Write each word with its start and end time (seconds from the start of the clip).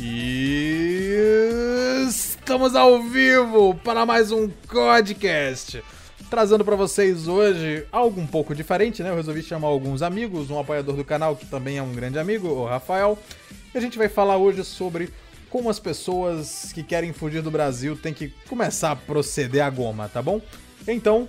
E 0.00 1.12
estamos 2.08 2.76
ao 2.76 3.02
vivo 3.02 3.74
para 3.82 4.06
mais 4.06 4.30
um 4.30 4.48
podcast. 4.48 5.82
Trazendo 6.30 6.64
para 6.64 6.76
vocês 6.76 7.26
hoje 7.26 7.84
algo 7.90 8.20
um 8.20 8.26
pouco 8.26 8.54
diferente, 8.54 9.02
né? 9.02 9.10
Eu 9.10 9.16
resolvi 9.16 9.42
chamar 9.42 9.66
alguns 9.66 10.00
amigos, 10.00 10.50
um 10.50 10.58
apoiador 10.60 10.94
do 10.94 11.04
canal 11.04 11.34
que 11.34 11.46
também 11.46 11.78
é 11.78 11.82
um 11.82 11.92
grande 11.92 12.16
amigo, 12.16 12.46
o 12.46 12.64
Rafael. 12.64 13.18
E 13.74 13.78
a 13.78 13.80
gente 13.80 13.98
vai 13.98 14.08
falar 14.08 14.36
hoje 14.36 14.62
sobre 14.62 15.10
como 15.50 15.68
as 15.68 15.80
pessoas 15.80 16.70
que 16.72 16.84
querem 16.84 17.12
fugir 17.12 17.42
do 17.42 17.50
Brasil 17.50 17.96
têm 17.96 18.14
que 18.14 18.32
começar 18.48 18.92
a 18.92 18.96
proceder 18.96 19.64
a 19.64 19.70
goma, 19.70 20.08
tá 20.08 20.22
bom? 20.22 20.40
Então, 20.86 21.28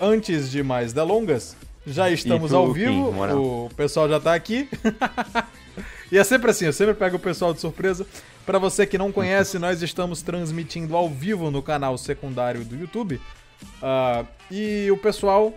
antes 0.00 0.50
de 0.50 0.60
mais 0.60 0.92
delongas, 0.92 1.56
já 1.86 2.10
estamos 2.10 2.52
ao 2.52 2.72
vivo, 2.72 3.14
o 3.36 3.70
pessoal 3.76 4.08
já 4.08 4.18
tá 4.18 4.34
aqui. 4.34 4.68
E 6.10 6.18
é 6.18 6.24
sempre 6.24 6.50
assim, 6.50 6.64
eu 6.64 6.72
sempre 6.72 6.94
pego 6.94 7.16
o 7.16 7.20
pessoal 7.20 7.52
de 7.52 7.60
surpresa. 7.60 8.06
Para 8.46 8.58
você 8.58 8.86
que 8.86 8.96
não 8.96 9.12
conhece, 9.12 9.58
nós 9.60 9.82
estamos 9.82 10.22
transmitindo 10.22 10.96
ao 10.96 11.08
vivo 11.08 11.50
no 11.50 11.62
canal 11.62 11.98
secundário 11.98 12.64
do 12.64 12.76
YouTube. 12.76 13.20
Uh, 13.82 14.26
e 14.50 14.90
o 14.90 14.96
pessoal 14.96 15.52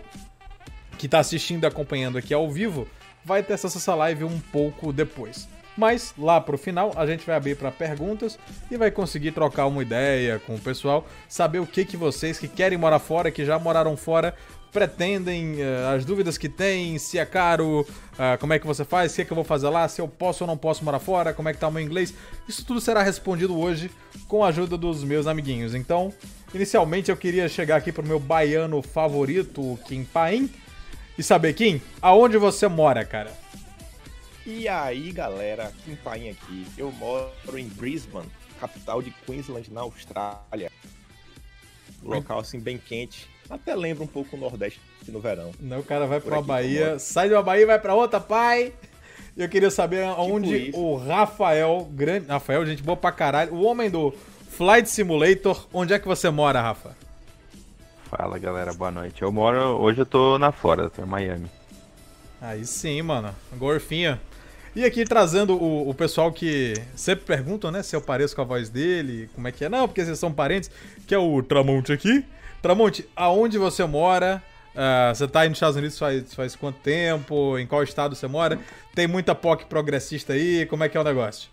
que 0.98 1.06
está 1.06 1.18
assistindo 1.20 1.64
e 1.64 1.66
acompanhando 1.66 2.18
aqui 2.18 2.34
ao 2.34 2.50
vivo 2.50 2.86
vai 3.24 3.42
ter 3.42 3.54
acesso 3.54 3.78
a 3.78 3.80
essa 3.80 3.94
live 3.94 4.24
um 4.24 4.38
pouco 4.38 4.92
depois. 4.92 5.48
Mas 5.76 6.12
lá 6.18 6.40
pro 6.40 6.58
final 6.58 6.92
a 6.96 7.06
gente 7.06 7.24
vai 7.24 7.34
abrir 7.34 7.56
para 7.56 7.70
perguntas 7.70 8.38
e 8.70 8.76
vai 8.76 8.90
conseguir 8.90 9.32
trocar 9.32 9.66
uma 9.66 9.80
ideia 9.80 10.38
com 10.38 10.54
o 10.54 10.60
pessoal, 10.60 11.06
saber 11.28 11.60
o 11.60 11.66
que 11.66 11.84
que 11.84 11.96
vocês 11.96 12.38
que 12.38 12.46
querem 12.46 12.76
morar 12.76 12.98
fora, 12.98 13.30
que 13.30 13.44
já 13.44 13.58
moraram 13.58 13.96
fora, 13.96 14.34
pretendem, 14.72 15.56
uh, 15.56 15.94
as 15.94 16.04
dúvidas 16.04 16.38
que 16.38 16.48
têm, 16.48 16.98
se 16.98 17.18
é 17.18 17.26
caro, 17.26 17.80
uh, 17.82 18.38
como 18.40 18.54
é 18.54 18.58
que 18.58 18.66
você 18.66 18.84
faz, 18.84 19.12
o 19.12 19.16
que, 19.16 19.22
é 19.22 19.24
que 19.26 19.32
eu 19.32 19.34
vou 19.34 19.44
fazer 19.44 19.68
lá, 19.68 19.86
se 19.86 20.00
eu 20.00 20.08
posso 20.08 20.44
ou 20.44 20.48
não 20.48 20.56
posso 20.56 20.82
morar 20.84 20.98
fora, 20.98 21.34
como 21.34 21.48
é 21.48 21.52
que 21.52 21.60
tá 21.60 21.68
o 21.68 21.72
meu 21.72 21.82
inglês. 21.82 22.14
Isso 22.48 22.64
tudo 22.64 22.80
será 22.80 23.02
respondido 23.02 23.58
hoje 23.58 23.90
com 24.26 24.42
a 24.42 24.48
ajuda 24.48 24.78
dos 24.78 25.04
meus 25.04 25.26
amiguinhos. 25.26 25.74
Então, 25.74 26.12
inicialmente 26.54 27.10
eu 27.10 27.16
queria 27.16 27.48
chegar 27.48 27.76
aqui 27.76 27.92
pro 27.92 28.06
meu 28.06 28.18
baiano 28.18 28.80
favorito, 28.80 29.78
Kim 29.86 30.04
Paim, 30.04 30.50
e 31.18 31.22
saber, 31.22 31.52
Kim, 31.52 31.80
aonde 32.00 32.38
você 32.38 32.66
mora, 32.66 33.04
cara? 33.04 33.30
E 34.46 34.66
aí, 34.66 35.12
galera, 35.12 35.70
Kim 35.84 35.94
Paim 35.96 36.30
aqui. 36.30 36.66
Eu 36.76 36.90
moro 36.92 37.30
em 37.56 37.68
Brisbane, 37.68 38.28
capital 38.58 39.02
de 39.02 39.10
Queensland, 39.26 39.70
na 39.70 39.82
Austrália. 39.82 40.72
local 42.02 42.40
assim 42.40 42.58
bem 42.58 42.78
quente, 42.78 43.28
até 43.50 43.74
lembra 43.74 44.04
um 44.04 44.06
pouco 44.06 44.36
o 44.36 44.38
Nordeste 44.38 44.80
no 45.08 45.20
verão. 45.20 45.52
Não, 45.60 45.80
o 45.80 45.84
cara 45.84 46.06
vai 46.06 46.20
pra 46.20 46.36
uma 46.36 46.42
Bahia, 46.42 46.98
sai 46.98 47.28
de 47.28 47.34
uma 47.34 47.42
Bahia 47.42 47.62
e 47.62 47.66
vai 47.66 47.78
pra 47.78 47.94
outra, 47.94 48.20
pai! 48.20 48.72
Eu 49.36 49.48
queria 49.48 49.70
saber 49.70 50.06
tipo 50.08 50.22
onde 50.22 50.68
isso. 50.68 50.78
o 50.78 50.96
Rafael, 50.96 51.88
grande. 51.90 52.26
Rafael, 52.26 52.66
gente 52.66 52.82
boa 52.82 52.96
pra 52.96 53.12
caralho, 53.12 53.54
o 53.54 53.62
homem 53.62 53.90
do 53.90 54.12
Flight 54.50 54.88
Simulator, 54.88 55.66
onde 55.72 55.94
é 55.94 55.98
que 55.98 56.06
você 56.06 56.28
mora, 56.28 56.60
Rafa? 56.60 56.94
Fala 58.04 58.38
galera, 58.38 58.74
boa 58.74 58.90
noite. 58.90 59.22
Eu 59.22 59.32
moro. 59.32 59.58
Hoje 59.80 60.00
eu 60.00 60.06
tô 60.06 60.38
na 60.38 60.52
Flórida, 60.52 60.90
tô 60.90 61.02
em 61.02 61.06
Miami. 61.06 61.46
Aí 62.42 62.66
sim, 62.66 63.00
mano. 63.00 63.34
Gorfinha. 63.56 64.20
E 64.76 64.84
aqui 64.84 65.04
trazendo 65.04 65.54
o, 65.54 65.88
o, 65.88 65.94
pessoal 65.94 66.30
que 66.30 66.74
sempre 66.94 67.24
perguntam, 67.24 67.70
né, 67.70 67.82
se 67.82 67.96
eu 67.96 68.00
pareço 68.00 68.34
com 68.34 68.42
a 68.42 68.44
voz 68.44 68.68
dele, 68.68 69.30
como 69.34 69.48
é 69.48 69.52
que 69.52 69.64
é. 69.64 69.68
Não, 69.68 69.88
porque 69.88 70.04
vocês 70.04 70.18
são 70.18 70.32
parentes, 70.32 70.70
que 71.06 71.14
é 71.14 71.18
o 71.18 71.42
Tramonte 71.42 71.92
aqui. 71.92 72.22
Tramonte, 72.62 73.08
aonde 73.16 73.58
você 73.58 73.84
mora? 73.84 74.40
Uh, 74.72 75.14
você 75.14 75.26
tá 75.26 75.40
aí 75.40 75.48
nos 75.48 75.56
Estados 75.56 75.76
Unidos 75.76 75.98
faz, 75.98 76.32
faz 76.32 76.54
quanto 76.54 76.78
tempo? 76.78 77.58
Em 77.58 77.66
qual 77.66 77.82
estado 77.82 78.14
você 78.14 78.28
mora? 78.28 78.58
Tem 78.94 79.08
muita 79.08 79.34
POC 79.34 79.66
progressista 79.66 80.32
aí? 80.32 80.64
Como 80.66 80.84
é 80.84 80.88
que 80.88 80.96
é 80.96 81.00
o 81.00 81.04
negócio? 81.04 81.50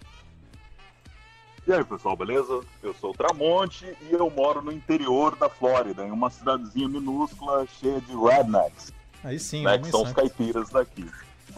E 1.67 1.73
aí, 1.73 1.83
pessoal, 1.83 2.15
beleza? 2.15 2.61
Eu 2.83 2.93
sou 2.93 3.09
o 3.09 3.13
Tramonte 3.13 3.85
e 4.09 4.13
eu 4.13 4.29
moro 4.29 4.61
no 4.61 4.71
interior 4.71 5.35
da 5.35 5.49
Flórida, 5.49 6.05
em 6.05 6.11
uma 6.11 6.29
cidadezinha 6.29 6.87
minúscula 6.87 7.67
cheia 7.79 7.99
de 8.01 8.15
rednecks. 8.15 8.93
Aí 9.23 9.39
sim, 9.39 9.63
né, 9.63 9.79
que 9.79 9.89
são 9.89 10.03
os 10.03 10.13
caipiras 10.13 10.69
daqui. 10.69 11.09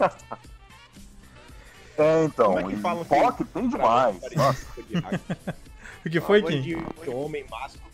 é, 1.98 2.24
então, 2.24 2.54
Como 2.54 2.70
é 2.70 2.74
que 2.74 2.80
falam 2.80 3.04
POC 3.04 3.44
tem 3.44 3.68
demais. 3.68 4.16
Nossa. 4.34 4.66
o 6.04 6.10
que 6.10 6.20
foi, 6.22 6.42
Kim? 6.42 6.62
De 6.62 7.10
homem 7.10 7.44
másculo 7.50 7.91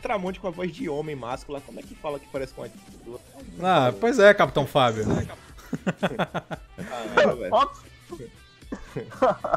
Tramonte 0.00 0.40
com 0.40 0.48
a 0.48 0.50
voz 0.50 0.72
de 0.72 0.88
homem 0.88 1.14
máscula, 1.14 1.60
como 1.60 1.78
é 1.78 1.82
que 1.82 1.94
fala 1.94 2.18
que 2.18 2.26
parece 2.32 2.54
com 2.54 2.64
a 2.64 2.68
Ah, 3.62 3.92
pois 3.98 4.18
é, 4.18 4.32
Capitão 4.34 4.66
Fábio. 4.66 5.04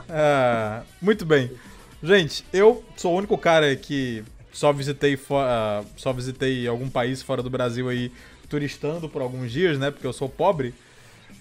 ah, 0.09 0.83
muito 1.01 1.25
bem. 1.25 1.51
Gente, 2.01 2.45
eu 2.51 2.83
sou 2.97 3.13
o 3.13 3.17
único 3.17 3.37
cara 3.37 3.75
que 3.75 4.23
só 4.51 4.71
visitei 4.71 5.15
uh, 5.15 5.85
só 5.95 6.13
visitei 6.13 6.67
algum 6.67 6.89
país 6.89 7.21
fora 7.21 7.41
do 7.41 7.49
Brasil 7.49 7.89
aí 7.89 8.11
turistando 8.49 9.09
por 9.09 9.21
alguns 9.21 9.51
dias, 9.51 9.79
né? 9.79 9.89
Porque 9.89 10.05
eu 10.05 10.13
sou 10.13 10.29
pobre. 10.29 10.73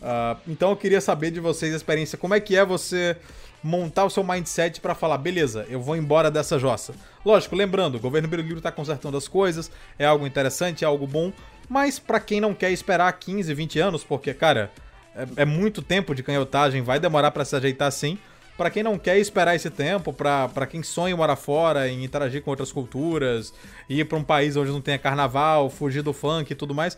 Uh, 0.01 0.41
então 0.49 0.71
eu 0.71 0.77
queria 0.77 1.01
saber 1.01 1.31
de 1.31 1.41
vocês 1.41 1.73
a 1.75 1.77
experiência. 1.77 2.17
Como 2.17 2.35
é 2.35 2.41
que 2.41 2.57
é 2.57 2.65
você 2.65 3.17
montar 3.63 4.05
o 4.05 4.11
seu 4.11 4.25
mindset 4.25 4.81
para 4.81 4.95
falar, 4.95 5.19
beleza, 5.19 5.67
eu 5.69 5.81
vou 5.81 5.97
embora 5.97 6.31
dessa 6.31 6.59
jossa. 6.59 6.95
Lógico, 7.25 7.55
lembrando, 7.55 7.97
o 7.97 8.01
governo 8.01 8.29
brasileiro 8.29 8.59
está 8.59 8.73
consertando 8.73 9.17
as 9.17 9.29
coisas, 9.29 9.71
é 9.99 10.05
algo 10.05 10.27
interessante, 10.27 10.85
é 10.85 10.87
algo 10.87 11.07
bom, 11.07 11.33
mas 11.69 11.99
para 11.99 12.19
quem 12.19 12.41
não 12.41 12.55
quer 12.55 12.71
esperar 12.73 13.13
15, 13.13 13.55
20 13.55 13.79
anos, 13.79 14.05
porque, 14.05 14.35
cara, 14.35 14.71
é, 15.15 15.43
é 15.43 15.45
muito 15.45 15.81
tempo 15.83 16.15
de 16.15 16.23
canhotagem, 16.23 16.83
vai 16.83 16.99
demorar 16.99 17.31
para 17.31 17.45
se 17.45 17.55
ajeitar 17.55 17.91
sim. 17.93 18.19
Para 18.57 18.71
quem 18.71 18.83
não 18.83 18.99
quer 18.99 19.17
esperar 19.19 19.57
esse 19.57 19.71
tempo, 19.71 20.13
para 20.13 20.67
quem 20.67 20.83
sonha 20.83 21.17
morar 21.17 21.37
fora, 21.37 21.89
em 21.89 22.05
interagir 22.05 22.43
com 22.43 22.51
outras 22.51 22.71
culturas, 22.71 23.53
ir 23.89 24.05
para 24.05 24.19
um 24.19 24.23
país 24.23 24.57
onde 24.57 24.71
não 24.71 24.81
tenha 24.81 24.99
carnaval, 24.99 25.71
fugir 25.71 26.03
do 26.03 26.13
funk 26.13 26.53
e 26.53 26.55
tudo 26.55 26.75
mais, 26.75 26.97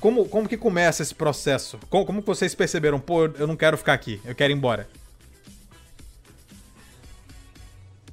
como, 0.00 0.26
como 0.26 0.48
que 0.48 0.56
começa 0.56 1.02
esse 1.02 1.14
processo? 1.14 1.78
Como, 1.90 2.06
como 2.06 2.22
vocês 2.22 2.54
perceberam, 2.54 2.98
pô, 2.98 3.26
eu 3.26 3.46
não 3.46 3.56
quero 3.56 3.76
ficar 3.76 3.92
aqui, 3.92 4.20
eu 4.24 4.34
quero 4.34 4.52
ir 4.52 4.56
embora? 4.56 4.88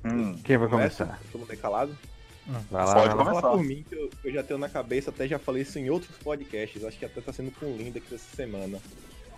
Hum, 0.05 0.37
Quem 0.43 0.57
vai 0.57 0.67
começar? 0.67 1.19
Todo 1.31 1.41
mundo 1.41 1.53
é 1.53 1.55
calado? 1.55 1.97
Hum. 2.47 2.53
Vai 2.69 2.85
lá, 2.85 2.93
Pode 2.93 3.07
vai 3.07 3.17
começar. 3.17 3.41
Falar 3.41 3.57
por 3.57 3.63
mim, 3.63 3.85
que 3.87 3.95
eu, 3.95 4.09
eu, 4.23 4.33
já 4.33 4.43
tenho 4.43 4.59
na 4.59 4.69
cabeça, 4.69 5.09
até 5.09 5.27
já 5.27 5.39
falei 5.39 5.61
isso 5.61 5.79
em 5.79 5.89
outros 5.89 6.17
podcasts, 6.17 6.83
acho 6.83 6.97
que 6.97 7.05
até 7.05 7.21
tá 7.21 7.31
sendo 7.31 7.51
com 7.51 7.65
o 7.65 7.77
Linda 7.77 7.99
aqui 7.99 8.13
essa 8.13 8.35
semana. 8.35 8.79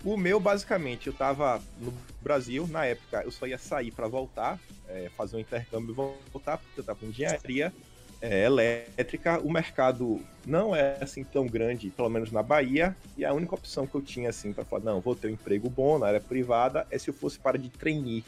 O 0.04 0.16
meu, 0.16 0.38
basicamente, 0.38 1.06
eu 1.06 1.12
tava 1.12 1.60
no 1.80 1.92
Brasil, 2.20 2.66
na 2.68 2.84
época 2.84 3.22
eu 3.22 3.30
só 3.30 3.46
ia 3.46 3.58
sair 3.58 3.90
para 3.90 4.06
voltar, 4.08 4.58
é, 4.88 5.10
fazer 5.16 5.36
um 5.36 5.40
intercâmbio 5.40 5.92
e 5.92 5.94
voltar, 5.94 6.58
porque 6.58 6.80
eu 6.80 6.84
tava 6.84 7.04
em 7.04 7.08
engenharia 7.08 7.72
é, 8.20 8.44
elétrica. 8.44 9.40
O 9.40 9.50
mercado 9.50 10.20
não 10.46 10.74
é 10.74 10.98
assim 11.00 11.24
tão 11.24 11.46
grande, 11.46 11.90
pelo 11.90 12.08
menos 12.08 12.30
na 12.30 12.42
Bahia, 12.42 12.96
e 13.16 13.24
a 13.24 13.32
única 13.32 13.54
opção 13.54 13.86
que 13.86 13.94
eu 13.94 14.02
tinha, 14.02 14.30
assim, 14.30 14.52
para 14.52 14.64
falar, 14.64 14.84
não, 14.84 15.00
vou 15.00 15.14
ter 15.14 15.28
um 15.28 15.30
emprego 15.30 15.68
bom 15.70 15.98
na 15.98 16.06
área 16.06 16.20
privada, 16.20 16.86
é 16.90 16.98
se 16.98 17.08
eu 17.08 17.14
fosse 17.14 17.38
para 17.38 17.58
de 17.58 17.68
trainee. 17.68 18.24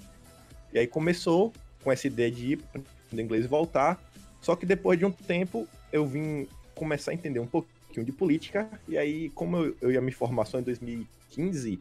E 0.73 0.79
aí 0.79 0.87
começou 0.87 1.53
com 1.83 1.93
essa 1.93 2.07
ideia 2.07 2.31
de 2.31 2.53
ir 2.53 2.65
o 3.13 3.21
inglês 3.21 3.45
e 3.45 3.49
voltar. 3.49 4.01
Só 4.41 4.55
que 4.55 4.67
depois 4.67 4.99
de 4.99 5.05
um 5.05 5.11
tempo 5.11 5.67
eu 5.93 6.07
vim 6.07 6.47
começar 6.75 7.11
a 7.11 7.15
entender 7.15 7.41
um 7.41 7.47
pouquinho 7.47 8.05
de 8.05 8.13
política. 8.13 8.69
E 8.87 8.97
aí, 8.97 9.31
como 9.31 9.57
eu, 9.57 9.77
eu 9.81 9.93
ia 9.93 10.01
me 10.01 10.13
formar 10.13 10.45
só 10.45 10.59
em 10.59 10.63
2015, 10.63 11.81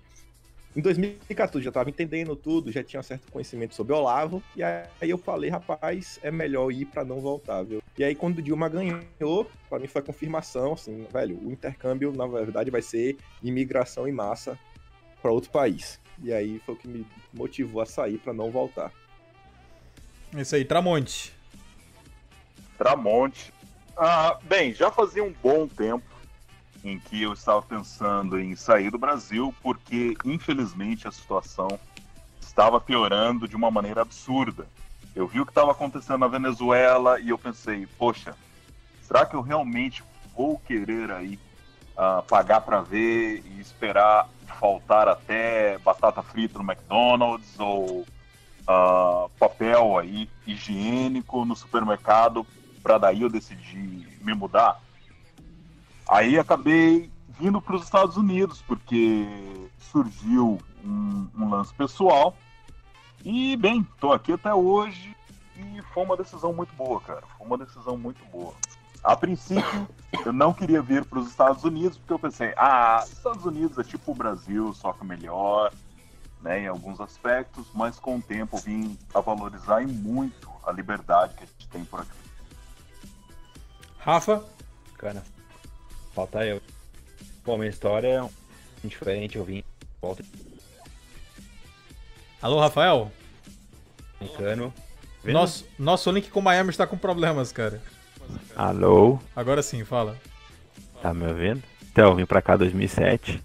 em 0.78 0.82
2014 0.82 1.64
já 1.64 1.70
estava 1.70 1.90
entendendo 1.90 2.36
tudo, 2.36 2.72
já 2.72 2.84
tinha 2.84 3.00
um 3.00 3.04
certo 3.04 3.32
conhecimento 3.32 3.74
sobre 3.74 3.94
Olavo. 3.94 4.44
E 4.56 4.62
aí 4.62 5.10
eu 5.10 5.18
falei, 5.18 5.50
rapaz, 5.50 6.20
é 6.22 6.30
melhor 6.30 6.72
ir 6.72 6.86
para 6.86 7.04
não 7.04 7.20
voltar, 7.20 7.64
viu? 7.64 7.82
E 7.98 8.04
aí, 8.04 8.14
quando 8.14 8.38
o 8.38 8.42
Dilma 8.44 8.70
ganhou, 8.70 9.50
para 9.68 9.80
mim 9.80 9.88
foi 9.88 10.04
confirmação, 10.04 10.74
assim, 10.74 11.08
velho, 11.12 11.40
o 11.44 11.52
intercâmbio, 11.52 12.14
na 12.14 12.28
verdade, 12.28 12.70
vai 12.70 12.84
ser 12.84 13.18
imigração 13.42 14.08
em 14.08 14.12
massa 14.12 14.58
para 15.20 15.32
outro 15.32 15.50
país. 15.50 16.00
E 16.22 16.32
aí 16.32 16.60
foi 16.64 16.76
o 16.76 16.78
que 16.78 16.88
me 16.88 17.08
motivou 17.34 17.82
a 17.82 17.86
sair 17.88 18.20
para 18.20 18.32
não 18.32 18.52
voltar. 18.52 18.92
Isso 20.36 20.56
aí, 20.56 20.66
Tramonte. 20.66 21.34
Tramonte. 22.78 23.54
Ah, 23.98 24.38
bem, 24.44 24.74
já 24.74 24.92
fazia 24.92 25.24
um 25.24 25.34
bom 25.42 25.68
tempo 25.68 26.06
em 26.84 27.00
que 27.00 27.24
eu 27.24 27.34
estava 27.34 27.62
pensando 27.62 28.40
em 28.40 28.56
sair 28.56 28.92
do 28.92 28.98
Brasil, 28.98 29.54
porque 29.62 30.16
infelizmente 30.24 31.08
a 31.08 31.12
situação 31.12 31.80
estava 32.40 32.80
piorando 32.80 33.48
de 33.48 33.56
uma 33.56 33.72
maneira 33.72 34.02
absurda. 34.02 34.68
Eu 35.16 35.28
vi 35.28 35.40
o 35.42 35.46
que 35.46 35.52
estava 35.52 35.72
acontecendo 35.72 36.20
na 36.20 36.28
Venezuela 36.28 37.20
e 37.20 37.30
eu 37.30 37.38
pensei, 37.38 37.88
poxa, 37.98 38.36
será 39.02 39.26
que 39.26 39.36
eu 39.36 39.42
realmente 39.42 40.04
vou 40.36 40.60
querer 40.60 41.12
aí 41.12 41.40
uh, 41.98 42.22
pagar 42.24 42.62
para 42.62 42.82
ver 42.82 43.44
e 43.46 43.60
esperar 43.60 44.30
faltar 44.60 45.08
até 45.08 45.78
batata 45.80 46.22
frita 46.22 46.58
no 46.58 46.64
McDonald's 46.64 47.60
ou 47.60 48.06
uh, 48.68 49.30
papel 49.40 49.98
aí 49.98 50.30
higiênico 50.46 51.46
no 51.46 51.56
supermercado 51.56 52.46
para 52.84 52.98
daí 52.98 53.22
eu 53.22 53.30
decidir 53.30 54.18
me 54.22 54.34
mudar. 54.34 54.80
Aí 56.08 56.38
acabei 56.38 57.10
vindo 57.40 57.62
para 57.62 57.76
os 57.76 57.84
Estados 57.84 58.18
Unidos 58.18 58.64
porque 58.66 59.28
surgiu 59.80 60.60
um, 60.84 61.28
um, 61.38 61.50
lance 61.50 61.74
pessoal 61.74 62.36
E, 63.24 63.58
bem, 63.58 63.86
tô 64.00 64.12
aqui 64.12 64.32
até 64.32 64.54
hoje 64.54 65.16
e 65.58 65.82
foi 65.94 66.04
uma 66.04 66.16
decisão 66.16 66.54
muito 66.54 66.74
boa, 66.76 67.02
cara. 67.02 67.24
Foi 67.38 67.48
uma 67.48 67.58
decisão 67.58 67.98
muito 67.98 68.24
boa. 68.32 68.54
A 69.04 69.16
princípio, 69.16 69.88
eu 70.26 70.34
não 70.34 70.54
queria 70.54 70.82
vir 70.82 71.04
para 71.06 71.20
os 71.20 71.28
Estados 71.28 71.64
Unidos, 71.64 71.98
porque 71.98 72.14
eu 72.14 72.20
pensei, 72.20 72.54
ah, 72.58 73.04
Estados 73.06 73.46
Unidos 73.46 73.78
é 73.78 73.84
tipo 73.84 74.12
o 74.12 74.16
Brasil, 74.16 74.74
só 74.74 74.94
que 74.94 75.06
melhor, 75.06 75.72
né, 76.42 76.62
em 76.62 76.68
alguns 76.68 77.00
aspectos, 77.00 77.66
mas 77.74 78.00
com 78.00 78.18
o 78.18 78.22
tempo 78.22 78.58
vim 78.58 78.98
a 79.14 79.20
valorizar 79.20 79.82
e 79.82 79.88
muito 79.88 80.50
a 80.66 80.72
liberdade 80.72 81.34
que 81.36 81.44
a 81.44 81.48
gente 81.48 81.68
tem 81.70 81.84
por 81.86 82.02
aqui. 82.02 82.12
Rafa? 84.00 84.44
Cara, 84.98 85.24
falta 86.14 86.46
eu. 86.46 86.62
Bom, 87.46 87.58
minha 87.58 87.70
história 87.70 88.24
é 88.84 88.88
diferente, 88.88 89.38
eu 89.38 89.44
vim 89.44 89.64
volta 90.02 90.24
Alô, 92.42 92.60
Rafael? 92.60 93.12
Vendo? 94.38 94.74
Nosso, 95.24 95.66
nosso 95.78 96.12
link 96.12 96.30
com 96.30 96.40
Miami 96.42 96.70
está 96.70 96.86
com 96.86 96.98
problemas, 96.98 97.52
cara. 97.52 97.82
Alô, 98.56 99.20
Agora 99.36 99.62
sim, 99.62 99.84
fala. 99.84 100.18
tá 101.02 101.14
me 101.14 101.28
ouvindo? 101.28 101.64
Então, 101.92 102.10
eu 102.12 102.16
vim 102.16 102.26
pra 102.26 102.42
cá 102.42 102.56
em 102.56 102.60
2007 102.60 103.44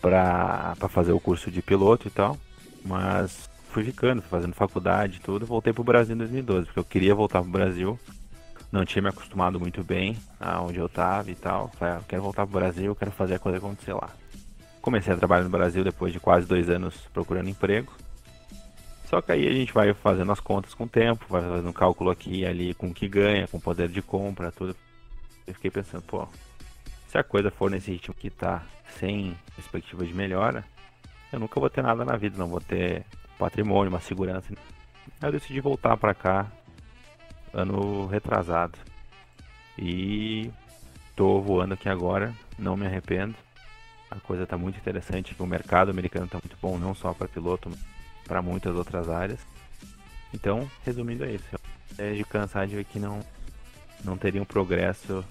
pra 0.00 0.74
fazer 0.88 1.12
o 1.12 1.20
curso 1.20 1.50
de 1.50 1.60
piloto 1.60 2.08
e 2.08 2.10
tal, 2.10 2.36
mas 2.84 3.48
fui 3.70 3.84
ficando, 3.84 4.22
fazendo 4.22 4.54
faculdade 4.54 5.18
e 5.18 5.20
tudo, 5.20 5.46
voltei 5.46 5.72
pro 5.72 5.84
Brasil 5.84 6.14
em 6.14 6.18
2012, 6.18 6.66
porque 6.66 6.78
eu 6.78 6.84
queria 6.84 7.14
voltar 7.14 7.42
pro 7.42 7.50
Brasil, 7.50 7.98
não 8.72 8.84
tinha 8.84 9.02
me 9.02 9.08
acostumado 9.08 9.60
muito 9.60 9.84
bem 9.84 10.16
aonde 10.38 10.78
eu 10.78 10.88
tava 10.88 11.30
e 11.30 11.34
tal, 11.34 11.68
falei, 11.78 11.94
ah, 11.94 12.00
quero 12.08 12.22
voltar 12.22 12.46
pro 12.46 12.58
Brasil, 12.58 12.94
quero 12.94 13.10
fazer 13.10 13.34
a 13.34 13.38
coisa 13.38 13.58
acontecer 13.58 13.92
lá. 13.92 14.10
Comecei 14.80 15.12
a 15.12 15.16
trabalhar 15.16 15.44
no 15.44 15.50
Brasil 15.50 15.84
depois 15.84 16.12
de 16.12 16.18
quase 16.18 16.46
dois 16.46 16.70
anos 16.70 16.94
procurando 17.12 17.48
emprego, 17.48 17.92
só 19.10 19.20
que 19.20 19.32
aí 19.32 19.48
a 19.48 19.52
gente 19.52 19.72
vai 19.72 19.92
fazendo 19.92 20.30
as 20.30 20.38
contas 20.38 20.72
com 20.72 20.84
o 20.84 20.88
tempo, 20.88 21.26
vai 21.28 21.42
fazendo 21.42 21.68
um 21.68 21.72
cálculo 21.72 22.10
aqui 22.10 22.38
e 22.38 22.46
ali 22.46 22.72
com 22.74 22.86
o 22.86 22.94
que 22.94 23.08
ganha, 23.08 23.48
com 23.48 23.58
o 23.58 23.60
poder 23.60 23.88
de 23.88 24.00
compra, 24.00 24.52
tudo. 24.52 24.76
Eu 25.44 25.52
fiquei 25.52 25.68
pensando, 25.68 26.02
pô, 26.02 26.28
se 27.10 27.18
a 27.18 27.24
coisa 27.24 27.50
for 27.50 27.68
nesse 27.68 27.90
ritmo 27.90 28.14
que 28.14 28.30
tá, 28.30 28.62
sem 29.00 29.36
perspectiva 29.56 30.06
de 30.06 30.14
melhora, 30.14 30.64
eu 31.32 31.40
nunca 31.40 31.58
vou 31.58 31.68
ter 31.68 31.82
nada 31.82 32.04
na 32.04 32.16
vida, 32.16 32.38
não 32.38 32.46
vou 32.46 32.60
ter 32.60 33.04
patrimônio, 33.36 33.92
uma 33.92 34.00
segurança. 34.00 34.54
Eu 35.20 35.32
decidi 35.32 35.60
voltar 35.60 35.96
pra 35.96 36.14
cá 36.14 36.46
ano 37.52 38.06
retrasado. 38.06 38.78
E 39.76 40.52
tô 41.16 41.40
voando 41.40 41.74
aqui 41.74 41.88
agora, 41.88 42.32
não 42.56 42.76
me 42.76 42.86
arrependo. 42.86 43.34
A 44.08 44.20
coisa 44.20 44.46
tá 44.46 44.56
muito 44.56 44.78
interessante, 44.78 45.34
o 45.36 45.46
mercado 45.46 45.90
americano 45.90 46.28
tá 46.28 46.38
muito 46.38 46.56
bom, 46.62 46.78
não 46.78 46.94
só 46.94 47.12
para 47.12 47.26
piloto, 47.26 47.72
para 48.24 48.40
muitas 48.40 48.76
outras 48.76 49.08
áreas. 49.08 49.40
Então, 50.32 50.70
resumindo 50.86 51.24
é 51.24 51.32
isso. 51.32 51.44
É 51.98 52.12
de 52.12 52.22
cansar 52.22 52.68
de 52.68 52.76
ver 52.76 52.84
que 52.84 53.00
não 53.00 53.20
não 54.04 54.16
teria 54.16 54.40
um 54.40 54.46
progresso 54.46 55.24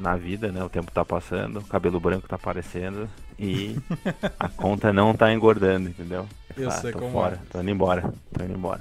na 0.00 0.16
vida, 0.16 0.50
né? 0.50 0.62
O 0.64 0.68
tempo 0.68 0.90
tá 0.90 1.04
passando, 1.04 1.58
o 1.60 1.64
cabelo 1.64 2.00
branco 2.00 2.28
tá 2.28 2.36
aparecendo 2.36 3.08
e 3.38 3.76
a 4.38 4.48
conta 4.48 4.92
não 4.92 5.14
tá 5.14 5.32
engordando, 5.32 5.88
entendeu? 5.88 6.26
Eu 6.56 6.70
Ah, 6.70 6.70
sei 6.70 6.92
tô 6.92 7.00
como 7.00 7.12
fora, 7.12 7.36
é. 7.36 7.38
tô 7.50 7.60
indo 7.60 7.70
embora, 7.70 8.12
tô 8.32 8.44
indo 8.44 8.54
embora. 8.54 8.80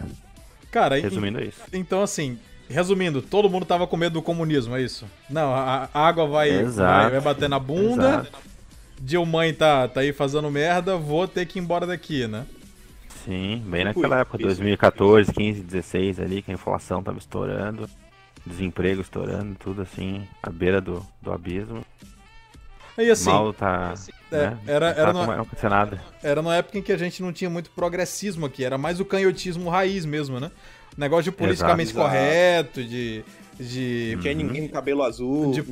Cara, 0.72 1.00
Resumindo 1.00 1.40
é 1.40 1.46
isso. 1.46 1.62
então 1.72 2.02
assim, 2.02 2.40
resumindo, 2.70 3.22
todo 3.22 3.50
mundo 3.50 3.66
tava 3.66 3.86
com 3.86 3.98
medo 3.98 4.14
do 4.14 4.22
comunismo, 4.22 4.76
é 4.76 4.82
isso? 4.82 5.06
Não, 5.30 5.54
a, 5.54 5.90
a 5.94 6.08
água 6.08 6.26
vai, 6.28 6.64
vai, 6.64 7.12
vai 7.12 7.22
bater 7.22 7.50
na 7.50 7.60
bunda, 7.60 8.22
Exato. 8.22 8.40
Dilmãe 9.00 9.54
tá, 9.54 9.88
tá 9.88 10.00
aí 10.00 10.14
fazendo 10.14 10.50
merda, 10.50 10.96
vou 10.98 11.28
ter 11.28 11.46
que 11.46 11.60
ir 11.60 11.62
embora 11.62 11.86
daqui, 11.86 12.26
né? 12.28 12.46
Sim, 13.26 13.62
bem 13.66 13.86
Tipo 13.86 14.02
naquela 14.02 14.20
época, 14.22 14.38
isso. 14.38 14.46
2014, 14.48 15.32
15, 15.34 15.62
16 15.62 16.20
ali, 16.20 16.42
que 16.42 16.52
a 16.52 16.54
inflação 16.54 17.04
tava 17.04 17.18
estourando, 17.18 17.90
desemprego 18.46 19.02
estourando, 19.02 19.56
tudo 19.56 19.82
assim, 19.82 20.28
à 20.42 20.50
beira 20.50 20.80
do, 20.82 21.06
do 21.22 21.32
abismo. 21.32 21.84
E 22.98 23.10
assim, 23.10 23.30
Mal 23.30 23.52
tá. 23.54 23.94
é, 24.32 24.36
né? 24.38 24.58
era- 24.68 24.90
não 24.90 24.94
tá 24.96 25.02
era 25.02 25.12
com- 25.14 25.20
numa- 25.20 25.38
não 25.38 25.70
nada. 25.70 26.02
era 26.22 26.42
numa 26.42 26.56
época 26.56 26.78
em 26.78 26.82
que 26.82 26.92
a 26.92 26.98
gente 26.98 27.24
não 27.24 27.34
tinha 27.34 27.50
muito 27.50 27.72
progressismo 27.72 28.46
aqui, 28.46 28.64
era 28.64 28.78
mais 28.78 29.00
o 29.00 29.06
canhotismo 29.06 29.70
raiz 29.70 30.06
mesmo, 30.06 30.40
né? 30.40 30.52
Negócio 30.96 31.32
de 31.32 31.32
politicamente 31.32 31.90
Exato. 31.92 32.06
correto, 32.08 32.84
de. 32.84 33.24
de 33.60 34.12
Não 34.16 34.22
tinha 34.22 34.34
ninguém 34.36 34.68
com 34.68 34.74
cabelo 34.76 35.02
azul. 35.02 35.52
De 35.52 35.64
com 35.64 35.72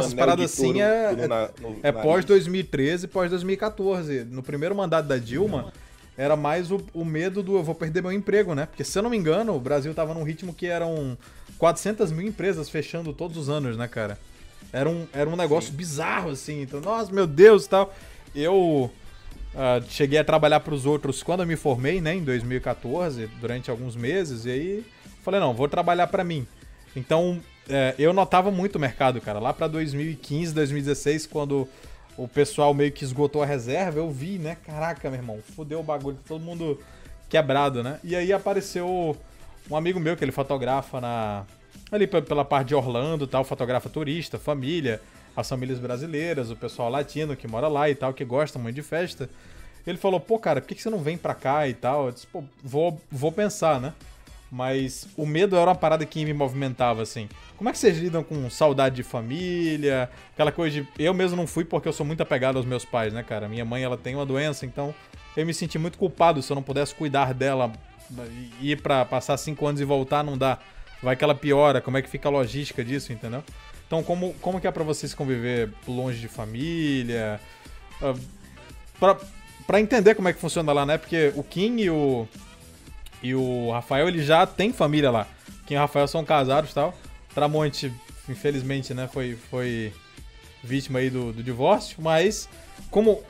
essas 0.00 0.12
paradas 0.12 0.52
assim 0.52 0.82
é- 0.82 1.26
na- 1.26 1.48
no 1.62 1.78
É 1.82 1.90
nariz. 1.92 2.02
pós 2.02 2.24
2013 2.26 3.06
e 3.06 3.08
pós 3.08 3.30
2014. 3.30 4.24
No 4.24 4.42
primeiro 4.42 4.74
mandato 4.74 5.06
da 5.06 5.16
Dilma, 5.16 5.72
era 6.14 6.36
mais 6.36 6.70
o, 6.70 6.78
o 6.92 7.06
medo 7.06 7.42
do 7.42 7.56
eu 7.56 7.62
vou 7.62 7.74
perder 7.74 8.02
meu 8.02 8.12
emprego, 8.12 8.54
né? 8.54 8.66
Porque 8.66 8.84
se 8.84 8.98
eu 8.98 9.02
não 9.02 9.08
me 9.08 9.16
engano, 9.16 9.54
o 9.56 9.60
Brasil 9.60 9.94
tava 9.94 10.12
num 10.12 10.24
ritmo 10.24 10.52
que 10.52 10.66
eram 10.66 11.16
400 11.58 12.12
mil 12.12 12.26
empresas 12.26 12.68
fechando 12.68 13.12
todos 13.12 13.36
os 13.36 13.48
anos, 13.48 13.76
né, 13.76 13.88
cara? 13.88 14.18
Era 14.72 14.88
um, 14.88 15.06
era 15.12 15.28
um 15.28 15.36
negócio 15.36 15.72
bizarro, 15.72 16.30
assim. 16.30 16.62
Então, 16.62 16.80
nossa, 16.80 17.12
meu 17.12 17.26
Deus 17.26 17.64
e 17.64 17.68
tal. 17.68 17.94
Eu 18.34 18.90
ah, 19.54 19.80
cheguei 19.88 20.18
a 20.18 20.24
trabalhar 20.24 20.60
pros 20.60 20.86
outros 20.86 21.22
quando 21.22 21.40
eu 21.40 21.46
me 21.46 21.56
formei, 21.56 22.00
né, 22.00 22.14
em 22.14 22.22
2014, 22.22 23.26
durante 23.40 23.70
alguns 23.70 23.96
meses, 23.96 24.44
e 24.44 24.50
aí 24.50 24.86
falei, 25.22 25.40
não, 25.40 25.54
vou 25.54 25.68
trabalhar 25.68 26.06
pra 26.06 26.22
mim. 26.22 26.46
Então, 26.94 27.40
é, 27.68 27.94
eu 27.98 28.12
notava 28.12 28.50
muito 28.50 28.76
o 28.76 28.78
mercado, 28.78 29.20
cara. 29.20 29.38
Lá 29.38 29.52
pra 29.52 29.66
2015, 29.66 30.54
2016, 30.54 31.26
quando 31.26 31.68
o 32.16 32.26
pessoal 32.26 32.72
meio 32.72 32.92
que 32.92 33.04
esgotou 33.04 33.42
a 33.42 33.46
reserva, 33.46 33.98
eu 33.98 34.10
vi, 34.10 34.38
né? 34.38 34.56
Caraca, 34.64 35.10
meu 35.10 35.18
irmão, 35.18 35.38
fudeu 35.54 35.80
o 35.80 35.82
bagulho, 35.82 36.16
tá 36.16 36.22
todo 36.28 36.40
mundo 36.40 36.80
quebrado, 37.28 37.82
né? 37.82 37.98
E 38.02 38.16
aí 38.16 38.32
apareceu 38.32 39.16
um 39.70 39.76
amigo 39.76 39.98
meu 40.00 40.16
que 40.16 40.24
ele 40.24 40.32
fotografa 40.32 41.00
na 41.00 41.44
ali 41.90 42.06
pe- 42.06 42.22
pela 42.22 42.44
parte 42.44 42.68
de 42.68 42.74
Orlando, 42.74 43.26
tal, 43.26 43.44
fotografa 43.44 43.88
turista, 43.88 44.38
família, 44.38 45.00
as 45.36 45.48
famílias 45.48 45.78
brasileiras, 45.78 46.50
o 46.50 46.56
pessoal 46.56 46.90
latino 46.90 47.36
que 47.36 47.48
mora 47.48 47.68
lá 47.68 47.88
e 47.88 47.94
tal, 47.94 48.12
que 48.12 48.24
gosta 48.24 48.58
muito 48.58 48.74
de 48.74 48.82
festa. 48.82 49.28
Ele 49.86 49.96
falou, 49.96 50.20
pô, 50.20 50.38
cara, 50.38 50.60
por 50.60 50.68
que 50.68 50.74
que 50.74 50.82
você 50.82 50.90
não 50.90 50.98
vem 50.98 51.16
pra 51.16 51.34
cá 51.34 51.66
e 51.66 51.72
tal? 51.72 52.06
Eu 52.06 52.12
disse, 52.12 52.26
pô, 52.26 52.44
vou, 52.62 53.00
vou 53.10 53.32
pensar, 53.32 53.80
né? 53.80 53.94
Mas 54.50 55.06
o 55.16 55.26
medo 55.26 55.56
era 55.56 55.66
uma 55.70 55.74
parada 55.74 56.04
que 56.06 56.24
me 56.24 56.32
movimentava, 56.32 57.02
assim. 57.02 57.28
Como 57.56 57.68
é 57.68 57.72
que 57.72 57.78
vocês 57.78 57.98
lidam 57.98 58.22
com 58.22 58.48
saudade 58.50 58.96
de 58.96 59.02
família? 59.02 60.10
Aquela 60.32 60.50
coisa 60.52 60.80
de. 60.80 60.88
Eu 60.98 61.12
mesmo 61.12 61.36
não 61.36 61.46
fui 61.46 61.64
porque 61.64 61.86
eu 61.88 61.92
sou 61.92 62.04
muito 62.04 62.22
apegado 62.22 62.56
aos 62.56 62.64
meus 62.64 62.84
pais, 62.84 63.12
né, 63.12 63.22
cara? 63.22 63.48
Minha 63.48 63.64
mãe, 63.64 63.82
ela 63.82 63.96
tem 63.96 64.14
uma 64.14 64.24
doença, 64.24 64.64
então 64.64 64.94
eu 65.36 65.44
me 65.44 65.52
senti 65.52 65.78
muito 65.78 65.98
culpado 65.98 66.40
se 66.42 66.50
eu 66.50 66.54
não 66.54 66.62
pudesse 66.62 66.94
cuidar 66.94 67.34
dela. 67.34 67.70
E 68.60 68.72
Ir 68.72 68.82
pra 68.82 69.04
passar 69.04 69.36
cinco 69.36 69.66
anos 69.66 69.80
e 69.80 69.84
voltar, 69.84 70.22
não 70.22 70.36
dá. 70.36 70.58
Vai 71.02 71.14
que 71.14 71.22
ela 71.22 71.34
piora, 71.34 71.80
como 71.80 71.96
é 71.96 72.02
que 72.02 72.08
fica 72.08 72.28
a 72.28 72.32
logística 72.32 72.84
disso, 72.84 73.12
entendeu? 73.12 73.42
Então, 73.86 74.02
como, 74.02 74.34
como 74.34 74.60
que 74.60 74.66
é 74.66 74.70
pra 74.70 74.84
vocês 74.84 75.14
conviver 75.14 75.72
longe 75.86 76.18
de 76.18 76.28
família? 76.28 77.40
Ah, 78.02 78.14
pra, 78.98 79.16
pra 79.66 79.80
entender 79.80 80.14
como 80.14 80.28
é 80.28 80.32
que 80.32 80.40
funciona 80.40 80.72
lá, 80.72 80.84
né? 80.84 80.98
Porque 80.98 81.32
o 81.36 81.42
Kim 81.42 81.78
e 81.78 81.90
o, 81.90 82.28
e 83.22 83.34
o 83.34 83.70
Rafael, 83.70 84.08
ele 84.08 84.22
já 84.22 84.46
tem 84.46 84.72
família 84.72 85.10
lá. 85.10 85.26
Kim 85.66 85.74
e 85.74 85.76
o 85.76 85.80
Rafael 85.80 86.08
são 86.08 86.24
casados 86.24 86.70
e 86.70 86.74
tal. 86.74 86.94
Tramonte, 87.34 87.92
infelizmente, 88.28 88.92
né, 88.92 89.08
foi, 89.12 89.38
foi 89.50 89.92
vítima 90.62 90.98
aí 90.98 91.08
do, 91.08 91.32
do 91.32 91.42
divórcio. 91.42 91.96
Mas, 92.00 92.48
como, 92.90 93.22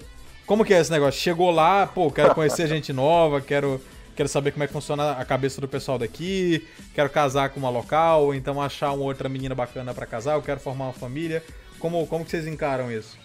como 0.46 0.64
que 0.64 0.74
é 0.74 0.80
esse 0.80 0.90
negócio? 0.90 1.20
Chegou 1.20 1.50
lá, 1.50 1.86
pô, 1.86 2.10
quero 2.10 2.34
conhecer 2.34 2.66
gente 2.68 2.92
nova, 2.92 3.40
quero, 3.40 3.80
quero 4.18 4.28
saber 4.28 4.50
como 4.50 4.64
é 4.64 4.66
que 4.66 4.72
funciona 4.72 5.12
a 5.12 5.24
cabeça 5.24 5.60
do 5.60 5.68
pessoal 5.68 5.96
daqui, 5.96 6.66
quero 6.92 7.08
casar 7.08 7.50
com 7.50 7.60
uma 7.60 7.70
local, 7.70 8.24
ou 8.24 8.34
então 8.34 8.60
achar 8.60 8.90
uma 8.90 9.04
outra 9.04 9.28
menina 9.28 9.54
bacana 9.54 9.94
pra 9.94 10.06
casar, 10.06 10.34
eu 10.34 10.42
quero 10.42 10.58
formar 10.58 10.86
uma 10.86 10.92
família. 10.92 11.40
Como, 11.78 12.04
como 12.08 12.24
que 12.24 12.32
vocês 12.32 12.44
encaram 12.44 12.90
isso? 12.90 13.16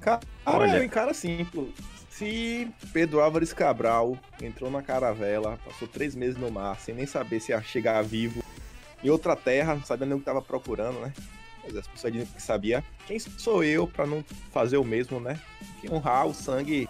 Cara, 0.00 0.18
Olha. 0.44 0.78
eu 0.78 0.84
encaro 0.84 1.12
assim. 1.12 1.46
Se 2.10 2.68
Pedro 2.92 3.20
Álvares 3.20 3.52
Cabral 3.52 4.18
entrou 4.42 4.68
na 4.68 4.82
caravela, 4.82 5.56
passou 5.64 5.86
três 5.86 6.16
meses 6.16 6.36
no 6.36 6.50
mar, 6.50 6.76
sem 6.80 6.92
nem 6.92 7.06
saber 7.06 7.38
se 7.38 7.52
ia 7.52 7.62
chegar 7.62 8.02
vivo, 8.02 8.42
em 9.04 9.10
outra 9.10 9.36
terra, 9.36 9.76
não 9.76 9.84
sabendo 9.84 10.08
nem 10.08 10.16
o 10.16 10.18
que 10.18 10.24
tava 10.24 10.42
procurando, 10.42 10.98
né? 10.98 11.12
Mas 11.62 11.76
as 11.76 11.86
pessoas 11.86 12.12
dizem 12.12 12.26
que 12.26 12.42
sabia. 12.42 12.82
Quem 13.06 13.20
sou 13.20 13.62
eu 13.62 13.86
pra 13.86 14.08
não 14.08 14.24
fazer 14.50 14.76
o 14.76 14.82
mesmo, 14.82 15.20
né? 15.20 15.38
Que 15.80 15.88
honrar 15.88 16.26
o 16.26 16.34
sangue 16.34 16.88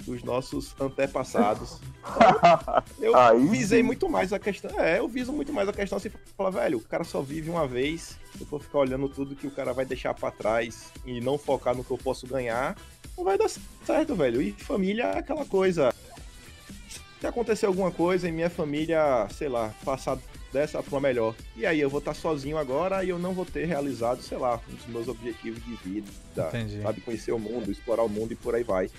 dos 0.00 0.22
nossos 0.22 0.74
antepassados. 0.80 1.80
Eu 3.00 3.16
Aí 3.16 3.46
visei 3.46 3.80
sim. 3.80 3.86
muito 3.86 4.08
mais 4.08 4.32
a 4.32 4.38
questão. 4.38 4.70
É, 4.80 4.98
eu 4.98 5.08
viso 5.08 5.32
muito 5.32 5.52
mais 5.52 5.68
a 5.68 5.72
questão 5.72 5.98
assim, 5.98 6.10
falar, 6.36 6.50
velho, 6.50 6.78
o 6.78 6.82
cara 6.82 7.04
só 7.04 7.20
vive 7.20 7.50
uma 7.50 7.66
vez. 7.66 8.18
Se 8.32 8.42
eu 8.42 8.46
for 8.46 8.60
ficar 8.62 8.78
olhando 8.78 9.08
tudo 9.08 9.34
que 9.34 9.46
o 9.46 9.50
cara 9.50 9.72
vai 9.72 9.84
deixar 9.84 10.14
pra 10.14 10.30
trás 10.30 10.92
e 11.04 11.20
não 11.20 11.38
focar 11.38 11.74
no 11.74 11.84
que 11.84 11.90
eu 11.90 11.98
posso 11.98 12.26
ganhar, 12.26 12.76
não 13.16 13.24
vai 13.24 13.38
dar 13.38 13.48
certo, 13.84 14.14
velho. 14.14 14.40
E 14.42 14.52
família 14.52 15.04
é 15.04 15.18
aquela 15.18 15.44
coisa. 15.44 15.92
Se 17.20 17.26
acontecer 17.26 17.66
alguma 17.66 17.90
coisa 17.90 18.28
em 18.28 18.32
minha 18.32 18.50
família, 18.50 19.26
sei 19.30 19.48
lá, 19.48 19.74
passar 19.84 20.18
dessa 20.52 20.82
para 20.82 20.94
uma 20.94 21.00
melhor. 21.00 21.34
E 21.56 21.66
aí 21.66 21.80
eu 21.80 21.90
vou 21.90 21.98
estar 21.98 22.14
sozinho 22.14 22.56
agora 22.56 23.04
e 23.04 23.08
eu 23.08 23.18
não 23.18 23.32
vou 23.32 23.44
ter 23.44 23.66
realizado, 23.66 24.22
sei 24.22 24.38
lá, 24.38 24.60
um 24.68 24.74
dos 24.74 24.86
meus 24.86 25.08
objetivos 25.08 25.62
de 25.64 25.74
vida. 25.76 26.10
Entendi. 26.36 26.82
Sabe, 26.82 27.00
conhecer 27.00 27.32
o 27.32 27.38
mundo, 27.38 27.70
explorar 27.70 28.02
o 28.02 28.08
mundo 28.08 28.32
e 28.32 28.36
por 28.36 28.54
aí 28.54 28.62
vai. 28.62 28.90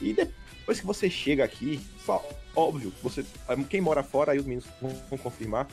E 0.00 0.12
depois 0.12 0.80
que 0.80 0.86
você 0.86 1.08
chega 1.08 1.44
aqui, 1.44 1.80
só 2.04 2.26
óbvio, 2.54 2.92
você 3.02 3.24
quem 3.68 3.80
mora 3.80 4.02
fora, 4.02 4.32
aí 4.32 4.38
os 4.38 4.44
meninos 4.44 4.66
vão 4.80 5.18
confirmar. 5.18 5.68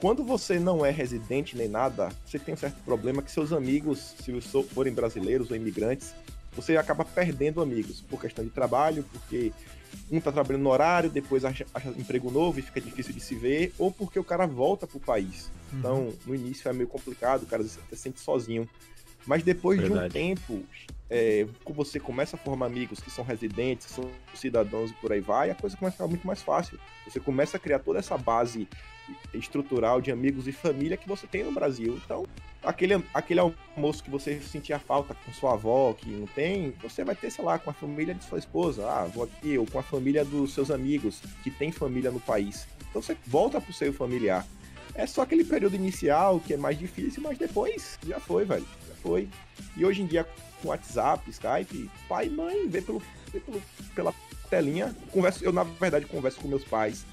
Quando 0.00 0.22
você 0.22 0.60
não 0.60 0.86
é 0.86 0.90
residente 0.90 1.56
nem 1.56 1.68
nada, 1.68 2.10
você 2.24 2.38
tem 2.38 2.54
um 2.54 2.56
certo 2.56 2.80
problema 2.84 3.20
que 3.20 3.32
seus 3.32 3.52
amigos, 3.52 4.14
se 4.22 4.40
forem 4.72 4.92
brasileiros 4.92 5.50
ou 5.50 5.56
imigrantes, 5.56 6.14
você 6.54 6.76
acaba 6.76 7.04
perdendo 7.04 7.60
amigos 7.60 8.00
por 8.00 8.20
questão 8.20 8.44
de 8.44 8.50
trabalho, 8.50 9.04
porque 9.12 9.52
um 10.10 10.20
tá 10.20 10.30
trabalhando 10.30 10.62
no 10.62 10.70
horário, 10.70 11.10
depois 11.10 11.44
acha, 11.44 11.66
acha 11.74 11.88
emprego 11.90 12.30
novo 12.30 12.58
e 12.58 12.62
fica 12.62 12.80
difícil 12.80 13.12
de 13.12 13.20
se 13.20 13.34
ver, 13.34 13.72
ou 13.78 13.90
porque 13.90 14.18
o 14.18 14.24
cara 14.24 14.46
volta 14.46 14.86
pro 14.86 15.00
país. 15.00 15.50
Uhum. 15.72 15.78
Então, 15.78 16.12
no 16.26 16.34
início 16.34 16.68
é 16.68 16.72
meio 16.72 16.88
complicado, 16.88 17.42
o 17.42 17.46
cara 17.46 17.64
se 17.64 17.78
sente 17.94 18.20
sozinho. 18.20 18.68
Mas 19.28 19.42
depois 19.42 19.78
Verdade. 19.78 20.00
de 20.00 20.06
um 20.06 20.10
tempo, 20.10 20.64
é, 21.10 21.46
você 21.66 22.00
começa 22.00 22.34
a 22.34 22.38
formar 22.38 22.64
amigos 22.64 22.98
que 22.98 23.10
são 23.10 23.22
residentes, 23.22 23.86
que 23.86 23.92
são 23.92 24.10
cidadãos 24.34 24.90
e 24.90 24.94
por 24.94 25.12
aí 25.12 25.20
vai, 25.20 25.50
a 25.50 25.54
coisa 25.54 25.76
começa 25.76 25.96
a 25.96 25.98
ficar 25.98 26.08
muito 26.08 26.26
mais 26.26 26.40
fácil. 26.40 26.80
Você 27.06 27.20
começa 27.20 27.58
a 27.58 27.60
criar 27.60 27.80
toda 27.80 27.98
essa 27.98 28.16
base 28.16 28.66
estrutural 29.34 30.00
de 30.00 30.10
amigos 30.10 30.48
e 30.48 30.52
família 30.52 30.96
que 30.96 31.06
você 31.06 31.26
tem 31.26 31.44
no 31.44 31.52
Brasil. 31.52 32.00
Então, 32.02 32.26
aquele, 32.62 33.04
aquele 33.12 33.40
almoço 33.40 34.02
que 34.02 34.10
você 34.10 34.40
sentia 34.40 34.78
falta 34.78 35.14
com 35.14 35.30
sua 35.30 35.52
avó, 35.52 35.92
que 35.92 36.08
não 36.08 36.26
tem, 36.26 36.72
você 36.82 37.04
vai 37.04 37.14
ter, 37.14 37.30
sei 37.30 37.44
lá, 37.44 37.58
com 37.58 37.68
a 37.68 37.74
família 37.74 38.14
de 38.14 38.24
sua 38.24 38.38
esposa, 38.38 38.90
ah, 38.90 39.04
vou 39.04 39.24
aqui, 39.24 39.58
ou 39.58 39.66
com 39.66 39.78
a 39.78 39.82
família 39.82 40.24
dos 40.24 40.54
seus 40.54 40.70
amigos, 40.70 41.20
que 41.42 41.50
tem 41.50 41.70
família 41.70 42.10
no 42.10 42.20
país. 42.20 42.66
Então 42.88 43.02
você 43.02 43.14
volta 43.26 43.60
pro 43.60 43.74
seio 43.74 43.92
familiar. 43.92 44.46
É 44.94 45.06
só 45.06 45.20
aquele 45.20 45.44
período 45.44 45.76
inicial 45.76 46.40
que 46.40 46.54
é 46.54 46.56
mais 46.56 46.78
difícil, 46.78 47.22
mas 47.22 47.36
depois 47.36 47.98
já 48.06 48.18
foi, 48.18 48.46
velho. 48.46 48.66
Foi. 49.02 49.28
E 49.76 49.84
hoje 49.84 50.02
em 50.02 50.06
dia, 50.06 50.26
com 50.62 50.68
WhatsApp, 50.68 51.28
Skype, 51.30 51.90
pai 52.08 52.26
e 52.26 52.30
mãe 52.30 52.68
vê, 52.68 52.80
pelo, 52.80 53.02
vê 53.32 53.40
pelo, 53.40 53.62
pela 53.94 54.14
telinha. 54.50 54.94
Converso, 55.12 55.44
eu, 55.44 55.52
na 55.52 55.62
verdade, 55.62 56.06
converso 56.06 56.40
com 56.40 56.48
meus 56.48 56.64
pais 56.64 57.04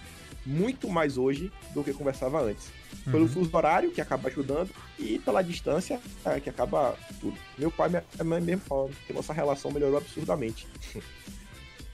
muito 0.46 0.88
mais 0.88 1.18
hoje 1.18 1.52
do 1.74 1.84
que 1.84 1.92
conversava 1.94 2.42
antes. 2.42 2.70
Uhum. 3.06 3.12
Pelo 3.12 3.28
fuso 3.28 3.50
horário, 3.52 3.92
que 3.92 4.00
acaba 4.00 4.30
ajudando, 4.30 4.70
e 5.00 5.18
pela 5.20 5.42
distância, 5.42 6.00
é, 6.24 6.40
que 6.40 6.50
acaba 6.50 6.96
tudo. 7.20 7.36
Meu 7.58 7.72
pai 7.72 7.88
e 7.88 7.92
minha 7.92 8.04
mãe 8.24 8.42
mesmo 8.42 8.62
falam 8.62 8.92
que 9.08 9.14
nossa 9.14 9.34
relação 9.34 9.72
melhorou 9.72 9.98
absurdamente. 9.98 10.68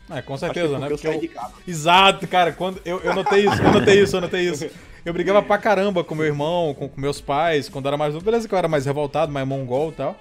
É, 0.09 0.21
com 0.21 0.37
certeza, 0.37 0.77
né? 0.77 0.89
Porque 0.89 1.07
eu... 1.07 1.31
Exato, 1.65 2.27
cara. 2.27 2.51
Quando 2.51 2.81
eu, 2.83 2.99
eu 2.99 3.15
notei 3.15 3.45
isso, 3.47 3.61
eu 3.61 3.71
notei 3.71 4.01
isso, 4.01 4.17
eu 4.17 4.21
notei 4.21 4.49
isso. 4.49 4.69
Eu 5.03 5.13
brigava 5.13 5.41
pra 5.41 5.57
caramba 5.57 6.03
com 6.03 6.13
meu 6.13 6.25
irmão, 6.25 6.75
com, 6.75 6.87
com 6.87 7.01
meus 7.01 7.19
pais, 7.19 7.67
quando 7.67 7.87
era 7.87 7.97
mais 7.97 8.13
novo. 8.13 8.23
Beleza 8.23 8.47
que 8.47 8.53
eu 8.53 8.57
era 8.57 8.67
mais 8.67 8.85
revoltado, 8.85 9.31
mais 9.31 9.47
mongol 9.47 9.89
e 9.89 9.93
tal. 9.93 10.15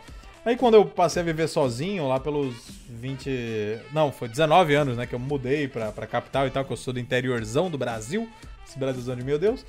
Aí 0.44 0.56
quando 0.56 0.74
eu 0.74 0.86
passei 0.86 1.20
a 1.20 1.24
viver 1.24 1.48
sozinho, 1.48 2.08
lá 2.08 2.18
pelos 2.18 2.54
20. 2.88 3.78
Não, 3.92 4.10
foi 4.10 4.26
19 4.26 4.74
anos, 4.74 4.96
né? 4.96 5.06
Que 5.06 5.14
eu 5.14 5.18
mudei 5.18 5.68
pra, 5.68 5.92
pra 5.92 6.06
capital 6.06 6.46
e 6.46 6.50
tal, 6.50 6.64
que 6.64 6.72
eu 6.72 6.76
sou 6.76 6.94
do 6.94 7.00
interiorzão 7.00 7.70
do 7.70 7.76
Brasil. 7.76 8.26
Esse 8.66 8.78
Brasilzão 8.78 9.16
de 9.16 9.24
meu 9.24 9.38
Deus. 9.38 9.66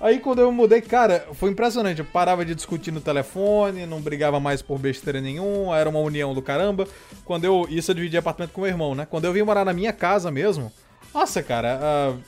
Aí 0.00 0.20
quando 0.20 0.40
eu 0.40 0.52
mudei, 0.52 0.80
cara, 0.80 1.26
foi 1.32 1.50
impressionante. 1.50 1.98
Eu 1.98 2.04
parava 2.04 2.44
de 2.44 2.54
discutir 2.54 2.92
no 2.92 3.00
telefone, 3.00 3.84
não 3.84 4.00
brigava 4.00 4.38
mais 4.38 4.62
por 4.62 4.78
besteira 4.78 5.20
nenhum, 5.20 5.74
era 5.74 5.88
uma 5.88 5.98
união 5.98 6.34
do 6.34 6.42
caramba. 6.42 6.86
Quando 7.24 7.44
eu. 7.44 7.66
Isso 7.68 7.90
eu 7.90 7.94
dividi 7.96 8.16
apartamento 8.16 8.52
com 8.52 8.60
meu 8.60 8.70
irmão, 8.70 8.94
né? 8.94 9.06
Quando 9.10 9.24
eu 9.24 9.32
vim 9.32 9.42
morar 9.42 9.64
na 9.64 9.72
minha 9.72 9.92
casa 9.92 10.30
mesmo. 10.30 10.70
Nossa, 11.12 11.42
cara, 11.42 11.78
uh, 11.78 12.18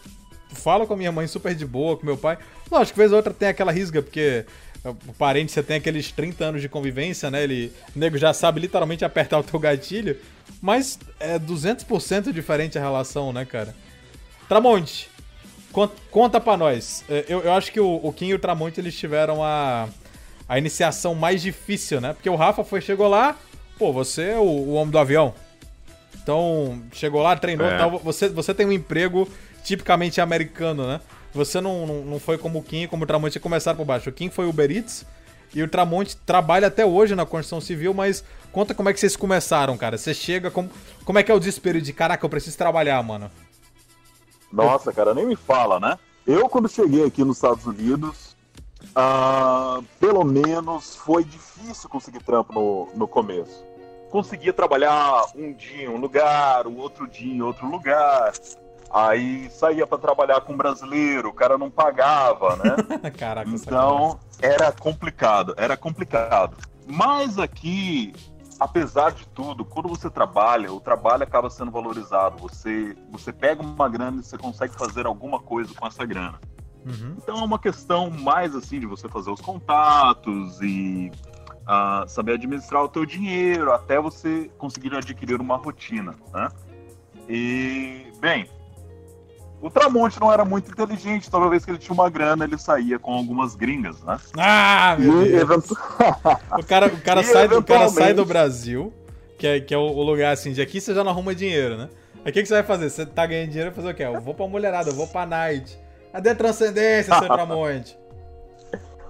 falo 0.54 0.86
com 0.86 0.94
a 0.94 0.96
minha 0.96 1.12
mãe 1.12 1.26
super 1.26 1.54
de 1.54 1.66
boa, 1.66 1.96
com 1.96 2.06
meu 2.06 2.16
pai. 2.16 2.38
Lógico, 2.70 2.96
vez 2.96 3.10
ou 3.10 3.16
outra 3.16 3.34
tem 3.34 3.48
aquela 3.48 3.72
risga, 3.72 4.00
porque 4.00 4.44
o 4.84 5.12
parente, 5.14 5.50
você 5.50 5.62
tem 5.62 5.76
aqueles 5.76 6.12
30 6.12 6.44
anos 6.44 6.60
de 6.60 6.68
convivência, 6.68 7.30
né? 7.30 7.42
Ele, 7.42 7.72
o 7.96 7.98
nego 7.98 8.18
já 8.18 8.34
sabe 8.34 8.60
literalmente 8.60 9.04
apertar 9.04 9.38
o 9.38 9.42
teu 9.42 9.58
gatilho. 9.58 10.18
Mas 10.60 10.98
é 11.18 11.38
200% 11.38 12.32
diferente 12.32 12.78
a 12.78 12.80
relação, 12.80 13.32
né, 13.32 13.44
cara? 13.44 13.74
Tramonte, 14.46 15.10
conta, 15.72 15.94
conta 16.10 16.40
pra 16.40 16.56
nós. 16.56 17.02
É, 17.08 17.24
eu, 17.28 17.40
eu 17.40 17.52
acho 17.54 17.72
que 17.72 17.80
o, 17.80 18.00
o 18.02 18.12
Kim 18.12 18.26
e 18.26 18.34
o 18.34 18.38
Tramonte, 18.38 18.78
eles 18.78 18.96
tiveram 18.96 19.42
a, 19.42 19.88
a 20.46 20.58
iniciação 20.58 21.14
mais 21.14 21.40
difícil, 21.40 22.00
né? 22.00 22.12
Porque 22.12 22.28
o 22.28 22.36
Rafa 22.36 22.62
foi, 22.62 22.82
chegou 22.82 23.08
lá, 23.08 23.38
pô, 23.78 23.90
você 23.90 24.30
é 24.30 24.38
o, 24.38 24.42
o 24.42 24.74
homem 24.74 24.90
do 24.90 24.98
avião. 24.98 25.34
Então, 26.22 26.82
chegou 26.92 27.22
lá, 27.22 27.36
treinou 27.36 27.66
é. 27.66 27.78
tal. 27.78 27.98
Você, 27.98 28.28
você 28.28 28.54
tem 28.54 28.66
um 28.66 28.72
emprego 28.72 29.28
tipicamente 29.64 30.20
americano, 30.20 30.86
né? 30.86 31.00
Você 31.32 31.60
não, 31.60 31.84
não, 31.84 32.04
não 32.04 32.20
foi 32.20 32.38
como 32.38 32.60
o 32.60 32.62
Kim 32.62 32.86
como 32.86 33.02
o 33.02 33.06
Tramonte 33.06 33.40
começaram 33.40 33.76
por 33.76 33.84
baixo. 33.84 34.08
O 34.08 34.12
Kim 34.12 34.30
foi 34.30 34.46
Uber 34.46 34.70
Eats 34.70 35.04
e 35.52 35.62
o 35.62 35.68
Tramonte 35.68 36.16
trabalha 36.16 36.68
até 36.68 36.86
hoje 36.86 37.14
na 37.14 37.26
construção 37.26 37.60
civil, 37.60 37.92
mas 37.92 38.22
conta 38.52 38.74
como 38.74 38.88
é 38.88 38.92
que 38.92 39.00
vocês 39.00 39.16
começaram, 39.16 39.76
cara. 39.76 39.96
Você 39.96 40.14
chega, 40.14 40.50
como, 40.50 40.70
como 41.04 41.18
é 41.18 41.22
que 41.22 41.32
é 41.32 41.34
o 41.34 41.38
desespero 41.38 41.80
de, 41.80 41.92
caraca, 41.92 42.24
eu 42.24 42.30
preciso 42.30 42.56
trabalhar, 42.56 43.02
mano? 43.02 43.30
Nossa, 44.52 44.92
cara, 44.92 45.14
nem 45.14 45.26
me 45.26 45.36
fala, 45.36 45.80
né? 45.80 45.98
Eu, 46.26 46.48
quando 46.48 46.68
cheguei 46.68 47.04
aqui 47.04 47.24
nos 47.24 47.36
Estados 47.36 47.66
Unidos, 47.66 48.36
uh, 48.96 49.82
pelo 49.98 50.24
menos 50.24 50.96
foi 50.96 51.24
difícil 51.24 51.88
conseguir 51.88 52.20
trampo 52.20 52.52
no, 52.52 52.88
no 52.96 53.08
começo. 53.08 53.64
Conseguia 54.10 54.52
trabalhar 54.52 55.24
um 55.34 55.52
dia 55.52 55.84
em 55.84 55.88
um 55.88 55.96
lugar, 55.96 56.66
o 56.66 56.76
outro 56.76 57.06
dia 57.08 57.32
em 57.32 57.42
outro 57.42 57.68
lugar. 57.68 58.32
Aí 58.94 59.50
saía 59.50 59.84
para 59.88 59.98
trabalhar 59.98 60.40
com 60.42 60.52
um 60.52 60.56
brasileiro, 60.56 61.30
o 61.30 61.32
cara 61.32 61.58
não 61.58 61.68
pagava, 61.68 62.54
né? 62.54 62.76
Caraca, 63.18 63.50
então 63.50 64.20
era 64.40 64.70
complicado, 64.70 65.52
era 65.56 65.76
complicado. 65.76 66.56
Mas 66.86 67.36
aqui, 67.36 68.12
apesar 68.60 69.10
de 69.10 69.26
tudo, 69.26 69.64
quando 69.64 69.88
você 69.88 70.08
trabalha, 70.08 70.72
o 70.72 70.78
trabalho 70.78 71.24
acaba 71.24 71.50
sendo 71.50 71.72
valorizado. 71.72 72.36
Você, 72.38 72.96
você 73.10 73.32
pega 73.32 73.60
uma 73.64 73.88
grana 73.88 74.20
e 74.20 74.22
você 74.22 74.38
consegue 74.38 74.74
fazer 74.74 75.06
alguma 75.06 75.40
coisa 75.40 75.74
com 75.74 75.84
essa 75.88 76.06
grana. 76.06 76.38
Uhum. 76.86 77.16
Então 77.16 77.40
é 77.40 77.42
uma 77.42 77.58
questão 77.58 78.08
mais 78.10 78.54
assim 78.54 78.78
de 78.78 78.86
você 78.86 79.08
fazer 79.08 79.30
os 79.32 79.40
contatos 79.40 80.60
e 80.60 81.10
uh, 81.62 82.08
saber 82.08 82.34
administrar 82.34 82.84
o 82.84 82.88
teu 82.88 83.04
dinheiro 83.04 83.72
até 83.72 84.00
você 84.00 84.48
conseguir 84.56 84.94
adquirir 84.94 85.40
uma 85.40 85.56
rotina, 85.56 86.14
né? 86.32 86.48
E 87.28 88.12
bem, 88.20 88.46
o 89.64 89.70
Tramonte 89.70 90.20
não 90.20 90.30
era 90.30 90.44
muito 90.44 90.70
inteligente, 90.70 91.30
toda 91.30 91.48
vez 91.48 91.64
que 91.64 91.70
ele 91.70 91.78
tinha 91.78 91.94
uma 91.94 92.10
grana, 92.10 92.44
ele 92.44 92.58
saía 92.58 92.98
com 92.98 93.14
algumas 93.14 93.56
gringas, 93.56 93.98
né? 94.02 94.18
Ah, 94.36 94.94
meu 94.98 95.24
e 95.24 95.30
Deus! 95.30 95.42
Eventu... 95.42 95.72
o 95.72 96.62
cara, 96.66 96.88
o 96.88 97.00
cara, 97.00 97.22
sai, 97.24 97.44
eventualmente... 97.46 97.72
o 97.72 97.74
cara 97.74 97.88
sai 97.88 98.12
do 98.12 98.26
Brasil, 98.26 98.92
que 99.38 99.46
é, 99.46 99.60
que 99.60 99.72
é 99.72 99.78
o 99.78 100.02
lugar 100.02 100.34
assim, 100.34 100.52
de 100.52 100.60
aqui 100.60 100.82
você 100.82 100.92
já 100.92 101.02
não 101.02 101.10
arruma 101.10 101.34
dinheiro, 101.34 101.78
né? 101.78 101.88
Aí 102.26 102.30
o 102.30 102.34
que, 102.34 102.42
que 102.42 102.46
você 102.46 102.52
vai 102.52 102.62
fazer? 102.62 102.90
Você 102.90 103.06
tá 103.06 103.24
ganhando 103.24 103.48
dinheiro, 103.48 103.70
vai 103.70 103.76
fazer 103.76 103.94
o 103.94 103.96
quê? 103.96 104.02
Eu 104.02 104.20
vou 104.20 104.34
pra 104.34 104.46
mulherada, 104.46 104.90
eu 104.90 104.94
vou 104.94 105.06
pra 105.06 105.24
night. 105.24 105.78
Cadê 106.12 106.28
a 106.28 106.34
transcendência, 106.34 107.18
seu 107.18 107.24
Tramonte? 107.32 107.98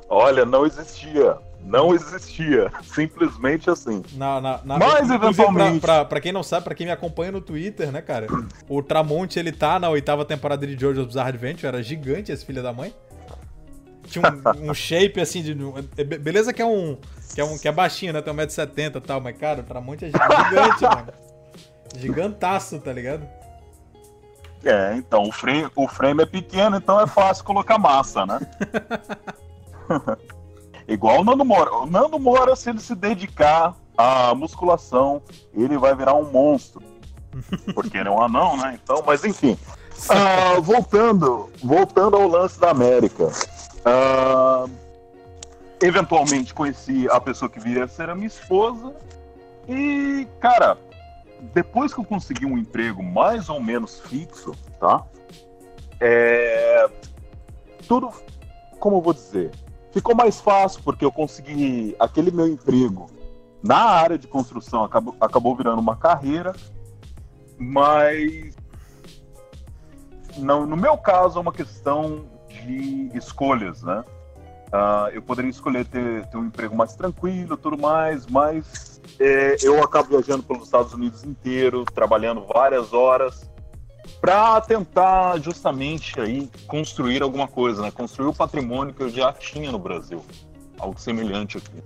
Olha, 0.09 0.45
não 0.45 0.65
existia. 0.65 1.37
Não 1.65 1.95
existia. 1.95 2.71
Simplesmente 2.83 3.71
assim. 3.71 4.03
Na, 4.13 4.41
na, 4.41 4.61
na, 4.65 4.79
Mas, 4.79 5.11
eventualmente. 5.11 5.81
Pra, 5.81 5.97
pra, 5.97 6.05
pra, 6.05 6.21
quem 6.21 6.31
não 6.33 6.43
sabe, 6.43 6.65
pra 6.65 6.75
quem 6.75 6.87
me 6.87 6.93
acompanha 6.93 7.33
no 7.33 7.41
Twitter, 7.41 7.91
né, 7.91 8.03
cara? 8.03 8.27
O 8.69 8.83
Tramonte, 8.83 9.39
ele 9.39 9.51
tá 9.51 9.79
na 9.81 9.89
oitava 9.89 10.25
temporada 10.25 10.67
de 10.67 10.79
Jojo's 10.79 11.07
Bizarre 11.07 11.31
Adventure. 11.31 11.67
Era 11.67 11.83
gigante 11.83 12.31
esse 12.31 12.45
filho 12.45 12.63
da 12.63 12.73
mãe. 12.73 12.95
Tinha 14.07 14.23
um, 14.31 14.71
um 14.71 14.75
shape 14.75 15.21
assim 15.21 15.43
de. 15.43 15.57
É, 15.97 16.05
beleza 16.05 16.53
que 16.53 16.61
é 16.61 16.67
um. 16.67 16.99
Que 17.35 17.41
é, 17.41 17.45
um, 17.45 17.59
que 17.59 17.67
é 17.67 17.73
baixinho, 17.73 18.13
né? 18.13 18.21
Tem 18.21 18.33
1,70m 18.35 18.97
e 18.97 19.01
tal, 19.01 19.21
mas, 19.21 19.37
cara, 19.37 19.61
o 19.61 19.65
Tramonte 19.65 20.05
é 20.05 20.09
gigante, 20.09 20.83
mano. 20.83 21.13
Gigantaço, 21.97 22.79
tá 22.79 22.93
ligado? 22.93 23.27
É, 24.65 24.95
então, 24.97 25.23
o 25.25 25.33
frame, 25.33 25.71
o 25.75 25.89
frame 25.89 26.23
é 26.23 26.27
pequeno, 26.27 26.77
então 26.77 27.01
é 27.01 27.07
fácil 27.07 27.45
colocar 27.45 27.79
massa, 27.79 28.25
né? 28.27 28.41
Igual 30.87 31.21
o 31.21 31.25
Nando 31.25 31.45
Moura. 31.45 31.73
O 31.75 31.87
Nando 31.87 32.19
Moura, 32.19 32.55
se 32.55 32.71
ele 32.71 32.81
se 32.81 32.95
dedicar 32.95 33.75
à 33.97 34.35
musculação, 34.35 35.23
ele 35.55 35.79
vai 35.79 35.95
virar 35.95 36.15
um 36.15 36.31
monstro. 36.31 36.83
Porque 37.75 37.99
ele 37.99 38.09
é 38.09 38.13
um 38.13 38.23
anão, 38.23 38.57
né? 38.57 38.79
Então, 38.83 39.03
mas 39.07 39.25
enfim. 39.25 39.59
Uh, 40.09 40.61
voltando, 40.61 41.51
voltando 41.63 42.17
ao 42.17 42.29
lance 42.29 42.59
da 42.61 42.71
América. 42.71 43.31
Uh, 43.85 44.71
eventualmente 45.81 46.53
conheci 46.53 47.09
a 47.11 47.21
pessoa 47.21 47.49
que 47.49 47.61
viria 47.61 47.85
a 47.85 47.89
ser 47.89 48.11
a 48.11 48.15
minha 48.15 48.27
esposa. 48.27 48.95
E, 49.69 50.27
cara, 50.41 50.77
depois 51.53 51.93
que 51.93 52.01
eu 52.01 52.05
consegui 52.05 52.47
um 52.47 52.59
emprego 52.59 53.03
mais 53.03 53.49
ou 53.49 53.61
menos 53.61 54.01
fixo, 54.01 54.53
tá? 54.79 55.05
É, 56.01 56.87
tudo, 57.87 58.11
como 58.79 58.97
eu 58.97 59.01
vou 59.01 59.15
dizer, 59.15 59.51
ficou 59.95 60.15
mais 60.15 60.41
fácil 60.41 60.83
porque 60.83 61.05
eu 61.05 61.13
consegui 61.13 61.95
aquele 62.01 62.33
meu 62.33 62.49
emprego 62.49 63.09
na 63.63 63.79
área 63.79 64.19
de 64.19 64.27
construção 64.27 64.85
acabou, 64.85 65.17
acabou 65.19 65.57
virando 65.57 65.81
uma 65.81 65.97
carreira, 65.97 66.53
mas 67.57 68.55
não, 70.37 70.67
no 70.67 70.77
meu 70.77 70.99
caso 70.99 71.39
é 71.39 71.41
uma 71.41 71.53
questão 71.53 72.27
de 72.49 73.11
escolhas, 73.15 73.83
né? 73.83 74.05
Uh, 74.67 75.09
eu 75.15 75.23
poderia 75.23 75.51
escolher 75.51 75.87
ter, 75.87 76.27
ter, 76.27 76.37
um 76.37 76.47
emprego 76.47 76.77
mais 76.77 76.95
tranquilo, 76.95 77.57
tudo 77.57 77.79
mais, 77.79 78.27
mas 78.27 79.01
é, 79.21 79.57
eu 79.63 79.83
acabo 79.83 80.09
viajando 80.09 80.43
pelos 80.43 80.65
Estados 80.65 80.93
Unidos 80.93 81.23
inteiro, 81.23 81.85
trabalhando 81.85 82.45
várias 82.45 82.93
horas 82.93 83.49
para 84.21 84.61
tentar 84.61 85.39
justamente 85.39 86.21
aí 86.21 86.51
construir 86.67 87.23
alguma 87.23 87.47
coisa, 87.47 87.83
né? 87.83 87.91
Construir 87.91 88.29
o 88.29 88.35
patrimônio 88.35 88.95
que 88.95 89.03
eu 89.03 89.11
já 89.11 89.33
tinha 89.33 89.71
no 89.71 89.79
Brasil, 89.79 90.25
algo 90.79 90.99
semelhante 90.99 91.59
aqui. 91.59 91.83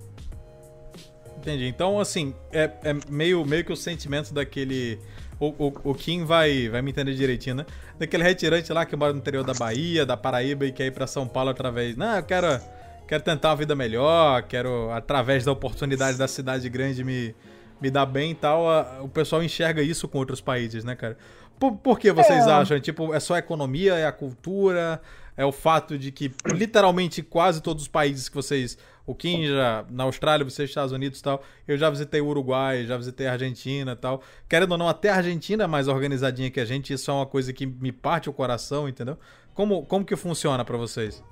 Entendi. 1.39 1.67
Então, 1.67 1.99
assim, 1.99 2.33
é, 2.51 2.69
é 2.83 2.95
meio, 3.09 3.45
meio 3.45 3.63
que 3.63 3.71
o 3.71 3.75
sentimento 3.75 4.33
daquele. 4.33 4.99
O, 5.39 5.67
o, 5.67 5.73
o, 5.91 5.95
Kim 5.95 6.25
vai, 6.25 6.67
vai 6.67 6.81
me 6.81 6.91
entender 6.91 7.13
direitinho, 7.13 7.55
né? 7.55 7.65
Daquele 7.97 8.23
retirante 8.23 8.71
lá 8.73 8.85
que 8.85 8.93
mora 8.93 9.13
no 9.13 9.19
interior 9.19 9.43
da 9.43 9.53
Bahia, 9.53 10.05
da 10.05 10.17
Paraíba 10.17 10.65
e 10.65 10.71
quer 10.71 10.87
ir 10.87 10.91
pra 10.91 11.07
São 11.07 11.25
Paulo 11.25 11.49
através. 11.49 11.95
Não, 11.95 12.17
eu 12.17 12.23
quero, 12.23 12.59
quero 13.07 13.23
tentar 13.23 13.49
uma 13.49 13.55
vida 13.55 13.73
melhor, 13.73 14.43
quero, 14.43 14.91
através 14.91 15.45
da 15.45 15.51
oportunidade 15.53 16.17
da 16.17 16.27
cidade 16.27 16.67
grande, 16.67 17.05
me, 17.05 17.33
me 17.81 17.89
dar 17.89 18.05
bem 18.05 18.31
e 18.31 18.35
tal. 18.35 18.69
A, 18.69 19.01
o 19.01 19.07
pessoal 19.07 19.41
enxerga 19.41 19.81
isso 19.81 20.09
com 20.09 20.17
outros 20.17 20.41
países, 20.41 20.83
né, 20.83 20.93
cara? 20.93 21.17
Por, 21.59 21.73
por 21.73 21.99
que 21.99 22.11
vocês 22.11 22.47
é. 22.47 22.51
acham? 22.51 22.79
Tipo, 22.79 23.13
é 23.13 23.19
só 23.19 23.35
a 23.35 23.39
economia, 23.39 23.95
é 23.95 24.05
a 24.05 24.11
cultura, 24.11 25.01
é 25.35 25.45
o 25.45 25.51
fato 25.51 25.97
de 25.97 26.11
que 26.11 26.31
literalmente 26.45 27.21
quase 27.21 27.61
todos 27.61 27.83
os 27.83 27.87
países 27.87 28.29
que 28.29 28.35
vocês 28.35 28.77
o 29.09 29.15
Kim 29.15 29.47
já 29.47 29.85
na 29.89 30.03
Austrália, 30.03 30.45
você 30.45 30.61
nos 30.61 30.69
Estados 30.69 30.91
Unidos 30.91 31.19
e 31.19 31.23
tal. 31.23 31.43
Eu 31.67 31.77
já 31.79 31.89
visitei 31.89 32.21
o 32.21 32.27
Uruguai, 32.27 32.85
já 32.85 32.95
visitei 32.95 33.25
a 33.25 33.31
Argentina 33.31 33.93
e 33.93 33.95
tal. 33.95 34.21
Querendo 34.47 34.73
ou 34.73 34.77
não, 34.77 34.87
até 34.87 35.09
a 35.09 35.15
Argentina 35.15 35.63
é 35.63 35.67
mais 35.67 35.87
organizadinha 35.87 36.51
que 36.51 36.59
a 36.59 36.65
gente. 36.65 36.93
Isso 36.93 37.09
é 37.09 37.13
uma 37.13 37.25
coisa 37.25 37.51
que 37.51 37.65
me 37.65 37.91
parte 37.91 38.29
o 38.29 38.33
coração, 38.33 38.87
entendeu? 38.87 39.17
Como, 39.55 39.83
como 39.87 40.05
que 40.05 40.15
funciona 40.15 40.63
para 40.63 40.77
vocês? 40.77 41.23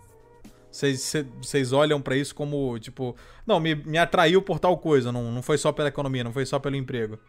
Vocês 0.71 1.71
olham 1.71 2.01
para 2.01 2.15
isso 2.17 2.33
como, 2.33 2.77
tipo, 2.79 3.15
não, 3.45 3.59
me, 3.59 3.75
me 3.75 3.97
atraiu 3.97 4.41
por 4.41 4.59
tal 4.59 4.77
coisa, 4.77 5.11
não, 5.11 5.31
não 5.31 5.41
foi 5.41 5.57
só 5.57 5.71
pela 5.71 5.87
economia, 5.89 6.23
não 6.23 6.33
foi 6.33 6.45
só 6.45 6.57
pelo 6.59 6.75
emprego. 6.75 7.19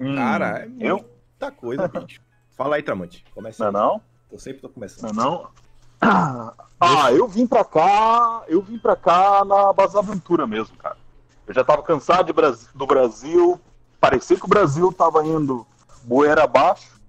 Hum, 0.00 0.14
Cara, 0.14 0.58
é 0.60 0.66
muita 0.66 1.46
eu? 1.46 1.52
coisa, 1.52 1.88
bicho. 1.88 2.20
Fala 2.56 2.76
aí, 2.76 2.82
Tramante. 2.82 3.24
Começa 3.34 3.70
não, 3.70 3.80
é 3.80 3.84
não? 3.84 4.02
Eu 4.30 4.38
sempre 4.38 4.60
tô 4.60 4.68
começando. 4.68 5.12
Não, 5.14 5.22
é 5.22 5.26
não? 5.26 6.58
Ah, 6.80 7.10
eu 7.12 7.26
vim 7.26 7.44
pra 7.44 7.64
cá, 7.64 8.44
eu 8.46 8.62
vim 8.62 8.78
pra 8.78 8.94
cá 8.94 9.44
na 9.44 9.72
base 9.72 9.94
da 9.94 9.98
aventura 9.98 10.46
mesmo, 10.46 10.76
cara. 10.76 10.96
Eu 11.44 11.52
já 11.52 11.64
tava 11.64 11.82
cansado 11.82 12.32
do 12.72 12.86
Brasil, 12.86 13.60
parecia 14.00 14.36
que 14.36 14.44
o 14.44 14.48
Brasil 14.48 14.92
tava 14.92 15.26
indo 15.26 15.66
boeira 16.04 16.44
abaixo. 16.44 17.00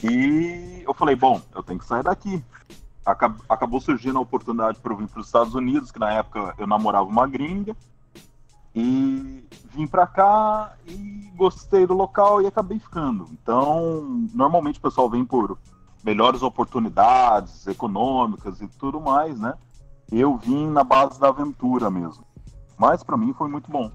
E 0.00 0.84
eu 0.86 0.94
falei, 0.94 1.16
bom, 1.16 1.42
eu 1.56 1.62
tenho 1.64 1.80
que 1.80 1.86
sair 1.86 2.04
daqui. 2.04 2.44
Acabou 3.48 3.80
surgindo 3.80 4.18
a 4.18 4.22
oportunidade 4.22 4.78
para 4.78 4.92
eu 4.92 4.96
vir 4.96 5.08
para 5.08 5.20
os 5.20 5.26
Estados 5.26 5.56
Unidos, 5.56 5.90
que 5.90 5.98
na 5.98 6.12
época 6.12 6.54
eu 6.56 6.66
namorava 6.68 7.08
uma 7.08 7.26
gringa. 7.26 7.74
E 8.80 9.44
vim 9.74 9.88
para 9.88 10.06
cá 10.06 10.72
e 10.86 11.32
gostei 11.34 11.84
do 11.84 11.94
local 11.94 12.40
e 12.40 12.46
acabei 12.46 12.78
ficando. 12.78 13.28
Então, 13.32 14.28
normalmente 14.32 14.78
o 14.78 14.82
pessoal 14.82 15.10
vem 15.10 15.24
por 15.24 15.58
melhores 16.04 16.42
oportunidades 16.42 17.66
econômicas 17.66 18.60
e 18.60 18.68
tudo 18.68 19.00
mais, 19.00 19.40
né? 19.40 19.54
Eu 20.12 20.36
vim 20.36 20.68
na 20.68 20.84
base 20.84 21.18
da 21.18 21.28
aventura 21.28 21.90
mesmo. 21.90 22.24
Mas 22.78 23.02
para 23.02 23.16
mim 23.16 23.34
foi 23.36 23.48
muito 23.48 23.68
bom. 23.68 23.90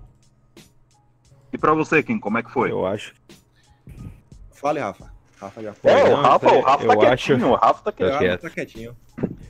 E 1.53 1.57
para 1.57 1.73
você, 1.73 2.03
Kim, 2.03 2.19
como 2.19 2.37
é 2.37 2.43
que 2.43 2.51
foi? 2.51 2.69
Eu 2.69 2.85
acho. 2.85 3.15
Fale, 4.51 4.81
Rafa. 4.81 5.13
Rafa 5.39 5.61
já 5.63 5.73
foi. 5.73 5.91
É, 5.91 6.13
o 6.13 6.15
Rafa, 6.21 6.51
o 6.51 6.61
Rafa 6.61 6.87
tá 6.87 6.97
quietinho, 6.97 7.37
acho... 7.37 7.47
o 7.47 7.55
Rafa 7.55 7.83
tá 7.83 7.91
quietinho. 7.93 8.37
Tá 8.37 8.49
quietinho. 8.49 8.97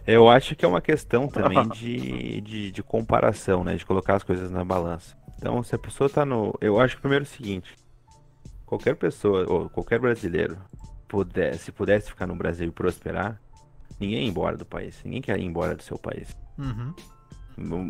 Eu 0.05 0.29
acho 0.29 0.55
que 0.55 0.63
é 0.63 0.67
uma 0.67 0.81
questão 0.81 1.27
também 1.27 1.67
de, 1.69 2.41
de, 2.41 2.71
de, 2.71 2.83
comparação, 2.83 3.63
né? 3.63 3.75
De 3.75 3.85
colocar 3.85 4.15
as 4.15 4.23
coisas 4.23 4.51
na 4.51 4.63
balança. 4.63 5.22
Então, 5.37 5.63
se 5.63 5.75
a 5.75 5.77
pessoa 5.77 6.09
tá 6.09 6.25
no. 6.25 6.53
Eu 6.61 6.79
acho 6.79 6.99
primeiro 6.99 7.23
o 7.23 7.27
seguinte: 7.27 7.75
qualquer 8.65 8.95
pessoa, 8.95 9.45
ou 9.47 9.69
qualquer 9.69 9.99
brasileiro, 9.99 10.57
pudesse, 11.07 11.65
se 11.65 11.71
pudesse 11.71 12.09
ficar 12.09 12.25
no 12.25 12.35
Brasil 12.35 12.67
e 12.67 12.71
prosperar, 12.71 13.39
ninguém 13.99 14.23
ia 14.23 14.29
embora 14.29 14.57
do 14.57 14.65
país. 14.65 14.99
Ninguém 15.03 15.21
quer 15.21 15.39
ir 15.39 15.43
embora 15.43 15.75
do 15.75 15.83
seu 15.83 15.97
país. 15.97 16.35
Uhum. 16.57 16.93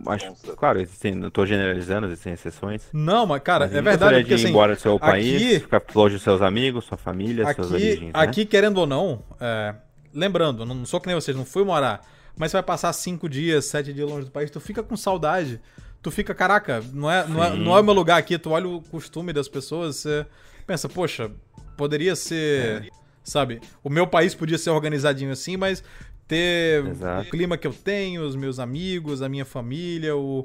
Acho, 0.07 0.33
claro, 0.57 0.81
existem, 0.81 1.15
não 1.15 1.29
tô 1.29 1.45
generalizando, 1.45 2.07
existem 2.07 2.33
exceções. 2.33 2.83
Não, 2.91 3.25
mas 3.25 3.41
cara, 3.41 3.65
mas 3.65 3.75
é 3.75 3.81
verdade 3.81 4.19
porque 4.19 4.33
assim, 4.33 4.47
ir 4.47 4.49
embora 4.49 4.75
do 4.75 4.81
seu 4.81 4.95
aqui, 4.95 5.05
país, 5.05 5.61
ficar 5.61 5.81
longe 5.95 6.15
dos 6.15 6.23
seus 6.23 6.41
amigos, 6.41 6.83
sua 6.83 6.97
família, 6.97 7.45
aqui, 7.45 7.55
suas 7.55 7.71
origens. 7.71 8.01
Né? 8.01 8.11
Aqui, 8.13 8.45
querendo 8.45 8.79
ou 8.79 8.85
não, 8.85 9.23
é, 9.39 9.73
lembrando, 10.13 10.65
não 10.65 10.85
sou 10.85 10.99
que 10.99 11.07
nem 11.07 11.15
vocês, 11.15 11.35
não 11.35 11.45
fui 11.45 11.63
morar, 11.63 12.01
mas 12.37 12.51
você 12.51 12.57
vai 12.57 12.63
passar 12.63 12.91
cinco 12.91 13.29
dias, 13.29 13.65
sete 13.65 13.93
dias 13.93 14.09
longe 14.09 14.25
do 14.25 14.31
país, 14.31 14.51
tu 14.51 14.59
fica 14.59 14.83
com 14.83 14.97
saudade. 14.97 15.61
Tu 16.03 16.11
fica, 16.11 16.35
caraca, 16.35 16.83
não 16.91 17.09
é, 17.09 17.25
não 17.25 17.43
é, 17.43 17.55
não 17.55 17.77
é 17.77 17.79
o 17.79 17.83
meu 17.83 17.93
lugar 17.93 18.17
aqui, 18.17 18.37
tu 18.37 18.49
olha 18.49 18.67
o 18.67 18.81
costume 18.81 19.31
das 19.31 19.47
pessoas, 19.47 19.95
você 19.95 20.25
pensa, 20.67 20.89
poxa, 20.89 21.31
poderia 21.77 22.15
ser. 22.15 22.91
Sabe? 23.23 23.61
O 23.81 23.89
meu 23.89 24.05
país 24.05 24.35
podia 24.35 24.57
ser 24.57 24.69
organizadinho 24.71 25.31
assim, 25.31 25.55
mas 25.55 25.81
ter 26.27 26.85
Exato. 26.85 27.25
o 27.25 27.31
clima 27.31 27.57
que 27.57 27.65
eu 27.65 27.71
tenho, 27.71 28.21
os 28.27 28.35
meus 28.35 28.59
amigos, 28.59 29.21
a 29.21 29.29
minha 29.29 29.45
família, 29.45 30.13
o, 30.13 30.43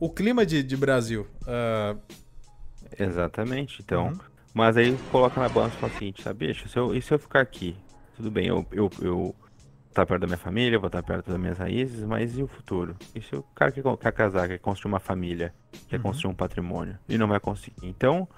o 0.00 0.08
clima 0.08 0.46
de, 0.46 0.62
de 0.62 0.76
Brasil. 0.78 1.26
Uh... 1.42 2.00
Exatamente, 2.98 3.82
então. 3.82 4.06
Uhum. 4.06 4.18
Mas 4.54 4.78
aí 4.78 4.96
coloca 5.12 5.38
na 5.38 5.50
balança 5.50 5.76
e 5.76 5.78
fala 5.78 5.92
assim, 5.94 6.14
sabe, 6.22 6.46
bicho, 6.46 6.66
se 6.70 6.78
eu, 6.78 6.94
e 6.94 7.02
se 7.02 7.12
eu 7.12 7.18
ficar 7.18 7.42
aqui? 7.42 7.76
Tudo 8.16 8.30
bem, 8.30 8.46
eu, 8.46 8.66
eu, 8.72 8.90
eu 9.02 9.34
estar 9.96 10.06
perto 10.06 10.20
da 10.20 10.26
minha 10.26 10.36
família, 10.36 10.78
vou 10.78 10.88
estar 10.88 11.02
perto 11.02 11.30
das 11.30 11.40
minhas 11.40 11.58
raízes, 11.58 12.04
mas 12.04 12.36
e 12.36 12.42
o 12.42 12.46
futuro? 12.46 12.94
E 13.14 13.22
se 13.22 13.34
o 13.34 13.42
cara 13.54 13.72
quer, 13.72 13.82
quer 13.82 14.12
casar, 14.12 14.48
quer 14.48 14.58
construir 14.58 14.92
uma 14.92 15.00
família, 15.00 15.54
quer 15.88 15.96
uhum. 15.96 16.02
construir 16.02 16.30
um 16.32 16.34
patrimônio 16.34 16.98
e 17.08 17.16
não 17.16 17.26
vai 17.26 17.40
conseguir? 17.40 17.86
Então, 17.86 18.28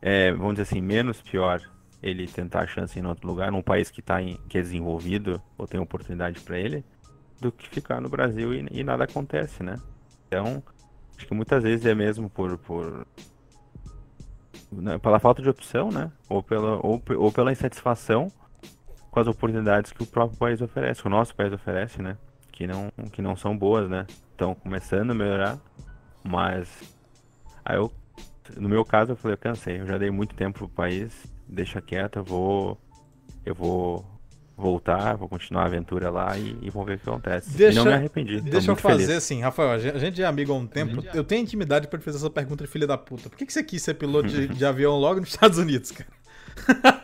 é, 0.00 0.32
vamos 0.32 0.54
dizer 0.54 0.62
assim, 0.62 0.80
menos 0.80 1.20
pior 1.20 1.60
ele 2.02 2.26
tentar 2.26 2.60
a 2.60 2.66
chance 2.66 2.98
em 2.98 3.06
outro 3.06 3.26
lugar, 3.26 3.52
num 3.52 3.62
país 3.62 3.90
que 3.90 4.02
tá 4.02 4.20
em, 4.20 4.38
que 4.48 4.58
é 4.58 4.62
desenvolvido 4.62 5.40
ou 5.56 5.66
tem 5.66 5.80
oportunidade 5.80 6.40
para 6.40 6.58
ele, 6.58 6.84
do 7.40 7.52
que 7.52 7.68
ficar 7.68 8.00
no 8.00 8.08
Brasil 8.08 8.54
e, 8.54 8.66
e, 8.70 8.84
nada 8.84 9.04
acontece, 9.04 9.62
né? 9.62 9.76
Então, 10.26 10.62
acho 11.16 11.26
que 11.26 11.34
muitas 11.34 11.62
vezes 11.62 11.84
é 11.86 11.94
mesmo 11.94 12.28
por, 12.30 12.58
por 12.58 13.06
né, 14.70 14.98
pela 14.98 15.18
falta 15.18 15.42
de 15.42 15.48
opção, 15.48 15.90
né? 15.90 16.10
Ou 16.28 16.42
pela, 16.42 16.76
ou, 16.76 17.02
ou 17.16 17.32
pela 17.32 17.52
insatisfação 17.52 18.30
com 19.14 19.20
as 19.20 19.28
oportunidades 19.28 19.92
que 19.92 20.02
o 20.02 20.06
próprio 20.06 20.36
país 20.36 20.60
oferece, 20.60 21.00
que 21.00 21.06
o 21.06 21.10
nosso 21.10 21.34
país 21.36 21.52
oferece, 21.52 22.02
né? 22.02 22.16
Que 22.50 22.66
não, 22.66 22.90
que 23.12 23.22
não 23.22 23.36
são 23.36 23.56
boas, 23.56 23.88
né? 23.88 24.06
Estão 24.32 24.54
começando 24.56 25.12
a 25.12 25.14
melhorar, 25.14 25.58
mas 26.24 26.68
aí 27.64 27.76
eu, 27.76 27.92
no 28.56 28.68
meu 28.68 28.84
caso, 28.84 29.12
eu 29.12 29.16
falei, 29.16 29.34
eu 29.34 29.38
cansei, 29.38 29.80
eu 29.80 29.86
já 29.86 29.96
dei 29.96 30.10
muito 30.10 30.34
tempo 30.34 30.58
pro 30.58 30.68
país 30.68 31.32
deixa 31.48 31.80
quieto, 31.80 32.16
eu 32.16 32.24
vou. 32.24 32.80
Eu 33.44 33.54
vou 33.54 34.04
voltar, 34.56 35.16
vou 35.16 35.28
continuar 35.28 35.64
a 35.64 35.66
aventura 35.66 36.10
lá 36.10 36.38
e, 36.38 36.56
e 36.62 36.70
vamos 36.70 36.86
ver 36.86 36.94
o 36.94 36.98
que 36.98 37.08
acontece. 37.08 37.50
Deixa, 37.56 37.72
e 37.72 37.76
não 37.76 37.84
me 37.84 37.92
arrependi. 37.92 38.40
Deixa 38.40 38.70
eu 38.70 38.76
fazer 38.76 39.06
feliz. 39.06 39.16
assim, 39.16 39.42
Rafael, 39.42 39.72
a 39.72 39.98
gente 39.98 40.22
é 40.22 40.24
amigo 40.24 40.52
há 40.52 40.56
um 40.56 40.66
tempo. 40.66 41.04
Eu 41.12 41.24
tenho 41.24 41.42
intimidade 41.42 41.88
para 41.88 41.98
te 41.98 42.04
fazer 42.04 42.18
essa 42.18 42.30
pergunta 42.30 42.64
de 42.64 42.70
filha 42.70 42.86
da 42.86 42.96
puta. 42.96 43.28
Por 43.28 43.36
que, 43.36 43.44
que 43.44 43.52
você 43.52 43.62
quis 43.62 43.82
ser 43.82 43.94
piloto 43.94 44.28
de, 44.28 44.48
de 44.48 44.64
avião 44.64 44.96
logo 44.98 45.20
nos 45.20 45.30
Estados 45.30 45.58
Unidos, 45.58 45.90
cara? 45.90 47.03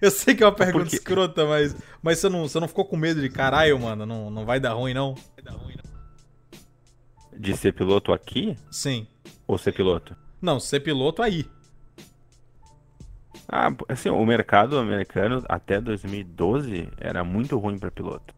eu 0.00 0.10
sei 0.10 0.34
que 0.34 0.42
é 0.42 0.46
uma 0.46 0.54
pergunta 0.54 0.84
Porque... 0.84 0.96
escrota, 0.96 1.46
mas, 1.46 1.76
mas 2.02 2.18
você, 2.18 2.28
não, 2.28 2.48
você 2.48 2.60
não 2.60 2.68
ficou 2.68 2.84
com 2.84 2.96
medo 2.96 3.20
de 3.20 3.28
caralho, 3.28 3.78
mano? 3.78 4.06
Não, 4.06 4.30
não 4.30 4.44
vai 4.44 4.60
dar 4.60 4.72
ruim, 4.74 4.94
não? 4.94 5.14
De 7.36 7.56
ser 7.56 7.72
piloto 7.72 8.12
aqui? 8.12 8.56
Sim. 8.70 9.06
Ou 9.46 9.56
ser 9.56 9.72
piloto? 9.72 10.16
Não, 10.42 10.58
ser 10.58 10.80
piloto 10.80 11.22
aí. 11.22 11.46
Ah, 13.48 13.72
assim, 13.88 14.10
o 14.10 14.26
mercado 14.26 14.78
americano 14.78 15.42
até 15.48 15.80
2012 15.80 16.88
era 16.98 17.24
muito 17.24 17.56
ruim 17.56 17.78
para 17.78 17.90
piloto. 17.90 18.34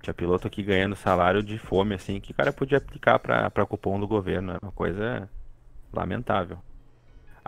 Tinha 0.00 0.14
piloto 0.14 0.46
aqui 0.46 0.62
ganhando 0.62 0.94
salário 0.94 1.42
de 1.42 1.58
fome, 1.58 1.94
assim, 1.94 2.20
que 2.20 2.32
o 2.32 2.34
cara 2.34 2.52
podia 2.52 2.78
aplicar 2.78 3.18
para 3.18 3.66
cupom 3.66 3.98
do 3.98 4.06
governo. 4.06 4.52
Era 4.52 4.60
uma 4.62 4.72
coisa 4.72 5.28
lamentável. 5.92 6.58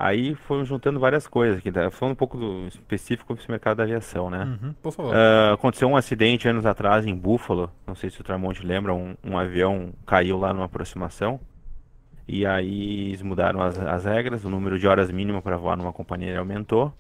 Aí 0.03 0.35
foram 0.35 0.65
juntando 0.65 0.99
várias 0.99 1.29
coisas 1.29 1.59
aqui, 1.59 1.71
tá? 1.71 1.91
falando 1.91 2.15
um 2.15 2.17
pouco 2.17 2.39
do 2.39 2.67
específico 2.69 3.35
desse 3.35 3.51
mercado 3.51 3.77
da 3.77 3.83
aviação, 3.83 4.31
né? 4.31 4.45
Uhum, 4.45 4.73
por 4.83 4.93
favor. 4.93 5.15
Uh, 5.15 5.53
aconteceu 5.53 5.87
um 5.87 5.95
acidente 5.95 6.49
anos 6.49 6.65
atrás 6.65 7.05
em 7.05 7.15
Buffalo, 7.15 7.71
não 7.87 7.95
sei 7.95 8.09
se 8.09 8.19
o 8.19 8.25
Tramonte 8.25 8.65
lembra, 8.65 8.95
um, 8.95 9.15
um 9.23 9.37
avião 9.37 9.93
caiu 10.07 10.39
lá 10.39 10.55
numa 10.55 10.65
aproximação. 10.65 11.39
E 12.27 12.47
aí 12.47 13.09
eles 13.09 13.21
mudaram 13.21 13.61
as, 13.61 13.79
as 13.79 14.07
regras, 14.07 14.43
o 14.43 14.49
número 14.49 14.79
de 14.79 14.89
horas 14.89 15.11
mínimo 15.11 15.43
para 15.43 15.59
voar 15.59 15.77
numa 15.77 15.93
companhia 15.93 16.39
aumentou. 16.39 16.95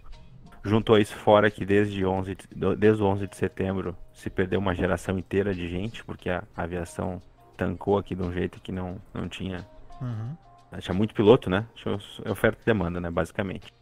Juntou 0.62 0.98
isso 0.98 1.16
fora 1.16 1.50
que 1.50 1.64
desde, 1.64 2.04
11, 2.04 2.36
desde 2.76 3.02
o 3.02 3.06
11 3.06 3.26
de 3.28 3.34
setembro 3.34 3.96
se 4.12 4.28
perdeu 4.28 4.60
uma 4.60 4.74
geração 4.74 5.18
inteira 5.18 5.54
de 5.54 5.66
gente, 5.68 6.04
porque 6.04 6.28
a, 6.28 6.42
aviação 6.54 7.22
tancou 7.56 7.96
aqui 7.96 8.14
de 8.14 8.22
um 8.22 8.30
jeito 8.30 8.60
que 8.60 8.70
não, 8.70 8.96
não 9.14 9.26
tinha. 9.26 9.66
Uhum. 10.02 10.36
Tinha 10.78 10.94
muito 10.94 11.14
piloto, 11.14 11.50
né? 11.50 11.66
Tinha 11.74 11.98
oferta 12.30 12.58
e 12.62 12.64
demanda, 12.64 13.00
né? 13.00 13.10
Basicamente. 13.10 13.72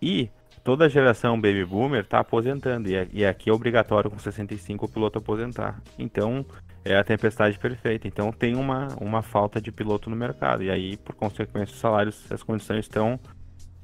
E 0.00 0.30
toda 0.62 0.84
a 0.84 0.88
geração 0.88 1.40
baby 1.40 1.64
boomer 1.64 2.06
tá 2.06 2.20
aposentando. 2.20 2.88
E, 2.88 3.08
e 3.12 3.26
aqui 3.26 3.50
é 3.50 3.52
obrigatório 3.52 4.10
com 4.10 4.18
65 4.18 4.86
o 4.86 4.88
piloto 4.88 5.18
aposentar. 5.18 5.80
Então, 5.98 6.44
é 6.84 6.96
a 6.96 7.04
tempestade 7.04 7.58
perfeita. 7.58 8.06
Então 8.06 8.32
tem 8.32 8.56
uma, 8.56 8.88
uma 9.00 9.22
falta 9.22 9.60
de 9.60 9.70
piloto 9.70 10.10
no 10.10 10.16
mercado. 10.16 10.62
E 10.62 10.70
aí, 10.70 10.96
por 10.96 11.14
consequência, 11.14 11.74
os 11.74 11.80
salários, 11.80 12.30
as 12.30 12.42
condições 12.42 12.80
estão 12.80 13.18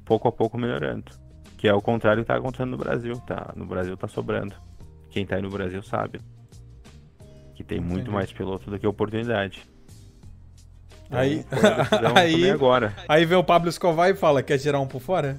pouco 0.05 0.27
a 0.27 0.31
pouco 0.31 0.57
melhorando. 0.57 1.11
Que 1.57 1.67
é 1.67 1.73
o 1.73 1.81
contrário 1.81 2.23
que 2.23 2.31
está 2.31 2.37
acontecendo 2.37 2.71
no 2.71 2.77
Brasil. 2.77 3.13
Tá? 3.21 3.53
No 3.55 3.65
Brasil 3.65 3.93
está 3.93 4.07
sobrando. 4.07 4.55
Quem 5.09 5.23
está 5.23 5.35
aí 5.35 5.41
no 5.41 5.49
Brasil 5.49 5.81
sabe. 5.81 6.19
Que 7.55 7.63
tem 7.63 7.79
Entendi. 7.79 7.93
muito 7.93 8.11
mais 8.11 8.31
piloto 8.31 8.69
do 8.69 8.79
que 8.79 8.87
oportunidade. 8.87 9.67
Então, 11.09 11.19
aí, 11.19 11.43
aí, 12.15 12.49
agora. 12.53 12.93
aí 13.07 13.25
vem 13.25 13.37
o 13.37 13.43
Pablo 13.43 13.67
Escobar 13.67 14.09
e 14.09 14.15
fala: 14.15 14.43
quer 14.43 14.59
tirar 14.59 14.79
um 14.79 14.87
por 14.87 15.01
fora? 15.01 15.37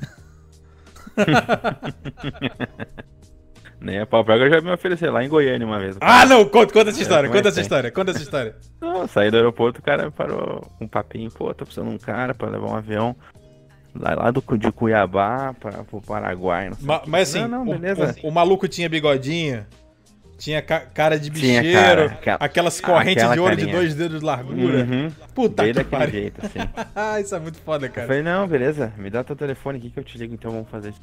Nem 3.80 3.98
a 3.98 4.06
pau 4.06 4.22
praga 4.22 4.50
já 4.50 4.60
me 4.60 4.70
ofereceu 4.70 5.10
lá 5.10 5.24
em 5.24 5.28
Goiânia 5.28 5.66
uma 5.66 5.78
vez. 5.78 5.96
Ah, 6.02 6.26
não! 6.26 6.44
Conta, 6.44 6.70
conta 6.72 6.90
essa 6.90 7.00
história, 7.00 7.30
conta 7.30 7.48
essa 7.48 7.62
história, 7.62 7.90
conta 7.90 8.10
essa 8.10 8.22
história. 8.22 8.54
Não, 8.78 9.08
saí 9.08 9.30
do 9.30 9.38
aeroporto, 9.38 9.80
o 9.80 9.82
cara 9.82 10.10
parou 10.10 10.70
um 10.78 10.86
papinho, 10.86 11.30
pô, 11.30 11.54
tô 11.54 11.64
precisando 11.64 11.88
de 11.88 11.94
um 11.94 11.98
cara 11.98 12.34
pra 12.34 12.50
levar 12.50 12.66
um 12.66 12.76
avião 12.76 13.16
lá, 13.94 14.14
lá 14.14 14.30
do, 14.30 14.44
de 14.58 14.70
Cuiabá 14.70 15.54
pra, 15.58 15.82
pro 15.84 16.02
Paraguai. 16.02 16.70
Ma, 16.80 17.02
mas 17.06 17.30
assim, 17.30 17.48
não, 17.48 17.64
não, 17.64 17.78
beleza. 17.78 18.16
O, 18.22 18.26
o, 18.26 18.28
o, 18.28 18.32
maluco 18.32 18.68
tinha 18.68 18.88
bigodinho, 18.88 19.64
tinha 20.40 20.62
ca 20.62 20.80
cara 20.80 21.18
de 21.20 21.30
bicheiro, 21.30 21.70
cara, 21.78 22.04
aquela, 22.06 22.38
aquelas 22.40 22.80
correntes 22.80 23.30
de 23.30 23.38
ouro 23.38 23.50
carinha. 23.50 23.66
de 23.66 23.72
dois 23.72 23.94
dedos 23.94 24.20
de 24.20 24.24
largura. 24.26 24.84
Uhum, 24.84 25.10
Puta 25.34 25.70
que 25.70 25.84
pariu. 25.84 26.12
jeito, 26.12 26.40
assim. 26.44 26.58
isso 27.22 27.34
é 27.34 27.38
muito 27.38 27.58
foda, 27.58 27.88
cara. 27.90 28.04
Eu 28.04 28.08
falei, 28.08 28.22
não, 28.22 28.48
beleza, 28.48 28.90
me 28.96 29.10
dá 29.10 29.22
teu 29.22 29.36
telefone 29.36 29.78
aqui 29.78 29.90
que 29.90 30.00
eu 30.00 30.04
te 30.04 30.16
ligo, 30.16 30.32
então 30.32 30.50
vamos 30.50 30.70
fazer 30.70 30.90
isso. 30.90 31.00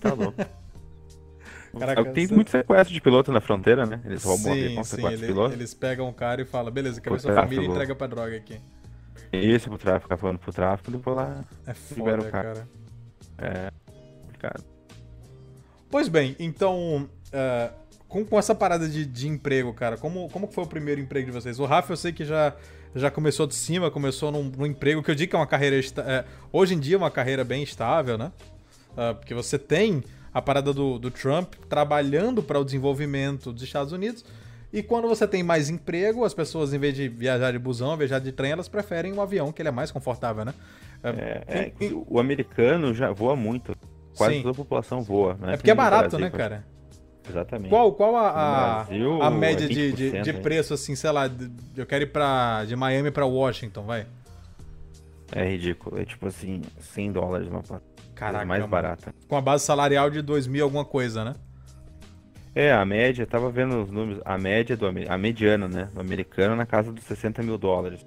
Tá 0.00 0.12
louco. 0.12 0.34
Caraca, 1.78 2.04
tem 2.06 2.26
muito 2.28 2.50
sequestro 2.50 2.92
de 2.92 3.00
piloto 3.00 3.30
na 3.30 3.40
fronteira, 3.40 3.86
né? 3.86 4.00
Eles 4.04 4.24
roubam 4.24 4.52
sim, 4.54 4.64
avião, 4.64 4.84
sim, 4.84 5.06
ele, 5.06 5.26
piloto. 5.26 5.54
Eles 5.54 5.74
pegam 5.74 6.08
o 6.08 6.12
cara 6.12 6.42
e 6.42 6.44
falam, 6.44 6.72
beleza, 6.72 7.00
quer 7.00 7.10
ver 7.10 7.20
sua 7.20 7.34
família 7.34 7.66
e 7.66 7.68
entrega 7.68 7.94
pra 7.94 8.06
droga 8.06 8.36
aqui. 8.36 8.58
Isso, 9.32 9.68
pro 9.68 9.78
tráfico, 9.78 10.04
ficar 10.04 10.16
falando 10.16 10.38
pro 10.38 10.52
tráfico, 10.52 10.90
depois 10.90 11.16
lá 11.16 11.44
é 11.66 11.74
foda, 11.74 12.18
o 12.18 12.30
cara. 12.30 12.30
cara. 12.30 12.68
É 13.38 13.70
complicado. 14.22 14.64
Pois 15.90 16.08
bem, 16.08 16.34
então, 16.38 17.08
uh, 17.28 17.85
com, 18.08 18.24
com 18.24 18.38
essa 18.38 18.54
parada 18.54 18.88
de, 18.88 19.04
de 19.04 19.28
emprego, 19.28 19.72
cara, 19.72 19.96
como, 19.96 20.28
como 20.30 20.46
foi 20.46 20.64
o 20.64 20.66
primeiro 20.66 21.00
emprego 21.00 21.26
de 21.26 21.32
vocês? 21.32 21.58
O 21.58 21.64
Rafa 21.64 21.92
eu 21.92 21.96
sei 21.96 22.12
que 22.12 22.24
já, 22.24 22.54
já 22.94 23.10
começou 23.10 23.46
de 23.46 23.54
cima, 23.54 23.90
começou 23.90 24.30
num, 24.30 24.44
num 24.44 24.66
emprego 24.66 25.02
que 25.02 25.10
eu 25.10 25.14
digo 25.14 25.30
que 25.30 25.36
é 25.36 25.38
uma 25.38 25.46
carreira, 25.46 25.76
é, 25.76 26.24
hoje 26.52 26.74
em 26.74 26.78
dia 26.78 26.96
é 26.96 26.98
uma 26.98 27.10
carreira 27.10 27.44
bem 27.44 27.62
estável, 27.62 28.16
né? 28.16 28.30
Uh, 28.92 29.14
porque 29.14 29.34
você 29.34 29.58
tem 29.58 30.02
a 30.32 30.40
parada 30.40 30.72
do, 30.72 30.98
do 30.98 31.10
Trump 31.10 31.54
trabalhando 31.68 32.42
para 32.42 32.58
o 32.58 32.64
desenvolvimento 32.64 33.52
dos 33.52 33.62
Estados 33.62 33.92
Unidos. 33.92 34.24
E 34.72 34.82
quando 34.82 35.08
você 35.08 35.26
tem 35.26 35.42
mais 35.42 35.70
emprego, 35.70 36.24
as 36.24 36.34
pessoas, 36.34 36.74
em 36.74 36.78
vez 36.78 36.94
de 36.94 37.08
viajar 37.08 37.52
de 37.52 37.58
busão, 37.58 37.96
viajar 37.96 38.18
de 38.18 38.32
trem, 38.32 38.52
elas 38.52 38.68
preferem 38.68 39.12
o 39.12 39.20
avião, 39.20 39.52
que 39.52 39.62
ele 39.62 39.68
é 39.68 39.72
mais 39.72 39.90
confortável, 39.90 40.44
né? 40.44 40.54
É, 41.02 41.42
é, 41.46 41.72
e, 41.80 41.92
o 42.06 42.18
americano 42.18 42.92
já 42.92 43.10
voa 43.12 43.36
muito. 43.36 43.76
Quase 44.16 44.36
sim. 44.36 44.42
toda 44.42 44.52
a 44.52 44.56
população 44.56 45.02
voa. 45.02 45.34
Né? 45.40 45.54
É 45.54 45.56
porque 45.56 45.70
é 45.70 45.74
barato, 45.74 46.18
né, 46.18 46.30
cara? 46.30 46.64
Exatamente. 47.28 47.70
Qual, 47.70 47.92
qual 47.92 48.16
a, 48.16 48.28
a, 48.28 48.84
Brasil, 48.84 49.22
a 49.22 49.30
média 49.30 49.64
é 49.64 49.68
de, 49.68 49.92
de, 49.92 50.22
de, 50.22 50.32
preço, 50.34 50.74
assim, 50.74 50.94
sei 50.94 51.10
lá, 51.10 51.30
eu 51.76 51.86
quero 51.86 52.04
ir 52.04 52.08
pra, 52.08 52.64
de 52.64 52.76
Miami 52.76 53.10
para 53.10 53.26
Washington, 53.26 53.82
vai? 53.82 54.06
É 55.32 55.44
ridículo. 55.48 56.00
É 56.00 56.04
tipo 56.04 56.26
assim, 56.26 56.62
100 56.78 57.12
dólares 57.12 57.48
uma 57.48 57.62
Caraca, 58.14 58.46
mais 58.46 58.64
barata. 58.66 59.14
Com 59.28 59.36
a 59.36 59.40
base 59.40 59.64
salarial 59.64 60.08
de 60.08 60.22
2 60.22 60.46
mil 60.46 60.64
alguma 60.64 60.84
coisa, 60.84 61.24
né? 61.24 61.34
É, 62.54 62.72
a 62.72 62.84
média, 62.86 63.26
tava 63.26 63.50
vendo 63.50 63.82
os 63.82 63.90
números, 63.90 64.22
a 64.24 64.38
média 64.38 64.74
do 64.74 64.86
a 64.86 65.18
mediana, 65.18 65.68
né, 65.68 65.90
do 65.92 66.00
americano 66.00 66.56
na 66.56 66.64
casa 66.64 66.90
dos 66.90 67.04
60 67.04 67.42
mil 67.42 67.58
dólares. 67.58 68.06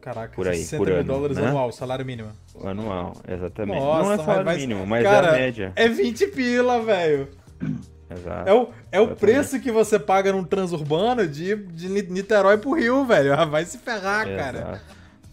Caraca, 0.00 0.32
por 0.32 0.46
aí, 0.46 0.58
60 0.58 0.76
por 0.78 0.86
mil 0.86 0.96
ano, 0.96 1.04
dólares 1.04 1.36
né? 1.36 1.48
anual, 1.48 1.72
salário 1.72 2.06
mínimo. 2.06 2.30
Anual, 2.64 3.16
exatamente. 3.26 3.80
Nossa, 3.80 4.02
não 4.04 4.12
é 4.12 4.16
salário 4.16 4.44
mas, 4.44 4.58
mínimo, 4.58 4.86
mas 4.86 5.02
cara, 5.02 5.26
é 5.26 5.30
a 5.30 5.32
média. 5.32 5.72
É 5.74 5.88
20 5.88 6.26
pila, 6.28 6.80
velho. 6.80 7.28
Exato. 8.10 8.48
É 8.48 8.52
o, 8.52 8.68
é 8.90 9.00
o 9.00 9.14
preço 9.14 9.60
que 9.60 9.70
você 9.70 9.98
paga 9.98 10.32
num 10.32 10.44
transurbano 10.44 11.26
de, 11.28 11.54
de 11.54 11.88
Niterói 11.88 12.58
pro 12.58 12.72
Rio, 12.72 13.04
velho. 13.04 13.34
Vai 13.48 13.64
se 13.64 13.78
ferrar, 13.78 14.28
Exato. 14.28 14.36
cara. 14.36 14.82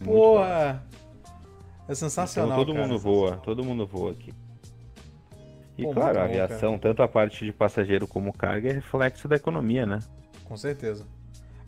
Porra. 0.03 0.83
É 1.87 1.95
sensacional. 1.95 2.51
Então, 2.51 2.65
todo 2.65 2.75
cara. 2.75 2.87
mundo 2.87 2.99
voa, 2.99 3.37
todo 3.37 3.63
mundo 3.63 3.87
voa 3.87 4.11
aqui. 4.11 4.33
E 5.77 5.83
Pô, 5.83 5.93
claro, 5.93 6.19
a 6.19 6.23
aviação, 6.23 6.73
bom, 6.73 6.79
tanto 6.79 7.03
a 7.03 7.07
parte 7.07 7.45
de 7.45 7.53
passageiro 7.53 8.07
como 8.07 8.33
carga, 8.33 8.69
é 8.69 8.73
reflexo 8.73 9.27
da 9.27 9.35
economia, 9.35 9.85
né? 9.85 9.99
Com 10.43 10.57
certeza. 10.57 11.05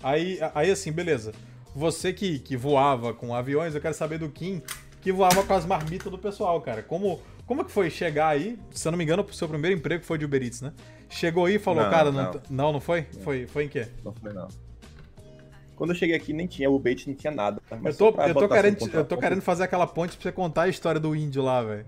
Aí, 0.02 0.40
aí 0.56 0.72
assim, 0.72 0.92
beleza. 0.92 1.32
Você 1.76 2.12
que, 2.12 2.40
que 2.40 2.58
voava 2.58 3.14
com 3.14 3.36
aviões, 3.36 3.76
eu 3.76 3.82
quero 3.82 3.94
saber 3.94 4.18
do 4.18 4.30
Kim, 4.30 4.62
que 5.02 5.12
voava 5.12 5.44
com 5.44 5.54
as 5.54 5.66
marmitas 5.66 6.12
do 6.12 6.18
pessoal, 6.18 6.60
cara. 6.62 6.82
Como, 6.82 7.22
como 7.50 7.66
que 7.66 7.72
foi 7.72 7.90
chegar 7.90 8.28
aí? 8.28 8.60
Se 8.70 8.88
eu 8.88 8.92
não 8.92 8.98
me 8.98 9.04
engano, 9.04 9.26
o 9.28 9.34
seu 9.34 9.50
primeiro 9.50 9.76
emprego 9.76 10.06
foi 10.06 10.20
de 10.20 10.26
Uber 10.26 10.44
Eats, 10.44 10.62
né? 10.62 10.72
Chegou 11.10 11.46
aí 11.46 11.56
e 11.56 11.60
falou, 11.60 11.84
não, 11.84 11.90
cara, 11.90 12.12
não, 12.12 12.42
não, 12.48 12.74
não 12.74 12.80
foi? 12.80 13.08
Não. 13.12 13.22
Foi, 13.24 13.48
foi 13.48 13.64
em 13.64 13.68
quê? 13.68 13.88
Não 14.06 14.14
foi, 14.14 14.32
não. 14.32 14.48
Quando 15.76 15.90
eu 15.90 15.96
cheguei 15.96 16.16
aqui 16.16 16.32
nem 16.32 16.46
tinha 16.46 16.70
o 16.70 16.78
bait, 16.78 17.08
não 17.08 17.16
tinha 17.16 17.34
nada. 17.34 17.60
eu 17.72 17.96
tô, 17.96 18.10
eu 18.10 18.36
tô, 18.36 18.48
querendo, 18.48 18.90
eu 18.94 19.04
tô 19.04 19.18
querendo 19.18 19.42
fazer 19.42 19.64
aquela 19.64 19.88
ponte 19.88 20.16
pra 20.16 20.30
você 20.30 20.32
contar 20.32 20.64
a 20.64 20.68
história 20.68 21.00
do 21.00 21.16
índio 21.16 21.42
lá, 21.42 21.64
velho. 21.64 21.88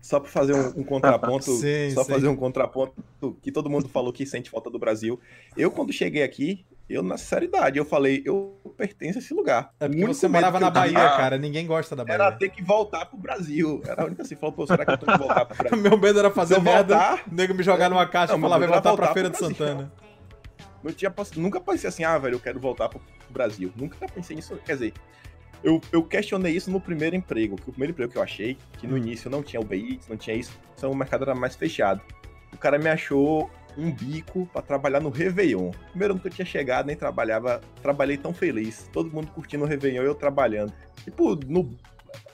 Só 0.00 0.20
pra 0.20 0.30
fazer 0.30 0.54
um, 0.54 0.82
um 0.82 0.84
contraponto, 0.84 1.50
sim, 1.58 1.90
só 1.90 2.04
sim. 2.04 2.12
fazer 2.12 2.28
um 2.28 2.36
contraponto 2.36 2.94
que 3.42 3.50
todo 3.50 3.68
mundo 3.68 3.88
falou 3.88 4.12
que 4.12 4.24
sente 4.24 4.50
falta 4.50 4.70
do 4.70 4.78
Brasil. 4.78 5.18
Eu, 5.56 5.72
quando 5.72 5.92
cheguei 5.92 6.22
aqui, 6.22 6.64
eu, 6.88 7.02
na 7.02 7.18
sinceridade, 7.18 7.78
eu 7.78 7.84
falei, 7.84 8.22
eu 8.24 8.58
pertenço 8.76 9.18
a 9.18 9.20
esse 9.20 9.34
lugar. 9.34 9.70
É 9.78 9.88
porque 9.88 10.06
você 10.06 10.26
morava 10.26 10.58
na 10.58 10.70
Bahia, 10.70 10.94
tinha, 10.94 11.16
cara. 11.16 11.36
Ninguém 11.36 11.66
gosta 11.66 11.94
da 11.94 12.04
Bahia. 12.04 12.14
Era 12.14 12.32
ter 12.32 12.48
que 12.48 12.62
voltar 12.62 13.04
pro 13.06 13.18
Brasil. 13.18 13.82
Era 13.86 14.02
a 14.02 14.06
única 14.06 14.22
assim, 14.22 14.36
falou, 14.36 14.54
pô, 14.54 14.66
será 14.66 14.86
que 14.86 14.92
eu 14.92 14.98
tenho 14.98 15.12
que 15.12 15.18
voltar 15.18 15.44
pro 15.44 15.56
Brasil? 15.58 15.78
Meu 15.78 15.98
medo 15.98 16.18
era 16.18 16.30
fazer 16.30 16.60
merda, 16.60 16.96
voltar, 16.96 17.24
nego 17.30 17.54
me 17.54 17.62
jogar 17.62 17.90
numa 17.90 18.06
caixa 18.06 18.32
não, 18.32 18.38
e 18.38 18.42
falar, 18.42 18.58
vai 18.58 18.68
voltar, 18.68 18.90
voltar 18.90 19.04
pra 19.04 19.12
Feira 19.12 19.28
de 19.28 19.36
Santana. 19.36 19.92
Não 20.82 20.92
tinha, 20.92 21.12
nunca 21.36 21.60
pensei 21.60 21.88
assim, 21.88 22.04
ah, 22.04 22.16
velho, 22.16 22.36
eu 22.36 22.40
quero 22.40 22.58
voltar 22.58 22.88
pro 22.88 23.00
Brasil. 23.28 23.70
Nunca 23.76 24.06
pensei 24.08 24.34
nisso. 24.34 24.58
Quer 24.64 24.74
dizer, 24.74 24.94
eu, 25.62 25.80
eu 25.92 26.02
questionei 26.02 26.54
isso 26.54 26.70
no 26.70 26.80
primeiro 26.80 27.16
emprego, 27.16 27.56
que 27.56 27.68
o 27.68 27.72
primeiro 27.72 27.92
emprego 27.92 28.12
que 28.12 28.18
eu 28.18 28.22
achei, 28.22 28.56
que 28.78 28.86
no 28.86 28.96
início 28.96 29.30
não 29.30 29.42
tinha 29.42 29.60
UBI, 29.60 30.00
não 30.08 30.16
tinha 30.16 30.36
isso, 30.36 30.52
então 30.76 30.90
o 30.90 30.96
mercado 30.96 31.24
era 31.24 31.34
mais 31.34 31.56
fechado. 31.56 32.00
O 32.52 32.56
cara 32.56 32.78
me 32.78 32.88
achou 32.88 33.50
um 33.76 33.92
bico 33.92 34.46
para 34.52 34.62
trabalhar 34.62 35.00
no 35.00 35.10
Réveillon. 35.10 35.70
Primeiro 35.90 36.20
eu 36.22 36.30
tinha 36.30 36.46
chegado, 36.46 36.86
nem 36.86 36.96
trabalhava, 36.96 37.60
trabalhei 37.82 38.16
tão 38.16 38.32
feliz. 38.32 38.88
Todo 38.92 39.10
mundo 39.10 39.28
curtindo 39.32 39.64
o 39.64 39.66
Réveillon 39.66 40.02
e 40.02 40.06
eu 40.06 40.14
trabalhando. 40.14 40.72
Tipo, 41.04 41.36
no, 41.46 41.76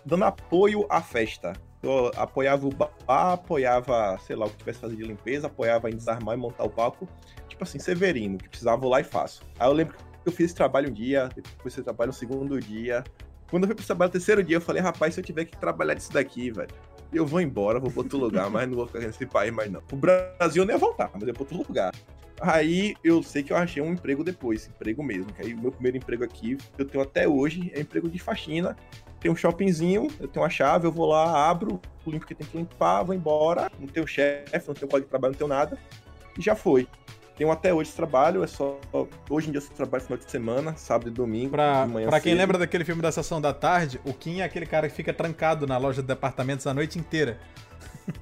dando 0.05 0.25
apoio 0.25 0.87
à 0.89 1.01
festa. 1.01 1.53
Eu 1.83 2.11
apoiava 2.17 2.67
o 2.67 2.71
bar, 2.71 2.91
apoiava, 3.07 4.19
sei 4.27 4.35
lá, 4.35 4.47
o 4.47 4.51
que 4.51 4.57
tivesse 4.57 4.79
fazer 4.79 4.97
de 4.97 5.03
limpeza, 5.03 5.49
apoiava 5.49 5.91
em 5.91 5.97
desarmar 5.97 6.35
e 6.35 6.39
montar 6.39 6.65
o 6.65 6.71
palco 6.71 7.07
tipo 7.55 7.65
assim, 7.65 7.79
Severino, 7.79 8.39
que 8.39 8.49
precisava, 8.49 8.87
lá 8.87 9.01
e 9.01 9.05
faço. 9.05 9.43
Aí 9.59 9.69
eu 9.69 9.73
lembro 9.73 9.97
que 9.97 10.29
eu 10.29 10.33
fiz 10.33 10.47
esse 10.47 10.55
trabalho 10.55 10.91
um 10.91 10.93
dia, 10.93 11.29
depois 11.35 11.73
esse 11.73 11.83
trabalho 11.83 12.09
no 12.09 12.13
segundo 12.13 12.61
dia. 12.61 13.03
Quando 13.49 13.65
eu 13.65 13.69
fui 13.69 13.77
pro 13.77 13.85
trabalho 13.85 14.09
no 14.09 14.13
terceiro 14.13 14.43
dia, 14.43 14.57
eu 14.57 14.61
falei, 14.61 14.83
rapaz, 14.83 15.15
se 15.15 15.21
eu 15.21 15.25
tiver 15.25 15.45
que 15.45 15.57
trabalhar 15.57 15.95
disso 15.95 16.13
daqui, 16.13 16.51
velho, 16.51 16.71
eu 17.17 17.27
vou 17.27 17.41
embora, 17.41 17.79
vou 17.79 17.91
pra 17.91 18.03
outro 18.03 18.19
lugar, 18.19 18.51
mas 18.51 18.69
não 18.69 18.77
vou 18.77 18.87
ficar 18.87 19.01
nesse 19.01 19.27
país 19.27 19.53
mais 19.53 19.71
não. 19.71 19.83
O 19.93 19.97
Brasil 19.97 20.63
eu 20.63 20.67
nem 20.67 20.75
ia 20.75 20.79
voltar, 20.79 21.11
mas 21.13 21.23
eu 21.23 21.35
vou 21.35 21.47
pra 21.47 21.57
outro 21.57 21.69
lugar. 21.69 21.93
Aí 22.41 22.95
eu 23.03 23.23
sei 23.23 23.43
que 23.43 23.53
eu 23.53 23.57
achei 23.57 23.83
um 23.83 23.93
emprego 23.93 24.25
depois, 24.25 24.67
emprego 24.67 25.03
mesmo. 25.03 25.33
Que 25.33 25.43
aí 25.43 25.55
o 25.55 25.61
meu 25.61 25.71
primeiro 25.73 25.97
emprego 25.97 26.25
aqui, 26.25 26.59
eu 26.77 26.85
tenho 26.85 27.03
até 27.03 27.29
hoje, 27.29 27.71
é 27.75 27.81
emprego 27.81 28.09
de 28.09 28.19
faxina. 28.19 28.77
Tem 29.21 29.31
um 29.31 29.37
shoppingzinho, 29.37 30.09
eu 30.21 30.29
tenho 30.29 30.43
uma 30.43 30.51
chave, 30.51 30.87
eu 30.87 30.93
vou 30.93 31.07
lá, 31.07 31.49
abro, 31.49 31.81
limpo 32.07 32.27
que 32.27 32.35
tem 32.35 32.47
que 32.47 32.57
limpar, 32.57 33.03
vou 33.03 33.15
embora. 33.15 33.71
Não 33.79 33.87
tenho 33.87 34.07
chefe, 34.07 34.67
não 34.67 34.75
tenho 34.75 34.91
código 34.91 35.07
de 35.07 35.11
trabalho, 35.11 35.33
não 35.33 35.39
tenho 35.39 35.49
nada. 35.49 35.79
E 36.39 36.43
já 36.43 36.55
foi. 36.55 36.87
Tenho 37.37 37.51
até 37.51 37.75
hoje 37.75 37.91
trabalho, 37.91 38.45
é 38.45 38.47
só. 38.47 38.79
Hoje 39.29 39.49
em 39.49 39.53
dia 39.53 39.61
eu 39.61 39.77
trabalho 39.77 40.05
final 40.05 40.19
de 40.19 40.31
semana, 40.31 40.77
sábado 40.77 41.09
e 41.09 41.11
domingo. 41.11 41.51
Pra, 41.51 41.87
pra 42.09 42.21
quem 42.21 42.35
lembra 42.35 42.57
daquele 42.59 42.85
filme 42.85 43.03
da 43.03 43.11
sessão 43.11 43.41
da 43.41 43.53
tarde, 43.53 44.01
o 44.05 44.13
Kim 44.15 44.41
é 44.41 44.45
aquele 44.45 44.67
cara 44.67 44.89
que 44.89 44.95
fica 44.95 45.13
trancado 45.13 45.67
na 45.67 45.77
loja 45.77 46.01
de 46.01 46.07
departamentos 46.07 46.67
a 46.67 46.75
noite 46.75 46.99
inteira. 46.99 47.39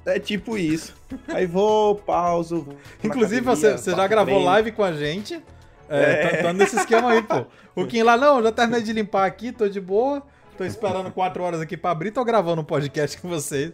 É 0.05 0.17
tipo 0.17 0.57
isso. 0.57 0.95
Aí 1.27 1.45
vou, 1.45 1.95
pauso. 1.95 2.61
Vou 2.61 2.77
Inclusive, 3.03 3.41
academia, 3.41 3.77
você, 3.77 3.77
você 3.77 3.91
já 3.91 4.07
gravou 4.07 4.35
treino. 4.35 4.45
live 4.45 4.71
com 4.71 4.81
a 4.81 4.93
gente. 4.93 5.43
É, 5.89 6.37
é. 6.39 6.41
Tá, 6.41 6.53
nesse 6.53 6.77
esquema 6.77 7.11
aí, 7.11 7.21
pô. 7.21 7.45
O 7.75 7.85
Kim 7.85 8.01
lá, 8.01 8.15
não, 8.15 8.41
já 8.41 8.49
terminei 8.49 8.81
de 8.81 8.93
limpar 8.93 9.25
aqui, 9.25 9.51
tô 9.51 9.67
de 9.67 9.81
boa. 9.81 10.23
Tô 10.57 10.63
esperando 10.63 11.11
quatro 11.11 11.43
horas 11.43 11.59
aqui 11.59 11.75
pra 11.75 11.91
abrir, 11.91 12.11
tô 12.11 12.23
gravando 12.23 12.61
um 12.61 12.65
podcast 12.65 13.19
com 13.19 13.27
vocês. 13.27 13.73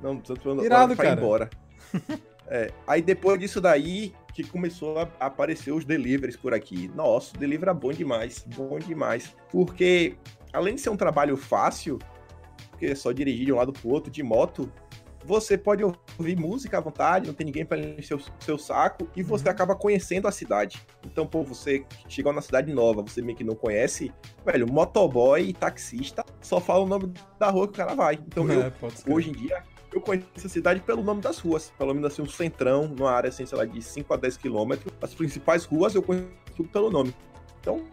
Não, 0.00 0.16
tô 0.18 0.36
falando 0.36 0.64
Irado, 0.64 0.94
cara. 0.94 1.12
embora. 1.12 1.50
É, 2.52 2.72
aí 2.84 3.00
depois 3.00 3.38
disso 3.38 3.60
daí, 3.60 4.12
que 4.42 4.50
começou 4.50 4.98
a 4.98 5.08
aparecer 5.18 5.72
os 5.72 5.84
deliveries 5.84 6.36
por 6.36 6.54
aqui. 6.54 6.90
Nossa, 6.94 7.36
o 7.36 7.38
delivery 7.38 7.70
é 7.70 7.74
bom 7.74 7.92
demais, 7.92 8.44
bom 8.56 8.78
demais. 8.78 9.34
Porque, 9.50 10.16
além 10.52 10.74
de 10.74 10.80
ser 10.80 10.90
um 10.90 10.96
trabalho 10.96 11.36
fácil, 11.36 11.98
porque 12.70 12.86
é 12.86 12.94
só 12.94 13.12
dirigir 13.12 13.46
de 13.46 13.52
um 13.52 13.56
lado 13.56 13.72
pro 13.72 13.90
outro 13.90 14.10
de 14.10 14.22
moto, 14.22 14.72
você 15.24 15.58
pode 15.58 15.84
ouvir 15.84 16.38
música 16.38 16.78
à 16.78 16.80
vontade, 16.80 17.26
não 17.26 17.34
tem 17.34 17.44
ninguém 17.44 17.64
para 17.64 17.78
encher 17.78 18.14
o 18.14 18.22
seu 18.38 18.56
saco, 18.56 19.06
e 19.14 19.22
você 19.22 19.44
uhum. 19.44 19.50
acaba 19.50 19.76
conhecendo 19.76 20.26
a 20.26 20.32
cidade. 20.32 20.80
Então, 21.04 21.26
pô, 21.26 21.42
você 21.42 21.84
chegou 22.08 22.32
na 22.32 22.40
cidade 22.40 22.72
nova, 22.72 23.02
você 23.02 23.20
meio 23.20 23.36
que 23.36 23.44
não 23.44 23.54
conhece, 23.54 24.12
velho, 24.44 24.70
motoboy 24.70 25.42
e 25.42 25.52
taxista 25.52 26.24
só 26.40 26.60
fala 26.60 26.84
o 26.84 26.88
nome 26.88 27.12
da 27.38 27.50
rua 27.50 27.66
que 27.66 27.74
o 27.74 27.76
cara 27.76 27.94
vai. 27.94 28.14
Então, 28.14 28.46
é, 28.50 28.72
eu, 29.06 29.14
hoje 29.14 29.30
em 29.30 29.34
dia, 29.34 29.62
eu 29.92 30.00
conheço 30.00 30.26
a 30.44 30.48
cidade 30.48 30.80
pelo 30.80 31.02
nome 31.02 31.20
das 31.20 31.38
ruas. 31.38 31.72
Pelo 31.76 31.94
menos 31.94 32.12
assim, 32.12 32.22
um 32.22 32.28
centrão, 32.28 32.86
numa 32.86 33.10
área, 33.10 33.28
assim, 33.28 33.44
sei 33.44 33.58
lá, 33.58 33.64
de 33.64 33.82
5 33.82 34.12
a 34.14 34.16
10 34.16 34.36
quilômetros. 34.36 34.92
As 35.00 35.14
principais 35.14 35.64
ruas 35.64 35.94
eu 35.94 36.02
conheço 36.02 36.28
tudo 36.56 36.68
pelo 36.68 36.90
nome. 36.90 37.14
Então, 37.60 37.84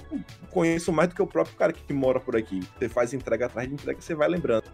conheço 0.51 0.93
mais 0.93 1.09
do 1.09 1.15
que 1.15 1.21
o 1.21 1.27
próprio 1.27 1.55
cara 1.57 1.73
que 1.73 1.93
mora 1.93 2.19
por 2.19 2.35
aqui. 2.35 2.61
Você 2.77 2.87
faz 2.87 3.13
entrega 3.13 3.47
atrás 3.47 3.67
de 3.67 3.73
entrega, 3.73 3.99
você 3.99 4.15
vai 4.15 4.27
lembrando. 4.27 4.71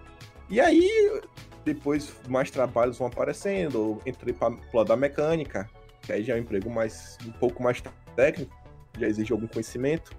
E 0.49 0.59
aí, 0.59 1.21
depois 1.65 2.13
mais 2.27 2.51
trabalhos 2.51 2.97
vão 2.97 3.07
aparecendo. 3.07 3.99
entrei 4.05 4.33
para 4.33 4.55
o 4.73 4.83
da 4.83 4.95
mecânica, 4.95 5.69
que 6.01 6.11
aí 6.11 6.23
já 6.23 6.33
é 6.33 6.37
um 6.37 6.41
emprego 6.41 6.69
mais, 6.69 7.17
um 7.25 7.31
pouco 7.31 7.63
mais 7.63 7.81
técnico, 8.15 8.53
já 8.99 9.07
exige 9.07 9.33
algum 9.33 9.47
conhecimento. 9.47 10.11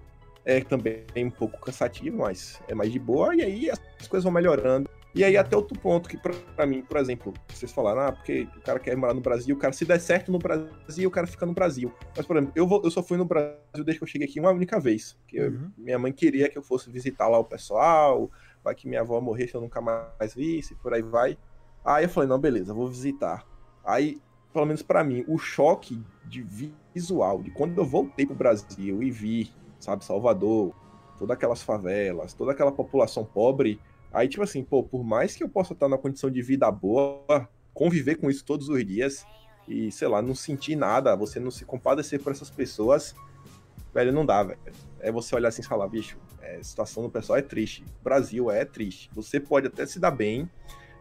É 0.44 0.60
também 0.60 1.04
um 1.16 1.30
pouco 1.30 1.58
cansativo, 1.60 2.18
mas 2.18 2.60
é 2.68 2.74
mais 2.74 2.92
de 2.92 2.98
boa. 2.98 3.34
E 3.34 3.42
aí 3.42 3.70
as 3.70 4.08
coisas 4.08 4.24
vão 4.24 4.32
melhorando. 4.32 4.90
E 5.14 5.22
aí 5.22 5.36
até 5.36 5.56
outro 5.56 5.78
ponto 5.78 6.08
que 6.08 6.18
para 6.18 6.66
mim, 6.66 6.82
por 6.82 6.96
exemplo, 6.96 7.32
vocês 7.48 7.70
falaram, 7.70 8.00
ah, 8.00 8.12
porque 8.12 8.48
o 8.56 8.60
cara 8.62 8.80
quer 8.80 8.96
morar 8.96 9.14
no 9.14 9.20
Brasil, 9.20 9.54
o 9.54 9.58
cara 9.58 9.72
se 9.72 9.84
der 9.84 10.00
certo 10.00 10.32
no 10.32 10.38
Brasil, 10.38 11.08
o 11.08 11.10
cara 11.10 11.26
fica 11.26 11.46
no 11.46 11.52
Brasil. 11.52 11.92
Mas, 12.16 12.26
por 12.26 12.36
exemplo, 12.36 12.52
eu, 12.56 12.66
vou, 12.66 12.82
eu 12.82 12.90
só 12.90 13.00
fui 13.00 13.16
no 13.16 13.24
Brasil 13.24 13.84
desde 13.84 13.98
que 13.98 14.02
eu 14.02 14.08
cheguei 14.08 14.26
aqui 14.26 14.40
uma 14.40 14.50
única 14.50 14.80
vez. 14.80 15.16
Que 15.28 15.40
uhum. 15.40 15.70
minha 15.78 15.98
mãe 16.00 16.12
queria 16.12 16.48
que 16.48 16.58
eu 16.58 16.62
fosse 16.62 16.90
visitar 16.90 17.28
lá 17.28 17.38
o 17.38 17.44
pessoal, 17.44 18.28
vai 18.62 18.74
que 18.74 18.88
minha 18.88 19.02
avó 19.02 19.20
morresse 19.20 19.54
eu 19.54 19.60
nunca 19.60 19.80
mais 19.80 20.34
visse, 20.34 20.74
por 20.74 20.92
aí 20.92 21.02
vai. 21.02 21.38
Aí 21.84 22.06
eu 22.06 22.08
falei, 22.08 22.28
não, 22.28 22.38
beleza, 22.38 22.74
vou 22.74 22.88
visitar. 22.88 23.46
Aí, 23.84 24.20
pelo 24.52 24.66
menos 24.66 24.82
para 24.82 25.04
mim, 25.04 25.24
o 25.28 25.38
choque 25.38 26.02
de 26.24 26.42
visual, 26.92 27.40
de 27.40 27.52
quando 27.52 27.78
eu 27.78 27.84
voltei 27.84 28.26
pro 28.26 28.34
Brasil 28.34 29.00
e 29.00 29.10
vi, 29.12 29.52
sabe, 29.78 30.04
Salvador, 30.04 30.74
todas 31.18 31.36
aquelas 31.36 31.62
favelas, 31.62 32.34
toda 32.34 32.50
aquela 32.50 32.72
população 32.72 33.24
pobre, 33.24 33.80
Aí, 34.14 34.28
tipo 34.28 34.44
assim, 34.44 34.62
pô, 34.62 34.84
por 34.84 35.02
mais 35.02 35.34
que 35.34 35.42
eu 35.42 35.48
possa 35.48 35.72
estar 35.72 35.88
numa 35.88 35.98
condição 35.98 36.30
de 36.30 36.40
vida 36.40 36.70
boa, 36.70 37.48
conviver 37.74 38.14
com 38.14 38.30
isso 38.30 38.44
todos 38.44 38.68
os 38.68 38.86
dias 38.86 39.26
e, 39.66 39.90
sei 39.90 40.06
lá, 40.06 40.22
não 40.22 40.36
sentir 40.36 40.76
nada, 40.76 41.16
você 41.16 41.40
não 41.40 41.50
se 41.50 41.64
compadecer 41.64 42.22
por 42.22 42.30
essas 42.30 42.48
pessoas, 42.48 43.12
velho, 43.92 44.12
não 44.12 44.24
dá, 44.24 44.44
velho. 44.44 44.60
É 45.00 45.10
você 45.10 45.34
olhar 45.34 45.48
assim 45.48 45.62
e 45.62 45.64
falar, 45.64 45.88
bicho, 45.88 46.16
é, 46.40 46.56
a 46.56 46.62
situação 46.62 47.02
do 47.02 47.10
pessoal 47.10 47.38
é 47.38 47.42
triste. 47.42 47.84
O 48.00 48.04
Brasil 48.04 48.50
é 48.52 48.64
triste. 48.64 49.10
Você 49.14 49.40
pode 49.40 49.66
até 49.66 49.84
se 49.84 49.98
dar 49.98 50.12
bem, 50.12 50.48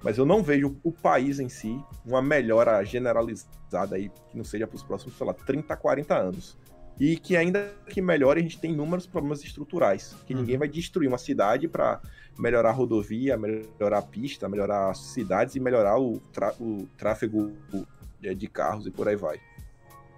mas 0.01 0.17
eu 0.17 0.25
não 0.25 0.41
vejo 0.41 0.75
o 0.83 0.91
país 0.91 1.39
em 1.39 1.49
si 1.49 1.79
uma 2.03 2.21
melhora 2.21 2.83
generalizada 2.83 3.95
aí, 3.95 4.09
que 4.29 4.35
não 4.35 4.43
seja 4.43 4.65
para 4.65 4.75
os 4.75 4.83
próximos, 4.83 5.15
sei 5.15 5.27
lá, 5.27 5.35
30, 5.35 5.77
40 5.77 6.17
anos. 6.17 6.57
E 6.99 7.17
que 7.17 7.35
ainda 7.35 7.73
que 7.89 8.01
melhore, 8.01 8.39
a 8.39 8.43
gente 8.43 8.59
tem 8.59 8.71
inúmeros 8.71 9.05
problemas 9.05 9.43
estruturais. 9.43 10.15
Que 10.25 10.33
uhum. 10.33 10.41
ninguém 10.41 10.57
vai 10.57 10.67
destruir 10.67 11.07
uma 11.07 11.17
cidade 11.17 11.67
para 11.67 12.01
melhorar 12.37 12.69
a 12.69 12.73
rodovia, 12.73 13.37
melhorar 13.37 13.99
a 13.99 14.01
pista, 14.01 14.47
melhorar 14.47 14.89
as 14.89 14.99
cidades 14.99 15.55
e 15.55 15.59
melhorar 15.59 15.99
o, 15.99 16.21
o 16.59 16.87
tráfego 16.97 17.51
de 18.19 18.47
carros 18.47 18.87
e 18.87 18.91
por 18.91 19.07
aí 19.07 19.15
vai. 19.15 19.39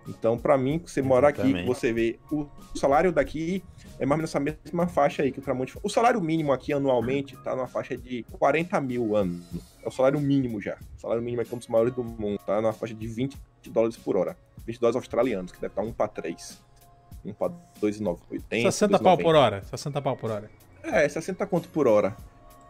Então, 0.07 0.37
para 0.37 0.57
mim, 0.57 0.79
você 0.85 1.01
mora 1.01 1.29
aqui, 1.29 1.63
você 1.63 1.91
vê 1.91 2.19
o 2.31 2.47
salário 2.75 3.11
daqui 3.11 3.63
é 3.97 4.05
mais 4.05 4.11
ou 4.11 4.17
menos 4.17 4.29
essa 4.29 4.39
mesma 4.39 4.87
faixa 4.87 5.23
aí 5.23 5.31
que 5.31 5.39
o 5.39 5.41
Tramonte. 5.41 5.77
O 5.81 5.89
salário 5.89 6.21
mínimo 6.21 6.51
aqui 6.51 6.73
anualmente 6.73 7.35
tá 7.37 7.55
numa 7.55 7.67
faixa 7.67 7.97
de 7.97 8.23
40 8.31 8.79
mil 8.81 9.15
ano. 9.15 9.41
É 9.81 9.87
o 9.87 9.91
salário 9.91 10.19
mínimo 10.19 10.61
já. 10.61 10.77
O 10.97 11.01
salário 11.01 11.23
mínimo 11.23 11.41
é 11.41 11.45
um 11.51 11.57
dos 11.57 11.67
maiores 11.67 11.93
do 11.93 12.03
mundo, 12.03 12.39
tá 12.45 12.61
na 12.61 12.73
faixa 12.73 12.93
de 12.93 13.07
20 13.07 13.37
dólares 13.69 13.97
por 13.97 14.17
hora. 14.17 14.37
20 14.65 14.79
dólares 14.79 14.95
australianos, 14.95 15.51
que 15.51 15.59
deve 15.59 15.71
estar 15.71 15.81
1 15.81 15.93
para 15.93 16.07
3. 16.07 16.61
1 17.23 17.33
para 17.33 17.53
2,80. 17.81 18.63
60 18.63 18.99
pau 18.99 19.17
por 19.17 19.35
hora. 19.35 19.63
60 19.63 20.01
pau 20.01 20.15
por 20.17 20.31
hora. 20.31 20.49
É, 20.83 21.07
60 21.07 21.45
conto 21.47 21.67
por 21.69 21.87
hora. 21.87 22.15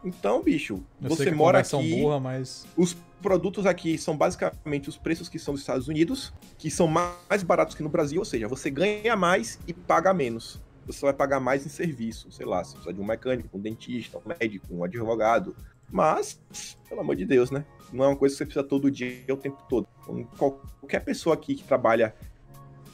Então, 0.04 0.42
bicho, 0.42 0.84
Eu 1.02 1.10
você 1.10 1.32
mora 1.32 1.60
aqui. 1.60 2.02
Burra, 2.02 2.20
mas... 2.20 2.66
Os 2.78 2.96
produtos 3.22 3.66
aqui 3.66 3.98
são 3.98 4.16
basicamente 4.16 4.88
os 4.88 4.98
preços 4.98 5.28
que 5.28 5.40
são 5.40 5.54
dos 5.54 5.62
Estados 5.62 5.88
Unidos, 5.88 6.32
que 6.58 6.70
são 6.70 6.88
mais 6.88 7.44
baratos 7.44 7.76
que 7.76 7.82
no 7.82 7.90
Brasil, 7.90 8.20
ou 8.20 8.26
seja, 8.26 8.48
você 8.48 8.70
ganha 8.70 9.16
mais 9.16 9.60
e 9.68 9.74
paga 9.74 10.14
menos. 10.14 10.62
Você 10.86 11.02
vai 11.04 11.14
pagar 11.14 11.40
mais 11.40 11.66
em 11.66 11.70
serviço, 11.70 12.32
sei 12.32 12.46
lá, 12.46 12.64
você 12.64 12.74
precisa 12.74 12.94
de 12.94 13.02
um 13.02 13.06
mecânico, 13.06 13.58
um 13.58 13.60
dentista, 13.60 14.20
um 14.20 14.22
médico, 14.40 14.68
um 14.70 14.84
advogado. 14.84 15.56
Mas, 15.92 16.40
pelo 16.88 17.02
amor 17.02 17.16
de 17.16 17.26
Deus, 17.26 17.52
né? 17.52 17.66
Não 17.94 18.04
é 18.04 18.08
uma 18.08 18.16
coisa 18.16 18.34
que 18.34 18.38
você 18.38 18.46
precisa 18.46 18.66
todo 18.66 18.92
dia, 18.92 19.24
o 19.30 19.38
tempo 19.38 19.62
todo. 19.70 19.88
Qualquer 20.38 21.00
pessoa 21.02 21.36
aqui 21.36 21.56
que 21.56 21.64
trabalha 21.64 22.16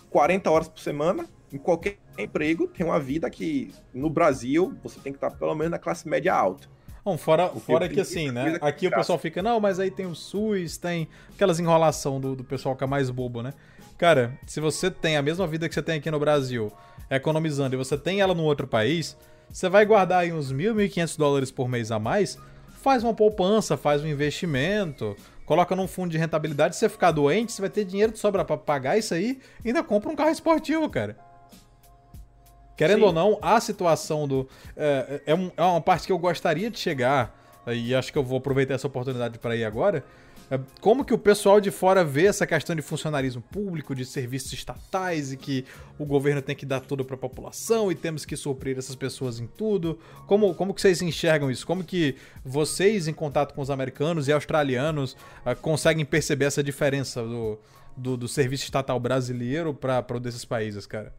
40 0.10 0.52
horas 0.52 0.68
por 0.68 0.80
semana, 0.80 1.26
em 1.52 1.58
qualquer 1.58 1.98
emprego, 2.18 2.68
tem 2.68 2.86
uma 2.86 3.00
vida 3.00 3.30
que 3.30 3.74
no 3.94 4.10
Brasil 4.10 4.78
você 4.84 5.00
tem 5.00 5.12
que 5.12 5.18
estar 5.18 5.32
pelo 5.32 5.56
menos 5.56 5.72
na 5.72 5.80
classe 5.80 6.08
média 6.08 6.34
alta. 6.34 6.68
Bom, 7.04 7.18
fora, 7.18 7.50
fora 7.50 7.90
que 7.90 8.00
assim, 8.00 8.30
né? 8.30 8.60
Aqui 8.62 8.86
o 8.86 8.92
pessoal 8.92 9.18
fica, 9.18 9.42
não, 9.42 9.60
mas 9.60 9.80
aí 9.80 9.90
tem 9.90 10.06
o 10.06 10.14
SUS, 10.14 10.78
tem 10.78 11.08
aquelas 11.34 11.60
enrolação 11.60 12.20
do, 12.20 12.36
do 12.36 12.44
pessoal 12.44 12.76
que 12.76 12.84
é 12.84 12.88
mais 12.88 13.10
bobo, 13.10 13.42
né? 13.42 13.54
Cara, 13.98 14.38
se 14.46 14.60
você 14.60 14.92
tem 14.92 15.18
a 15.18 15.22
mesma 15.22 15.48
vida 15.48 15.68
que 15.68 15.74
você 15.74 15.82
tem 15.82 15.98
aqui 15.98 16.12
no 16.12 16.20
Brasil, 16.20 16.72
economizando, 17.10 17.76
e 17.76 17.78
você 17.78 17.98
tem 17.98 18.22
ela 18.22 18.36
no 18.36 18.44
outro 18.44 18.68
país, 18.68 19.18
você 19.50 19.68
vai 19.68 19.86
guardar 19.86 20.20
aí 20.20 20.32
uns 20.32 20.52
mil, 20.52 20.76
mil 20.76 20.86
e 20.86 20.90
quinhentos 20.90 21.18
dólares 21.18 21.52
por 21.52 21.68
mês 21.68 21.92
a 21.92 21.98
mais, 21.98 22.38
faz 22.82 23.04
uma 23.04 23.14
poupança, 23.14 23.78
faz 23.78 24.04
um 24.04 24.08
investimento, 24.08 25.16
coloca 25.46 25.76
num 25.76 25.88
fundo 25.88 26.12
de 26.12 26.18
rentabilidade, 26.18 26.76
se 26.76 26.80
você 26.80 26.90
ficar 26.90 27.12
doente, 27.12 27.52
você 27.52 27.62
vai 27.62 27.70
ter 27.70 27.86
dinheiro 27.86 28.12
de 28.12 28.20
sobra 28.20 28.44
para 28.44 28.58
pagar 28.58 28.98
isso 28.98 29.14
aí, 29.14 29.40
e 29.64 29.68
ainda 29.70 29.84
compra 29.84 30.10
um 30.10 30.16
carro 30.16 30.32
esportivo, 30.32 30.90
cara. 30.90 31.16
Querendo 32.76 33.00
Sim. 33.00 33.06
ou 33.06 33.14
não, 33.14 33.38
a 33.42 33.60
situação 33.62 34.28
do. 34.28 34.50
É, 34.76 35.22
é, 35.28 35.52
é, 35.56 35.64
uma 35.64 35.82
parte 35.82 36.08
que 36.08 36.12
eu 36.12 36.18
gostaria 36.18 36.72
de 36.72 36.80
chegar, 36.80 37.62
e 37.68 37.94
acho 37.94 38.12
que 38.12 38.18
eu 38.18 38.24
vou 38.24 38.40
aproveitar 38.40 38.74
essa 38.74 38.88
oportunidade 38.88 39.38
para 39.38 39.56
ir 39.56 39.64
agora. 39.64 40.04
É, 40.52 40.60
como 40.82 41.06
que 41.06 41.14
o 41.14 41.18
pessoal 41.18 41.62
de 41.62 41.72
fora 41.72 42.04
vê 42.04 42.26
essa 42.26 42.46
questão 42.46 42.76
de 42.76 42.82
funcionarismo 42.82 43.42
público, 43.42 43.96
de 43.96 44.06
serviços 44.06 44.52
estatais 44.52 45.32
e 45.32 45.38
que 45.38 45.64
o 45.98 46.06
governo 46.06 46.42
tem 46.42 46.54
que 46.54 46.66
dar 46.66 46.82
tudo 46.82 47.06
para 47.06 47.16
a 47.16 47.18
população 47.18 47.90
e 47.90 47.96
temos 47.96 48.26
que 48.26 48.36
suprir 48.36 48.78
essas 48.78 48.94
pessoas 48.94 49.40
em 49.40 49.48
tudo? 49.48 49.98
Como, 50.28 50.54
como 50.54 50.74
que 50.74 50.82
vocês 50.82 51.02
enxergam 51.02 51.50
isso? 51.50 51.66
Como 51.66 51.86
que 51.86 52.18
vocês, 52.44 53.08
em 53.08 53.14
contato 53.14 53.54
com 53.54 53.62
os 53.62 53.70
americanos 53.70 54.28
e 54.28 54.34
australianos, 54.34 55.14
uh, 55.46 55.56
conseguem 55.62 56.04
perceber 56.04 56.44
essa 56.44 56.62
diferença 56.62 57.24
do, 57.24 57.58
do, 57.96 58.18
do 58.18 58.28
serviço 58.28 58.66
estatal 58.66 59.00
brasileiro 59.00 59.74
para 59.74 60.02
desses 60.20 60.44
países, 60.44 60.86
cara? 60.86 61.16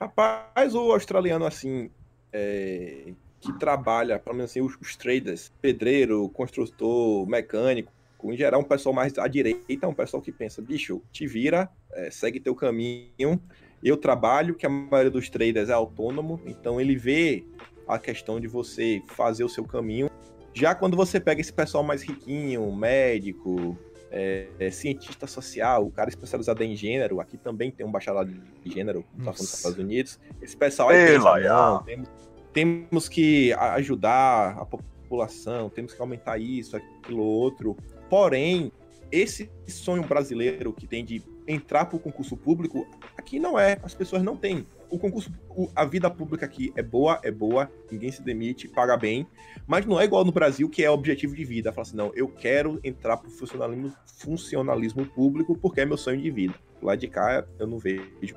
Rapaz, 0.00 0.74
o 0.74 0.90
australiano, 0.90 1.44
assim, 1.44 1.90
é, 2.32 3.12
que 3.46 3.58
trabalha, 3.58 4.18
pelo 4.18 4.36
menos 4.36 4.50
assim, 4.50 4.60
os, 4.60 4.76
os, 4.80 4.96
traders, 4.96 5.52
pedreiro, 5.62 6.28
construtor, 6.30 7.26
mecânico, 7.26 7.92
em 8.24 8.36
geral, 8.36 8.60
um 8.60 8.64
pessoal 8.64 8.92
mais 8.92 9.16
à 9.18 9.28
direita, 9.28 9.86
um 9.86 9.94
pessoal 9.94 10.20
que 10.20 10.32
pensa, 10.32 10.60
bicho, 10.60 11.00
te 11.12 11.26
vira, 11.26 11.70
é, 11.92 12.10
segue 12.10 12.40
teu 12.40 12.54
caminho. 12.56 13.40
Eu 13.82 13.96
trabalho, 13.96 14.54
que 14.54 14.66
a 14.66 14.68
maioria 14.68 15.10
dos 15.10 15.28
traders 15.30 15.68
é 15.68 15.72
autônomo, 15.72 16.40
então 16.44 16.80
ele 16.80 16.96
vê 16.96 17.44
a 17.86 17.98
questão 17.98 18.40
de 18.40 18.48
você 18.48 19.00
fazer 19.06 19.44
o 19.44 19.48
seu 19.48 19.64
caminho. 19.64 20.10
Já 20.52 20.74
quando 20.74 20.96
você 20.96 21.20
pega 21.20 21.40
esse 21.40 21.52
pessoal 21.52 21.84
mais 21.84 22.02
riquinho, 22.02 22.74
médico, 22.74 23.78
é, 24.10 24.48
é, 24.58 24.70
cientista 24.70 25.26
social, 25.26 25.86
o 25.86 25.90
cara 25.90 26.08
especializado 26.08 26.64
em 26.64 26.74
gênero, 26.74 27.20
aqui 27.20 27.36
também 27.36 27.70
tem 27.70 27.84
um 27.84 27.92
bacharelado 27.92 28.32
de 28.64 28.70
gênero, 28.72 29.02
tá 29.02 29.24
falando 29.24 29.36
dos 29.36 29.54
Estados 29.54 29.78
Unidos. 29.78 30.18
Esse 30.40 30.56
pessoal 30.56 30.90
é 30.90 31.12
pensa, 31.12 31.82
temos, 31.84 32.08
temos 32.56 33.06
que 33.06 33.52
ajudar 33.52 34.56
a 34.58 34.64
população, 34.64 35.68
temos 35.68 35.92
que 35.92 36.00
aumentar 36.00 36.38
isso, 36.38 36.74
aquilo, 36.74 37.22
outro. 37.22 37.76
Porém, 38.08 38.72
esse 39.12 39.50
sonho 39.68 40.02
brasileiro 40.02 40.72
que 40.72 40.86
tem 40.86 41.04
de 41.04 41.22
entrar 41.46 41.84
para 41.84 41.96
o 41.96 42.00
concurso 42.00 42.34
público, 42.34 42.86
aqui 43.14 43.38
não 43.38 43.58
é. 43.58 43.78
As 43.82 43.92
pessoas 43.92 44.22
não 44.22 44.38
têm. 44.38 44.66
O 44.88 44.98
concurso, 44.98 45.30
a 45.74 45.84
vida 45.84 46.08
pública 46.08 46.46
aqui 46.46 46.72
é 46.74 46.82
boa, 46.82 47.20
é 47.22 47.30
boa, 47.30 47.70
ninguém 47.92 48.10
se 48.10 48.22
demite, 48.22 48.68
paga 48.68 48.96
bem, 48.96 49.26
mas 49.66 49.84
não 49.84 50.00
é 50.00 50.04
igual 50.04 50.24
no 50.24 50.32
Brasil, 50.32 50.66
que 50.70 50.82
é 50.82 50.88
objetivo 50.90 51.36
de 51.36 51.44
vida. 51.44 51.70
Fala 51.74 51.82
assim, 51.82 51.96
não, 51.96 52.10
eu 52.14 52.26
quero 52.26 52.80
entrar 52.82 53.18
para 53.18 53.28
o 53.28 53.30
funcionalismo, 53.30 53.92
funcionalismo 54.18 55.04
público 55.04 55.58
porque 55.58 55.82
é 55.82 55.84
meu 55.84 55.98
sonho 55.98 56.22
de 56.22 56.30
vida. 56.30 56.54
Lá 56.80 56.96
de 56.96 57.06
cá 57.06 57.46
eu 57.58 57.66
não 57.66 57.78
vejo 57.78 58.34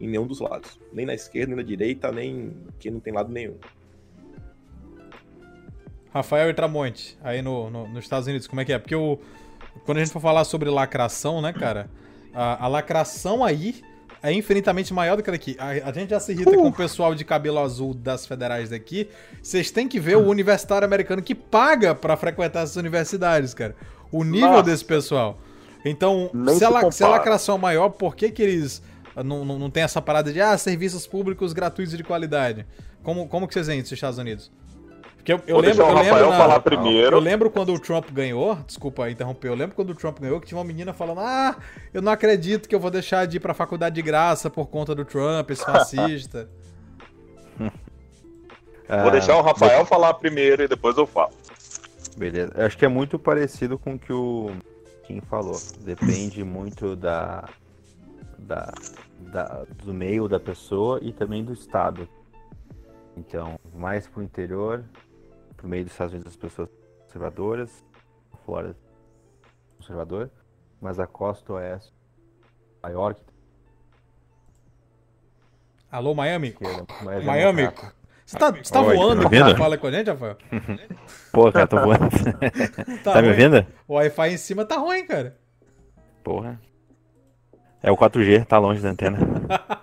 em 0.00 0.08
nenhum 0.08 0.26
dos 0.26 0.40
lados. 0.40 0.78
Nem 0.92 1.06
na 1.06 1.14
esquerda, 1.14 1.48
nem 1.48 1.56
na 1.56 1.62
direita, 1.62 2.10
nem 2.10 2.56
que 2.78 2.90
não 2.90 3.00
tem 3.00 3.12
lado 3.12 3.32
nenhum. 3.32 3.56
Rafael 6.12 6.50
e 6.50 6.54
Tramonte, 6.54 7.16
aí 7.22 7.40
no, 7.40 7.70
no, 7.70 7.88
nos 7.88 8.04
Estados 8.04 8.28
Unidos, 8.28 8.46
como 8.46 8.60
é 8.60 8.64
que 8.64 8.72
é? 8.72 8.78
Porque 8.78 8.94
o, 8.94 9.18
quando 9.84 9.98
a 9.98 10.00
gente 10.00 10.12
for 10.12 10.20
falar 10.20 10.44
sobre 10.44 10.68
lacração, 10.68 11.40
né, 11.40 11.52
cara? 11.52 11.88
A, 12.34 12.64
a 12.64 12.68
lacração 12.68 13.42
aí 13.42 13.82
é 14.22 14.32
infinitamente 14.32 14.92
maior 14.94 15.16
do 15.16 15.22
que 15.22 15.30
daqui. 15.30 15.56
A, 15.58 15.88
a 15.88 15.92
gente 15.92 16.10
já 16.10 16.20
se 16.20 16.32
irrita 16.32 16.54
com 16.54 16.68
o 16.68 16.72
pessoal 16.72 17.14
de 17.14 17.24
cabelo 17.24 17.58
azul 17.58 17.94
das 17.94 18.26
federais 18.26 18.70
daqui. 18.70 19.08
Vocês 19.42 19.70
têm 19.70 19.88
que 19.88 19.98
ver 19.98 20.16
o 20.16 20.28
universitário 20.28 20.84
americano 20.84 21.22
que 21.22 21.34
paga 21.34 21.94
pra 21.94 22.16
frequentar 22.16 22.62
essas 22.62 22.76
universidades, 22.76 23.52
cara. 23.54 23.74
O 24.10 24.22
nível 24.22 24.50
Nossa. 24.50 24.62
desse 24.64 24.84
pessoal. 24.84 25.38
Então, 25.84 26.30
se 26.48 26.58
se 26.58 26.64
a, 26.64 26.90
se 26.92 27.04
a 27.04 27.08
lacração 27.08 27.56
é 27.56 27.58
maior, 27.58 27.88
por 27.88 28.14
que, 28.14 28.30
que 28.30 28.42
eles 28.42 28.82
não, 29.16 29.44
não, 29.44 29.58
não 29.58 29.70
tem 29.70 29.82
essa 29.82 30.00
parada 30.00 30.32
de 30.32 30.40
ah, 30.40 30.56
serviços 30.56 31.06
públicos 31.06 31.52
gratuitos 31.52 31.94
e 31.94 31.96
de 31.96 32.04
qualidade? 32.04 32.66
Como, 33.02 33.26
como 33.28 33.48
que 33.48 33.54
vocês 33.54 33.66
veem 33.66 33.80
isso 33.80 33.86
nos 33.90 33.96
Estados 33.98 34.18
Unidos? 34.18 34.50
Porque 35.16 35.32
eu, 35.32 35.40
eu 35.46 35.54
Vou 35.54 35.62
lembro, 35.62 35.76
deixar 35.76 35.84
o 35.84 35.90
eu 35.90 35.94
lembro 35.96 36.10
Rafael 36.14 36.30
na- 36.30 36.36
falar 36.38 36.60
primeiro. 36.60 37.16
eu 37.16 37.20
lembro 37.20 37.48
quando 37.50 37.72
o 37.72 37.78
Trump 37.78 38.10
ganhou, 38.10 38.56
desculpa 38.66 39.08
interromper, 39.08 39.48
eu 39.48 39.54
lembro 39.54 39.76
quando 39.76 39.90
o 39.90 39.94
Trump 39.94 40.18
ganhou 40.18 40.40
que 40.40 40.46
tinha 40.48 40.58
uma 40.58 40.64
menina 40.64 40.92
falando: 40.92 41.20
Ah, 41.20 41.56
eu 41.94 42.02
não 42.02 42.10
acredito 42.10 42.68
que 42.68 42.74
eu 42.74 42.80
vou 42.80 42.90
deixar 42.90 43.24
de 43.26 43.36
ir 43.36 43.40
pra 43.40 43.54
faculdade 43.54 43.94
de 43.94 44.02
graça 44.02 44.50
por 44.50 44.66
conta 44.68 44.94
do 44.96 45.04
Trump, 45.04 45.48
esse 45.50 45.64
fascista. 45.64 46.48
Ah, 48.88 49.02
Vou 49.02 49.10
deixar 49.10 49.36
o 49.36 49.42
Rafael 49.42 49.86
falar 49.86 50.12
primeiro 50.14 50.64
e 50.64 50.68
depois 50.68 50.96
eu 50.98 51.06
falo. 51.06 51.32
Beleza. 52.16 52.52
Eu 52.54 52.66
acho 52.66 52.76
que 52.76 52.84
é 52.84 52.88
muito 52.88 53.18
parecido 53.18 53.78
com 53.78 53.94
o 53.94 53.98
que 53.98 54.12
o 54.12 54.50
Kim 55.06 55.20
falou. 55.22 55.58
Depende 55.80 56.44
muito 56.44 56.94
da, 56.94 57.48
da, 58.42 58.72
da- 59.18 59.64
do 59.84 59.92
meio 59.94 60.28
da 60.28 60.38
pessoa 60.40 60.98
e 61.02 61.12
também 61.12 61.44
do 61.44 61.52
estado. 61.52 62.08
Então, 63.16 63.58
mais 63.74 64.06
pro 64.06 64.22
interior, 64.22 64.84
pro 65.56 65.68
meio 65.68 65.84
dos 65.84 65.92
Estados 65.92 66.14
Unidos 66.14 66.32
as 66.32 66.36
pessoas 66.36 66.68
conservadoras, 67.04 67.84
fora 68.44 68.74
conservador, 69.76 70.30
mas 70.80 70.98
a 70.98 71.06
costa 71.06 71.52
oeste, 71.54 71.92
Nova 72.82 72.92
York, 72.94 73.22
Alô, 75.90 76.14
Miami? 76.14 76.56
mais 77.00 77.24
Miami? 77.24 77.62
democrata. 77.62 77.92
Você 78.24 78.36
tá, 78.38 78.50
você 78.50 78.72
tá 78.72 78.80
Oi, 78.80 78.96
voando 78.96 79.22
tá 79.22 79.28
quando 79.28 79.44
ouvindo? 79.44 79.58
fala 79.58 79.76
com 79.76 79.86
a 79.86 79.90
gente, 79.92 80.08
Rafael? 80.10 80.36
Pô, 81.32 81.52
cara, 81.52 81.66
tô 81.66 81.76
voando. 81.78 82.08
tá 83.04 83.20
me 83.20 83.28
ruim. 83.28 83.30
ouvindo? 83.30 83.66
O 83.86 83.94
Wi-Fi 83.94 84.28
em 84.30 84.36
cima 84.38 84.64
tá 84.64 84.76
ruim, 84.78 85.06
cara. 85.06 85.36
Porra. 86.24 86.58
É 87.82 87.90
o 87.90 87.96
4G, 87.96 88.44
tá 88.44 88.58
longe 88.58 88.80
da 88.80 88.90
antena. 88.90 89.18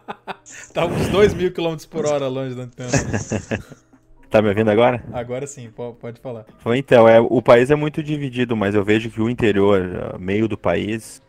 Tá 0.73 0.85
uns 0.85 1.09
2 1.09 1.33
mil 1.35 1.51
quilômetros 1.53 1.85
por 1.85 2.07
hora 2.07 2.27
longe 2.27 2.55
da 2.55 2.63
antena. 2.63 2.89
Tá 4.29 4.43
me 4.43 4.49
ouvindo 4.49 4.69
agora? 4.69 5.03
Agora 5.11 5.47
sim, 5.47 5.71
po- 5.71 5.93
pode 5.95 6.21
falar. 6.21 6.45
Então, 6.75 7.07
é, 7.09 7.19
o 7.19 7.41
país 7.41 7.71
é 7.71 7.75
muito 7.75 8.03
dividido, 8.03 8.55
mas 8.55 8.75
eu 8.75 8.83
vejo 8.83 9.09
que 9.09 9.19
o 9.19 9.27
interior, 9.27 10.13
ah, 10.13 10.17
meio 10.19 10.47
do 10.47 10.55
país, 10.55 11.19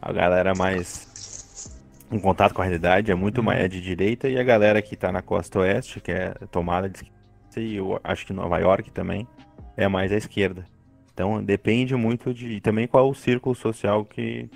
a 0.00 0.12
galera 0.12 0.52
mais 0.54 1.80
em 2.12 2.18
contato 2.18 2.52
com 2.52 2.60
a 2.60 2.64
realidade 2.66 3.10
é 3.10 3.14
muito 3.14 3.42
mais 3.42 3.60
é 3.64 3.68
de 3.68 3.80
direita 3.80 4.28
e 4.28 4.38
a 4.38 4.42
galera 4.42 4.82
que 4.82 4.94
tá 4.94 5.10
na 5.10 5.22
costa 5.22 5.60
oeste, 5.60 6.00
que 6.00 6.12
é 6.12 6.34
tomada 6.50 6.86
de 6.88 6.98
esquerda, 6.98 7.16
e 7.56 7.76
eu 7.76 7.98
acho 8.04 8.26
que 8.26 8.32
Nova 8.34 8.58
York 8.58 8.90
também, 8.90 9.26
é 9.74 9.88
mais 9.88 10.12
à 10.12 10.16
esquerda. 10.16 10.66
Então 11.14 11.42
depende 11.42 11.94
muito 11.96 12.34
de 12.34 12.46
e 12.48 12.60
também 12.60 12.86
qual 12.86 13.08
o 13.08 13.14
círculo 13.14 13.54
social 13.54 14.04
que, 14.04 14.50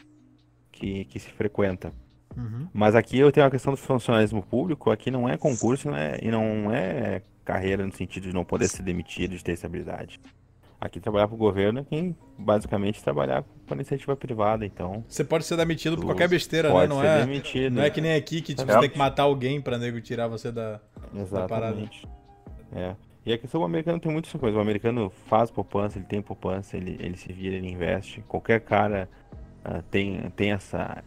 que, 0.75 1.05
que 1.07 1.19
se 1.19 1.31
frequenta. 1.31 1.93
Uhum. 2.37 2.67
Mas 2.73 2.95
aqui 2.95 3.19
eu 3.19 3.31
tenho 3.31 3.47
a 3.47 3.51
questão 3.51 3.73
do 3.73 3.77
funcionalismo 3.77 4.43
público, 4.43 4.91
aqui 4.91 5.11
não 5.11 5.29
é 5.29 5.37
concurso 5.37 5.89
não 5.89 5.97
é- 5.97 6.19
e 6.21 6.31
não 6.31 6.73
é 6.73 7.23
carreira 7.45 7.87
no 7.87 7.93
sentido 7.93 8.25
de 8.29 8.33
não 8.35 8.45
poder 8.45 8.69
ser 8.69 8.83
demitido, 8.83 9.37
de 9.37 9.45
ter 9.45 9.53
estabilidade. 9.53 10.21
Aqui 10.81 10.99
trabalhar 11.01 11.29
para 11.29 11.35
o 11.35 11.39
governo 11.39 11.81
é 11.81 11.85
quem 11.85 12.15
basicamente 12.37 13.03
trabalhar 13.03 13.43
para 13.67 13.77
iniciativa 13.77 14.15
privada, 14.17 14.67
então 14.67 15.05
Você 15.09 15.23
pode 15.25 15.45
ser 15.45 15.57
demitido 15.57 15.97
por 15.97 16.05
qualquer 16.07 16.29
besteira, 16.29 16.69
né? 16.75 16.87
Não 16.87 17.03
é, 17.03 17.21
demitido. 17.21 17.75
não 17.75 17.83
é 17.83 17.89
que 17.89 18.01
nem 18.01 18.15
aqui 18.15 18.43
que 18.43 18.55
tipo, 18.55 18.69
É. 18.71 18.75
você 18.75 18.81
tem 18.81 18.91
que 18.91 18.99
matar 18.99 19.23
alguém 19.23 19.61
pra 19.63 19.79
nego 19.79 20.01
tirar 20.01 20.27
você 20.27 20.51
da. 20.53 20.81
Exatamente. 21.15 22.07
É. 22.75 22.95
E 23.25 23.33
a 23.33 23.39
questão 23.39 23.61
do 23.61 23.65
americano 23.65 23.99
tem 23.99 24.13
muitas 24.13 24.33
coisas. 24.33 24.59
O 24.59 24.61
americano 24.61 25.11
faz 25.27 25.51
poupança, 25.51 25.99
ele 25.99 26.05
tem 26.07 26.21
poupança, 26.21 26.77
ele, 26.77 26.97
ele 27.01 27.17
se 27.17 27.33
vira, 27.33 27.57
ele 27.57 27.71
investe. 27.71 28.21
Qualquer 28.29 28.61
cara 28.61 29.09
ah, 29.65 29.83
tem, 29.91 30.31
tem 30.37 30.53
essa 30.53 31.03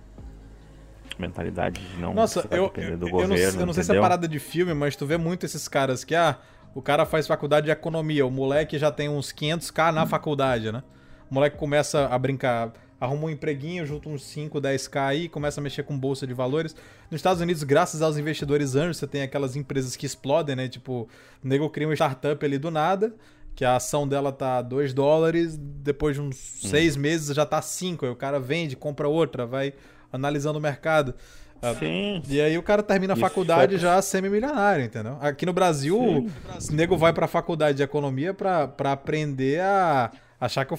mentalidade 1.19 1.79
de 1.79 2.01
não 2.01 2.13
Nossa, 2.13 2.47
eu, 2.51 2.71
eu, 2.75 2.97
do 2.97 3.07
eu 3.07 3.11
não, 3.11 3.29
governo, 3.29 3.61
eu 3.61 3.65
não 3.65 3.73
sei 3.73 3.83
se 3.83 3.95
é 3.95 3.99
parada 3.99 4.27
de 4.27 4.39
filme, 4.39 4.73
mas 4.73 4.95
tu 4.95 5.05
vê 5.05 5.17
muito 5.17 5.45
esses 5.45 5.67
caras 5.67 6.03
que, 6.03 6.15
ah, 6.15 6.37
o 6.73 6.81
cara 6.81 7.05
faz 7.05 7.27
faculdade 7.27 7.65
de 7.65 7.71
economia, 7.71 8.25
o 8.25 8.31
moleque 8.31 8.77
já 8.77 8.91
tem 8.91 9.09
uns 9.09 9.31
500k 9.31 9.91
na 9.91 10.05
faculdade, 10.05 10.71
né? 10.71 10.83
O 11.29 11.33
moleque 11.33 11.57
começa 11.57 12.07
a 12.07 12.17
brincar, 12.17 12.71
arruma 12.99 13.25
um 13.25 13.29
empreguinho, 13.29 13.85
junta 13.85 14.09
uns 14.09 14.23
5, 14.23 14.59
10k 14.61 15.01
aí, 15.01 15.29
começa 15.29 15.59
a 15.59 15.63
mexer 15.63 15.83
com 15.83 15.97
bolsa 15.97 16.25
de 16.25 16.33
valores. 16.33 16.75
Nos 17.11 17.19
Estados 17.19 17.41
Unidos, 17.41 17.63
graças 17.63 18.01
aos 18.01 18.17
investidores 18.17 18.75
anjos, 18.75 18.97
você 18.97 19.07
tem 19.07 19.21
aquelas 19.21 19.55
empresas 19.55 19.95
que 19.95 20.05
explodem, 20.05 20.55
né? 20.55 20.67
Tipo, 20.67 21.07
o 21.43 21.47
nego 21.47 21.69
cria 21.69 21.87
uma 21.87 21.93
startup 21.95 22.43
ali 22.45 22.57
do 22.57 22.71
nada, 22.71 23.13
que 23.57 23.65
a 23.65 23.75
ação 23.75 24.07
dela 24.07 24.31
tá 24.31 24.61
2 24.61 24.93
dólares, 24.93 25.57
depois 25.57 26.15
de 26.15 26.21
uns 26.21 26.35
6 26.35 26.95
meses 26.95 27.35
já 27.35 27.43
tá 27.43 27.59
5, 27.59 28.05
aí 28.05 28.11
o 28.11 28.15
cara 28.15 28.39
vende, 28.39 28.75
compra 28.75 29.07
outra, 29.07 29.47
vai 29.47 29.73
analisando 30.13 30.59
o 30.59 30.61
mercado. 30.61 31.15
Ah, 31.59 31.73
Sim, 31.73 32.21
e 32.29 32.39
aí 32.39 32.55
o 32.55 32.61
cara 32.61 32.83
termina 32.83 33.13
a 33.13 33.17
faculdade 33.17 33.79
já 33.79 33.99
semi-milionário, 33.99 34.85
entendeu? 34.85 35.17
Aqui 35.19 35.43
no 35.43 35.53
Brasil, 35.53 35.97
o 35.99 36.29
nego 36.71 36.95
vai 36.95 37.11
pra 37.11 37.25
faculdade 37.27 37.77
de 37.77 37.83
economia 37.83 38.31
pra, 38.31 38.67
pra 38.67 38.91
aprender 38.91 39.59
a 39.59 40.11
achar 40.39 40.63
que 40.63 40.75
o, 40.75 40.77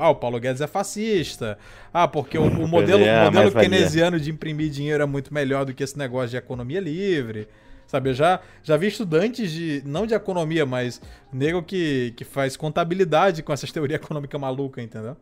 ah, 0.00 0.10
o 0.10 0.16
Paulo 0.16 0.40
Guedes 0.40 0.60
é 0.60 0.66
fascista. 0.66 1.56
Ah, 1.94 2.08
porque 2.08 2.36
o, 2.36 2.42
o 2.42 2.66
modelo, 2.66 3.04
é 3.04 3.22
o 3.22 3.24
modelo 3.26 3.52
keynesiano 3.52 4.18
de 4.18 4.32
imprimir 4.32 4.68
dinheiro 4.68 5.00
é 5.00 5.06
muito 5.06 5.32
melhor 5.32 5.64
do 5.64 5.72
que 5.72 5.84
esse 5.84 5.96
negócio 5.96 6.30
de 6.30 6.36
economia 6.38 6.80
livre. 6.80 7.46
Sabe, 7.86 8.10
eu 8.10 8.14
já, 8.14 8.40
já 8.62 8.76
vi 8.76 8.88
estudantes 8.88 9.50
de, 9.52 9.82
não 9.86 10.06
de 10.06 10.14
economia, 10.14 10.66
mas 10.66 11.00
nego 11.32 11.62
que, 11.62 12.12
que 12.16 12.24
faz 12.24 12.56
contabilidade 12.56 13.42
com 13.42 13.52
essas 13.52 13.70
teorias 13.70 14.00
econômicas 14.02 14.40
malucas, 14.40 14.84
entendeu? 14.84 15.16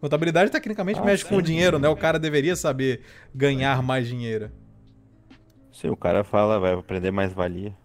Contabilidade 0.00 0.50
tecnicamente 0.50 1.00
Ah, 1.00 1.04
mexe 1.04 1.24
com 1.24 1.34
sim. 1.34 1.40
o 1.40 1.42
dinheiro, 1.42 1.78
né? 1.78 1.88
O 1.88 1.96
cara 1.96 2.18
deveria 2.18 2.54
saber 2.54 3.02
ganhar 3.34 3.82
mais 3.82 4.06
dinheiro. 4.06 4.50
sim, 5.72 5.88
o 5.88 5.96
cara 5.96 6.24
fala, 6.24 6.58
vai 6.58 6.72
aprender 6.74 7.10
mais 7.10 7.32
valia. 7.32 7.76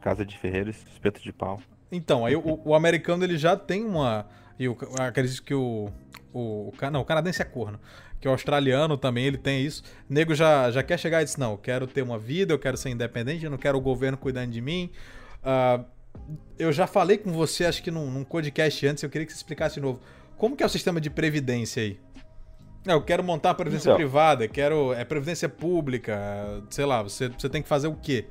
Casa 0.00 0.24
de 0.24 0.36
ferreiro, 0.38 0.70
espeto 0.70 1.22
de 1.22 1.32
pau. 1.32 1.60
Então, 1.92 2.24
aí 2.24 2.36
o, 2.36 2.60
o 2.64 2.74
americano 2.74 3.24
ele 3.24 3.36
já 3.36 3.56
tem 3.56 3.84
uma. 3.84 4.26
E 4.58 4.64
eu 4.64 4.76
acredito 4.98 5.42
que 5.42 5.54
o. 5.54 5.90
O, 6.32 6.72
não, 6.92 7.00
o 7.00 7.04
canadense 7.04 7.42
é 7.42 7.44
corno. 7.44 7.80
Que 8.20 8.28
o 8.28 8.30
australiano 8.32 8.98
também 8.98 9.24
ele 9.24 9.38
tem 9.38 9.64
isso. 9.64 9.82
O 10.08 10.12
nego 10.12 10.34
já, 10.34 10.70
já 10.70 10.82
quer 10.82 10.98
chegar 10.98 11.22
e 11.22 11.24
diz: 11.24 11.36
Não, 11.36 11.52
eu 11.52 11.58
quero 11.58 11.86
ter 11.86 12.02
uma 12.02 12.18
vida, 12.18 12.52
eu 12.52 12.58
quero 12.58 12.76
ser 12.76 12.90
independente, 12.90 13.44
eu 13.44 13.50
não 13.50 13.56
quero 13.58 13.78
o 13.78 13.80
governo 13.80 14.18
cuidando 14.18 14.50
de 14.50 14.60
mim. 14.60 14.90
Ah, 15.42 15.82
eu 16.58 16.70
já 16.70 16.86
falei 16.86 17.16
com 17.16 17.32
você, 17.32 17.64
acho 17.64 17.82
que 17.82 17.90
num, 17.90 18.10
num 18.10 18.22
podcast 18.24 18.86
antes, 18.86 19.02
eu 19.02 19.08
queria 19.08 19.24
que 19.26 19.32
você 19.32 19.38
explicasse 19.38 19.76
de 19.76 19.80
novo. 19.80 20.00
Como 20.36 20.54
que 20.56 20.62
é 20.62 20.66
o 20.66 20.68
sistema 20.68 21.00
de 21.00 21.08
previdência 21.08 21.82
aí? 21.82 21.98
Eu 22.86 23.02
quero 23.02 23.22
montar 23.24 23.50
a 23.50 23.54
previdência 23.54 23.88
Então. 23.88 23.96
privada, 23.96 24.46
quero. 24.48 24.92
É 24.92 25.04
previdência 25.04 25.48
pública, 25.48 26.62
sei 26.70 26.84
lá, 26.84 27.02
você, 27.02 27.28
você 27.28 27.48
tem 27.48 27.62
que 27.62 27.68
fazer 27.68 27.88
o 27.88 27.94
quê? 27.94 28.26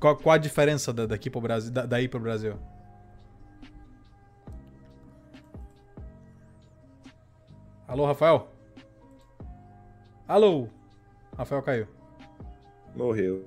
Qual, 0.00 0.16
qual 0.16 0.34
a 0.34 0.38
diferença 0.38 0.92
da, 0.92 1.06
daqui 1.06 1.28
pro 1.30 1.40
Brasil, 1.40 1.72
da- 1.72 1.86
daí 1.86 2.08
pro 2.08 2.18
Brasil? 2.20 2.54
Alô, 7.86 8.04
Rafael? 8.06 8.48
Alô? 10.28 10.68
Rafael 11.36 11.62
caiu. 11.62 11.86
Morreu. 12.94 13.46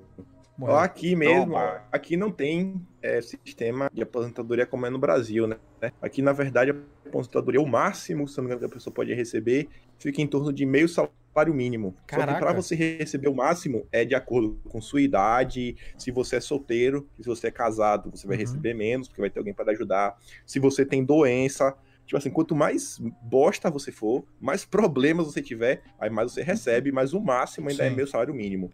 Morreu. 0.58 0.76
Aqui 0.78 1.14
mesmo, 1.14 1.52
Toma. 1.52 1.82
aqui 1.92 2.16
não 2.16 2.30
tem 2.30 2.84
é, 3.00 3.20
sistema 3.22 3.88
de 3.92 4.02
aposentadoria 4.02 4.66
como 4.66 4.84
é 4.84 4.90
no 4.90 4.98
Brasil, 4.98 5.46
né? 5.46 5.56
Aqui, 6.00 6.20
na 6.20 6.32
verdade, 6.32 6.72
a 6.72 7.08
aposentadoria, 7.08 7.60
o 7.60 7.66
máximo, 7.66 8.26
se 8.26 8.36
não 8.36 8.44
me 8.44 8.48
engano, 8.48 8.60
que 8.60 8.66
a 8.66 8.74
pessoa 8.76 8.92
pode 8.92 9.14
receber, 9.14 9.68
fica 9.98 10.20
em 10.20 10.26
torno 10.26 10.52
de 10.52 10.66
meio 10.66 10.88
salário 10.88 11.54
mínimo. 11.54 11.94
Só 12.10 12.16
Caraca. 12.18 12.34
que 12.34 12.40
para 12.40 12.52
você 12.52 12.74
receber 12.74 13.28
o 13.28 13.34
máximo, 13.34 13.86
é 13.92 14.04
de 14.04 14.14
acordo 14.14 14.60
com 14.68 14.80
sua 14.80 15.00
idade, 15.00 15.76
se 15.96 16.10
você 16.10 16.36
é 16.36 16.40
solteiro, 16.40 17.08
se 17.16 17.26
você 17.26 17.46
é 17.46 17.50
casado, 17.50 18.10
você 18.10 18.26
vai 18.26 18.36
Uhum. 18.36 18.42
receber 18.42 18.74
menos, 18.74 19.08
porque 19.08 19.20
vai 19.20 19.30
ter 19.30 19.38
alguém 19.38 19.54
para 19.54 19.72
ajudar. 19.72 20.18
Se 20.44 20.58
você 20.58 20.84
tem 20.84 21.04
doença, 21.04 21.74
tipo 22.06 22.16
assim, 22.16 22.30
quanto 22.30 22.54
mais 22.54 22.98
bosta 23.22 23.70
você 23.70 23.90
for, 23.92 24.24
mais 24.40 24.64
problemas 24.64 25.26
você 25.26 25.40
tiver, 25.42 25.82
aí 25.98 26.10
mais 26.10 26.32
você 26.32 26.42
recebe, 26.42 26.92
mas 26.92 27.12
o 27.12 27.20
máximo 27.20 27.68
ainda 27.68 27.84
é 27.84 27.88
Sim. 27.90 27.96
meio 27.96 28.06
salário 28.08 28.34
mínimo. 28.34 28.70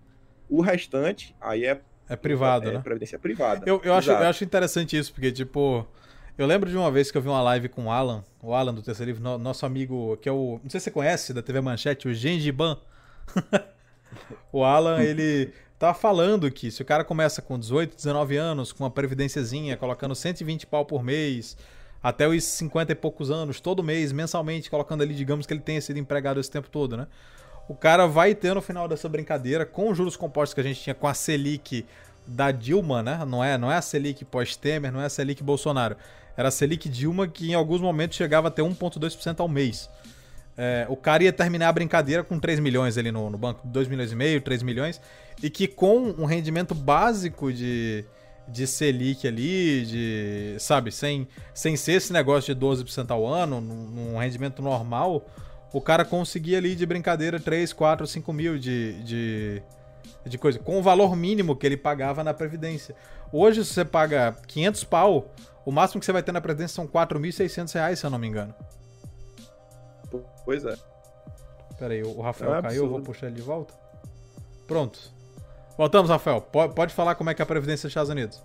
O 0.49 0.61
restante, 0.61 1.37
aí 1.41 1.65
é 1.65 1.81
É 2.09 2.17
privado, 2.17 2.69
é, 2.69 2.73
né? 2.75 2.81
Previdência 2.81 3.19
privada. 3.19 3.63
Eu, 3.67 3.81
eu, 3.85 3.95
acho, 3.95 4.11
eu 4.11 4.17
acho 4.17 4.43
interessante 4.45 4.97
isso, 4.97 5.13
porque, 5.13 5.31
tipo, 5.31 5.87
eu 6.39 6.47
lembro 6.47 6.71
de 6.71 6.77
uma 6.77 6.91
vez 6.91 7.11
que 7.11 7.19
eu 7.19 7.23
vi 7.23 7.29
uma 7.29 7.43
live 7.43 7.69
com 7.69 7.85
o 7.87 7.91
Alan, 7.91 8.25
o 8.43 8.55
Alan 8.55 8.73
do 8.73 8.83
Terceiro 8.83 9.11
Livro, 9.13 9.23
no- 9.23 9.37
nosso 9.39 9.67
amigo, 9.67 10.17
que 10.17 10.29
é 10.29 10.33
o. 10.33 10.59
Não 10.63 10.71
sei 10.71 10.81
se 10.81 10.85
você 10.85 10.91
conhece, 10.91 11.35
da 11.35 11.43
TV 11.43 11.61
Manchete, 11.61 12.09
o 12.09 12.15
Gengiban. 12.15 12.79
o 14.53 14.65
Alan, 14.65 15.03
ele 15.03 15.53
tava 15.79 15.95
falando 15.95 16.51
que 16.51 16.71
se 16.71 16.81
o 16.83 16.85
cara 16.85 17.05
começa 17.05 17.43
com 17.43 17.59
18, 17.59 17.95
19 17.97 18.37
anos, 18.37 18.73
com 18.73 18.85
uma 18.85 18.91
previdênciazinha, 18.91 19.77
colocando 19.77 20.15
120 20.15 20.67
pau 20.67 20.85
por 20.85 21.03
mês, 21.03 21.57
até 22.03 22.29
os 22.29 22.45
50 22.45 22.93
e 22.93 22.95
poucos 22.95 23.31
anos, 23.31 23.61
todo 23.61 23.83
mês, 23.83 24.13
mensalmente, 24.13 24.71
colocando 24.71 25.03
ali, 25.03 25.15
digamos 25.15 25.47
que 25.47 25.53
ele 25.53 25.61
tenha 25.61 25.81
sido 25.81 25.99
empregado 25.99 26.39
esse 26.39 26.51
tempo 26.51 26.69
todo, 26.71 26.97
né? 26.97 27.07
o 27.69 27.75
cara 27.75 28.07
vai 28.07 28.35
ter 28.35 28.55
no 28.55 28.63
final 28.63 28.89
dessa 28.89 29.09
brincadeira, 29.09 29.67
com 29.67 29.91
os 29.91 29.97
juros 29.97 30.17
compostos 30.17 30.55
que 30.55 30.61
a 30.61 30.65
gente 30.65 30.81
tinha 30.81 30.95
com 30.95 31.07
a 31.07 31.13
Selic 31.13 31.85
da 32.27 32.51
Dilma, 32.51 33.03
né? 33.03 33.23
Não 33.27 33.45
é, 33.45 33.59
não 33.59 33.71
é 33.71 33.77
a 33.77 33.83
Selic 33.83 34.25
pós-Temer, 34.25 34.91
não 34.91 35.01
é 35.01 35.05
a 35.05 35.11
Selic 35.11 35.43
Bolsonaro. 35.43 35.95
Era 36.35 36.49
a 36.49 36.51
Selic 36.51 36.89
Dilma 36.89 37.29
que 37.29 37.51
em 37.51 37.55
alguns 37.55 37.81
momentos 37.81 38.17
chegava 38.17 38.49
a 38.49 38.51
ter 38.51 38.63
1,2% 38.63 39.41
ao 39.41 39.49
mês. 39.49 39.91
É, 40.57 40.87
o 40.89 40.97
cara 40.97 41.23
ia 41.23 41.33
terminar 41.33 41.69
a 41.69 41.73
brincadeira 41.73 42.25
com 42.25 42.39
3 42.39 42.59
milhões 42.59 42.97
ali 42.97 43.13
no, 43.13 43.29
no 43.31 43.37
banco, 43.37 43.67
2 43.67 43.87
milhões 43.87 44.11
e 44.11 44.17
meio, 44.17 44.41
3 44.41 44.63
milhões, 44.63 45.01
e 45.43 45.51
que 45.51 45.69
com 45.69 45.99
um 46.19 46.25
rendimento 46.25 46.75
básico 46.75 47.53
de, 47.53 48.05
de 48.49 48.67
Selic 48.67 49.27
ali, 49.27 49.85
de, 49.85 50.57
sabe, 50.59 50.91
sem, 50.91 51.29
sem 51.53 51.77
ser 51.77 51.93
esse 51.93 52.13
negócio 52.13 52.55
de 52.55 52.61
12% 52.61 53.11
ao 53.11 53.27
ano, 53.27 53.61
num, 53.61 53.85
num 53.91 54.19
rendimento 54.19 54.63
normal, 54.63 55.27
o 55.73 55.81
cara 55.81 56.05
conseguia 56.05 56.59
ali 56.59 56.75
de 56.75 56.87
brincadeira 56.87 57.39
3, 57.39 57.73
4, 57.73 58.07
5 58.07 58.33
mil 58.33 58.59
de, 58.59 59.03
de, 59.03 59.63
de 60.25 60.39
coisa, 60.39 60.59
com 60.59 60.79
o 60.79 60.83
valor 60.83 61.15
mínimo 61.15 61.55
que 61.55 61.67
ele 61.67 61.77
pagava 61.77 62.25
na 62.25 62.33
Previdência. 62.33 62.95
Hoje, 63.31 63.65
se 63.65 63.75
você 63.75 63.85
paga 63.85 64.35
500 64.47 64.85
pau, 64.85 65.31
o 65.65 65.71
máximo 65.71 66.01
que 66.01 66.07
você 66.07 66.13
vai 66.13 66.23
ter 66.23 66.33
na 66.33 66.41
Previdência 66.41 66.75
são 66.75 66.87
4.600 66.87 67.75
reais, 67.75 67.99
se 67.99 68.07
eu 68.07 68.11
não 68.11 68.19
me 68.19 68.27
engano. 68.27 68.55
Pois 70.45 70.65
é. 70.65 70.75
Pera 71.79 71.93
aí, 71.93 72.03
o 72.03 72.21
Rafael 72.21 72.55
é 72.55 72.63
caiu, 72.63 72.85
eu 72.85 72.91
vou 72.91 73.01
puxar 73.03 73.27
ele 73.27 73.37
de 73.37 73.43
volta. 73.43 73.75
Pronto. 74.67 75.18
Voltamos, 75.79 76.11
Rafael. 76.11 76.41
Pode, 76.41 76.93
falar 76.93 77.15
como 77.15 77.31
é 77.31 77.35
que 77.35 77.41
é 77.41 77.45
a 77.45 77.47
Previdência 77.47 77.87
dos 77.87 77.93
Estados 77.93 78.11
Unidos. 78.11 78.43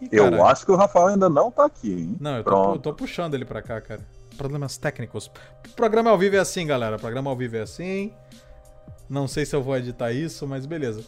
Ih, 0.00 0.08
eu 0.10 0.44
acho 0.46 0.64
que 0.64 0.72
o 0.72 0.76
Rafael 0.76 1.08
ainda 1.08 1.28
não 1.28 1.50
tá 1.50 1.66
aqui, 1.66 1.92
hein? 1.92 2.16
Não, 2.18 2.38
eu 2.38 2.42
tô, 2.42 2.72
eu 2.72 2.78
tô 2.78 2.94
puxando 2.94 3.34
ele 3.34 3.44
pra 3.44 3.60
cá, 3.60 3.82
cara. 3.82 4.00
Problemas 4.38 4.78
técnicos. 4.78 5.30
O 5.68 5.74
programa 5.76 6.08
ao 6.08 6.16
vivo 6.16 6.36
é 6.36 6.38
assim, 6.38 6.66
galera. 6.66 6.96
O 6.96 6.98
programa 6.98 7.28
ao 7.28 7.36
vivo 7.36 7.58
é 7.58 7.60
assim. 7.60 8.14
Não 9.10 9.28
sei 9.28 9.44
se 9.44 9.54
eu 9.54 9.62
vou 9.62 9.76
editar 9.76 10.10
isso, 10.10 10.46
mas 10.48 10.64
beleza. 10.64 11.00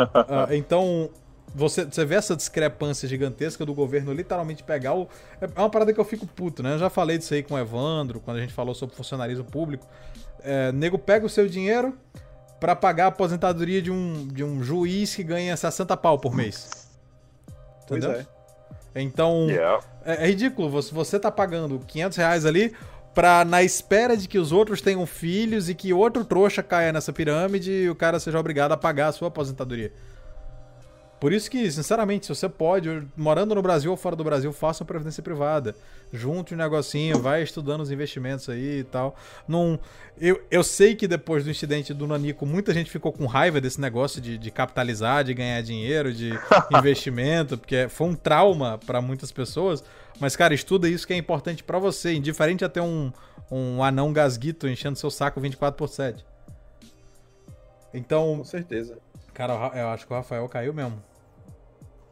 uh, 0.00 0.50
então, 0.52 1.08
você, 1.54 1.84
você 1.84 2.04
vê 2.04 2.16
essa 2.16 2.34
discrepância 2.34 3.08
gigantesca 3.08 3.64
do 3.64 3.72
governo 3.72 4.12
literalmente 4.12 4.64
pegar 4.64 4.94
o. 4.94 5.08
É, 5.40 5.44
é 5.44 5.60
uma 5.60 5.70
parada 5.70 5.92
que 5.92 6.00
eu 6.00 6.04
fico 6.04 6.26
puto, 6.26 6.60
né? 6.60 6.74
Eu 6.74 6.78
já 6.78 6.90
falei 6.90 7.18
disso 7.18 7.32
aí 7.34 7.42
com 7.44 7.54
o 7.54 7.58
Evandro, 7.58 8.18
quando 8.18 8.38
a 8.38 8.40
gente 8.40 8.52
falou 8.52 8.74
sobre 8.74 8.96
funcionalismo 8.96 9.44
público. 9.44 9.86
É, 10.40 10.72
nego 10.72 10.98
pega 10.98 11.24
o 11.24 11.28
seu 11.28 11.48
dinheiro 11.48 11.96
para 12.62 12.76
pagar 12.76 13.06
a 13.06 13.08
aposentadoria 13.08 13.82
de 13.82 13.90
um, 13.90 14.28
de 14.28 14.44
um 14.44 14.62
juiz 14.62 15.16
que 15.16 15.24
ganha 15.24 15.56
60 15.56 15.96
pau 15.96 16.16
por 16.16 16.32
mês. 16.32 16.88
Entendeu? 17.82 18.12
Pois 18.12 18.20
é. 18.20 18.26
Então, 18.94 19.48
yeah. 19.48 19.82
é, 20.04 20.22
é, 20.22 20.26
ridículo. 20.28 20.70
Você, 20.70 20.94
você 20.94 21.18
tá 21.18 21.28
pagando 21.28 21.80
500 21.80 22.18
reais 22.18 22.46
ali 22.46 22.72
pra, 23.12 23.44
na 23.44 23.64
espera 23.64 24.16
de 24.16 24.28
que 24.28 24.38
os 24.38 24.52
outros 24.52 24.80
tenham 24.80 25.04
filhos 25.06 25.68
e 25.68 25.74
que 25.74 25.92
outro 25.92 26.24
trouxa 26.24 26.62
caia 26.62 26.92
nessa 26.92 27.12
pirâmide 27.12 27.72
e 27.72 27.90
o 27.90 27.96
cara 27.96 28.20
seja 28.20 28.38
obrigado 28.38 28.70
a 28.70 28.76
pagar 28.76 29.08
a 29.08 29.12
sua 29.12 29.26
aposentadoria. 29.26 29.92
Por 31.22 31.32
isso 31.32 31.48
que, 31.48 31.70
sinceramente, 31.70 32.26
se 32.26 32.34
você 32.34 32.48
pode, 32.48 33.06
morando 33.16 33.54
no 33.54 33.62
Brasil 33.62 33.92
ou 33.92 33.96
fora 33.96 34.16
do 34.16 34.24
Brasil, 34.24 34.52
faça 34.52 34.82
uma 34.82 34.88
previdência 34.88 35.22
privada. 35.22 35.72
Junte 36.12 36.52
um 36.52 36.56
negocinho, 36.56 37.16
vai 37.22 37.44
estudando 37.44 37.80
os 37.80 37.92
investimentos 37.92 38.48
aí 38.48 38.80
e 38.80 38.82
tal. 38.82 39.14
Não, 39.46 39.78
eu, 40.20 40.42
eu 40.50 40.64
sei 40.64 40.96
que 40.96 41.06
depois 41.06 41.44
do 41.44 41.50
incidente 41.50 41.94
do 41.94 42.08
Nanico, 42.08 42.44
muita 42.44 42.74
gente 42.74 42.90
ficou 42.90 43.12
com 43.12 43.24
raiva 43.26 43.60
desse 43.60 43.80
negócio 43.80 44.20
de, 44.20 44.36
de 44.36 44.50
capitalizar, 44.50 45.22
de 45.22 45.32
ganhar 45.32 45.62
dinheiro, 45.62 46.12
de 46.12 46.32
investimento, 46.76 47.56
porque 47.56 47.86
foi 47.88 48.08
um 48.08 48.16
trauma 48.16 48.80
para 48.84 49.00
muitas 49.00 49.30
pessoas. 49.30 49.84
Mas, 50.18 50.34
cara, 50.34 50.52
estuda 50.52 50.88
isso 50.88 51.06
que 51.06 51.12
é 51.12 51.16
importante 51.16 51.62
para 51.62 51.78
você, 51.78 52.14
indiferente 52.14 52.64
a 52.64 52.68
ter 52.68 52.80
um, 52.80 53.12
um 53.48 53.84
anão 53.84 54.12
gasguito 54.12 54.66
enchendo 54.66 54.98
seu 54.98 55.08
saco 55.08 55.40
24 55.40 55.78
por 55.78 55.88
7. 55.88 56.26
Então. 57.94 58.38
Com 58.38 58.44
certeza. 58.44 58.98
Cara, 59.32 59.70
eu 59.76 59.86
acho 59.86 60.04
que 60.04 60.12
o 60.12 60.16
Rafael 60.16 60.48
caiu 60.48 60.74
mesmo. 60.74 61.11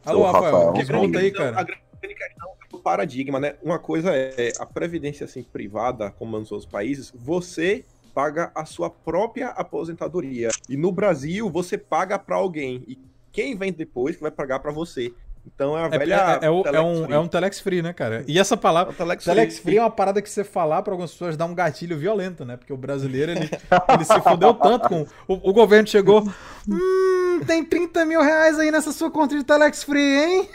Alô, 0.05 0.23
Rafael, 0.23 0.69
o 0.69 0.73
que 0.73 0.85
conta 0.85 1.19
aí, 1.19 1.31
cara? 1.31 1.59
A 1.59 1.63
grande 1.63 2.15
questão 2.15 2.49
é 2.49 2.75
o 2.75 2.79
paradigma, 2.79 3.39
né? 3.39 3.55
Uma 3.61 3.77
coisa 3.77 4.15
é 4.15 4.51
a 4.59 4.65
previdência 4.65 5.25
assim, 5.25 5.43
privada, 5.43 6.09
como 6.11 6.39
nos 6.39 6.51
outros 6.51 6.69
países, 6.69 7.11
você 7.15 7.85
paga 8.13 8.51
a 8.55 8.65
sua 8.65 8.89
própria 8.89 9.49
aposentadoria. 9.49 10.49
E 10.67 10.75
no 10.75 10.91
Brasil, 10.91 11.49
você 11.49 11.77
paga 11.77 12.17
para 12.17 12.35
alguém. 12.35 12.83
E 12.87 12.97
quem 13.31 13.55
vem 13.55 13.71
depois 13.71 14.15
que 14.15 14.21
vai 14.21 14.31
pagar 14.31 14.59
para 14.59 14.71
você. 14.71 15.13
Então 15.45 15.77
é 15.77 15.83
a 15.83 15.85
é, 15.87 15.97
velha. 15.97 16.39
É, 16.41 16.45
é, 16.45 16.49
o, 16.49 16.63
é, 16.63 16.81
um, 16.81 17.05
é 17.13 17.19
um 17.19 17.27
telex 17.27 17.59
free, 17.59 17.81
né, 17.81 17.93
cara? 17.93 18.23
E 18.27 18.39
essa 18.39 18.55
palavra. 18.55 18.93
É 18.93 18.95
telex, 18.95 19.23
telex 19.23 19.53
free. 19.55 19.63
free 19.63 19.77
é 19.77 19.81
uma 19.81 19.89
parada 19.89 20.21
que 20.21 20.29
você 20.29 20.43
falar 20.43 20.81
para 20.81 20.93
algumas 20.93 21.11
pessoas 21.11 21.35
dá 21.35 21.45
um 21.45 21.55
gatilho 21.55 21.97
violento, 21.97 22.45
né? 22.45 22.57
Porque 22.57 22.71
o 22.71 22.77
brasileiro, 22.77 23.31
ele, 23.31 23.49
ele 23.93 24.05
se 24.05 24.21
fudeu 24.21 24.53
tanto 24.53 24.87
com. 24.87 25.05
O, 25.27 25.49
o 25.49 25.53
governo 25.53 25.87
chegou. 25.87 26.23
Hum, 26.67 27.41
tem 27.45 27.63
30 27.65 28.05
mil 28.05 28.21
reais 28.21 28.59
aí 28.59 28.71
nessa 28.71 28.91
sua 28.91 29.09
conta 29.09 29.35
de 29.35 29.43
telex 29.43 29.83
free, 29.83 29.99
hein? 29.99 30.49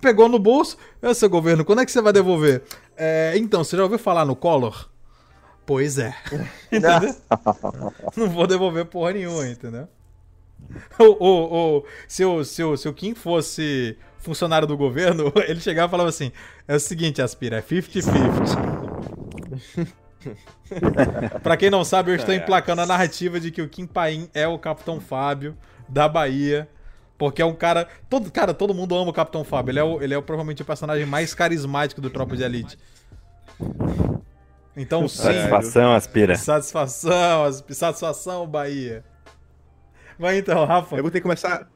Pegou 0.00 0.28
no 0.28 0.38
bolso. 0.38 0.76
É, 1.00 1.14
seu 1.14 1.30
governo, 1.30 1.64
quando 1.64 1.80
é 1.80 1.86
que 1.86 1.92
você 1.92 2.02
vai 2.02 2.12
devolver? 2.12 2.62
É, 2.96 3.34
então, 3.36 3.62
você 3.64 3.76
já 3.76 3.82
ouviu 3.82 3.98
falar 3.98 4.24
no 4.24 4.36
Collor? 4.36 4.88
Pois 5.64 5.98
é. 5.98 6.14
entendeu? 6.70 7.16
Não 8.16 8.28
vou 8.28 8.46
devolver 8.46 8.84
porra 8.84 9.12
nenhuma, 9.12 9.46
entendeu? 9.48 9.88
O, 10.98 11.04
o, 11.04 11.78
o, 11.78 11.84
se, 12.08 12.24
o, 12.24 12.44
se, 12.44 12.62
o, 12.62 12.76
se 12.76 12.88
o 12.88 12.94
Kim 12.94 13.14
fosse 13.14 13.96
funcionário 14.24 14.66
do 14.66 14.76
governo, 14.76 15.32
ele 15.46 15.60
chegava 15.60 15.88
e 15.88 15.90
falava 15.90 16.08
assim: 16.08 16.32
é 16.66 16.74
o 16.74 16.80
seguinte, 16.80 17.22
Aspira, 17.22 17.58
é 17.58 17.62
50-50. 17.62 19.92
pra 21.42 21.56
quem 21.56 21.70
não 21.70 21.84
sabe, 21.84 22.10
eu 22.10 22.16
estou 22.16 22.34
emplacando 22.34 22.82
a 22.82 22.86
narrativa 22.86 23.38
de 23.38 23.50
que 23.50 23.62
o 23.62 23.68
Kim 23.68 23.86
Paim 23.86 24.28
é 24.34 24.48
o 24.48 24.58
Capitão 24.58 25.00
Fábio 25.00 25.56
da 25.88 26.08
Bahia. 26.08 26.68
Porque 27.16 27.40
é 27.40 27.44
um 27.44 27.54
cara. 27.54 27.86
Todo, 28.10 28.30
cara, 28.30 28.52
todo 28.52 28.74
mundo 28.74 28.96
ama 28.96 29.10
o 29.10 29.12
Capitão 29.12 29.44
Fábio. 29.44 29.70
Ele 29.70 29.78
é, 29.78 29.84
o, 29.84 30.02
ele 30.02 30.14
é 30.14 30.18
o, 30.18 30.22
provavelmente 30.22 30.62
o 30.62 30.64
personagem 30.64 31.06
mais 31.06 31.32
carismático 31.32 32.00
do 32.00 32.10
Tropa 32.10 32.36
de 32.36 32.42
Elite. 32.42 32.76
Então, 34.76 35.06
sim. 35.06 35.22
Satisfação, 35.22 35.94
Aspira. 35.94 36.36
Satisfação, 36.36 37.52
satisfação, 37.70 38.46
Bahia. 38.48 39.04
Mas 40.18 40.38
então, 40.38 40.64
Rafa. 40.64 40.96
Eu 40.96 41.02
vou 41.02 41.10
ter 41.10 41.18
que 41.18 41.22
começar, 41.22 41.68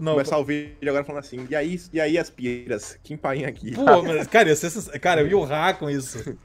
não, 0.00 0.12
começar 0.12 0.38
o 0.38 0.44
vídeo 0.44 0.88
agora 0.88 1.04
falando 1.04 1.20
assim. 1.20 1.46
E 1.50 1.54
aí, 1.54 1.80
e 1.92 2.00
aí 2.00 2.18
as 2.18 2.30
piras? 2.30 2.98
Kim 3.02 3.16
Paim 3.16 3.44
aqui. 3.44 3.74
Pô, 3.74 3.84
mas, 4.02 4.26
cara, 4.26 4.48
eu, 4.50 5.00
cara, 5.00 5.20
eu 5.20 5.28
ia 5.28 5.36
urrar 5.36 5.78
com 5.78 5.90
isso. 5.90 6.36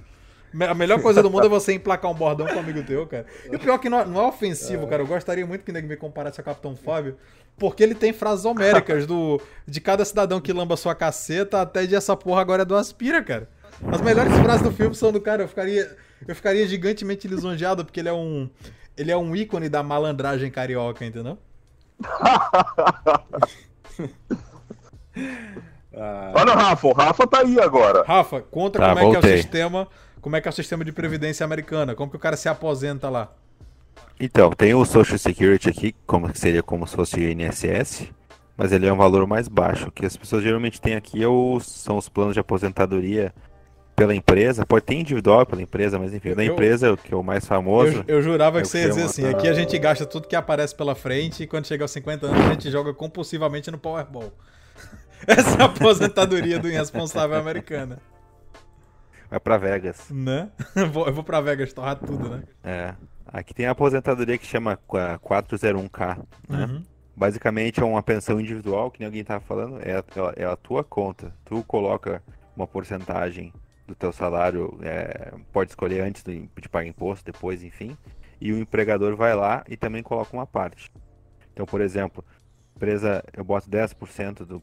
A 0.68 0.74
melhor 0.74 1.02
coisa 1.02 1.22
do 1.22 1.30
mundo 1.30 1.46
é 1.46 1.50
você 1.50 1.74
emplacar 1.74 2.10
um 2.10 2.14
bordão 2.14 2.48
com 2.48 2.56
um 2.56 2.60
amigo 2.60 2.82
teu, 2.84 3.06
cara. 3.06 3.26
E 3.52 3.56
o 3.56 3.60
pior 3.60 3.76
é 3.76 3.78
que 3.78 3.90
não, 3.90 4.06
não 4.06 4.22
é 4.22 4.28
ofensivo, 4.28 4.86
é. 4.86 4.90
cara. 4.90 5.04
Eu 5.04 5.08
gostaria 5.08 5.46
muito 5.46 5.64
que 5.64 5.72
me 5.72 5.98
comparasse 5.98 6.40
a 6.40 6.44
Capitão 6.44 6.76
Fábio, 6.76 7.18
porque 7.58 7.84
ele 7.84 7.94
tem 7.94 8.14
frases 8.14 8.46
homéricas 8.46 9.06
do, 9.06 9.42
de 9.68 9.82
cada 9.82 10.06
cidadão 10.06 10.40
que 10.40 10.54
lamba 10.54 10.78
sua 10.78 10.96
caceta 10.96 11.62
até 11.62 11.86
de 11.86 11.96
essa 11.96 12.16
porra 12.16 12.42
agora 12.42 12.62
é 12.62 12.66
do 12.66 12.76
Aspira, 12.76 13.22
cara. 13.22 13.50
As 13.92 14.02
melhores 14.02 14.34
frases 14.38 14.62
do 14.62 14.72
filme 14.72 14.96
são 14.96 15.12
do 15.12 15.22
cara. 15.22 15.44
Eu 15.44 15.48
ficaria, 15.48 15.96
eu 16.28 16.36
ficaria 16.36 16.66
gigantemente 16.66 17.28
lisonjeado 17.28 17.84
porque 17.84 18.00
ele 18.00 18.10
é 18.10 18.14
um 18.14 18.50
ele 18.98 19.12
é 19.12 19.18
um 19.18 19.36
ícone 19.36 19.70
da 19.70 19.84
malandragem 19.84 20.50
carioca, 20.50 21.06
entendeu? 21.06 21.38
ah. 25.96 26.34
Olha 26.36 26.54
o 26.54 26.56
Rafa, 26.56 26.88
o 26.88 26.94
Rafa 26.94 27.28
tá 27.28 27.42
aí 27.42 27.60
agora. 27.60 28.04
Rafa, 28.04 28.42
conta 28.42 28.80
tá, 28.80 28.90
como 28.90 29.02
voltei. 29.02 29.18
é 29.18 29.22
que 29.22 29.28
é 29.28 29.34
o 29.34 29.38
sistema, 29.38 29.88
como 30.20 30.36
é 30.36 30.42
que 30.42 30.48
é 30.48 30.52
o 30.52 30.54
sistema 30.54 30.84
de 30.84 30.92
previdência 30.92 31.44
americana, 31.44 31.94
como 31.94 32.10
que 32.10 32.18
o 32.18 32.20
cara 32.20 32.36
se 32.36 32.50
aposenta 32.50 33.10
lá. 33.10 33.32
Então, 34.20 34.50
tem 34.50 34.74
o 34.74 34.84
Social 34.84 35.18
Security 35.20 35.70
aqui, 35.70 35.96
como 36.08 36.36
seria 36.36 36.64
como 36.64 36.88
se 36.88 36.96
fosse 36.96 37.20
o 37.20 37.24
INSS, 37.24 38.12
mas 38.58 38.72
ele 38.72 38.88
é 38.88 38.94
um 38.94 38.98
valor 38.98 39.28
mais 39.28 39.48
baixo. 39.48 39.90
O 39.90 39.92
que 39.92 40.04
as 40.06 40.18
pessoas 40.18 40.42
geralmente 40.42 40.82
têm 40.82 40.96
aqui 40.96 41.22
é 41.22 41.28
o, 41.28 41.60
são 41.60 41.98
os 41.98 42.10
planos 42.10 42.34
de 42.34 42.40
aposentadoria 42.40 43.32
pela 43.98 44.14
empresa, 44.14 44.64
pode 44.64 44.86
ter 44.86 44.94
individual 44.94 45.44
pela 45.44 45.60
empresa, 45.60 45.98
mas 45.98 46.14
enfim, 46.14 46.36
da 46.36 46.46
empresa, 46.46 46.94
o 46.94 46.98
que 46.98 47.12
é 47.12 47.18
o 47.18 47.24
mais 47.24 47.48
famoso. 47.48 48.06
Eu, 48.08 48.18
eu 48.18 48.22
jurava 48.22 48.60
é 48.60 48.62
que 48.62 48.68
você 48.68 48.84
ia 48.84 48.90
dizer 48.90 49.02
assim: 49.02 49.28
aqui 49.28 49.48
a 49.48 49.54
gente 49.54 49.76
gasta 49.80 50.06
tudo 50.06 50.28
que 50.28 50.36
aparece 50.36 50.76
pela 50.76 50.94
frente 50.94 51.42
e 51.42 51.48
quando 51.48 51.66
chega 51.66 51.84
aos 51.84 51.90
50 51.90 52.28
anos 52.28 52.46
a 52.46 52.50
gente 52.52 52.70
joga 52.70 52.94
compulsivamente 52.94 53.72
no 53.72 53.80
Powerball. 53.80 54.32
Essa 55.26 55.58
é 55.58 55.62
a 55.64 55.66
aposentadoria 55.66 56.60
do 56.60 56.70
irresponsável 56.70 57.36
americana. 57.38 57.98
Vai 59.32 59.40
pra 59.40 59.58
Vegas. 59.58 60.12
Né? 60.12 60.52
Eu 60.76 60.90
vou, 60.94 61.08
eu 61.08 61.14
vou 61.14 61.24
pra 61.24 61.42
Vegas 61.42 61.74
torrar 61.74 61.96
tudo, 61.96 62.30
né? 62.30 62.44
É. 62.64 62.94
Aqui 63.26 63.52
tem 63.52 63.66
a 63.66 63.72
aposentadoria 63.72 64.38
que 64.38 64.46
chama 64.46 64.78
401k, 64.88 66.24
né? 66.48 66.66
Uhum. 66.66 66.84
Basicamente 67.16 67.82
é 67.82 67.84
uma 67.84 68.04
pensão 68.04 68.40
individual, 68.40 68.92
que 68.92 69.00
nem 69.00 69.08
alguém 69.08 69.24
tava 69.24 69.44
falando, 69.44 69.80
é 69.82 69.98
a, 69.98 70.04
é 70.36 70.46
a 70.46 70.56
tua 70.56 70.84
conta. 70.84 71.34
Tu 71.44 71.64
coloca 71.64 72.22
uma 72.56 72.68
porcentagem 72.68 73.52
do 73.88 73.96
teu 73.96 74.12
salário, 74.12 74.78
é, 74.84 75.34
pode 75.52 75.72
escolher 75.72 76.02
antes 76.02 76.22
de, 76.22 76.48
de 76.60 76.70
pagar 76.70 76.88
imposto, 76.88 77.26
depois, 77.26 77.64
enfim. 77.64 77.98
E 78.40 78.52
o 78.52 78.60
empregador 78.60 79.16
vai 79.16 79.34
lá 79.34 79.64
e 79.68 79.78
também 79.78 80.04
coloca 80.04 80.36
uma 80.36 80.46
parte. 80.46 80.92
Então, 81.54 81.66
por 81.66 81.82
exemplo, 81.82 82.24
empresa, 82.76 83.24
eu 83.34 83.44
boto 83.44 83.70
10% 83.70 84.46
do, 84.46 84.62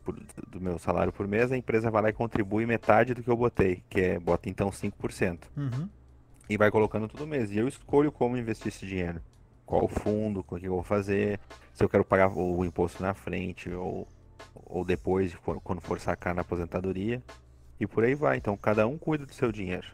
do 0.49 0.61
meu 0.61 0.79
salário 0.79 1.13
por 1.13 1.27
mês, 1.27 1.51
a 1.51 1.57
empresa 1.57 1.91
vai 1.91 2.03
lá 2.03 2.09
e 2.11 2.13
contribui 2.13 2.67
metade 2.67 3.15
do 3.15 3.23
que 3.23 3.29
eu 3.29 3.37
botei, 3.37 3.83
que 3.89 4.01
é, 4.01 4.19
bota 4.19 4.49
então 4.49 4.71
5%. 4.71 5.39
Uhum. 5.57 5.89
e 6.49 6.57
vai 6.57 6.71
colocando 6.71 7.09
todo 7.09 7.27
mês. 7.27 7.51
E 7.51 7.59
eu 7.59 7.67
escolho 7.67 8.13
como 8.13 8.37
investir 8.37 8.69
esse 8.69 8.87
dinheiro. 8.87 9.21
Qual 9.67 9.89
fundo, 9.89 10.41
o 10.41 10.45
que 10.45 10.67
eu 10.67 10.75
vou 10.75 10.83
fazer, 10.83 11.41
se 11.73 11.83
eu 11.83 11.89
quero 11.89 12.05
pagar 12.05 12.29
o 12.29 12.65
imposto 12.65 13.03
na 13.03 13.15
frente 13.15 13.71
ou, 13.71 14.07
ou 14.55 14.85
depois, 14.85 15.35
quando 15.65 15.81
for 15.81 15.99
sacar 15.99 16.35
na 16.35 16.43
aposentadoria. 16.43 17.23
E 17.79 17.87
por 17.87 18.05
aí 18.05 18.15
vai. 18.15 18.37
Então 18.37 18.57
cada 18.57 18.87
um 18.87 18.97
cuida 18.97 19.27
do 19.27 19.35
seu 19.35 19.51
dinheiro. 19.51 19.87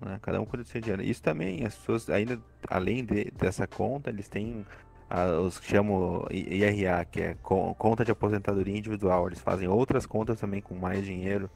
Né? 0.00 0.18
Cada 0.22 0.40
um 0.40 0.44
cuida 0.44 0.62
do 0.62 0.68
seu 0.68 0.80
dinheiro. 0.80 1.02
Isso 1.02 1.22
também, 1.22 1.64
as 1.64 1.74
pessoas, 1.74 2.10
ainda 2.10 2.38
além 2.68 3.04
de, 3.04 3.30
dessa 3.36 3.66
conta, 3.66 4.10
eles 4.10 4.28
têm 4.28 4.64
a, 5.08 5.26
os 5.40 5.58
que 5.58 5.70
chamam 5.70 6.26
IRA, 6.30 7.04
que 7.04 7.20
é 7.20 7.36
conta 7.42 8.04
de 8.04 8.10
aposentadoria 8.10 8.76
individual. 8.76 9.26
Eles 9.28 9.40
fazem 9.40 9.68
outras 9.68 10.06
contas 10.06 10.40
também 10.40 10.60
com 10.60 10.74
mais 10.74 11.04
dinheiro. 11.04 11.50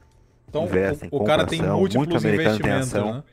Então, 0.47 0.65
investem, 0.65 1.09
o, 1.11 1.17
o 1.17 1.23
cara 1.23 1.45
tem 1.45 1.61
múltiplos 1.61 1.95
muito 1.95 2.17
americano 2.17 2.59
tem 2.59 2.71
ação. 2.71 3.13
Né? 3.13 3.23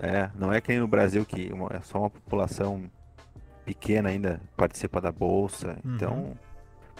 É, 0.00 0.30
não 0.34 0.52
é 0.52 0.60
que 0.60 0.76
no 0.78 0.88
Brasil 0.88 1.24
que 1.24 1.52
uma, 1.52 1.68
é 1.72 1.80
só 1.80 1.98
uma 2.00 2.10
população 2.10 2.90
pequena 3.64 4.08
ainda 4.08 4.40
participa 4.56 5.00
da 5.00 5.12
bolsa. 5.12 5.78
Uhum. 5.84 5.94
Então, 5.94 6.38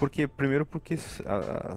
porque 0.01 0.27
primeiro 0.27 0.65
porque 0.65 0.99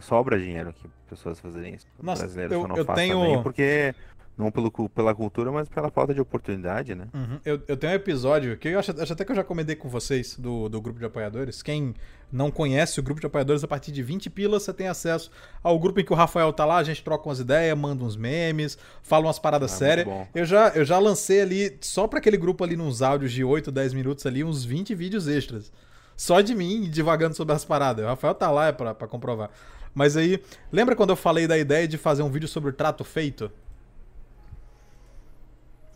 sobra 0.01 0.39
dinheiro 0.39 0.69
aqui 0.69 0.89
pessoas 1.09 1.39
fazerem 1.39 1.75
isso. 1.75 1.85
Nossa, 2.01 2.23
brasileiros 2.23 2.53
eu, 2.53 2.67
não 2.67 2.75
eu 2.75 2.85
tenho 2.85 3.19
também, 3.19 3.43
porque 3.43 3.93
não 4.37 4.49
pelo, 4.49 4.71
pela 4.89 5.13
cultura, 5.13 5.51
mas 5.51 5.69
pela 5.69 5.91
falta 5.91 6.13
de 6.13 6.21
oportunidade, 6.21 6.95
né? 6.95 7.07
Uhum. 7.13 7.39
Eu, 7.45 7.61
eu 7.67 7.77
tenho 7.77 7.93
um 7.93 7.95
episódio 7.95 8.57
que 8.57 8.69
eu 8.69 8.79
acho, 8.79 8.99
acho, 8.99 9.13
até 9.13 9.23
que 9.23 9.31
eu 9.31 9.35
já 9.35 9.43
comentei 9.43 9.75
com 9.75 9.87
vocês 9.87 10.37
do, 10.37 10.67
do 10.69 10.81
grupo 10.81 10.97
de 10.97 11.05
apoiadores. 11.05 11.61
Quem 11.61 11.93
não 12.31 12.49
conhece 12.49 12.99
o 12.99 13.03
grupo 13.03 13.21
de 13.21 13.27
apoiadores, 13.27 13.63
a 13.63 13.67
partir 13.67 13.91
de 13.91 14.01
20 14.01 14.29
pilas 14.31 14.63
você 14.63 14.73
tem 14.73 14.87
acesso 14.87 15.29
ao 15.61 15.77
grupo 15.77 15.99
em 15.99 16.05
que 16.05 16.11
o 16.11 16.15
Rafael 16.15 16.51
tá 16.51 16.65
lá, 16.65 16.77
a 16.77 16.83
gente 16.83 17.03
troca 17.03 17.29
umas 17.29 17.39
ideias, 17.39 17.77
manda 17.77 18.03
uns 18.03 18.15
memes, 18.15 18.77
fala 19.03 19.27
umas 19.27 19.37
paradas 19.37 19.71
ah, 19.73 19.77
sérias. 19.77 20.07
Eu 20.33 20.45
já, 20.45 20.69
eu 20.69 20.83
já 20.85 20.97
lancei 20.97 21.41
ali, 21.41 21.77
só 21.81 22.07
para 22.07 22.19
aquele 22.19 22.37
grupo 22.37 22.63
ali, 22.63 22.75
nos 22.75 23.03
áudios 23.03 23.31
de 23.31 23.43
8, 23.43 23.71
10 23.71 23.93
minutos 23.93 24.25
ali, 24.25 24.43
uns 24.43 24.65
20 24.65 24.95
vídeos 24.95 25.27
extras. 25.27 25.71
Só 26.15 26.41
de 26.41 26.53
mim 26.53 26.89
divagando 26.89 27.35
sobre 27.35 27.55
as 27.55 27.65
paradas. 27.65 28.05
O 28.05 28.07
Rafael 28.07 28.35
tá 28.35 28.49
lá 28.51 28.67
é 28.67 28.71
pra, 28.71 28.93
pra 28.93 29.07
comprovar. 29.07 29.49
Mas 29.93 30.17
aí, 30.17 30.41
lembra 30.71 30.95
quando 30.95 31.11
eu 31.11 31.15
falei 31.15 31.47
da 31.47 31.57
ideia 31.57 31.87
de 31.87 31.97
fazer 31.97 32.23
um 32.23 32.29
vídeo 32.29 32.47
sobre 32.47 32.71
o 32.71 32.73
trato 32.73 33.03
feito? 33.03 33.51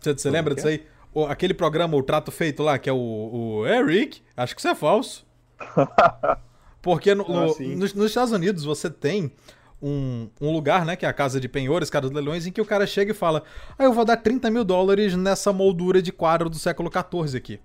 Você, 0.00 0.12
você 0.12 0.30
lembra 0.30 0.54
disso 0.54 0.68
aí? 0.68 0.86
O, 1.12 1.24
aquele 1.24 1.54
programa, 1.54 1.96
o 1.96 2.02
Trato 2.02 2.30
Feito 2.30 2.62
lá, 2.62 2.78
que 2.78 2.88
é 2.88 2.92
o, 2.92 2.96
o 2.96 3.66
Eric, 3.66 4.22
acho 4.36 4.54
que 4.54 4.60
isso 4.60 4.68
é 4.68 4.74
falso. 4.74 5.26
Porque 6.82 7.14
no, 7.14 7.24
ah, 7.24 7.46
no, 7.46 7.76
nos, 7.76 7.94
nos, 7.94 8.06
Estados 8.06 8.32
Unidos 8.32 8.62
você 8.62 8.88
tem 8.88 9.32
um, 9.82 10.28
um, 10.40 10.52
lugar, 10.52 10.84
né, 10.84 10.94
que 10.94 11.04
é 11.04 11.08
a 11.08 11.12
Casa 11.12 11.40
de 11.40 11.48
Penhores, 11.48 11.90
Casa 11.90 12.02
dos 12.02 12.12
Leilões, 12.12 12.46
em 12.46 12.52
que 12.52 12.60
o 12.60 12.64
cara 12.64 12.86
chega 12.86 13.10
e 13.10 13.14
fala: 13.14 13.42
Ah, 13.76 13.84
eu 13.84 13.92
vou 13.92 14.04
dar 14.04 14.16
30 14.16 14.50
mil 14.50 14.64
dólares 14.64 15.16
nessa 15.16 15.52
moldura 15.52 16.00
de 16.00 16.12
quadro 16.12 16.48
do 16.48 16.56
século 16.56 16.90
XIV 16.90 17.36
aqui. 17.36 17.60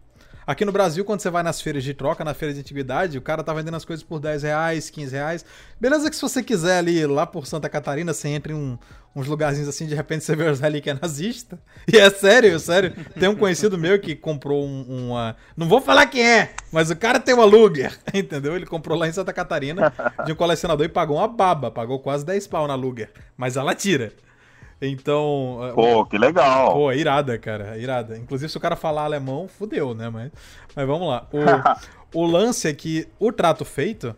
Aqui 0.46 0.66
no 0.66 0.72
Brasil, 0.72 1.06
quando 1.06 1.22
você 1.22 1.30
vai 1.30 1.42
nas 1.42 1.62
feiras 1.62 1.84
de 1.84 1.94
troca, 1.94 2.24
na 2.24 2.34
feira 2.34 2.54
de 2.54 2.60
antiguidade, 2.60 3.18
o 3.18 3.22
cara 3.22 3.44
tá 3.44 3.54
vendendo 3.54 3.76
as 3.76 3.86
coisas 3.86 4.04
por 4.04 4.20
10 4.20 4.44
reais, 4.44 4.90
15 4.90 5.16
reais. 5.16 5.46
Beleza 5.80 6.10
que 6.10 6.16
se 6.16 6.22
você 6.22 6.44
quiser 6.44 6.78
ali, 6.78 7.06
lá 7.06 7.26
por 7.26 7.48
Santa 7.48 7.70
Catarina, 7.70 8.14
você 8.14 8.28
entra 8.28 8.52
em 8.52 8.56
um, 8.56 8.78
uns 9.16 9.28
lugarzinhos 9.28 9.70
assim, 9.70 9.86
de 9.86 9.96
repente 9.96 10.24
você 10.24 10.36
vê 10.36 10.48
as 10.48 10.60
relíquias 10.60 11.00
nazistas. 11.00 11.60
E 11.92 11.98
é 11.98 12.10
sério, 12.10 12.58
sério. 12.60 12.94
Tem 13.20 13.30
um 13.30 13.36
conhecido 13.36 13.78
meu 13.78 14.00
que 14.00 14.16
comprou 14.16 14.66
um, 14.66 15.10
uma... 15.10 15.36
Não 15.56 15.68
vou 15.68 15.82
falar 15.82 16.06
quem 16.08 16.26
é, 16.26 16.54
mas 16.72 16.90
o 16.90 16.96
cara 16.96 17.20
tem 17.20 17.34
uma 17.34 17.46
Luger, 17.46 17.98
entendeu? 18.14 18.56
Ele 18.56 18.66
comprou 18.66 18.98
lá 18.98 19.08
em 19.08 19.12
Santa 19.12 19.32
Catarina 19.34 19.94
de 20.26 20.32
um 20.32 20.36
colecionador 20.36 20.86
e 20.86 20.90
pagou 20.90 21.18
uma 21.18 21.28
baba. 21.28 21.70
Pagou 21.70 22.00
quase 22.00 22.26
10 22.26 22.48
pau 22.48 22.68
na 22.68 22.76
Luger. 22.76 23.12
Mas 23.38 23.58
ela 23.58 23.76
tira. 23.76 24.12
Então. 24.88 25.60
É, 25.64 25.74
Pô, 25.74 26.06
que 26.06 26.18
legal. 26.18 26.74
Pô, 26.74 26.92
irada, 26.92 27.38
cara. 27.38 27.78
Irada. 27.78 28.18
Inclusive, 28.18 28.52
se 28.52 28.58
o 28.58 28.62
cara 28.62 28.76
falar 28.76 29.04
alemão, 29.04 29.48
fudeu, 29.48 29.94
né? 29.94 30.10
Mas, 30.10 30.32
mas 30.76 30.88
vamos 30.88 31.08
lá. 31.08 31.28
O, 31.32 32.20
o 32.22 32.26
lance 32.26 32.68
é 32.68 32.74
que 32.74 33.08
o 33.20 33.32
trato 33.32 33.64
feito, 33.64 34.16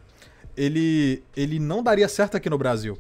ele, 0.58 1.24
ele 1.36 1.60
não 1.60 1.84
daria 1.84 2.08
certo 2.08 2.36
aqui 2.36 2.50
no 2.50 2.58
Brasil. 2.58 2.98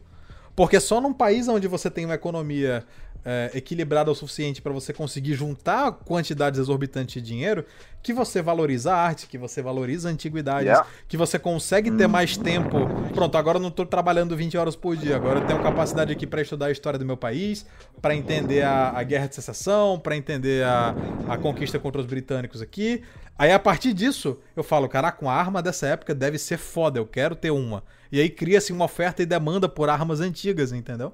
Porque 0.55 0.79
só 0.79 1.01
num 1.01 1.13
país 1.13 1.47
onde 1.47 1.67
você 1.67 1.89
tem 1.89 2.05
uma 2.05 2.15
economia 2.15 2.85
é, 3.25 3.49
equilibrada 3.55 4.11
o 4.11 4.15
suficiente 4.15 4.61
para 4.61 4.71
você 4.71 4.93
conseguir 4.93 5.33
juntar 5.33 5.91
quantidades 5.91 6.59
exorbitantes 6.59 7.15
de 7.15 7.21
dinheiro, 7.21 7.65
que 8.03 8.13
você 8.13 8.39
valoriza 8.39 8.93
a 8.93 8.97
arte, 8.97 9.25
que 9.25 9.35
você 9.35 9.63
valoriza 9.63 10.09
antiguidades, 10.09 10.67
yeah. 10.67 10.87
que 11.07 11.17
você 11.17 11.39
consegue 11.39 11.89
ter 11.89 12.07
mais 12.07 12.37
tempo. 12.37 12.87
Pronto, 13.15 13.35
agora 13.35 13.57
eu 13.57 13.61
não 13.61 13.69
estou 13.69 13.83
trabalhando 13.83 14.37
20 14.37 14.55
horas 14.59 14.75
por 14.75 14.95
dia, 14.95 15.15
agora 15.15 15.39
eu 15.39 15.47
tenho 15.47 15.59
capacidade 15.63 16.11
aqui 16.11 16.27
para 16.27 16.39
estudar 16.39 16.67
a 16.67 16.71
história 16.71 16.99
do 16.99 17.05
meu 17.05 17.17
país, 17.17 17.65
para 17.99 18.13
entender 18.13 18.61
a, 18.61 18.91
a, 18.91 19.01
guerra 19.01 19.25
de 19.25 19.33
secessão, 19.33 19.99
para 19.99 20.15
entender 20.15 20.63
a, 20.63 20.93
a 21.27 21.37
conquista 21.37 21.79
contra 21.79 21.99
os 21.99 22.05
britânicos 22.05 22.61
aqui. 22.61 23.01
Aí 23.37 23.51
a 23.51 23.59
partir 23.59 23.91
disso, 23.91 24.39
eu 24.55 24.63
falo, 24.63 24.87
caraca, 24.87 25.25
uma 25.25 25.33
arma 25.33 25.61
dessa 25.63 25.87
época 25.87 26.13
deve 26.13 26.37
ser 26.37 26.57
foda, 26.57 26.99
eu 26.99 27.07
quero 27.07 27.35
ter 27.35 27.49
uma. 27.49 27.83
E 28.11 28.21
aí 28.21 28.29
cria-se 28.29 28.71
uma 28.71 28.85
oferta 28.85 29.23
e 29.23 29.25
demanda 29.25 29.67
por 29.67 29.89
armas 29.89 30.21
antigas, 30.21 30.71
entendeu? 30.71 31.11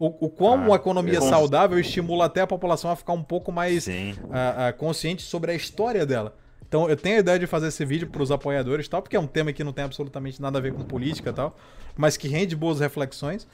O, 0.00 0.06
o 0.26 0.30
quão 0.30 0.54
ah, 0.54 0.66
uma 0.66 0.76
economia 0.76 1.20
saudável 1.20 1.78
estimula 1.78 2.24
até 2.24 2.40
a 2.40 2.46
população 2.46 2.90
a 2.90 2.96
ficar 2.96 3.12
um 3.12 3.22
pouco 3.22 3.52
mais 3.52 3.86
uh, 3.86 3.90
uh, 3.90 4.76
consciente 4.78 5.22
sobre 5.22 5.52
a 5.52 5.54
história 5.54 6.06
dela. 6.06 6.34
Então 6.66 6.88
eu 6.88 6.96
tenho 6.96 7.16
a 7.16 7.20
ideia 7.20 7.38
de 7.38 7.46
fazer 7.46 7.68
esse 7.68 7.84
vídeo 7.84 8.08
para 8.08 8.22
os 8.22 8.30
apoiadores 8.30 8.88
tal, 8.88 9.02
porque 9.02 9.14
é 9.14 9.20
um 9.20 9.26
tema 9.26 9.52
que 9.52 9.62
não 9.62 9.74
tem 9.74 9.84
absolutamente 9.84 10.40
nada 10.40 10.56
a 10.56 10.60
ver 10.60 10.72
com 10.72 10.82
política 10.82 11.28
e 11.28 11.32
tal, 11.34 11.54
mas 11.98 12.16
que 12.16 12.28
rende 12.28 12.56
boas 12.56 12.80
reflexões. 12.80 13.46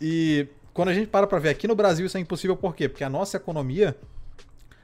E 0.00 0.46
quando 0.72 0.90
a 0.90 0.94
gente 0.94 1.08
para 1.08 1.26
para 1.26 1.40
ver 1.40 1.48
aqui 1.48 1.66
no 1.66 1.74
Brasil 1.74 2.06
isso 2.06 2.16
é 2.16 2.20
impossível 2.20 2.56
por 2.56 2.76
quê? 2.76 2.88
Porque 2.88 3.02
a 3.02 3.10
nossa 3.10 3.36
economia 3.36 3.96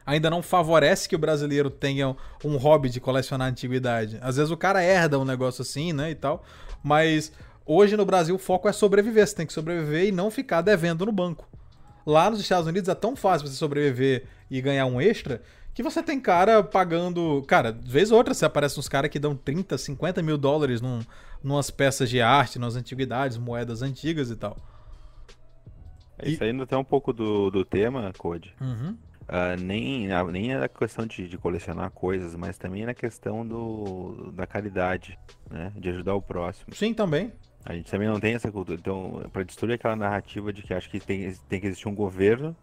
ainda 0.05 0.29
não 0.29 0.43
favorece 0.43 1.09
que 1.09 1.15
o 1.15 1.19
brasileiro 1.19 1.71
tenha 1.71 2.17
um 2.45 2.57
hobby 2.57 2.89
de 2.89 2.99
colecionar 2.99 3.49
antiguidade. 3.49 4.19
Às 4.21 4.37
vezes 4.37 4.51
o 4.51 4.57
cara 4.57 4.83
herda 4.83 5.17
um 5.17 5.25
negócio 5.25 5.63
assim, 5.63 5.93
né, 5.93 6.11
e 6.11 6.15
tal, 6.17 6.45
mas 6.83 7.31
Hoje 7.67 7.97
no 7.97 8.05
Brasil 8.05 8.35
o 8.35 8.39
foco 8.39 8.69
é 8.69 8.73
sobreviver. 8.73 9.27
Você 9.27 9.35
tem 9.35 9.47
que 9.47 9.53
sobreviver 9.53 10.07
e 10.07 10.13
não 10.13 10.31
ficar 10.31 10.61
devendo 10.61 11.07
no 11.07 11.13
banco. 11.13 11.49
Lá 12.07 12.31
nos 12.31 12.41
Estados 12.41 12.67
Unidos 12.67 12.89
é 12.89 12.95
tão 12.95 13.17
fácil 13.17 13.49
você 13.49 13.55
sobreviver 13.55 14.27
e 14.51 14.61
ganhar 14.61 14.87
um 14.87 15.01
extra 15.01 15.41
que 15.73 15.83
você 15.83 16.03
tem 16.03 16.21
cara 16.21 16.63
pagando. 16.63 17.43
Cara, 17.49 17.73
de 17.73 17.91
vez 17.91 18.11
ou 18.13 18.19
outra 18.19 18.35
você 18.35 18.45
aparece 18.45 18.79
uns 18.79 18.89
caras 18.89 19.11
que 19.11 19.19
dão 19.19 19.35
30, 19.35 19.77
50 19.77 20.23
mil 20.23 20.37
dólares 20.39 20.81
num, 20.81 21.01
numas 21.43 21.71
peças 21.71 22.09
de 22.09 22.21
arte, 22.21 22.59
nas 22.59 22.77
antiguidades, 22.77 23.37
moedas 23.37 23.83
antigas 23.83 24.31
e 24.31 24.37
tal. 24.37 24.57
É, 26.19 26.29
isso 26.29 26.45
aí 26.45 26.51
ainda 26.51 26.67
tem 26.67 26.79
um 26.79 26.85
pouco 26.85 27.13
do, 27.13 27.51
do 27.51 27.65
tema, 27.65 28.13
Code. 28.17 28.55
Uhum. 28.61 28.97
Uh, 29.23 29.61
nem, 29.61 30.09
nem 30.31 30.53
é 30.53 30.65
a 30.65 30.69
questão 30.69 31.07
de, 31.07 31.27
de, 31.27 31.39
colecionar 31.39 31.91
coisas, 31.91 32.37
mas 32.37 32.59
também 32.59 32.83
é 32.83 32.87
na 32.87 32.95
questão 32.95 33.45
do, 33.45 34.31
da 34.33 34.47
caridade, 34.47 35.19
né? 35.51 35.73
De 35.75 35.89
ajudar 35.89 36.15
o 36.15 36.21
próximo. 36.21 36.75
Sim, 36.75 36.93
também. 36.93 37.33
A 37.65 37.75
gente 37.75 37.91
também 37.91 38.09
não 38.09 38.21
tem 38.21 38.35
essa 38.35 38.51
cultura. 38.53 38.79
Então, 38.79 39.23
para 39.33 39.43
destruir 39.43 39.75
aquela 39.75 39.97
narrativa 39.97 40.53
de 40.53 40.63
que 40.63 40.75
acho 40.75 40.91
que 40.91 41.01
tem, 41.01 41.35
tem 41.49 41.61
que 41.61 41.67
existir 41.67 41.89
um 41.89 41.95
governo 41.95 42.55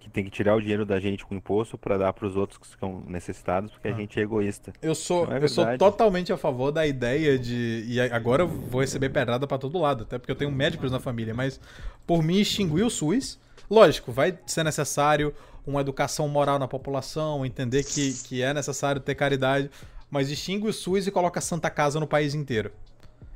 que 0.00 0.08
tem 0.08 0.24
que 0.24 0.30
tirar 0.30 0.56
o 0.56 0.60
dinheiro 0.60 0.86
da 0.86 0.98
gente 0.98 1.24
com 1.24 1.34
imposto 1.34 1.76
para 1.76 1.98
dar 1.98 2.12
para 2.12 2.26
os 2.26 2.34
outros 2.34 2.58
que 2.58 2.66
estão 2.66 3.04
necessitados, 3.06 3.70
porque 3.70 3.86
ah. 3.86 3.92
a 3.92 3.94
gente 3.94 4.18
é 4.18 4.22
egoísta. 4.22 4.72
Eu 4.80 4.94
sou, 4.94 5.30
é 5.30 5.44
eu 5.44 5.48
sou 5.48 5.66
totalmente 5.76 6.32
a 6.32 6.38
favor 6.38 6.72
da 6.72 6.86
ideia 6.86 7.38
de 7.38 7.84
e 7.86 8.00
agora 8.00 8.42
eu 8.42 8.48
vou 8.48 8.80
receber 8.80 9.10
pedrada 9.10 9.46
para 9.46 9.58
todo 9.58 9.78
lado, 9.78 10.04
até 10.04 10.18
porque 10.18 10.32
eu 10.32 10.36
tenho 10.36 10.50
médicos 10.50 10.90
na 10.90 10.98
família, 10.98 11.34
mas 11.34 11.60
por 12.06 12.22
mim 12.22 12.40
extinguir 12.40 12.82
o 12.82 12.90
SUS, 12.90 13.38
lógico, 13.68 14.10
vai 14.10 14.36
ser 14.46 14.64
necessário 14.64 15.34
uma 15.66 15.82
educação 15.82 16.26
moral 16.26 16.58
na 16.58 16.66
população, 16.66 17.44
entender 17.44 17.84
que, 17.84 18.14
que 18.24 18.42
é 18.42 18.54
necessário 18.54 19.00
ter 19.00 19.14
caridade, 19.14 19.70
mas 20.10 20.30
extingue 20.30 20.66
o 20.66 20.72
SUS 20.72 21.06
e 21.06 21.10
coloca 21.10 21.38
a 21.38 21.42
Santa 21.42 21.68
Casa 21.68 22.00
no 22.00 22.06
país 22.06 22.34
inteiro. 22.34 22.72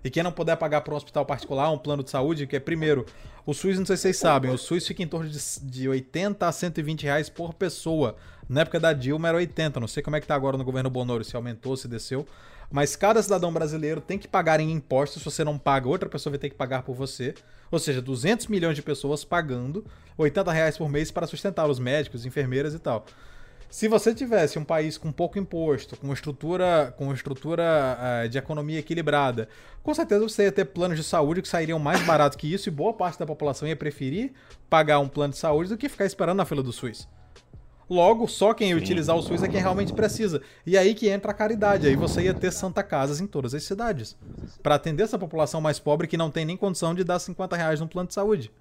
E 0.05 0.11
quem 0.11 0.23
não 0.23 0.31
puder 0.31 0.57
pagar 0.57 0.83
para 0.83 0.93
um 0.93 0.97
hospital 0.99 1.25
particular, 1.25 1.71
um 1.71 1.79
plano 1.79 2.05
de 2.05 2.11
saúde, 2.11 2.47
que 2.47 2.55
é 2.55 2.61
primeiro, 2.61 3.07
o 3.47 3.55
SUS, 3.55 3.79
não 3.79 3.87
sei 3.87 3.97
se 3.97 4.03
vocês 4.03 4.19
sabem, 4.19 4.51
o 4.51 4.59
SUS 4.59 4.87
fica 4.87 5.03
em 5.03 5.09
torno 5.09 5.31
de, 5.31 5.39
de 5.63 5.89
80 5.89 6.47
a 6.47 6.53
120 6.53 7.05
reais 7.05 7.31
por 7.31 7.55
pessoa. 7.55 8.15
Na 8.47 8.61
época 8.61 8.79
da 8.79 8.93
Dilma 8.93 9.29
era 9.29 9.39
80, 9.39 9.81
não 9.81 9.89
sei 9.89 10.03
como 10.03 10.17
é 10.17 10.21
que 10.21 10.27
tá 10.27 10.35
agora 10.35 10.59
no 10.59 10.65
governo 10.65 10.91
Bonoro, 10.91 11.25
se 11.25 11.35
aumentou, 11.35 11.75
se 11.75 11.89
desceu. 11.89 12.27
Mas 12.71 12.97
cada 12.97 13.23
cidadão 13.23 13.53
brasileiro 13.53 14.01
tem 14.01 14.19
que 14.19 14.29
pagar 14.29 14.61
em 14.61 14.71
impostos, 14.71 15.23
se 15.23 15.25
você 15.25 15.43
não 15.43 15.57
paga, 15.59 15.89
outra 15.89 16.09
pessoa 16.09 16.33
vai 16.33 16.39
ter 16.39 16.51
que 16.51 16.55
pagar 16.55 16.83
por 16.83 16.95
você. 16.95 17.35
Ou 17.71 17.79
seja, 17.79 18.03
200 18.03 18.47
milhões 18.49 18.77
de 18.77 18.83
pessoas 18.83 19.25
pagando 19.25 19.87
80 20.19 20.53
reais 20.53 20.77
por 20.77 20.89
mês 20.91 21.11
para 21.11 21.27
sustentar 21.27 21.67
os 21.67 21.79
médicos, 21.79 22.27
enfermeiras 22.27 22.75
e 22.75 22.79
tal. 22.79 23.07
Se 23.75 23.89
você 23.89 24.15
tivesse 24.15 24.57
um 24.57 24.65
país 24.65 24.97
com 24.97 25.11
pouco 25.11 25.37
imposto, 25.37 25.97
com 25.97 26.07
uma 26.07 26.15
estrutura, 26.15 26.95
com 26.97 27.13
estrutura 27.13 27.99
uh, 28.25 28.29
de 28.29 28.39
economia 28.39 28.79
equilibrada, 28.79 29.49
com 29.83 29.93
certeza 29.93 30.23
você 30.23 30.45
ia 30.45 30.53
ter 30.53 30.67
planos 30.67 30.97
de 30.97 31.03
saúde 31.03 31.43
que 31.43 31.49
sairiam 31.49 31.81
mais 31.81 32.01
barato 32.07 32.39
que 32.39 32.47
isso 32.47 32.69
e 32.69 32.71
boa 32.71 32.93
parte 32.93 33.19
da 33.19 33.27
população 33.27 33.67
ia 33.67 33.75
preferir 33.75 34.33
pagar 34.71 35.01
um 35.01 35.09
plano 35.09 35.33
de 35.33 35.41
saúde 35.41 35.71
do 35.71 35.77
que 35.77 35.89
ficar 35.89 36.07
esperando 36.07 36.37
na 36.37 36.45
fila 36.45 36.63
do 36.63 36.73
SUS. 36.73 37.09
Logo, 37.91 38.29
só 38.29 38.55
quem 38.55 38.71
ia 38.71 38.77
utilizar 38.77 39.17
o 39.17 39.23
SUS 39.23 39.43
é 39.43 39.49
quem 39.49 39.61
realmente 39.61 39.93
precisa. 39.93 40.41
E 40.65 40.79
aí 40.79 40.95
que 40.95 41.09
entra 41.09 41.33
a 41.33 41.35
caridade. 41.35 41.89
Aí 41.89 41.97
você 41.97 42.23
ia 42.23 42.33
ter 42.33 42.53
Santa 42.53 42.85
Casas 42.85 43.21
em 43.21 43.27
todas 43.27 43.55
as 43.55 43.65
cidades. 43.65 44.17
para 44.63 44.77
atender 44.77 45.03
essa 45.03 45.19
população 45.19 45.61
mais 45.61 45.81
pobre 45.81 46.07
que 46.07 46.17
não 46.17 46.31
tem 46.31 46.45
nem 46.45 46.57
condição 46.57 46.95
de 46.95 47.03
dar 47.03 47.19
50 47.19 47.57
reais 47.57 47.81
num 47.81 47.89
plano 47.89 48.07
de 48.07 48.15
saúde. 48.15 48.53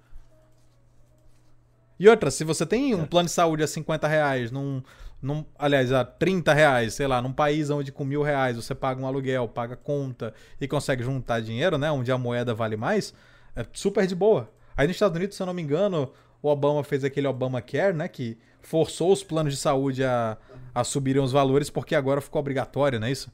E 1.98 2.08
outra, 2.08 2.30
se 2.30 2.42
você 2.42 2.66
tem 2.66 2.94
um 2.94 3.06
plano 3.06 3.26
de 3.26 3.32
saúde 3.32 3.62
a 3.62 3.68
50 3.68 4.08
reais, 4.08 4.50
num, 4.50 4.82
num, 5.24 5.44
aliás, 5.58 5.90
a 5.90 6.04
30 6.04 6.52
reais, 6.52 6.94
sei 6.94 7.06
lá, 7.06 7.20
num 7.22 7.32
país 7.32 7.70
onde 7.70 7.90
com 7.90 8.04
mil 8.04 8.22
reais 8.22 8.56
você 8.56 8.74
paga 8.74 9.00
um 9.00 9.06
aluguel, 9.06 9.48
paga 9.48 9.74
conta 9.74 10.34
e 10.60 10.68
consegue 10.68 11.02
juntar 11.02 11.40
dinheiro, 11.40 11.78
né? 11.78 11.90
Onde 11.90 12.12
a 12.12 12.18
moeda 12.18 12.52
vale 12.54 12.76
mais, 12.76 13.14
é 13.56 13.64
super 13.72 14.06
de 14.06 14.14
boa. 14.14 14.50
Aí 14.76 14.86
nos 14.86 14.96
Estados 14.96 15.16
Unidos, 15.16 15.34
se 15.36 15.42
eu 15.42 15.46
não 15.46 15.54
me 15.54 15.62
engano, 15.62 16.12
o 16.42 16.48
Obama 16.48 16.84
fez 16.84 17.04
aquele 17.04 17.26
Obamacare, 17.26 17.96
né? 17.96 18.06
Que 18.06 18.36
forçou 18.60 19.10
os 19.10 19.24
planos 19.24 19.54
de 19.54 19.58
saúde 19.58 20.04
a, 20.04 20.36
a 20.74 20.84
subirem 20.84 21.22
os 21.22 21.32
valores 21.32 21.70
porque 21.70 21.94
agora 21.94 22.20
ficou 22.20 22.40
obrigatório, 22.40 23.00
não 23.00 23.06
é 23.06 23.10
isso? 23.10 23.32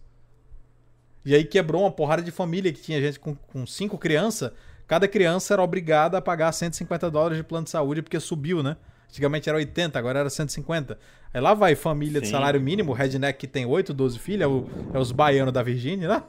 E 1.24 1.34
aí 1.34 1.44
quebrou 1.44 1.82
uma 1.82 1.90
porrada 1.90 2.22
de 2.22 2.30
família 2.30 2.72
que 2.72 2.80
tinha 2.80 3.00
gente 3.00 3.18
com, 3.18 3.34
com 3.34 3.66
cinco 3.66 3.98
crianças. 3.98 4.52
Cada 4.86 5.08
criança 5.08 5.54
era 5.54 5.62
obrigada 5.62 6.18
a 6.18 6.22
pagar 6.22 6.52
150 6.52 7.10
dólares 7.10 7.36
de 7.36 7.44
plano 7.44 7.64
de 7.64 7.70
saúde 7.70 8.00
porque 8.00 8.20
subiu, 8.20 8.62
né? 8.62 8.76
Antigamente 9.10 9.48
era 9.48 9.58
80, 9.58 9.98
agora 9.98 10.20
era 10.20 10.30
150. 10.30 10.98
Aí 11.34 11.40
lá 11.40 11.52
vai 11.52 11.74
família 11.74 12.20
de 12.20 12.28
Sim. 12.28 12.32
salário 12.32 12.60
mínimo, 12.60 12.92
redneck 12.92 13.38
que 13.38 13.46
tem 13.46 13.66
8, 13.66 13.92
12 13.92 14.18
filhos, 14.18 14.42
é, 14.42 14.46
o- 14.46 14.66
é 14.94 14.98
os 14.98 15.12
baianos 15.12 15.52
da 15.52 15.62
Virgínia, 15.62 16.08
né? 16.08 16.22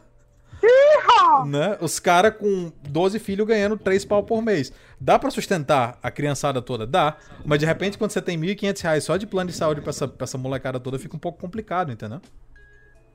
né? 1.45 1.77
Os 1.79 1.99
caras 1.99 2.35
com 2.35 2.71
12 2.89 3.17
filhos 3.19 3.47
ganhando 3.47 3.77
3 3.77 4.03
pau 4.05 4.23
por 4.23 4.41
mês. 4.41 4.71
Dá 4.99 5.17
pra 5.17 5.29
sustentar 5.31 5.97
a 6.03 6.11
criançada 6.11 6.61
toda? 6.61 6.85
Dá. 6.85 7.17
Mas 7.45 7.59
de 7.59 7.65
repente, 7.65 7.97
quando 7.97 8.11
você 8.11 8.21
tem 8.21 8.37
1.500 8.37 8.81
reais 8.81 9.03
só 9.03 9.17
de 9.17 9.25
plano 9.25 9.49
de 9.49 9.55
saúde 9.55 9.81
pra 9.81 9.89
essa, 9.91 10.07
pra 10.07 10.23
essa 10.25 10.37
molecada 10.37 10.79
toda, 10.79 10.99
fica 10.99 11.15
um 11.15 11.19
pouco 11.19 11.39
complicado, 11.39 11.91
entendeu? 11.91 12.19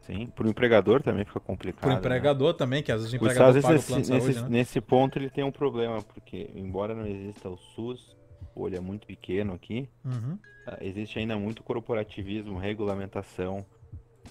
Sim, 0.02 0.28
pro 0.34 0.48
empregador 0.48 1.02
também 1.02 1.24
fica 1.24 1.40
complicado. 1.40 1.80
Pro 1.80 1.90
né? 1.90 1.96
empregador 1.96 2.54
também, 2.54 2.82
que 2.82 2.92
às 2.92 3.00
vezes 3.00 3.12
o 3.12 3.16
empregador 3.16 3.54
paga 3.60 3.66
o 3.66 3.70
Unidos, 3.70 3.86
plano 3.86 4.02
de 4.02 4.10
nesse, 4.12 4.20
saúde, 4.24 4.34
nesse, 4.38 4.42
né? 4.50 4.58
nesse 4.58 4.80
ponto, 4.80 5.18
ele 5.18 5.28
tem 5.28 5.42
um 5.44 5.50
problema, 5.50 6.00
porque 6.02 6.48
embora 6.54 6.94
não 6.94 7.06
exista 7.06 7.48
o 7.48 7.56
SUS, 7.74 8.15
é 8.76 8.80
muito 8.80 9.06
pequeno 9.06 9.52
aqui, 9.54 9.88
Uhum. 10.04 10.38
ah, 10.66 10.78
existe 10.80 11.18
ainda 11.18 11.36
muito 11.36 11.62
corporativismo, 11.62 12.58
regulamentação 12.58 13.64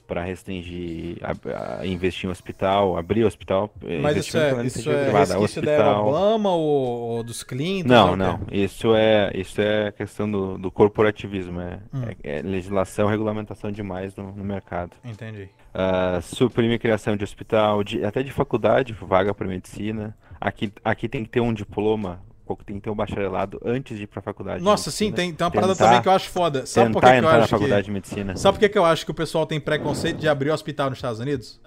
para 0.08 0.22
restringir, 0.24 1.18
a, 1.24 1.80
a 1.82 1.88
investir 1.88 2.28
em 2.28 2.32
hospital, 2.32 2.98
abrir 2.98 3.24
hospital. 3.24 3.74
eh, 3.84 4.00
Mas 4.02 4.18
isso 4.18 4.38
é, 4.38 4.64
isso 4.66 4.90
é 4.92 5.04
privada, 5.04 5.28
da 5.28 5.34
era 5.36 5.40
hospital. 5.44 6.08
Obama 6.10 6.50
ou, 6.54 7.00
ou 7.18 7.24
dos 7.24 7.42
Clinton? 7.44 7.88
Não, 7.88 8.16
não. 8.16 8.40
Isso 8.52 8.94
é, 8.94 9.32
isso 9.34 9.60
é 9.62 9.92
questão 9.94 10.30
do, 10.30 10.58
do 10.58 10.70
corporativismo. 10.70 11.60
É, 11.62 11.80
Hum. 11.94 12.04
é- 12.24 12.38
é 12.38 12.42
legislação, 12.42 13.08
regulamentação 13.08 13.72
demais 13.72 14.16
no, 14.16 14.32
no 14.34 14.44
mercado. 14.44 14.92
Entendi. 15.04 15.50
Ah, 15.74 16.20
suprime 16.22 16.78
criação 16.78 17.16
de 17.16 17.24
hospital, 17.24 17.84
de- 17.84 18.04
até 18.06 18.22
de 18.22 18.32
faculdade, 18.32 18.94
vaga 18.94 19.34
para 19.34 19.48
medicina. 19.48 20.16
Aqui, 20.40 20.72
aqui 20.84 21.08
tem 21.10 21.24
que 21.24 21.30
ter 21.32 21.40
um 21.40 21.54
diploma, 21.54 22.22
tem 22.66 22.76
que 22.76 22.82
ter 22.84 22.90
um 22.90 22.96
bacharelado 22.96 23.60
antes 23.66 23.98
de 23.98 24.04
ir 24.04 24.08
para 24.08 24.22
faculdade. 24.22 24.60
de 24.60 24.64
Nossa, 24.64 24.92
sim, 24.92 25.12
tem, 25.12 25.34
tem 25.34 25.46
uma 25.46 25.52
parada 25.52 25.74
Tentar- 25.74 25.86
também 25.86 26.02
que 26.02 26.08
eu 26.08 26.12
acho 26.12 26.30
foda. 26.30 26.66
Sabe 26.66 26.92
por 26.92 27.02
que, 27.02 27.08
que 27.08 27.14
eu 27.14 27.18
entrar 27.18 27.32
na 27.38 27.40
acho 27.40 27.50
faculdade 27.50 27.82
que... 27.82 27.86
de 27.88 27.92
medicina. 27.92 28.38
Sabe 28.38 28.58
por 28.58 28.60
que, 28.60 28.70
que 28.70 28.78
eu 28.78 28.86
acho 28.86 29.06
que 29.06 29.12
o 29.12 29.16
pessoal 29.16 29.46
tem 29.46 29.60
preconceito 29.60 30.18
de 30.18 30.28
abrir 30.28 30.52
hospital 30.52 30.90
nos 30.90 31.00
Estados 31.00 31.20
Unidos? 31.20 31.60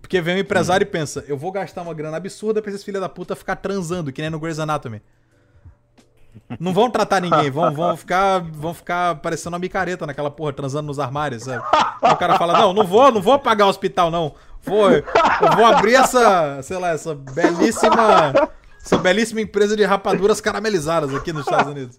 Porque 0.00 0.20
vem 0.20 0.36
um 0.36 0.38
empresário 0.38 0.84
e 0.84 0.86
pensa, 0.86 1.24
eu 1.28 1.36
vou 1.36 1.52
gastar 1.52 1.82
uma 1.82 1.94
grana 1.94 2.16
absurda 2.16 2.60
pra 2.60 2.70
esses 2.70 2.84
filha 2.84 3.00
da 3.00 3.08
puta 3.08 3.36
ficar 3.36 3.56
transando, 3.56 4.12
que 4.12 4.20
nem 4.20 4.30
no 4.30 4.38
Grey's 4.40 4.58
Anatomy. 4.58 5.00
Não 6.60 6.72
vão 6.72 6.90
tratar 6.90 7.20
ninguém, 7.20 7.50
vão, 7.50 7.72
vão, 7.72 7.96
ficar, 7.96 8.40
vão 8.40 8.74
ficar 8.74 9.16
parecendo 9.16 9.54
uma 9.54 9.58
micareta 9.58 10.06
naquela 10.06 10.30
porra, 10.30 10.52
transando 10.52 10.86
nos 10.86 10.98
armários, 10.98 11.44
sabe? 11.44 11.64
Aí 12.02 12.12
o 12.12 12.16
cara 12.16 12.36
fala, 12.38 12.58
não, 12.58 12.72
não 12.72 12.84
vou, 12.84 13.10
não 13.10 13.22
vou 13.22 13.38
pagar 13.38 13.66
o 13.66 13.68
hospital, 13.70 14.10
não. 14.10 14.34
Vou, 14.62 14.90
eu 14.90 15.02
vou 15.56 15.64
abrir 15.64 15.94
essa, 15.94 16.60
sei 16.62 16.76
lá, 16.76 16.90
essa 16.90 17.14
belíssima, 17.14 18.50
essa 18.86 18.96
belíssima 18.98 19.40
empresa 19.40 19.76
de 19.76 19.84
rapaduras 19.84 20.40
caramelizadas 20.40 21.12
aqui 21.12 21.32
nos 21.32 21.42
Estados 21.42 21.72
Unidos. 21.72 21.98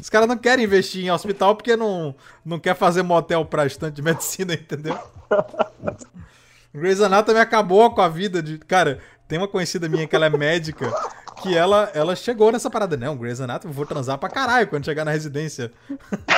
Os 0.00 0.08
caras 0.08 0.28
não 0.28 0.38
querem 0.38 0.64
investir 0.64 1.04
em 1.04 1.10
hospital 1.10 1.56
porque 1.56 1.76
não, 1.76 2.14
não 2.44 2.58
quer 2.58 2.76
fazer 2.76 3.02
motel 3.02 3.44
pra 3.44 3.66
estante 3.66 3.96
de 3.96 4.02
medicina, 4.02 4.54
entendeu? 4.54 4.96
Grey's 6.72 7.00
Anatomy 7.00 7.40
acabou 7.40 7.90
com 7.92 8.00
a 8.00 8.08
vida 8.08 8.40
de. 8.40 8.58
Cara, 8.58 9.00
tem 9.26 9.38
uma 9.38 9.48
conhecida 9.48 9.88
minha 9.88 10.06
que 10.06 10.14
ela 10.14 10.26
é 10.26 10.30
médica 10.30 10.92
que 11.42 11.56
ela, 11.56 11.90
ela 11.94 12.14
chegou 12.14 12.52
nessa 12.52 12.70
parada. 12.70 12.96
Não, 12.96 13.16
Grey's 13.16 13.40
Anatomy, 13.40 13.72
eu 13.72 13.76
vou 13.76 13.84
transar 13.86 14.16
pra 14.18 14.28
caralho 14.28 14.68
quando 14.68 14.84
chegar 14.84 15.04
na 15.04 15.10
residência. 15.10 15.72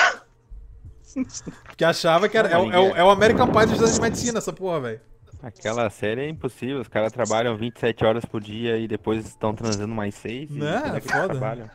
Porque 1.64 1.84
achava 1.84 2.28
que 2.28 2.38
era. 2.38 2.49
É, 2.49 2.57
o- 2.57 2.72
é 2.72 3.01
é 3.01 3.05
o 3.05 3.11
American 3.11 3.47
Pie 3.49 3.66
dos 3.66 3.72
estudantes 3.72 3.95
de 3.97 4.01
medicina, 4.01 4.38
essa 4.38 4.53
porra, 4.53 4.80
velho. 4.80 5.01
Aquela 5.43 5.90
série 5.90 6.20
é 6.20 6.28
impossível. 6.28 6.80
Os 6.80 6.86
caras 6.86 7.12
trabalham 7.12 7.57
27 7.57 8.05
horas 8.05 8.24
por 8.24 8.40
dia 8.40 8.78
e 8.78 8.86
depois 8.86 9.26
estão 9.26 9.53
transando 9.53 9.93
mais 9.93 10.14
6. 10.14 10.51
Né? 10.51 10.82
É 10.95 10.99
é 10.99 11.01
foda. 11.01 11.72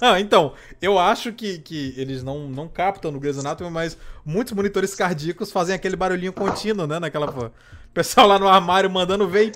Ah, 0.00 0.18
então, 0.20 0.54
eu 0.80 0.98
acho 0.98 1.32
que, 1.32 1.58
que 1.58 1.92
eles 1.96 2.22
não, 2.22 2.48
não 2.48 2.66
captam 2.66 3.12
no 3.12 3.20
Grey's 3.20 3.38
Anatomy, 3.38 3.70
mas 3.70 3.98
muitos 4.24 4.54
monitores 4.54 4.94
cardíacos 4.94 5.52
fazem 5.52 5.74
aquele 5.74 5.94
barulhinho 5.94 6.32
contínuo, 6.32 6.86
né? 6.86 6.98
Naquela. 6.98 7.30
porra. 7.30 7.52
Pessoal 7.92 8.26
lá 8.26 8.38
no 8.38 8.48
armário 8.48 8.90
mandando 8.90 9.28
ver 9.28 9.52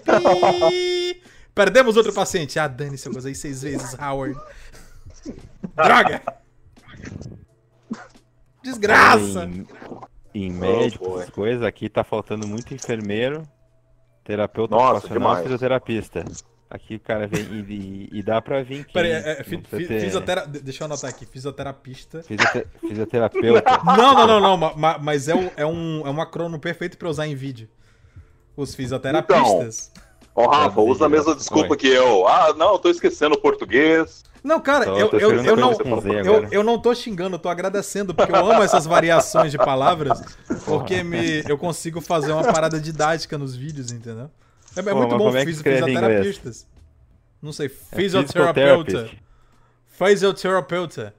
e! 0.73 1.21
Perdemos 1.55 1.97
outro 1.97 2.13
paciente. 2.13 2.59
Ah, 2.59 2.69
dane-se, 2.69 3.09
eu 3.09 3.13
gozei 3.13 3.35
seis 3.35 3.63
vezes, 3.63 3.99
Howard. 3.99 4.39
Droga! 5.75 6.23
Desgraça! 8.63 9.45
Em, 9.45 9.67
em 10.45 10.51
médicos, 10.51 11.21
essas 11.21 11.31
coisas, 11.31 11.63
aqui 11.63 11.89
tá 11.89 12.03
faltando 12.05 12.47
muito 12.47 12.73
enfermeiro, 12.75 13.43
terapeuta 14.25 14.75
Nossa, 14.75 14.99
ocupacional 15.07 15.39
e 15.39 15.43
fisioterapista. 15.43 16.25
Aqui 16.71 16.97
o 16.97 17.01
cara 17.01 17.27
vem 17.27 17.41
e, 17.45 18.09
e- 18.13 18.19
e 18.19 18.23
dá 18.23 18.43
pra 18.43 18.63
vir 18.63 18.85
que 18.85 18.93
Peraí, 18.93 19.11
é, 19.11 19.41
é, 19.41 19.43
fi- 19.45 19.57
fi- 19.57 19.87
ter 19.87 20.01
fisiotera- 20.01 20.47
de- 20.47 20.61
Deixa 20.61 20.83
eu 20.83 20.87
anotar 20.87 21.09
aqui, 21.09 21.25
fisioterapista. 21.25 22.23
fisiote- 22.23 22.67
fisioterapeuta. 22.87 23.81
Não, 23.97 24.15
não, 24.15 24.27
não, 24.27 24.41
não, 24.41 24.57
ma- 24.59 24.75
ma- 24.77 24.99
mas 24.99 25.29
é, 25.29 25.35
um- 25.35 25.51
é, 25.57 25.65
um, 25.65 26.07
é 26.07 26.11
um 26.11 26.21
acrônimo 26.21 26.59
perfeito 26.61 26.99
pra 26.99 27.09
usar 27.09 27.27
em 27.27 27.35
vídeo. 27.35 27.69
Os 28.55 28.75
fisioterapistas. 28.75 29.91
Ó, 30.35 30.47
Rafa, 30.47 30.81
usa 30.83 31.07
a 31.07 31.09
mesma 31.09 31.35
desculpa 31.35 31.75
que 31.77 31.89
eu. 31.89 32.29
Ah, 32.29 32.53
não, 32.55 32.73
eu 32.73 32.79
tô 32.79 32.91
esquecendo 32.91 33.35
o 33.35 33.41
português. 33.41 34.23
Não, 34.43 34.61
cara, 34.61 34.85
Tô- 34.85 34.99
eu, 34.99 35.09
tô 35.09 35.19
eu, 35.19 35.45
eu, 35.45 35.57
não, 35.57 35.73
eu, 35.73 36.49
eu 36.51 36.63
não 36.63 36.79
tô 36.79 36.95
xingando, 36.95 37.37
eu 37.37 37.39
tô 37.39 37.49
agradecendo, 37.49 38.15
porque 38.15 38.33
eu 38.33 38.37
amo 38.51 38.63
essas 38.63 38.87
variações 38.87 39.51
de 39.51 39.59
palavras, 39.59 40.23
porque 40.65 41.03
me, 41.03 41.43
eu 41.49 41.59
consigo 41.59 42.01
fazer 42.01 42.33
uma 42.33 42.45
parada 42.45 42.81
didática 42.81 43.37
nos 43.37 43.57
vídeos, 43.57 43.91
entendeu? 43.91 44.31
É, 44.77 44.81
é 44.81 44.83
Pô, 44.83 44.97
muito 44.97 45.17
bom 45.17 45.37
é 45.37 45.43
em 45.43 45.47
fisioterapistas. 45.47 46.67
Não 47.43 47.53
sei, 47.53 47.67
É 47.67 47.97
fisioterapeuta. 47.97 49.11
Fisioterapeuta. 49.89 51.15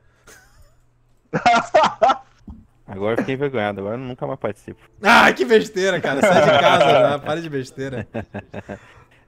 Agora 2.88 3.18
fiquei 3.18 3.36
envergonhado, 3.36 3.82
agora 3.82 3.96
eu 3.96 4.00
nunca 4.00 4.26
mais 4.26 4.40
participo. 4.40 4.82
Ah, 5.02 5.32
que 5.32 5.46
besteira, 5.46 6.02
cara. 6.02 6.22
Sai 6.22 6.42
de 6.42 6.60
casa 6.60 6.90
já, 6.90 7.20
para 7.24 7.40
de 7.40 7.50
besteira. 7.50 8.08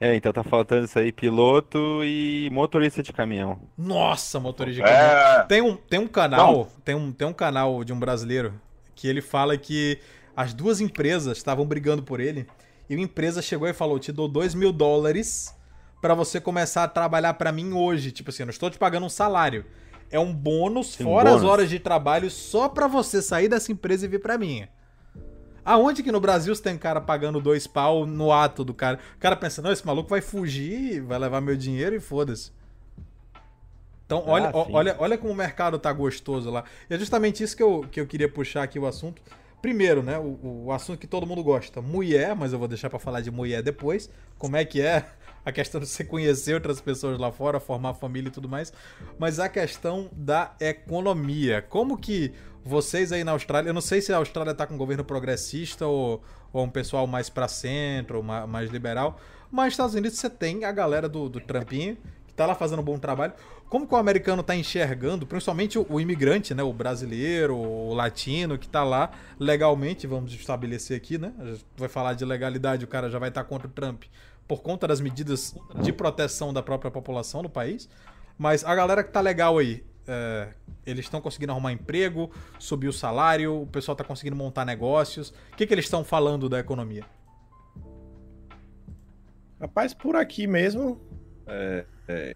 É, 0.02 0.16
então 0.16 0.34
tá 0.34 0.44
faltando 0.44 0.86
isso 0.86 0.98
aí, 0.98 1.12
piloto 1.12 2.04
e 2.04 2.50
motorista 2.52 3.04
de 3.04 3.14
caminhão. 3.14 3.60
Nossa, 3.78 4.40
motorista 4.40 4.82
de 4.82 4.90
caminhão. 4.90 5.12
É. 5.12 5.44
Tem 5.44 5.62
um, 5.62 5.76
tem 5.76 6.00
um 6.00 6.08
canal, 6.08 6.68
tem 6.84 6.96
um, 6.96 7.12
tem 7.12 7.28
um 7.28 7.34
canal 7.34 7.84
de 7.84 7.94
um 7.94 8.00
brasileiro 8.00 8.60
que 8.96 9.08
ele 9.08 9.22
fala 9.22 9.56
que 9.56 10.00
as 10.36 10.56
duas 10.56 10.82
empresas 10.82 11.38
estavam 11.38 11.68
brigando 11.68 12.02
por 12.02 12.20
ele 12.20 12.48
e 12.90 12.96
uma 12.96 13.04
empresa 13.04 13.44
chegou 13.44 13.68
e 13.68 13.74
falou: 13.74 14.00
te 14.00 14.12
dou 14.12 14.28
2 14.28 14.56
mil 14.56 14.72
dólares 14.72 15.56
pra 16.02 16.16
você 16.16 16.42
começar 16.42 16.84
a 16.84 16.88
trabalhar 16.88 17.36
pra 17.36 17.52
mim 17.52 17.72
hoje. 17.72 18.12
Tipo 18.12 18.32
assim, 18.32 18.42
eu 18.42 18.48
não 18.48 18.52
estou 18.52 18.72
te 18.72 18.80
pagando 18.80 19.06
um 19.06 19.10
salário. 19.10 19.66
É 20.10 20.20
um 20.20 20.34
bônus 20.34 20.94
Sim, 20.94 21.04
fora 21.04 21.30
as 21.30 21.36
bônus. 21.36 21.50
horas 21.50 21.70
de 21.70 21.78
trabalho 21.78 22.30
só 22.32 22.68
pra 22.68 22.88
você 22.88 23.22
sair 23.22 23.48
dessa 23.48 23.72
empresa 23.72 24.06
e 24.06 24.10
vir 24.10 24.20
pra 24.20 24.36
minha. 24.36 24.68
Aonde 25.64 26.02
que 26.04 26.12
no 26.12 26.20
Brasil 26.20 26.56
você 26.56 26.62
tem 26.64 26.78
cara 26.78 27.00
pagando 27.00 27.40
dois 27.40 27.68
pau 27.68 28.06
no 28.06 28.32
ato 28.32 28.64
do 28.64 28.74
cara? 28.74 29.00
O 29.16 29.20
cara 29.20 29.36
pensa, 29.36 29.62
não, 29.62 29.72
esse 29.72 29.86
maluco 29.86 30.10
vai 30.10 30.22
fugir, 30.22 31.02
vai 31.02 31.20
levar 31.20 31.40
meu 31.42 31.56
dinheiro 31.56 31.96
e 31.96 32.00
foda-se. 32.00 32.52
Então, 34.06 34.24
olha, 34.28 34.48
Ah, 34.48 34.52
ó- 34.54 34.66
sim. 34.66 34.72
olha, 34.74 34.96
olha 35.00 35.18
como 35.18 35.32
o 35.32 35.36
mercado 35.36 35.80
tá 35.80 35.92
gostoso 35.94 36.50
lá. 36.50 36.64
E 36.90 36.94
é 36.94 36.98
justamente 37.00 37.44
isso 37.44 37.56
que 37.56 37.64
eu, 37.64 37.86
que 37.90 38.00
eu 38.00 38.06
queria 38.08 38.28
puxar 38.28 38.64
aqui 38.64 38.78
o 38.78 38.86
assunto. 38.86 39.22
Primeiro, 39.62 40.02
né, 40.02 40.18
o, 40.18 40.66
o 40.66 40.72
assunto 40.72 40.98
que 41.00 41.06
todo 41.08 41.26
mundo 41.28 41.44
gosta, 41.44 41.82
mulher, 41.82 42.36
mas 42.36 42.52
eu 42.52 42.58
vou 42.60 42.68
deixar 42.68 42.90
pra 42.90 42.98
falar 42.98 43.22
de 43.22 43.30
mulher 43.30 43.62
depois. 43.62 44.10
Como 44.38 44.58
é 44.58 44.66
que 44.66 44.82
é 44.82 45.06
a 45.46 45.52
questão 45.52 45.80
de 45.80 45.88
você 45.88 46.04
conhecer 46.04 46.56
outras 46.56 46.82
pessoas 46.82 47.18
lá 47.20 47.32
fora, 47.32 47.60
formar 47.60 47.94
família 47.94 48.28
e 48.30 48.32
tudo 48.32 48.50
mais. 48.50 48.74
Mas 49.20 49.40
a 49.40 49.48
questão 49.48 50.10
da 50.12 50.56
economia. 50.60 51.62
Como 51.62 51.96
que 51.98 52.34
vocês 52.64 53.12
aí 53.12 53.24
na 53.24 53.32
Austrália, 53.32 53.70
eu 53.70 53.74
não 53.74 53.82
sei 53.82 54.02
se 54.02 54.14
a 54.14 54.18
Austrália 54.18 54.54
tá 54.54 54.68
com 54.68 54.76
um 54.76 54.78
governo 54.78 55.04
progressista 55.04 55.86
ou, 55.88 56.22
ou 56.54 56.64
um 56.64 56.70
pessoal 56.70 57.08
mais 57.08 57.30
pra 57.30 57.48
centro, 57.48 58.18
ou 58.18 58.24
ma- 58.24 58.46
mais 58.46 58.70
liberal, 58.70 59.20
mas 59.52 59.66
nos 59.66 59.74
Estados 59.74 59.96
Unidos 59.96 60.18
você 60.18 60.30
tem 60.30 60.64
a 60.66 60.72
galera 60.72 61.10
do, 61.10 61.28
do 61.28 61.40
Trumpinho, 61.40 61.98
que 62.28 62.34
tá 62.34 62.46
lá 62.46 62.56
fazendo 62.56 62.80
um 62.80 62.86
bom 62.86 62.98
trabalho. 62.98 63.34
Como 63.70 63.88
que 63.88 63.94
o 63.94 63.98
americano 63.98 64.44
tá 64.44 64.54
enxergando, 64.56 65.26
principalmente 65.26 65.80
o, 65.80 65.86
o 65.90 66.00
imigrante, 66.00 66.54
né, 66.54 66.62
o 66.62 66.74
brasileiro, 66.74 67.56
o 67.56 67.94
latino 67.94 68.58
que 68.58 68.68
tá 68.68 68.84
lá 68.84 69.12
legalmente, 69.40 70.06
vamos 70.06 70.34
estabelecer 70.34 70.98
aqui, 70.98 71.18
né? 71.18 71.32
Vai 71.78 71.88
falar 71.88 72.14
de 72.14 72.26
legalidade, 72.26 72.84
o 72.84 72.88
cara 72.88 73.10
já 73.10 73.18
vai 73.18 73.30
estar 73.30 73.46
contra 73.46 73.68
o 73.68 73.72
Trump 73.72 74.04
por 74.46 74.62
conta 74.62 74.86
das 74.86 75.00
medidas 75.00 75.56
de 75.82 75.94
proteção 75.94 76.52
da 76.52 76.62
própria 76.62 76.92
população 76.92 77.42
no 77.42 77.50
país. 77.50 77.88
Mas 78.38 78.66
a 78.66 78.76
galera 78.76 79.04
que 79.04 79.12
tá 79.12 79.22
legal 79.22 79.58
aí, 79.58 79.84
é, 80.08 80.54
eles 80.86 81.06
estão 81.06 81.22
conseguindo 81.22 81.52
arrumar 81.52 81.72
emprego, 81.72 82.32
subir 82.60 82.88
o 82.88 82.94
salário, 82.94 83.62
o 83.62 83.68
pessoal 83.68 83.94
está 83.94 84.04
conseguindo 84.04 84.36
montar 84.36 84.66
negócios. 84.66 85.30
O 85.52 85.56
que, 85.56 85.66
que 85.68 85.74
eles 85.74 85.86
estão 85.86 86.04
falando 86.04 86.50
da 86.50 86.60
economia? 86.60 87.06
Rapaz, 89.60 89.94
por 89.94 90.16
aqui 90.16 90.48
mesmo, 90.48 91.00
é, 91.46 91.86
é, 92.08 92.36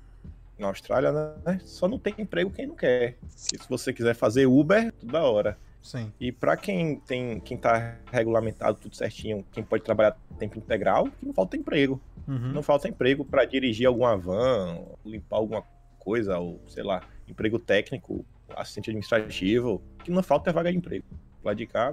na 0.60 0.68
Austrália, 0.68 1.12
né? 1.12 1.60
Só 1.66 1.88
não 1.88 1.98
tem 1.98 2.14
emprego 2.20 2.52
quem 2.52 2.68
não 2.68 2.76
quer. 2.76 3.18
E 3.54 3.58
se 3.58 3.70
você 3.70 3.92
quiser 3.92 4.14
fazer 4.14 4.46
Uber, 4.46 4.92
tudo 4.94 5.12
da 5.12 5.24
hora. 5.24 5.58
Sim. 5.82 6.12
E 6.20 6.32
para 6.32 6.58
quem 6.58 7.00
tem, 7.00 7.40
quem 7.40 7.58
tá 7.58 7.98
regulamentado 8.12 8.80
tudo 8.80 8.96
certinho, 8.96 9.46
quem 9.52 9.64
pode 9.64 9.84
trabalhar 9.84 10.18
tempo 10.40 10.58
integral, 10.58 11.08
não 11.22 11.34
falta 11.34 11.58
emprego. 11.58 12.02
Uhum. 12.28 12.54
Não 12.54 12.64
falta 12.64 12.88
emprego 12.88 13.24
para 13.24 13.46
dirigir 13.46 13.88
alguma 13.88 14.18
van, 14.18 14.84
limpar 15.06 15.38
alguma 15.38 15.64
coisa, 16.00 16.40
ou 16.40 16.60
sei 16.68 16.84
lá, 16.84 17.02
emprego 17.28 17.60
técnico, 17.60 18.26
assistente 18.56 18.90
administrativo. 18.90 19.82
O 20.00 20.04
que 20.04 20.12
não 20.12 20.22
falta 20.24 20.50
é 20.50 20.54
vaga 20.54 20.72
de 20.72 20.78
emprego. 20.78 21.06
Lá 21.44 21.54
de 21.54 21.66
cá, 21.66 21.92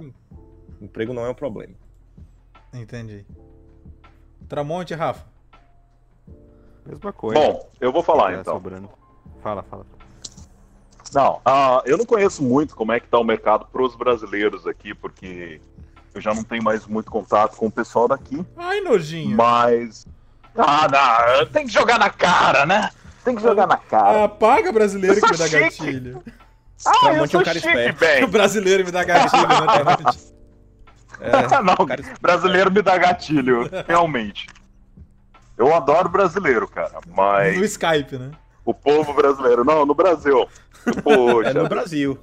emprego 0.81 1.13
não 1.13 1.25
é 1.25 1.29
um 1.29 1.33
problema. 1.35 1.73
Entendi. 2.73 3.25
Tramonte, 4.47 4.93
Rafa. 4.93 5.25
Mesma 6.85 7.13
coisa. 7.13 7.39
Bom, 7.39 7.69
eu 7.79 7.91
vou 7.91 8.03
falar 8.03 8.33
Tá 8.33 8.39
então. 8.41 8.53
sobrando. 8.55 8.89
Fala, 9.41 9.63
fala. 9.63 9.85
Não, 11.13 11.39
ah, 11.45 11.81
eu 11.85 11.97
não 11.97 12.05
conheço 12.05 12.41
muito 12.43 12.75
como 12.75 12.91
é 12.91 12.99
que 12.99 13.07
tá 13.07 13.19
o 13.19 13.23
mercado 13.23 13.67
pros 13.71 13.95
brasileiros 13.95 14.65
aqui, 14.65 14.95
porque 14.95 15.61
eu 16.13 16.19
já 16.19 16.33
não 16.33 16.43
tenho 16.43 16.63
mais 16.63 16.87
muito 16.87 17.11
contato 17.11 17.55
com 17.55 17.67
o 17.67 17.71
pessoal 17.71 18.07
daqui. 18.07 18.43
Ai, 18.57 18.81
nojinho. 18.81 19.35
Mas. 19.37 20.07
Ah, 20.57 20.87
não, 21.37 21.45
tem 21.47 21.65
que 21.67 21.71
jogar 21.71 21.99
na 21.99 22.09
cara, 22.09 22.65
né? 22.65 22.89
Tem 23.23 23.35
que 23.35 23.41
jogar 23.41 23.67
na 23.67 23.77
cara. 23.77 24.25
Apaga 24.25 24.71
brasileiro 24.71 25.15
que 25.21 25.31
me 25.31 25.37
dá 25.37 25.47
chique. 25.47 25.59
gatilho. 25.59 26.23
Ah, 26.85 27.13
eu 27.13 27.27
sou 27.27 27.39
um 27.39 27.43
cara 27.43 27.59
chique, 27.59 27.91
bem. 27.93 28.23
O 28.23 28.27
brasileiro 28.27 28.83
me 28.85 28.91
dá 28.91 29.03
gatilho, 29.03 29.47
né, 29.47 29.55
Tramonte? 29.73 30.33
É, 31.21 31.61
não, 31.63 31.85
cara- 31.85 32.03
brasileiro 32.21 32.71
me 32.71 32.81
dá 32.81 32.97
gatilho, 32.97 33.69
realmente. 33.87 34.47
Eu 35.57 35.73
adoro 35.73 36.09
brasileiro, 36.09 36.67
cara, 36.67 36.99
mas 37.07 37.57
No 37.57 37.63
Skype, 37.63 38.17
né? 38.17 38.31
o 38.65 38.73
povo 38.73 39.13
brasileiro, 39.13 39.63
não, 39.63 39.85
no 39.85 39.93
Brasil. 39.95 40.47
Poxa, 41.03 41.49
é 41.51 41.53
no 41.53 41.69
Brasil. 41.69 42.17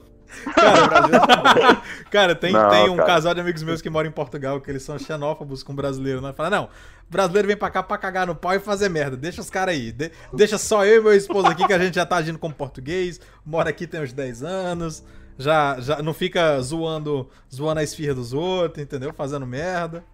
Cara, 0.55 0.87
Brasil 0.87 1.21
Cara, 2.11 2.35
tem, 2.35 2.53
Não, 2.53 2.71
tem 2.71 2.89
um 2.91 2.97
cara. 2.97 3.07
casal 3.07 3.35
de 3.35 3.41
amigos 3.41 3.63
meus 3.63 3.81
que 3.83 3.91
moram 3.91 4.09
em 4.09 4.13
Portugal, 4.13 4.61
que 4.61 4.71
eles 4.71 4.83
são 4.83 4.99
xenófobos 4.99 5.63
com 5.63 5.75
brasileiro, 5.75 6.21
né? 6.21 6.33
Fala, 6.33 6.51
não, 6.51 6.69
brasileiro 7.09 7.49
vem 7.49 7.57
pra 7.57 7.71
cá 7.71 7.83
pra 7.83 7.99
cagar 7.99 8.27
no 8.27 8.35
pau 8.35 8.55
e 8.55 8.61
fazer 8.61 8.89
merda. 8.89 9.17
Deixa 9.17 9.41
os 9.41 9.51
caras 9.51 9.75
aí. 9.75 9.93
De- 9.93 10.11
deixa 10.33 10.59
só 10.59 10.85
eu 10.85 11.01
e 11.01 11.05
meu 11.05 11.15
esposo 11.15 11.47
aqui, 11.49 11.67
que 11.67 11.73
a 11.73 11.79
gente 11.79 11.95
já 11.95 12.07
tá 12.07 12.17
agindo 12.17 12.39
como 12.39 12.55
português, 12.55 13.21
mora 13.45 13.71
aqui 13.71 13.87
tem 13.87 14.01
uns 14.03 14.13
10 14.13 14.43
anos, 14.43 15.05
já, 15.39 15.81
já 15.81 16.03
não 16.03 16.15
fica 16.15 16.61
zoando, 16.61 17.29
zoando 17.53 17.81
a 17.81 17.83
esfirra 17.83 18.15
dos 18.15 18.33
outros, 18.33 18.83
entendeu? 18.83 19.13
Fazendo 19.13 19.47
merda. 19.47 20.05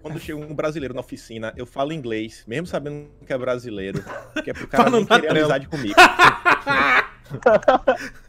Quando 0.00 0.18
chega 0.20 0.38
um 0.38 0.54
brasileiro 0.54 0.94
na 0.94 1.00
oficina, 1.00 1.52
eu 1.56 1.66
falo 1.66 1.92
inglês, 1.92 2.44
mesmo 2.46 2.66
sabendo 2.68 3.08
que 3.26 3.32
é 3.32 3.36
brasileiro, 3.36 4.02
que 4.44 4.50
é 4.50 4.54
pro 4.54 4.66
cara 4.68 4.88
não 4.88 5.04
querer 5.04 5.28
amizade 5.30 5.66
comigo. 5.66 5.94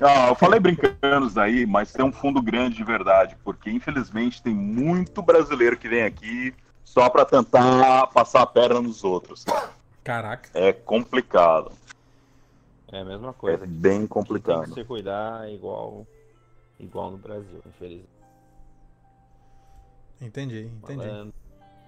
Ah, 0.00 0.28
eu 0.28 0.34
falei 0.34 0.58
brincando 0.60 1.26
isso 1.26 1.34
daí, 1.34 1.66
mas 1.66 1.92
tem 1.92 2.04
um 2.04 2.12
fundo 2.12 2.40
grande 2.40 2.76
de 2.76 2.84
verdade, 2.84 3.36
porque 3.44 3.70
infelizmente 3.70 4.42
tem 4.42 4.54
muito 4.54 5.20
brasileiro 5.22 5.76
que 5.76 5.88
vem 5.88 6.02
aqui 6.04 6.54
só 6.84 7.08
pra 7.10 7.24
tentar 7.24 8.06
passar 8.08 8.42
a 8.42 8.46
perna 8.46 8.80
nos 8.80 9.04
outros. 9.04 9.44
Caraca. 10.02 10.48
É 10.54 10.72
complicado, 10.72 11.72
É 12.92 13.00
a 13.00 13.04
mesma 13.04 13.30
é 13.30 13.32
coisa. 13.34 13.66
bem 13.66 13.98
Tem 13.98 14.06
complicado. 14.06 14.68
que 14.68 14.74
se 14.74 14.84
cuidar 14.84 15.48
igual, 15.50 16.06
igual 16.78 17.10
no 17.10 17.18
Brasil, 17.18 17.60
infelizmente. 17.66 18.08
Entendi, 20.20 20.70
entendi. 20.82 21.02
Falando, 21.06 21.34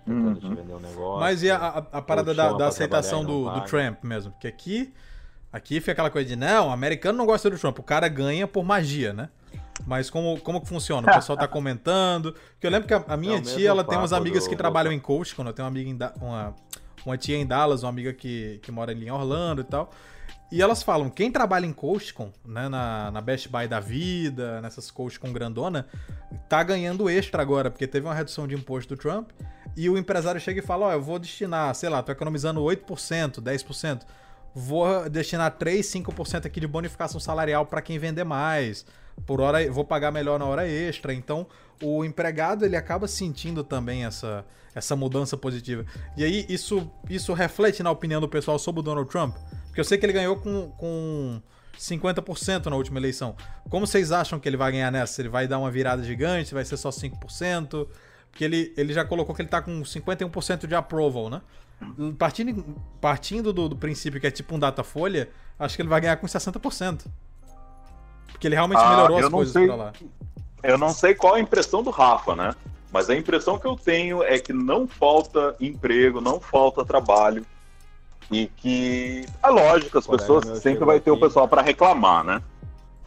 tentando 0.07 0.41
te 0.41 0.47
Uhum. 0.47 0.55
vender 0.55 0.75
um 0.75 0.81
negócio. 0.81 1.21
Mas 1.21 1.43
e 1.43 1.51
a, 1.51 1.57
a- 1.59 1.79
a 1.79 2.03
parada 2.03 2.35
da, 2.35 2.53
da 2.53 2.67
aceitação 2.69 3.25
do, 3.25 3.51
do. 3.51 3.61
Trump 3.65 4.03
mesmo? 4.05 4.33
Porque 4.33 4.47
aqui, 4.49 4.93
aqui 5.53 5.81
fica 5.81 5.93
aquela 5.93 6.11
coisa 6.11 6.29
de, 6.29 6.37
não, 6.37 6.69
o 6.69 6.71
americano 6.71 7.19
não 7.19 7.27
gosta 7.27 7.49
do 7.51 7.59
Trump, 7.59 7.79
o 7.79 7.83
cara 7.83 8.09
ganha 8.09 8.47
por 8.47 8.65
magia, 8.65 9.13
né? 9.13 9.29
Mas 9.87 10.09
como, 10.11 10.39
como 10.41 10.61
que 10.61 10.69
funciona? 10.69 11.09
O 11.09 11.15
pessoal 11.15 11.37
tá 11.37 11.49
comentando. 11.49 12.33
Porque 12.33 12.67
eu 12.67 12.71
lembro 12.71 12.87
que 12.87 12.95
a, 12.95 13.05
a 13.09 13.17
minha 13.17 13.39
É 13.39 13.41
tia, 13.41 13.69
ela 13.71 13.83
tem 13.83 13.99
umas 13.99 14.13
amigas 14.13 14.45
do 14.45 14.51
que 14.51 14.57
trabalham 14.57 14.93
em 14.93 15.01
coach, 15.01 15.35
quando 15.35 15.49
eu 15.49 15.53
tenho 15.55 15.65
uma 15.65 15.71
amiga 15.71 15.91
em 15.91 15.97
Da- 15.97 16.13
uma, 16.21 16.55
uma 17.05 17.19
tia 17.19 17.37
em 17.37 17.45
Dallas, 17.47 17.83
uma 17.83 17.89
amiga 17.89 18.13
que, 18.13 18.61
que 18.63 18.71
mora 18.71 18.93
ali 18.93 19.07
em 19.07 19.11
Orlando 19.11 19.61
e 19.63 19.65
tal. 19.65 19.91
E 20.53 20.61
elas 20.61 20.83
falam, 20.83 21.09
quem 21.09 21.33
trabalha 21.33 21.65
em 21.65 21.73
Coachcon, 21.73 22.31
né, 22.45 22.69
na, 22.69 23.11
na 23.11 23.21
Best 23.23 23.49
Buy 23.49 23.67
da 23.67 23.81
vida, 23.81 24.61
nessas 24.61 24.91
Coachcon 24.91 25.33
grandona, 25.33 25.87
tá 26.47 26.63
ganhando 26.63 27.09
extra 27.09 27.41
agora, 27.41 27.71
porque 27.71 27.87
teve 27.87 28.07
uma 28.07 28.15
redução 28.15 28.47
de 28.47 28.55
imposto 28.55 28.95
do 28.95 29.01
Trump, 29.01 29.31
e 29.75 29.89
o 29.89 29.97
empresário 29.97 30.39
chega 30.39 30.61
e 30.61 30.63
fala, 30.63 30.89
ó, 30.89 30.93
eu 30.93 31.01
vou 31.01 31.19
destinar, 31.19 31.75
sei 31.75 31.89
lá, 31.89 32.03
tô 32.03 32.13
economizando 32.13 32.61
8%, 32.61 33.41
10%, 33.41 34.03
vou 34.55 35.09
destinar 35.09 35.51
3, 35.59 35.85
5% 35.85 36.47
aqui 36.47 36.61
de 36.61 36.67
bonificação 36.67 37.21
salarial 37.21 37.67
para 37.67 37.83
quem 37.83 37.99
vender 37.99 38.25
mais, 38.25 38.85
por 39.27 39.41
hora, 39.41 39.71
vou 39.71 39.85
pagar 39.85 40.11
melhor 40.11 40.39
na 40.39 40.45
hora 40.45 40.67
extra, 40.67 41.13
então 41.13 41.47
o 41.83 42.05
empregado, 42.05 42.65
ele 42.65 42.77
acaba 42.77 43.09
sentindo 43.09 43.65
também 43.65 44.05
essa, 44.05 44.45
essa 44.75 44.95
mudança 44.97 45.37
positiva. 45.37 45.85
E 46.17 46.25
aí, 46.25 46.47
isso, 46.49 46.91
isso 47.11 47.33
reflete 47.33 47.83
na 47.83 47.91
opinião 47.91 48.21
do 48.21 48.29
pessoal 48.29 48.59
sobre 48.59 48.81
o 48.81 48.83
Donald 48.83 49.09
Trump? 49.11 49.37
Porque 49.67 49.81
eu 49.81 49.85
sei 49.85 49.99
que 49.99 50.07
ele 50.07 50.13
ganhou 50.13 50.37
com, 50.37 50.71
com 50.79 51.43
50% 51.79 52.67
na 52.67 52.77
última 52.77 52.99
eleição. 52.99 53.37
Como 53.69 53.87
vocês 53.87 54.13
acham 54.13 54.39
que 54.39 54.49
ele 54.49 54.57
vai 54.57 54.73
ganhar 54.73 54.91
nessa? 54.91 55.21
Ele 55.21 55.29
vai 55.29 55.49
dar 55.49 55.59
uma 55.59 55.71
virada 55.71 56.03
gigante? 56.03 56.55
Vai 56.55 56.65
ser 56.65 56.77
só 56.77 56.91
5%? 56.91 57.89
Porque 58.31 58.45
ele, 58.45 58.73
ele 58.77 58.93
já 58.93 59.05
colocou 59.05 59.35
que 59.35 59.43
ele 59.43 59.49
tá 59.49 59.61
com 59.61 59.83
51% 59.83 60.67
de 60.67 60.75
approval, 60.75 61.29
né? 61.29 61.43
Partindo, 62.19 62.65
partindo 63.01 63.53
do, 63.53 63.69
do 63.69 63.77
princípio 63.77 64.21
que 64.21 64.27
é 64.27 64.31
tipo 64.31 64.55
um 64.55 64.59
datafolha, 64.59 65.31
acho 65.59 65.77
que 65.77 65.83
ele 65.83 65.89
vai 65.89 66.01
ganhar 66.01 66.17
com 66.17 66.27
60%. 66.27 67.07
Porque 68.31 68.47
ele 68.47 68.55
realmente 68.55 68.81
Ah, 68.81 68.91
melhorou 68.91 69.19
as 69.19 69.29
coisas 69.29 69.53
sei. 69.53 69.67
pra 69.67 69.77
lá. 69.77 69.93
Eu 70.63 70.79
não 70.79 70.91
sei 70.91 71.15
qual 71.15 71.35
a 71.35 71.41
impressão 71.41 71.83
do 71.83 71.91
Rafa, 71.91 72.37
né? 72.37 72.55
Mas 72.93 73.09
a 73.09 73.17
impressão 73.17 73.59
que 73.59 73.67
eu 73.67 73.75
tenho 73.75 74.23
é 74.23 74.39
que 74.39 74.53
não 74.53 74.87
falta 74.87 75.57
emprego, 75.61 76.21
não 76.21 76.41
falta 76.41 76.85
trabalho. 76.85 77.45
E 78.31 78.47
que, 78.47 79.27
é 79.43 79.49
lógico, 79.49 79.99
as 79.99 80.07
colega 80.07 80.23
pessoas 80.23 80.59
sempre 80.59 80.85
vai 80.85 81.01
ter 81.01 81.11
o 81.11 81.19
pessoal 81.19 81.49
para 81.49 81.63
reclamar, 81.63 82.23
né? 82.25 82.43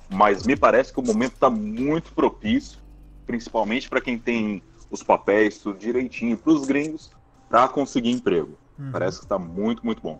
Mas 0.09 0.45
me 0.45 0.55
parece 0.55 0.93
que 0.93 0.99
o 0.99 1.03
momento 1.03 1.33
está 1.33 1.49
muito 1.49 2.11
propício, 2.13 2.79
principalmente 3.25 3.89
para 3.89 4.01
quem 4.01 4.17
tem 4.17 4.61
os 4.91 5.01
papéis 5.01 5.57
tudo 5.59 5.79
direitinho, 5.79 6.37
para 6.37 6.51
os 6.51 6.65
gringos, 6.65 7.09
para 7.55 7.69
conseguir 7.69 8.11
emprego. 8.11 8.57
Uhum. 8.77 8.91
Parece 8.91 9.19
que 9.19 9.23
está 9.23 9.39
muito, 9.39 9.85
muito 9.85 10.01
bom. 10.01 10.19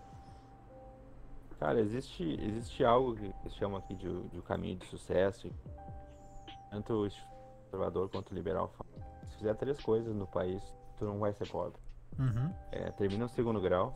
Cara, 1.60 1.78
existe, 1.78 2.24
existe 2.42 2.82
algo 2.82 3.14
que 3.14 3.24
eles 3.24 3.54
chamam 3.56 3.76
aqui 3.76 3.94
de, 3.94 4.08
de 4.28 4.38
um 4.38 4.40
caminho 4.40 4.78
de 4.78 4.86
sucesso. 4.86 5.50
Tanto 6.70 6.94
o 6.94 7.10
conservador 7.64 8.08
quanto 8.08 8.30
o 8.30 8.34
liberal 8.34 8.72
falam. 8.78 9.06
Se 9.26 9.36
fizer 9.36 9.54
três 9.54 9.78
coisas 9.82 10.16
no 10.16 10.26
país, 10.26 10.62
tu 10.96 11.04
não 11.04 11.18
vai 11.18 11.34
ser 11.34 11.46
pobre. 11.50 11.78
Uhum. 12.18 12.50
É, 12.72 12.90
termina 12.92 13.26
o 13.26 13.28
segundo 13.28 13.60
grau, 13.60 13.94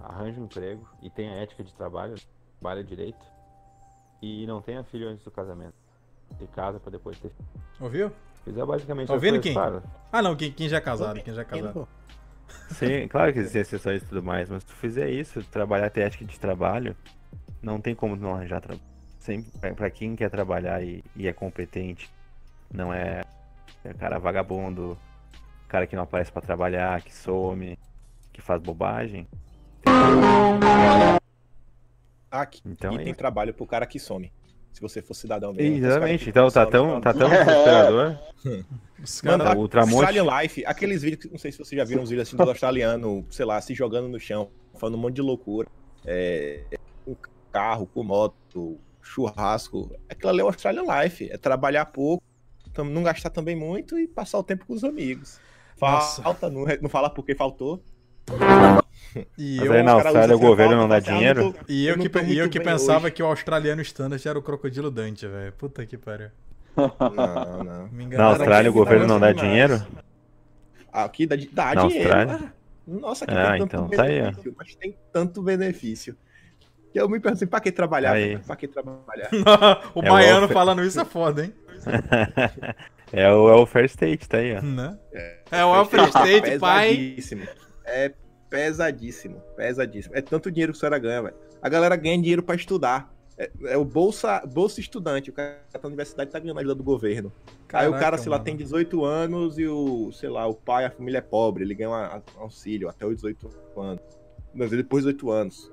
arranja 0.00 0.40
um 0.40 0.46
emprego 0.46 0.84
e 1.00 1.08
tenha 1.08 1.30
ética 1.34 1.62
de 1.62 1.72
trabalho, 1.74 2.16
trabalha 2.58 2.82
direito 2.82 3.24
e 4.20 4.44
não 4.48 4.60
tenha 4.60 4.82
filho 4.82 5.08
antes 5.08 5.24
do 5.24 5.30
casamento. 5.30 5.76
Se 6.38 6.46
casa 6.48 6.80
pra 6.80 6.90
depois 6.90 7.16
ter 7.20 7.30
filho. 7.30 7.48
Ouviu? 7.78 8.10
Se 8.46 8.50
fizer 8.52 8.64
basicamente 8.64 9.08
Tá 9.08 9.18
Kim? 9.40 9.52
claro, 9.54 9.82
Ah, 10.12 10.22
não, 10.22 10.36
quem, 10.36 10.52
quem 10.52 10.68
já 10.68 10.76
é 10.76 10.80
casado, 10.80 11.20
quem 11.20 11.34
já 11.34 11.42
é 11.42 11.44
casado. 11.44 11.88
Sim, 12.70 13.08
claro 13.08 13.32
que 13.32 13.40
existem 13.40 13.62
exceções 13.62 14.02
e 14.02 14.06
tudo 14.06 14.22
mais, 14.22 14.48
mas 14.48 14.62
se 14.62 14.68
tu 14.68 14.74
fizer 14.74 15.10
isso, 15.10 15.42
trabalhar 15.50 15.90
ter 15.90 16.02
ética 16.02 16.24
de 16.24 16.38
trabalho, 16.38 16.96
não 17.60 17.80
tem 17.80 17.92
como 17.92 18.16
tu 18.16 18.22
não 18.22 18.34
arranjar 18.34 18.60
trabalho. 18.60 18.80
Sempre, 19.18 19.50
pra- 19.74 19.90
quem 19.90 20.14
quer 20.14 20.30
trabalhar 20.30 20.80
e, 20.80 21.02
e 21.16 21.26
é 21.26 21.32
competente, 21.32 22.08
não 22.72 22.94
é, 22.94 23.22
é 23.84 23.92
cara 23.94 24.20
vagabundo, 24.20 24.96
cara 25.66 25.84
que 25.88 25.96
não 25.96 26.04
aparece 26.04 26.30
pra 26.30 26.40
trabalhar, 26.40 27.02
que 27.02 27.12
some, 27.12 27.76
que 28.32 28.40
faz 28.40 28.62
bobagem. 28.62 29.26
Aqui 32.30 32.62
Então 32.64 32.92
e 32.92 32.94
é 32.94 32.98
tem 32.98 33.08
isso. 33.08 33.18
trabalho 33.18 33.52
pro 33.52 33.66
cara 33.66 33.86
que 33.86 33.98
some. 33.98 34.32
Se 34.76 34.82
você 34.82 35.00
for 35.00 35.14
cidadão 35.14 35.54
mesmo. 35.54 35.86
Exatamente, 35.86 36.28
então 36.28 36.50
tá 36.50 36.66
tão, 36.66 37.00
tá 37.00 37.14
tão 37.14 37.30
desesperador. 37.30 38.18
Os 39.02 39.22
Mano, 39.22 39.42
caras- 39.44 39.58
Australian 39.90 40.26
Life, 40.42 40.66
aqueles 40.66 41.00
vídeos, 41.00 41.22
que- 41.22 41.30
não 41.30 41.38
sei 41.38 41.50
se 41.50 41.56
vocês 41.56 41.78
já 41.78 41.82
viram 41.82 42.02
os 42.02 42.10
vídeos 42.10 42.28
assim 42.28 42.36
do 42.36 42.42
australiano, 42.46 43.24
sei 43.30 43.46
lá, 43.46 43.58
se 43.62 43.72
jogando 43.74 44.06
no 44.06 44.20
chão, 44.20 44.50
falando 44.78 44.96
um 44.96 44.98
monte 44.98 45.14
de 45.14 45.22
loucura. 45.22 45.66
É, 46.04 46.60
um 47.06 47.16
carro, 47.50 47.86
com 47.86 48.02
moto, 48.04 48.78
churrasco. 49.00 49.90
Aquilo 50.10 50.28
ali 50.28 50.40
é 50.40 50.44
o 50.44 50.48
Australian 50.48 50.82
Life. 51.02 51.26
É 51.30 51.38
trabalhar 51.38 51.86
pouco, 51.86 52.22
não 52.76 53.02
gastar 53.02 53.30
também 53.30 53.56
muito 53.56 53.98
e 53.98 54.06
passar 54.06 54.38
o 54.38 54.42
tempo 54.44 54.66
com 54.66 54.74
os 54.74 54.84
amigos. 54.84 55.40
Nossa. 55.80 56.22
Falta, 56.22 56.50
não, 56.50 56.66
não 56.82 56.90
falar 56.90 57.08
porque 57.10 57.34
faltou. 57.34 57.82
E 59.38 59.56
Mas 59.56 59.70
eu, 59.70 59.72
aí 59.72 59.82
na 59.82 59.92
Austrália 59.92 60.36
o 60.36 60.38
governo 60.38 60.76
não 60.76 60.88
dá 60.88 61.00
dinheiro? 61.00 61.44
não 61.44 61.52
tô- 61.52 61.64
e 61.68 61.86
eu 61.86 61.94
eu 61.94 61.96
não 61.96 62.06
que, 62.08 62.18
e 62.26 62.38
eu 62.38 62.48
que 62.50 62.60
pensava 62.60 63.06
hoje. 63.06 63.14
que 63.14 63.22
o 63.22 63.26
australiano 63.26 63.80
standard 63.82 64.26
era 64.28 64.38
o 64.38 64.42
crocodilo 64.42 64.90
Dante, 64.90 65.26
velho. 65.26 65.52
Puta 65.52 65.84
que 65.86 65.96
pariu. 65.96 66.30
Não, 66.76 67.64
não. 67.64 67.88
Me 67.88 68.06
Na. 68.06 68.24
Austrália 68.26 68.70
o 68.70 68.74
governo 68.74 69.06
tá 69.06 69.12
não 69.12 69.20
dá 69.20 69.32
demais. 69.32 69.50
dinheiro? 69.50 69.86
Aqui 70.92 71.26
dá, 71.26 71.36
dá 71.52 71.74
Na 71.74 71.86
dinheiro. 71.86 72.12
Austrália? 72.12 72.52
Nossa, 72.86 73.24
aqui 73.24 73.34
Ah, 73.34 73.50
tem 73.52 73.58
tanto 73.58 73.76
então 73.76 73.88
tá 73.90 74.02
aí, 74.04 74.20
ó. 74.20 74.24
benefício, 74.24 74.54
mas 74.56 74.74
tem 74.76 74.96
tanto 75.12 75.42
benefício. 75.42 76.16
Que 76.92 77.00
eu 77.00 77.08
me 77.08 77.18
pergunto 77.20 77.34
assim, 77.42 77.46
pra 77.46 77.60
que 77.60 77.72
trabalhar? 77.72 78.12
Aí. 78.12 78.38
Pra 78.38 78.56
que 78.56 78.68
trabalhar? 78.68 79.28
o 79.94 80.00
É 80.02 80.08
baiano 80.08 80.46
welfare. 80.46 80.52
falando 80.52 80.84
isso 80.84 81.00
é 81.00 81.04
foda, 81.04 81.44
hein? 81.44 81.54
é 83.12 83.30
o 83.32 83.44
welfare 83.44 83.86
state, 83.86 84.28
tá 84.28 84.38
aí, 84.38 84.56
ó. 84.56 84.62
Né? 84.62 84.98
É 85.50 85.64
o 85.64 85.70
welfare 85.72 86.08
state, 86.08 86.58
pai. 86.58 86.88
Pesadíssimo. 86.96 87.46
É 87.84 88.12
pesadíssimo, 88.56 89.42
pesadíssimo. 89.54 90.16
É 90.16 90.22
tanto 90.22 90.50
dinheiro 90.50 90.72
que 90.72 90.78
a 90.78 90.80
senhora 90.80 90.98
ganha, 90.98 91.22
velho. 91.22 91.34
A 91.60 91.68
galera 91.68 91.94
ganha 91.94 92.16
dinheiro 92.16 92.42
pra 92.42 92.56
estudar. 92.56 93.14
É, 93.36 93.50
é 93.66 93.76
o 93.76 93.84
bolsa, 93.84 94.40
bolsa 94.46 94.80
estudante. 94.80 95.28
O 95.28 95.32
cara 95.32 95.60
tá 95.70 95.78
na 95.82 95.88
universidade 95.88 96.30
tá 96.30 96.38
ganhando 96.38 96.58
ajuda 96.58 96.74
do 96.74 96.82
governo. 96.82 97.30
Aí 97.72 97.86
o 97.86 97.90
cara, 97.90 98.04
Caraca, 98.04 98.22
sei 98.22 98.30
lá, 98.30 98.36
mano. 98.36 98.44
tem 98.46 98.56
18 98.56 99.04
anos 99.04 99.58
e 99.58 99.66
o, 99.66 100.10
sei 100.10 100.30
lá, 100.30 100.46
o 100.46 100.54
pai, 100.54 100.86
a 100.86 100.90
família 100.90 101.18
é 101.18 101.20
pobre, 101.20 101.64
ele 101.64 101.74
ganha 101.74 101.90
um 101.90 102.40
auxílio 102.40 102.88
até 102.88 103.04
os 103.04 103.16
18 103.16 103.50
anos. 103.76 104.02
Mas 104.54 104.70
depois 104.70 105.04
dos 105.04 105.12
18 105.12 105.30
anos. 105.30 105.72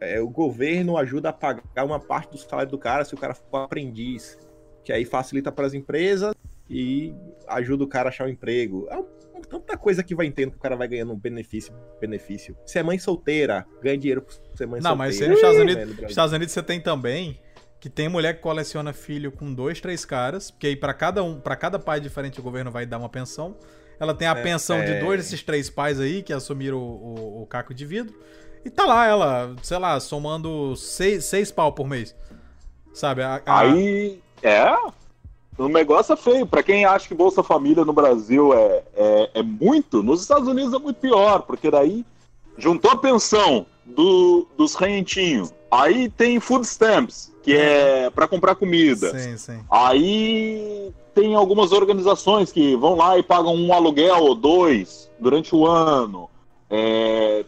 É, 0.00 0.20
o 0.20 0.28
governo 0.28 0.98
ajuda 0.98 1.28
a 1.28 1.32
pagar 1.32 1.84
uma 1.84 2.00
parte 2.00 2.32
do 2.32 2.38
salário 2.38 2.70
do 2.70 2.76
cara 2.76 3.04
se 3.04 3.14
o 3.14 3.18
cara 3.18 3.34
for 3.34 3.58
aprendiz. 3.58 4.36
Que 4.84 4.92
aí 4.92 5.04
facilita 5.04 5.52
para 5.52 5.66
as 5.66 5.74
empresas 5.74 6.34
e 6.68 7.14
ajuda 7.46 7.84
o 7.84 7.88
cara 7.88 8.08
a 8.08 8.10
achar 8.10 8.26
um 8.26 8.28
emprego. 8.30 8.86
É 8.90 8.96
um- 8.98 9.06
tanta 9.48 9.76
coisa 9.76 10.02
que 10.02 10.14
vai 10.14 10.26
entendo 10.26 10.50
que 10.52 10.56
o 10.56 10.60
cara 10.60 10.74
vai 10.74 10.88
ganhando 10.88 11.12
um 11.12 11.16
benefício, 11.16 11.72
benefício. 12.00 12.56
Se 12.66 12.78
é 12.78 12.82
mãe 12.82 12.98
solteira, 12.98 13.64
ganha 13.82 13.96
dinheiro 13.96 14.22
por 14.22 14.32
ser 14.56 14.66
mãe 14.66 14.80
Não, 14.80 14.90
solteira. 14.90 14.96
mas 14.96 15.14
isso 15.14 15.22
aí 15.24 15.28
nos 15.30 15.38
Estados 15.38 15.58
Unidos, 15.60 15.86
no 15.88 15.94
nos. 16.02 16.10
Estados 16.10 16.32
Unidos 16.32 16.52
você 16.52 16.62
tem 16.62 16.80
também 16.80 17.40
que 17.78 17.88
tem 17.90 18.08
mulher 18.08 18.34
que 18.34 18.40
coleciona 18.42 18.92
filho 18.92 19.30
com 19.30 19.52
dois, 19.54 19.80
três 19.80 20.04
caras, 20.04 20.50
porque 20.50 20.66
aí 20.66 20.74
pra 20.76 20.92
cada 20.92 21.22
um, 21.22 21.38
para 21.38 21.54
cada 21.54 21.78
pai 21.78 22.00
diferente 22.00 22.40
o 22.40 22.42
governo 22.42 22.70
vai 22.70 22.84
dar 22.86 22.98
uma 22.98 23.08
pensão. 23.08 23.56
Ela 24.00 24.14
tem 24.14 24.26
a 24.26 24.32
É, 24.36 24.42
pensão 24.42 24.78
de 24.84 24.90
é. 24.92 25.00
dois 25.00 25.20
desses 25.20 25.42
três 25.42 25.70
pais 25.70 26.00
aí 26.00 26.22
que 26.22 26.32
assumiram 26.32 26.78
o, 26.78 27.14
o- 27.38 27.42
o 27.42 27.46
caco 27.46 27.72
de 27.72 27.86
vidro. 27.86 28.18
E 28.64 28.70
tá 28.70 28.84
lá 28.84 29.06
ela, 29.06 29.54
sei 29.62 29.78
lá, 29.78 30.00
somando 30.00 30.74
seis, 30.74 31.24
seis 31.26 31.52
pau 31.52 31.72
por 31.72 31.86
mês. 31.86 32.16
Sabe? 32.92 33.22
A- 33.22 33.40
a- 33.46 33.60
Aí, 33.60 34.20
é. 34.42 34.64
O 35.58 35.68
negócio 35.68 36.12
é 36.12 36.16
feio. 36.16 36.46
Pra 36.46 36.62
quem 36.62 36.84
acha 36.84 37.08
que 37.08 37.14
Bolsa 37.14 37.42
Família 37.42 37.84
no 37.84 37.92
Brasil 37.92 38.52
é, 38.52 38.82
é, 38.94 39.30
é 39.34 39.42
muito, 39.42 40.02
nos 40.02 40.20
Estados 40.22 40.48
Unidos 40.48 40.72
é 40.74 40.78
muito 40.78 40.96
pior, 41.00 41.42
porque 41.42 41.70
daí 41.70 42.04
juntou 42.58 42.90
a 42.90 42.96
pensão 42.96 43.66
do, 43.84 44.46
dos 44.56 44.74
rentinhos. 44.74 45.52
Aí 45.70 46.08
tem 46.10 46.38
food 46.40 46.66
stamps, 46.66 47.32
que 47.42 47.54
é 47.56 48.10
pra 48.10 48.28
comprar 48.28 48.54
comida. 48.54 49.18
Sim, 49.18 49.36
sim. 49.36 49.60
Aí 49.70 50.92
tem 51.14 51.34
algumas 51.34 51.72
organizações 51.72 52.52
que 52.52 52.76
vão 52.76 52.94
lá 52.94 53.18
e 53.18 53.22
pagam 53.22 53.54
um 53.54 53.72
aluguel 53.72 54.22
ou 54.22 54.34
dois 54.34 55.10
durante 55.18 55.54
o 55.54 55.66
ano. 55.66 56.28
É, 56.68 57.44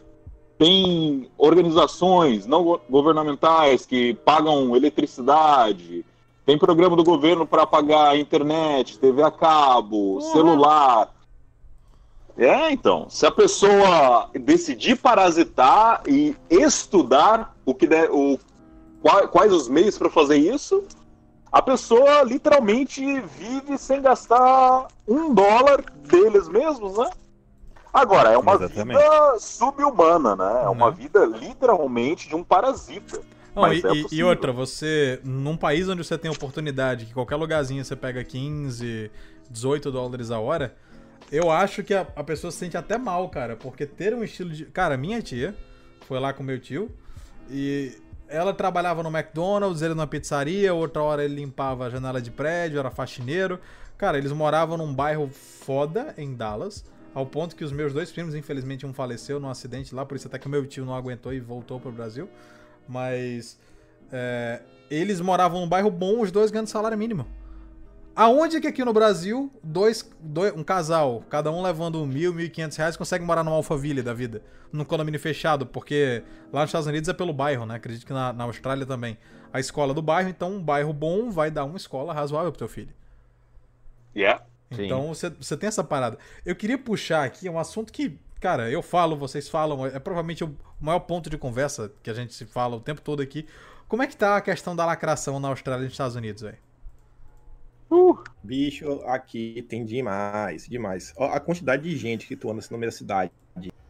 tem 0.59 1.29
organizações 1.37 2.47
não 2.47 2.65
go- 2.65 2.81
governamentais 2.89 3.85
que 3.87 4.15
pagam 4.15 4.75
eletricidade. 4.75 6.05
Tem 6.49 6.57
programa 6.57 6.97
do 6.97 7.05
governo 7.05 7.47
para 7.47 7.67
pagar 7.67 8.17
internet, 8.19 8.99
TV 8.99 9.23
a 9.23 9.31
cabo, 9.31 10.15
Porra. 10.19 10.33
celular. 10.33 11.09
É, 12.39 12.71
então, 12.73 13.07
se 13.11 13.27
a 13.27 13.31
pessoa 13.31 14.31
decidir 14.33 14.97
parasitar 14.97 16.01
e 16.07 16.35
estudar 16.49 17.55
o 17.67 17.75
que 17.75 17.87
der, 17.87 18.11
o, 18.11 18.39
qua- 19.03 19.29
quais 19.29 19.53
os 19.53 19.69
meios 19.69 19.99
para 19.99 20.09
fazer 20.09 20.39
isso, 20.39 20.85
a 21.53 21.61
pessoa 21.61 22.23
literalmente 22.23 23.03
vive 23.21 23.77
sem 23.77 24.01
gastar 24.01 24.87
um 25.07 25.35
dólar 25.35 25.85
deles 26.09 26.49
mesmos, 26.49 26.97
né? 26.97 27.11
Agora, 27.93 28.31
é 28.33 28.39
uma 28.39 28.55
Exatamente. 28.55 28.99
vida 29.03 29.39
subhumana, 29.39 30.35
né? 30.35 30.63
É 30.65 30.69
uma 30.71 30.87
Uhum. 30.87 30.93
vida 30.93 31.27
literalmente 31.27 32.27
de 32.27 32.35
um 32.35 32.43
parasita. 32.43 33.21
Não, 33.59 33.69
Mas 33.69 33.83
e, 33.83 33.87
é 33.87 33.93
e- 33.93 34.07
e 34.19 34.25
outra, 34.25 34.53
você, 34.53 35.21
num 35.25 35.57
país 35.57 35.89
onde 35.89 36.05
você 36.05 36.17
tem 36.17 36.31
oportunidade, 36.31 37.07
que 37.07 37.13
qualquer 37.15 37.37
lugarzinho 37.37 37.85
você 37.85 37.97
pega 37.97 38.23
15, 38.23 39.11
18 39.51 39.91
dólares 39.91 40.31
a 40.31 40.39
hora, 40.39 40.75
eu 41.31 41.51
acho 41.51 41.83
que 41.83 41.93
a, 41.93 42.07
a 42.17 42.25
pessoa 42.25 42.51
se 42.51 42.59
sente 42.59 42.77
até 42.77 42.97
mal, 42.97 43.29
cara, 43.29 43.57
porque 43.57 43.85
ter 43.87 44.15
um 44.15 44.23
estilo 44.23 44.51
de. 44.51 44.65
Cara, 44.67 44.97
minha 44.97 45.21
tia 45.21 45.55
foi 46.07 46.19
lá 46.19 46.33
com 46.33 46.43
meu 46.43 46.59
tio 46.59 46.91
e 47.51 47.93
ela 48.29 48.53
trabalhava 48.55 49.03
no 49.03 49.09
McDonald's, 49.11 49.83
ele 49.83 49.95
numa 49.95 50.07
pizzaria, 50.07 50.73
outra 50.73 51.03
hora 51.03 51.25
ele 51.25 51.35
limpava 51.35 51.87
a 51.87 51.91
janela 51.91 52.21
de 52.21 52.31
prédio, 52.31 52.79
era 52.79 52.91
faxineiro. 52.91 53.59
Cara, 53.97 54.17
eles 54.17 54.31
moravam 54.33 54.77
num 54.77 54.95
bairro 54.95 55.29
foda 55.29 56.15
em 56.17 56.35
Dallas. 56.35 56.85
Ao 57.15 57.27
ponto 57.27 57.57
que 57.57 57.65
os 57.65 57.73
meus 57.73 57.93
dois 57.93 58.13
primos, 58.13 58.35
infelizmente, 58.35 58.87
um 58.87 58.93
faleceu 58.93 59.41
num 59.41 59.49
acidente 59.49 59.95
lá, 59.95 60.05
por 60.07 60.15
isso 60.15 60.29
até 60.29 60.39
que 60.39 60.47
o 60.47 60.51
meu 60.51 60.65
tio 60.67 60.85
não 60.85 60.95
aguentou 60.95 61.33
e 61.33 61.41
voltou 61.41 61.81
pro 61.81 61.91
Brasil. 61.91 62.29
Mas 62.89 63.59
é, 64.11 64.63
eles 64.91 65.21
moravam 65.21 65.61
num 65.61 65.69
bairro 65.69 65.91
bom, 65.91 66.21
os 66.21 66.33
dois 66.33 66.51
ganhando 66.51 66.69
salário 66.69 66.97
mínimo. 66.97 67.27
Aonde 68.17 68.61
que 68.61 68.67
aqui 68.67 68.85
no 68.85 68.93
Brasil, 68.93 69.49
dois, 69.63 70.11
dois- 70.19 70.53
um 70.53 70.65
casal, 70.65 71.23
cada 71.31 71.53
um 71.53 71.63
levando 71.63 72.05
mil, 72.05 72.35
mil 72.35 72.47
e 72.47 72.51
quinhentos 72.51 72.77
reais, 72.77 72.97
consegue 72.97 73.25
morar 73.25 73.45
num 73.45 73.53
Alphaville 73.53 74.03
da 74.03 74.13
vida? 74.13 74.43
Num 74.73 74.85
condomínio 74.85 75.21
fechado, 75.21 75.65
porque 75.65 76.25
lá 76.53 76.63
nos 76.63 76.71
Estados 76.71 76.89
Unidos 76.89 77.09
é 77.09 77.13
pelo 77.13 77.33
bairro, 77.33 77.65
né? 77.65 77.77
Acredito 77.77 78.05
que 78.05 78.13
na, 78.13 78.33
na 78.33 78.43
Austrália 78.43 78.85
também. 78.85 79.17
A 79.53 79.61
escola 79.61 79.95
do 79.95 80.03
bairro, 80.03 80.29
então 80.29 80.55
um 80.55 80.61
bairro 80.61 80.93
bom 80.93 81.31
vai 81.31 81.49
dar 81.49 81.65
uma 81.65 81.77
escola 81.77 82.13
razoável 82.13 82.51
pro 82.51 82.59
teu 82.59 82.69
filho. 82.69 82.93
Yeah. 84.17 84.43
Sim. 84.73 84.87
Então 84.87 85.07
você, 85.09 85.31
você 85.31 85.57
tem 85.57 85.69
essa 85.69 85.85
parada. 85.85 86.19
Eu 86.45 86.57
queria 86.57 86.77
puxar 86.77 87.25
aqui 87.25 87.49
um 87.49 87.59
assunto 87.59 87.93
que, 87.93 88.19
cara, 88.41 88.71
eu 88.71 88.83
falo, 88.83 89.17
vocês 89.17 89.49
falam, 89.49 89.87
é 89.87 89.99
provavelmente 89.99 90.45
o 90.45 90.55
maior 90.81 91.01
ponto 91.01 91.29
de 91.31 91.37
conversa 91.39 91.91
que 92.03 92.11
a 92.11 92.15
gente 92.15 92.33
se 92.35 92.45
fala 92.47 92.77
o 92.77 92.81
tempo 92.81 93.01
todo 93.01 93.21
aqui. 93.23 93.47
Como 93.89 94.03
é 94.03 94.07
que 94.07 94.17
tá 94.17 94.37
a 94.37 94.41
questão 94.41 94.77
da 94.77 94.85
lacração 94.85 95.41
na 95.41 95.49
Austrália 95.49 95.83
e 95.83 95.85
nos 95.85 95.93
Estados 95.95 96.15
Unidos, 96.17 96.43
velho? 96.43 96.59
Bicho, 98.43 99.01
aqui 99.07 99.65
tem 99.69 99.85
demais, 99.85 100.67
demais. 100.69 101.13
Ó, 101.17 101.27
a 101.33 101.41
quantidade 101.41 101.83
de 101.83 101.97
gente 101.97 102.27
que 102.27 102.37
tu 102.37 102.51
anda 102.51 102.59
assim 102.61 102.73
no 102.73 102.79
meio 102.79 102.91
da 102.93 102.97
cidade, 102.97 103.33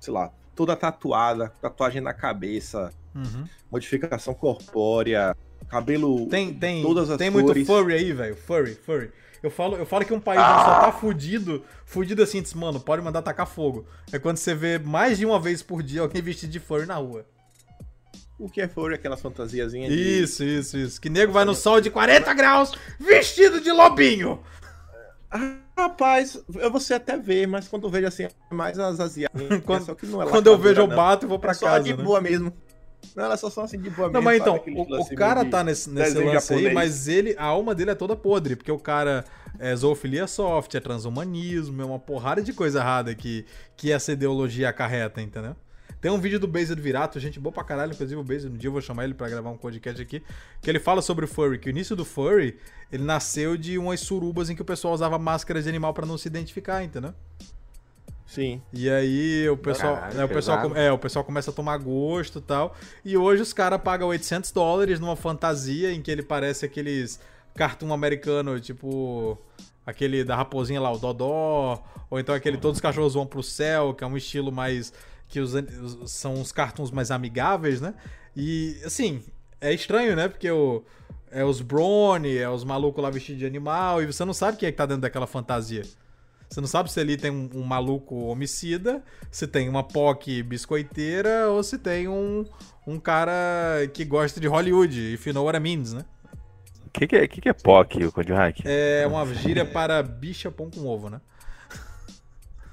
sei 0.01 0.13
lá, 0.13 0.33
toda 0.55 0.75
tatuada, 0.77 1.49
tatuagem 1.61 2.01
na 2.01 2.13
cabeça, 2.15 2.93
Uhum. 3.15 3.47
modificação 3.71 4.33
corpórea, 4.35 5.37
cabelo. 5.69 6.27
Tem, 6.29 6.55
tem, 6.55 6.83
Todas 6.83 7.11
as 7.11 7.19
tem 7.19 7.31
muito 7.31 7.47
cores. 7.47 7.67
furry 7.67 7.95
aí, 7.95 8.13
velho. 8.13 8.37
Furry, 8.37 8.75
furry. 8.75 9.11
Eu 9.43 9.51
falo, 9.51 9.76
eu 9.76 9.86
falo 9.86 10.05
que 10.05 10.12
um 10.12 10.20
país 10.20 10.41
onde 10.41 10.64
só 10.64 10.80
tá 10.80 10.93
fudido, 10.93 11.64
fudido 11.84 12.22
assim, 12.22 12.43
diz, 12.43 12.55
mano, 12.55 12.80
pode 12.80 13.03
mandar 13.03 13.22
tacar 13.22 13.47
fogo. 13.47 13.86
É 14.12 14.18
quando 14.18 14.36
você 14.36 14.55
vê 14.55 14.78
mais 14.78 15.18
de 15.18 15.24
uma 15.26 15.39
vez 15.41 15.62
por 15.62 15.82
dia 15.82 16.01
alguém 16.01 16.20
vestido 16.20 16.51
de 16.51 16.59
furry 16.59 16.86
na 16.86 16.97
rua. 16.97 17.24
O 18.39 18.49
que 18.49 18.61
é 18.61 18.68
furry? 18.68 18.95
Aquelas 18.95 19.20
fantasiazinhas 19.20 19.93
de. 19.93 20.22
Isso, 20.22 20.45
isso, 20.45 20.76
isso. 20.76 21.01
Que 21.01 21.09
nego 21.09 21.32
vai 21.32 21.45
no 21.45 21.55
sol 21.55 21.80
de 21.80 21.91
40 21.91 22.32
graus 22.34 22.72
vestido 22.99 23.61
de 23.61 23.70
lobinho. 23.72 24.41
Ah, 25.30 25.57
rapaz, 25.76 26.41
eu 26.55 26.70
vou 26.70 26.80
até 26.95 27.16
ver, 27.16 27.47
mas 27.47 27.68
quando 27.68 27.84
eu 27.86 27.91
vejo 27.91 28.07
assim, 28.07 28.24
é 28.24 28.30
mais 28.51 28.78
as 28.78 28.99
asiáticas. 28.99 29.61
Quando- 29.64 29.84
só 29.84 29.95
que 29.95 30.07
não 30.07 30.22
é 30.22 30.24
Quando 30.26 30.47
eu 30.47 30.53
lacradora, 30.55 30.62
vejo, 30.74 30.80
eu 30.80 30.97
bato 30.97 31.26
e 31.26 31.28
vou 31.28 31.39
pra 31.39 31.51
é 31.51 31.55
só 31.55 31.66
casa. 31.66 31.84
de 31.84 31.95
né? 31.97 32.03
boa 32.03 32.20
mesmo. 32.20 32.53
Não, 33.15 33.25
elas 33.25 33.41
só 33.41 33.51
são 33.51 33.65
assim 33.65 33.81
de 33.81 33.91
boa 33.91 34.09
Não, 34.09 34.21
mesmo. 34.21 34.25
mas 34.25 34.41
então, 34.41 34.63
o, 34.77 35.03
o 35.03 35.15
cara 35.17 35.45
tá 35.45 35.65
nesse, 35.65 35.91
nesse 35.91 36.15
lance 36.19 36.53
aí, 36.53 36.63
japonês. 36.63 36.75
mas 36.75 37.09
ele, 37.09 37.35
a 37.39 37.45
alma 37.45 37.75
dele 37.75 37.91
é 37.91 37.95
toda 37.95 38.15
podre, 38.15 38.55
porque 38.55 38.71
o 38.71 38.79
cara 38.79 39.25
é 39.59 39.75
zoofilia 39.75 40.27
soft, 40.27 40.75
é 40.75 40.81
transhumanismo, 40.81 41.83
é 41.83 41.85
uma 41.85 41.99
porrada 41.99 42.43
de 42.43 42.53
coisa 42.53 42.79
errada 42.81 43.15
que, 43.15 43.45
que 43.77 43.91
essa 43.91 44.13
ideologia 44.13 44.69
acarreta, 44.69 45.21
entendeu? 45.21 45.57
Tem 46.01 46.13
um 46.13 46.19
vídeo 46.19 46.39
do 46.39 46.47
do 46.47 46.83
Virato, 46.83 47.19
gente 47.19 47.41
boa 47.41 47.53
pra 47.53 47.65
caralho, 47.65 47.93
inclusive 47.93 48.21
o 48.21 48.23
Baser, 48.23 48.51
um 48.51 48.57
dia 48.57 48.69
eu 48.69 48.73
vou 48.73 48.81
chamar 48.81 49.03
ele 49.05 49.15
pra 49.15 49.29
gravar 49.29 49.51
um 49.51 49.57
podcast 49.57 50.01
aqui, 50.01 50.23
que 50.63 50.71
ele 50.71 50.79
fala 50.79 51.03
sobre 51.03 51.25
o 51.25 51.29
furry, 51.29 51.59
que 51.59 51.69
o 51.69 51.71
início 51.71 51.97
do 51.97 52.05
furry, 52.05 52.57
ele 52.93 53.03
nasceu 53.03 53.57
de 53.57 53.77
umas 53.79 53.99
surubas 53.99 54.49
em 54.49 54.55
que 54.55 54.63
o 54.63 54.65
pessoal 54.65 54.95
usava 54.95 55.19
máscara 55.19 55.61
de 55.61 55.69
animal 55.69 55.93
pra 55.93 56.07
não 56.07 56.17
se 56.17 56.29
identificar, 56.29 56.85
entendeu? 56.85 57.13
Sim. 58.29 58.61
E 58.72 58.89
aí 58.91 59.49
o 59.49 59.57
pessoal, 59.57 59.97
Caralho, 59.97 60.20
é, 60.20 60.24
o 60.24 60.29
pessoal, 60.29 60.76
é, 60.76 60.93
o 60.93 60.99
pessoal 60.99 61.24
começa 61.24 61.51
a 61.51 61.55
tomar 61.55 61.79
gosto 61.79 62.39
e 62.39 62.43
tal. 62.43 62.76
E 63.05 63.16
hoje 63.16 63.41
os 63.43 63.53
caras 63.55 63.81
pagam 63.81 64.09
800 64.09 64.53
dólares 64.53 65.01
numa 65.01 65.16
fantasia 65.16 65.91
em 65.93 66.03
que 66.03 66.11
ele 66.11 66.22
parece 66.22 66.66
aqueles 66.66 67.18
cartoon 67.57 67.93
americano, 67.93 68.61
tipo 68.61 69.37
aquele 69.87 70.22
da 70.22 70.37
raposinha 70.37 70.79
lá, 70.79 70.93
o 70.93 70.99
Dodó, 70.99 71.83
ou 72.11 72.20
então 72.20 72.35
aquele 72.35 72.59
todos 72.59 72.76
os 72.76 72.83
cachorros 72.83 73.14
vão 73.14 73.26
pro 73.26 73.43
céu, 73.43 73.95
que 73.95 74.05
é 74.05 74.07
um 74.07 74.16
estilo 74.16 74.53
mais 74.53 74.93
que 75.26 75.41
os, 75.41 75.55
os- 75.55 76.11
são 76.12 76.35
os 76.35 76.53
cartoons 76.53 76.91
mais 76.91 77.11
amigáveis, 77.11 77.81
né? 77.81 77.95
E 78.37 78.79
assim, 78.85 79.22
é 79.59 79.72
estranho, 79.72 80.14
né? 80.14 80.29
Porque 80.29 80.51
o 80.51 80.85
é 81.31 81.43
os 81.45 81.62
Brony, 81.62 82.37
é 82.37 82.49
os 82.49 82.62
malucos 82.62 83.03
lá 83.03 83.09
vestidos 83.11 83.39
de 83.41 83.47
animal, 83.47 84.03
e 84.03 84.07
você 84.07 84.22
não 84.24 84.35
sabe 84.35 84.59
quem 84.59 84.68
é 84.68 84.70
que 84.72 84.76
tá 84.79 84.85
dentro 84.87 85.03
daquela 85.03 85.26
fantasia. 85.26 85.83
Você 86.49 86.61
não 86.61 86.69
sabe 86.69 86.91
se 86.91 86.99
ali 86.99 87.17
tem 87.17 87.31
um, 87.31 87.51
um 87.55 87.63
maluco 87.63 88.15
homicida, 88.27 89.03
se 89.31 89.47
tem 89.47 89.69
uma 89.69 89.83
POC 89.83 90.43
biscoiteira 90.43 91.49
ou 91.51 91.63
se 91.63 91.79
tem 91.79 92.09
um, 92.09 92.45
um 92.87 92.99
cara 92.99 93.87
que 93.93 94.05
gosta 94.05 94.41
de 94.41 94.47
Hollywood, 94.47 95.15
if 95.15 95.27
you 95.27 95.35
know 95.35 95.45
what 95.45 95.59
I 95.59 95.77
né? 95.77 96.05
O 96.87 96.91
que, 96.91 97.07
que, 97.07 97.17
é, 97.17 97.29
que, 97.29 97.41
que 97.43 97.49
é 97.51 97.53
POC, 97.53 98.07
o 98.07 98.13
Code 98.13 98.33
Hack? 98.33 98.61
É 98.65 99.07
uma 99.07 99.27
gíria 99.35 99.65
para 99.65 100.03
bicha 100.03 100.51
pão 100.51 100.71
com 100.71 100.87
ovo, 100.87 101.11
né? 101.11 101.21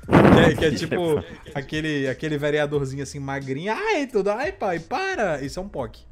Que 0.05 0.39
é, 0.39 0.55
que 0.55 0.65
é 0.65 0.71
tipo 0.71 1.23
aquele, 1.55 2.07
aquele 2.07 2.37
vereadorzinho 2.37 3.01
assim 3.01 3.17
magrinho. 3.17 3.73
Ai, 3.73 4.05
tudo. 4.05 4.29
Ai, 4.29 4.51
pai, 4.51 4.79
para! 4.79 5.41
Isso 5.41 5.59
é 5.59 5.63
um 5.63 5.67
POC. 5.67 6.05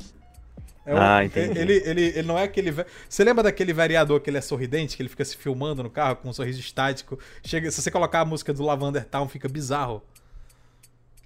É 0.85 0.93
um- 0.93 0.97
Ah, 0.97 1.23
entendi. 1.23 1.57
Ele, 1.57 1.81
ele, 1.85 2.01
ele 2.01 2.23
não 2.23 2.37
é 2.37 2.43
aquele. 2.43 2.69
ve- 2.71 2.85
Você 3.07 3.23
lembra 3.23 3.43
daquele 3.43 3.71
vereador 3.73 4.19
que 4.19 4.29
ele 4.29 4.37
é 4.37 4.41
sorridente, 4.41 4.95
que 4.97 5.01
ele 5.01 5.09
fica 5.09 5.23
se 5.23 5.37
filmando 5.37 5.81
no 5.83 5.89
carro 5.89 6.17
com 6.17 6.29
um 6.29 6.33
sorriso 6.33 6.59
estático? 6.59 7.17
Chega, 7.43 7.71
se 7.71 7.81
você 7.81 7.89
colocar 7.89 8.19
a 8.21 8.25
música 8.25 8.53
do 8.53 8.63
Lavander 8.63 9.05
Town, 9.05 9.27
fica 9.29 9.47
bizarro. 9.47 10.01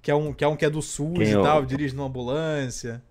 Que 0.00 0.10
é 0.10 0.14
um 0.14 0.32
que 0.32 0.44
é, 0.44 0.48
um 0.48 0.56
que 0.56 0.64
é 0.64 0.70
do 0.70 0.80
SUS 0.80 1.18
Quem 1.18 1.28
e 1.28 1.32
é 1.32 1.38
o- 1.38 1.42
tal, 1.42 1.64
dirige 1.66 1.94
numa 1.94 2.06
ambulância. 2.06 3.02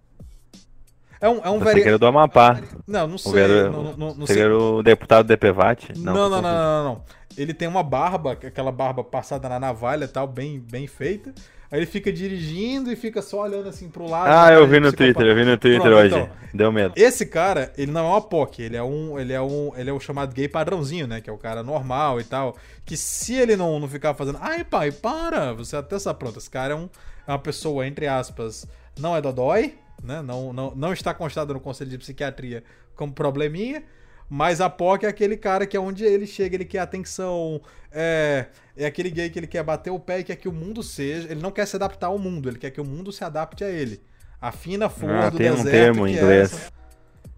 É 1.19 1.27
um, 1.27 1.41
é 1.43 1.49
um 1.49 1.59
vereador. 1.59 1.97
do 1.99 2.05
Amapá. 2.05 2.61
Não, 2.87 3.07
não 3.07 3.15
O 3.15 3.19
sei. 3.19 3.31
vereador- 3.33 3.71
Não, 3.83 3.97
não, 3.97 4.15
não 4.15 4.27
sei. 4.27 4.45
o 4.45 4.83
deputado 4.83 5.25
DPVAT? 5.27 5.93
Não, 5.97 6.13
não, 6.13 6.29
não, 6.29 6.41
não, 6.41 6.43
não, 6.43 6.83
não. 6.83 7.03
Ele 7.35 7.53
tem 7.53 7.67
uma 7.67 7.81
barba, 7.83 8.33
aquela 8.33 8.71
barba 8.71 9.03
passada 9.03 9.49
na 9.49 9.59
navalha 9.59 10.05
e 10.05 10.07
tal, 10.07 10.27
bem, 10.27 10.59
bem 10.59 10.87
feita. 10.87 11.33
Aí 11.69 11.79
ele 11.79 11.85
fica 11.85 12.11
dirigindo 12.11 12.91
e 12.91 12.95
fica 12.95 13.21
só 13.21 13.41
olhando 13.41 13.67
assim 13.67 13.89
pro 13.89 14.09
lado. 14.09 14.27
Ah, 14.27 14.45
cara 14.45 14.55
eu 14.55 14.67
vi 14.67 14.79
no. 14.79 14.93
Twitter, 14.93 15.25
eu 15.25 15.35
vi 15.35 15.43
no 15.43 15.57
Twitter 15.57 15.81
Pronto, 15.81 15.97
hoje. 15.97 16.15
então. 16.15 16.29
Deu 16.53 16.71
medo. 16.71 16.93
Esse 16.95 17.25
cara, 17.25 17.73
ele 17.77 17.91
não 17.91 18.01
é 18.01 18.09
uma 18.09 18.21
POC, 18.21 18.61
ele 18.63 18.77
é 18.77 18.83
um, 18.83 19.19
ele 19.19 19.33
é 19.33 19.41
um, 19.41 19.73
ele 19.75 19.89
é 19.89 19.93
o 19.93 19.99
chamado 19.99 20.33
gay 20.33 20.47
padrãozinho, 20.47 21.05
né, 21.05 21.19
que 21.21 21.29
é 21.29 21.33
o 21.33 21.37
cara 21.37 21.61
normal 21.61 22.19
e 22.19 22.23
tal, 22.23 22.55
que 22.85 22.95
se 22.95 23.35
ele 23.35 23.55
não, 23.55 23.79
não 23.79 23.87
ficar 23.87 24.13
fazendo, 24.13 24.39
ai 24.41 24.63
pai, 24.63 24.91
para, 24.91 25.53
você 25.53 25.75
até 25.75 25.99
sabe, 25.99 26.17
pronto, 26.19 26.39
esse 26.39 26.49
cara 26.49 26.73
é, 26.73 26.75
um, 26.75 26.89
é 27.27 27.31
uma 27.31 27.39
pessoa, 27.39 27.85
entre 27.85 28.07
aspas, 28.07 28.65
não 28.97 29.15
é 29.15 29.21
dodói, 29.21 29.75
né, 30.01 30.21
não, 30.21 30.53
não, 30.53 30.73
não 30.75 30.93
está 30.93 31.13
constado 31.13 31.53
no 31.53 31.59
conselho 31.59 31.89
de 31.89 31.97
psiquiatria 31.97 32.63
como 32.95 33.11
probleminha, 33.11 33.83
mas 34.29 34.59
a 34.61 34.69
POC 34.69 35.05
é 35.05 35.09
aquele 35.09 35.37
cara 35.37 35.65
que 35.65 35.75
é 35.77 35.79
onde 35.79 36.03
ele 36.03 36.27
chega, 36.27 36.55
ele 36.55 36.65
quer 36.65 36.79
atenção, 36.79 37.61
é, 37.91 38.47
é 38.75 38.85
aquele 38.85 39.09
gay 39.09 39.29
que 39.29 39.39
ele 39.39 39.47
quer 39.47 39.63
bater 39.63 39.89
o 39.91 39.99
pé 39.99 40.19
e 40.19 40.23
quer 40.23 40.35
que 40.35 40.47
o 40.49 40.53
mundo 40.53 40.83
seja, 40.83 41.29
ele 41.31 41.41
não 41.41 41.51
quer 41.51 41.65
se 41.65 41.75
adaptar 41.75 42.07
ao 42.07 42.19
mundo, 42.19 42.49
ele 42.49 42.57
quer 42.57 42.71
que 42.71 42.81
o 42.81 42.85
mundo 42.85 43.11
se 43.11 43.23
adapte 43.23 43.63
a 43.63 43.69
ele. 43.69 44.01
A 44.39 44.51
fina 44.51 44.89
flor 44.89 45.23
Ah, 45.23 45.29
do 45.29 45.37
tem 45.37 45.51
um 45.51 45.63
deserto 45.63 45.71
termo 45.71 46.07
em 46.07 46.15
é 46.15 46.17
inglês. 46.17 46.71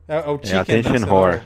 é, 0.08 0.18
é 0.18 0.30
o 0.30 0.40
É 0.44 0.58
attention 0.58 1.00
né, 1.00 1.06
lá. 1.06 1.14
whore. 1.14 1.42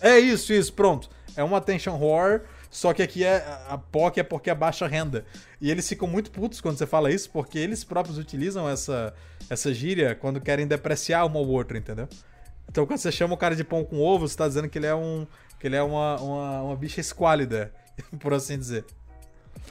É 0.00 0.18
isso, 0.18 0.52
isso, 0.52 0.72
pronto. 0.72 1.08
É 1.36 1.42
uma 1.42 1.58
attention 1.58 1.96
whore, 1.96 2.42
só 2.70 2.92
que 2.92 3.02
aqui 3.02 3.24
é 3.24 3.44
a 3.68 3.78
POC 3.78 4.20
é 4.20 4.22
porque 4.22 4.50
é 4.50 4.54
baixa 4.54 4.86
renda. 4.86 5.24
E 5.60 5.70
eles 5.70 5.88
ficam 5.88 6.06
muito 6.08 6.30
putos 6.30 6.60
quando 6.60 6.76
você 6.78 6.86
fala 6.86 7.10
isso, 7.10 7.30
porque 7.30 7.58
eles 7.58 7.84
próprios 7.84 8.18
utilizam 8.18 8.68
essa, 8.68 9.14
essa 9.48 9.72
gíria 9.72 10.14
quando 10.14 10.40
querem 10.40 10.66
depreciar 10.66 11.24
um 11.26 11.36
ao 11.38 11.46
outro, 11.46 11.76
entendeu? 11.76 12.08
Então 12.68 12.86
quando 12.86 12.98
você 12.98 13.12
chama 13.12 13.34
o 13.34 13.38
cara 13.38 13.54
de 13.54 13.64
pão 13.64 13.84
com 13.84 14.00
ovo, 14.00 14.26
você 14.28 14.36
tá 14.36 14.48
dizendo 14.48 14.68
que 14.68 14.78
ele 14.78 14.86
é 14.86 14.94
um. 14.94 15.26
que 15.58 15.66
ele 15.66 15.76
é 15.76 15.82
uma, 15.82 16.20
uma, 16.20 16.62
uma 16.62 16.76
bicha 16.76 17.00
esquálida, 17.00 17.72
por 18.20 18.32
assim 18.32 18.58
dizer. 18.58 18.84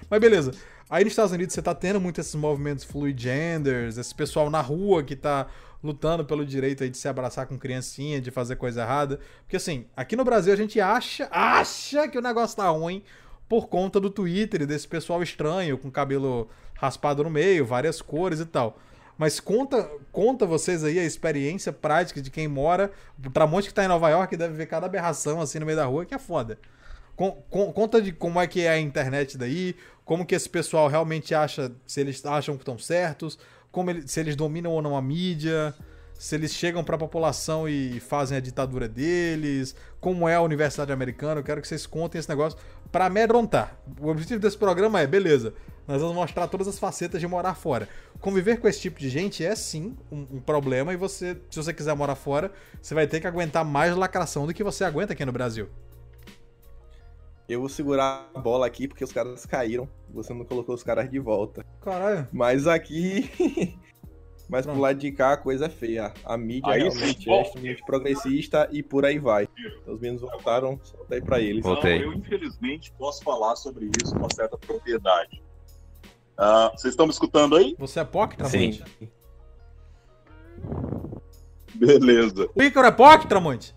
Mas 0.09 0.19
beleza. 0.19 0.51
Aí 0.89 1.03
nos 1.03 1.13
Estados 1.13 1.31
Unidos 1.31 1.53
você 1.53 1.61
tá 1.61 1.73
tendo 1.73 2.01
muito 2.01 2.19
esses 2.19 2.35
movimentos 2.35 2.83
fluid 2.83 3.21
genders, 3.21 3.97
esse 3.97 4.13
pessoal 4.13 4.49
na 4.49 4.59
rua 4.59 5.03
que 5.03 5.15
tá 5.15 5.47
lutando 5.83 6.23
pelo 6.23 6.45
direito 6.45 6.83
aí 6.83 6.89
de 6.89 6.97
se 6.97 7.07
abraçar 7.07 7.47
com 7.47 7.57
criancinha, 7.57 8.21
de 8.21 8.29
fazer 8.29 8.55
coisa 8.55 8.81
errada. 8.81 9.19
Porque 9.43 9.55
assim, 9.55 9.85
aqui 9.95 10.15
no 10.15 10.23
Brasil 10.23 10.53
a 10.53 10.55
gente 10.55 10.79
acha, 10.79 11.27
acha 11.31 12.07
que 12.07 12.17
o 12.17 12.21
negócio 12.21 12.57
tá 12.57 12.69
ruim 12.69 13.03
por 13.47 13.67
conta 13.67 13.99
do 13.99 14.09
Twitter 14.09 14.61
e 14.61 14.65
desse 14.65 14.87
pessoal 14.87 15.21
estranho, 15.23 15.77
com 15.77 15.89
cabelo 15.89 16.49
raspado 16.75 17.23
no 17.23 17.29
meio, 17.29 17.65
várias 17.65 18.01
cores 18.01 18.39
e 18.39 18.45
tal. 18.45 18.79
Mas 19.17 19.39
conta, 19.39 19.89
conta 20.11 20.45
vocês 20.45 20.83
aí 20.83 20.97
a 20.97 21.03
experiência 21.03 21.71
prática 21.71 22.21
de 22.21 22.29
quem 22.31 22.47
mora. 22.47 22.91
O 23.23 23.29
Tramonte 23.29 23.67
que 23.67 23.73
tá 23.73 23.83
em 23.83 23.87
Nova 23.87 24.09
York 24.09 24.35
deve 24.35 24.53
ver 24.55 24.65
cada 24.65 24.85
aberração 24.87 25.39
assim 25.41 25.59
no 25.59 25.65
meio 25.65 25.77
da 25.77 25.85
rua, 25.85 26.05
que 26.05 26.15
é 26.15 26.19
foda. 26.19 26.57
Con- 27.15 27.37
con- 27.49 27.71
conta 27.71 28.01
de 28.01 28.11
como 28.11 28.39
é 28.41 28.47
que 28.47 28.61
é 28.61 28.69
a 28.69 28.79
internet 28.79 29.37
daí, 29.37 29.75
como 30.05 30.25
que 30.25 30.33
esse 30.33 30.49
pessoal 30.49 30.87
realmente 30.87 31.35
acha, 31.35 31.71
se 31.85 31.99
eles 32.01 32.25
acham 32.25 32.55
que 32.55 32.61
estão 32.63 32.77
certos, 32.79 33.37
como 33.71 33.91
ele- 33.91 34.07
se 34.07 34.19
eles 34.19 34.35
dominam 34.35 34.71
ou 34.71 34.81
não 34.81 34.97
a 34.97 35.01
mídia, 35.01 35.73
se 36.17 36.35
eles 36.35 36.51
chegam 36.53 36.83
pra 36.83 36.97
população 36.97 37.67
e 37.69 37.99
fazem 37.99 38.37
a 38.37 38.41
ditadura 38.41 38.87
deles, 38.87 39.75
como 39.99 40.27
é 40.27 40.35
a 40.35 40.41
universidade 40.41 40.91
americana. 40.91 41.39
Eu 41.39 41.43
quero 41.43 41.61
que 41.61 41.67
vocês 41.67 41.85
contem 41.85 42.17
esse 42.17 42.29
negócio 42.29 42.57
pra 42.91 43.05
amedrontar. 43.05 43.77
O 43.99 44.07
objetivo 44.07 44.39
desse 44.39 44.57
programa 44.57 44.99
é, 44.99 45.05
beleza, 45.07 45.53
nós 45.87 46.01
vamos 46.01 46.15
mostrar 46.15 46.47
todas 46.47 46.67
as 46.67 46.79
facetas 46.79 47.19
de 47.19 47.27
morar 47.27 47.55
fora. 47.55 47.87
Conviver 48.19 48.59
com 48.59 48.67
esse 48.67 48.79
tipo 48.79 48.99
de 48.99 49.09
gente 49.09 49.43
é 49.43 49.55
sim 49.55 49.97
um, 50.11 50.27
um 50.33 50.39
problema 50.39 50.93
e 50.93 50.97
você, 50.97 51.37
se 51.49 51.61
você 51.61 51.73
quiser 51.73 51.95
morar 51.95 52.15
fora, 52.15 52.51
você 52.81 52.93
vai 52.93 53.07
ter 53.07 53.19
que 53.19 53.27
aguentar 53.27 53.65
mais 53.65 53.95
lacração 53.95 54.45
do 54.45 54.53
que 54.53 54.63
você 54.63 54.83
aguenta 54.83 55.13
aqui 55.13 55.25
no 55.25 55.31
Brasil. 55.31 55.67
Eu 57.49 57.59
vou 57.59 57.69
segurar 57.69 58.29
a 58.33 58.39
bola 58.39 58.65
aqui 58.65 58.87
porque 58.87 59.03
os 59.03 59.11
caras 59.11 59.45
caíram. 59.45 59.89
Você 60.13 60.33
não 60.33 60.45
colocou 60.45 60.73
os 60.73 60.83
caras 60.83 61.09
de 61.09 61.19
volta. 61.19 61.65
Caralho. 61.81 62.27
Mas 62.31 62.65
aqui. 62.65 63.77
Mas 64.47 64.65
Pronto. 64.65 64.75
pro 64.75 64.81
lado 64.81 64.99
de 64.99 65.11
cá 65.13 65.33
a 65.33 65.37
coisa 65.37 65.67
é 65.67 65.69
feia. 65.69 66.13
A 66.25 66.37
mídia 66.37 66.73
Aí 66.73 66.81
realmente 66.81 67.23
sim, 67.23 67.31
é 67.31 67.41
extremamente 67.41 67.85
progressista 67.85 68.67
e 68.69 68.83
por 68.83 69.05
aí 69.05 69.17
vai. 69.17 69.47
Então, 69.81 69.93
os 69.93 69.99
meninos 70.01 70.21
voltaram, 70.21 70.77
solta 70.83 71.15
aí 71.15 71.21
pra 71.21 71.39
eles. 71.39 71.63
Voltei. 71.63 71.97
Então, 71.97 72.11
eu 72.11 72.17
infelizmente 72.17 72.91
posso 72.97 73.23
falar 73.23 73.55
sobre 73.55 73.89
isso 74.01 74.13
com 74.13 74.19
uma 74.19 74.33
certa 74.33 74.57
propriedade. 74.57 75.41
Ah, 76.43 76.71
vocês 76.75 76.93
estão 76.93 77.05
me 77.05 77.11
escutando 77.11 77.55
aí? 77.55 77.75
Você 77.77 77.99
é 77.99 78.03
POC, 78.03 78.35
Tramonte? 78.35 78.83
Sim. 78.99 79.09
Beleza. 81.75 82.49
O 82.55 82.63
Ícaro 82.63 82.87
é 82.87 82.91
POC, 82.91 83.27
Tramonte? 83.27 83.75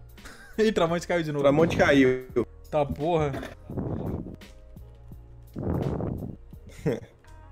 Ih, 0.56 0.72
Tramonte 0.72 1.06
caiu 1.06 1.22
de 1.22 1.30
novo. 1.32 1.42
Tramonte 1.42 1.76
caiu. 1.76 2.26
Tá 2.70 2.86
porra. 2.86 3.30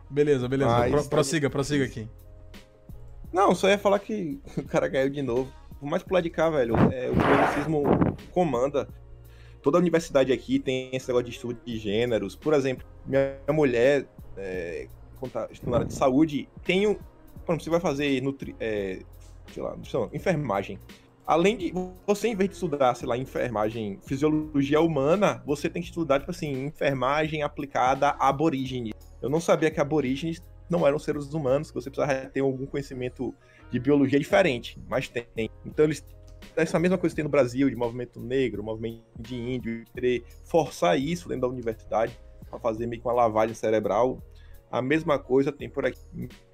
Beleza, 0.09 0.49
beleza. 0.49 0.71
Mas 0.71 0.91
Pro- 0.91 1.03
tá- 1.03 1.09
prossiga, 1.11 1.51
prossiga 1.51 1.85
aqui. 1.85 2.09
Não, 3.33 3.55
só 3.55 3.69
ia 3.69 3.79
falar 3.79 3.99
que 3.99 4.41
o 4.57 4.65
cara 4.65 4.91
caiu 4.91 5.11
de 5.11 5.21
novo. 5.23 5.53
Por 5.79 5.87
mais 5.87 6.03
pro 6.03 6.15
lado 6.15 6.25
de 6.25 6.31
cá, 6.31 6.49
velho, 6.49 6.75
é, 6.91 7.11
o 7.11 7.15
progressismo 7.15 7.83
comanda. 8.33 8.89
Toda 9.63 9.77
a 9.79 9.81
universidade 9.81 10.33
aqui 10.33 10.59
tem 10.59 10.89
esse 10.95 11.09
negócio 11.09 11.27
de 11.27 11.33
estudo 11.33 11.59
de 11.65 11.77
gêneros. 11.77 12.35
Por 12.37 12.55
exemplo, 12.55 12.87
minha 13.05 13.37
mulher, 13.51 14.07
é, 14.37 14.89
área 15.73 15.87
de 15.87 15.95
saúde, 15.95 16.49
tem 16.65 16.87
um. 16.87 16.97
Quando 17.45 17.63
você 17.63 17.71
vai 17.71 17.81
fazer 17.81 18.21
nutri, 18.23 18.57
é, 18.59 19.01
sei 19.53 19.63
lá, 19.63 19.71
nutrição, 19.77 20.11
enfermagem. 20.13 20.79
Além 21.27 21.57
de 21.57 21.73
você, 22.07 22.29
em 22.29 22.37
vez 22.37 22.51
de 22.51 22.55
estudar, 22.55 22.95
sei 22.95 23.09
lá, 23.09 23.17
enfermagem, 23.17 23.99
fisiologia 24.05 24.81
humana, 24.81 25.43
você 25.45 25.69
tem 25.69 25.83
que 25.83 25.89
estudar, 25.89 26.21
tipo 26.21 26.31
assim, 26.31 26.67
enfermagem 26.67 27.43
aplicada 27.43 28.11
a 28.11 28.29
aborígenes. 28.29 28.93
Eu 29.21 29.29
não 29.29 29.41
sabia 29.41 29.71
que 29.71 29.81
aborígenes 29.81 30.41
não 30.71 30.87
eram 30.87 30.99
seres 30.99 31.33
humanos, 31.33 31.71
que 31.71 31.75
você 31.75 31.91
precisava 31.91 32.29
ter 32.29 32.41
algum 32.41 32.67
conhecimento 32.67 33.35
de 33.71 33.81
biologia 33.81 34.19
diferente, 34.19 34.81
mas 34.89 35.09
tem. 35.09 35.51
Então 35.65 35.85
eles 35.85 36.05
essa 36.55 36.79
mesma 36.79 36.97
coisa 36.97 37.13
que 37.13 37.17
tem 37.17 37.25
no 37.25 37.31
Brasil, 37.31 37.69
de 37.69 37.77
movimento 37.77 38.21
negro, 38.21 38.63
movimento 38.63 39.03
de 39.19 39.35
índio, 39.35 39.85
querer 39.93 40.25
forçar 40.45 40.99
isso 40.99 41.29
dentro 41.29 41.43
da 41.43 41.49
universidade 41.49 42.17
para 42.51 42.59
fazer 42.59 42.87
meio 42.87 43.01
que 43.01 43.09
uma 43.09 43.15
lavagem 43.15 43.55
cerebral. 43.55 44.23
A 44.71 44.83
mesma 44.83 45.19
coisa 45.19 45.53
tem 45.53 45.69
por 45.69 45.87
aqui. 45.87 46.01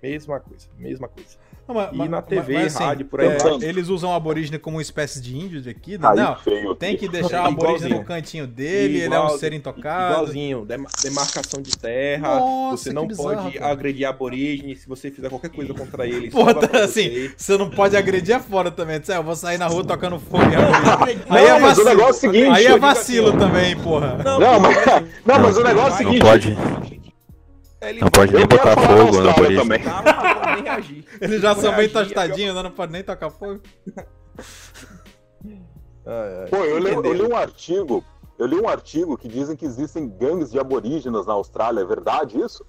Mesma 0.03 0.41
coisa, 0.41 0.69
mesma 0.77 1.09
coisa. 1.09 1.39
Não, 1.69 1.77
mas- 1.77 1.93
E 1.93 1.97
mas- 1.97 2.11
na 2.11 2.21
TV, 2.23 2.55
mas, 2.55 2.75
assim, 2.75 2.85
rádio, 2.85 3.07
por 3.07 3.21
aí 3.21 3.29
é. 3.29 3.39
Eles 3.69 3.89
usam 3.89 4.11
o 4.11 4.15
aborígene 4.15 4.59
como 4.59 4.77
uma 4.77 4.83
espécie 4.83 5.21
de 5.23 5.37
índio 5.39 5.63
de 5.63 5.71
aqui, 5.71 5.97
né? 5.97 6.09
Aí 6.09 6.17
Não, 6.17 6.37
feio. 6.37 6.75
tem 6.75 6.97
que 6.97 7.09
deixar 7.09 7.45
o 7.45 7.47
É 7.47 7.49
aborígene 7.49 7.95
no 7.95 8.05
cantinho 8.05 8.47
dele, 8.49 8.97
ele 9.01 9.15
é 9.15 9.19
um 9.19 9.25
Igual- 9.25 9.39
ser 9.39 9.53
intocado. 9.53 10.13
Igualzinho, 10.15 10.65
dem- 10.67 10.85
demarcação 11.03 11.63
de 11.63 11.77
terra. 11.79 12.41
Nossa, 12.41 12.83
você 12.85 12.93
não 12.93 13.07
bizarro, 13.07 13.29
pode 13.45 13.59
cara. 13.59 13.73
agredir 13.73 14.07
aborígenes. 14.09 14.81
Se 14.81 14.89
você 14.89 15.11
fizer 15.11 15.29
qualquer 15.29 15.51
coisa 15.51 15.73
contra 15.73 16.05
Porra, 16.33 16.53
sobra 16.53 16.69
pra 16.69 16.85
assim, 16.85 17.09
você. 17.11 17.33
você 17.37 17.57
não 17.57 17.71
pode 17.71 17.97
agredir 17.97 18.35
é 18.35 18.41
fora 18.41 18.71
também. 18.71 19.01
"É, 19.09 19.17
Eu 19.17 19.23
vou 19.23 19.37
sair 19.37 19.57
na 19.59 19.67
rua 19.69 19.85
tocando 19.85 20.19
fogo 20.19 20.43
aborígene. 20.45 21.23
Não, 21.29 21.37
Aí 21.37 21.47
é 21.47 21.55
o 21.55 21.61
vacilo. 21.61 21.89
negócio 21.89 22.27
é 22.27 22.29
o 22.29 22.33
seguinte, 22.33 22.57
Aí 22.59 22.67
é 22.67 22.79
vacilo 22.79 23.29
assim, 23.29 23.39
também, 23.39 23.77
porra. 23.77 24.19
Não, 24.25 24.59
mas, 24.61 24.77
não, 25.25 25.39
mas 25.41 25.57
o 25.57 25.63
negócio 25.63 25.71
é 25.71 25.87
o 25.87 25.91
Não 25.91 25.97
seguinte. 25.99 26.23
pode, 26.23 26.57
Ele 27.83 28.01
não 28.01 28.09
pode 28.09 28.33
nem 28.35 28.47
botar 28.47 28.77
fogo 28.77 29.21
no 29.21 29.31
aborígene. 29.31 29.79
Pode 30.53 30.63
nem 30.63 30.73
reagir. 30.73 31.05
Eles 31.21 31.41
já 31.41 31.53
Vou 31.53 31.63
são 31.63 31.71
bem 31.75 31.89
reagir, 31.89 32.15
tostadinhos, 32.15 32.55
né? 32.55 32.63
não 32.63 32.71
pode 32.71 32.93
nem 32.93 33.03
tocar 33.03 33.31
fogo. 33.31 33.61
Ai, 36.07 36.41
ai. 36.41 36.49
Pô, 36.49 36.57
eu 36.57 36.79
li, 36.79 36.91
eu 36.93 37.13
li 37.13 37.23
um 37.23 37.37
artigo. 37.37 38.05
Eu 38.39 38.47
li 38.47 38.57
um 38.57 38.69
artigo 38.69 39.17
que 39.17 39.29
dizem 39.29 39.57
que 39.57 39.65
existem 39.65 40.09
gangues 40.09 40.51
de 40.51 40.59
aborígenas 40.59 41.27
na 41.27 41.33
Austrália. 41.33 41.81
É 41.81 41.85
verdade 41.85 42.41
isso? 42.41 42.67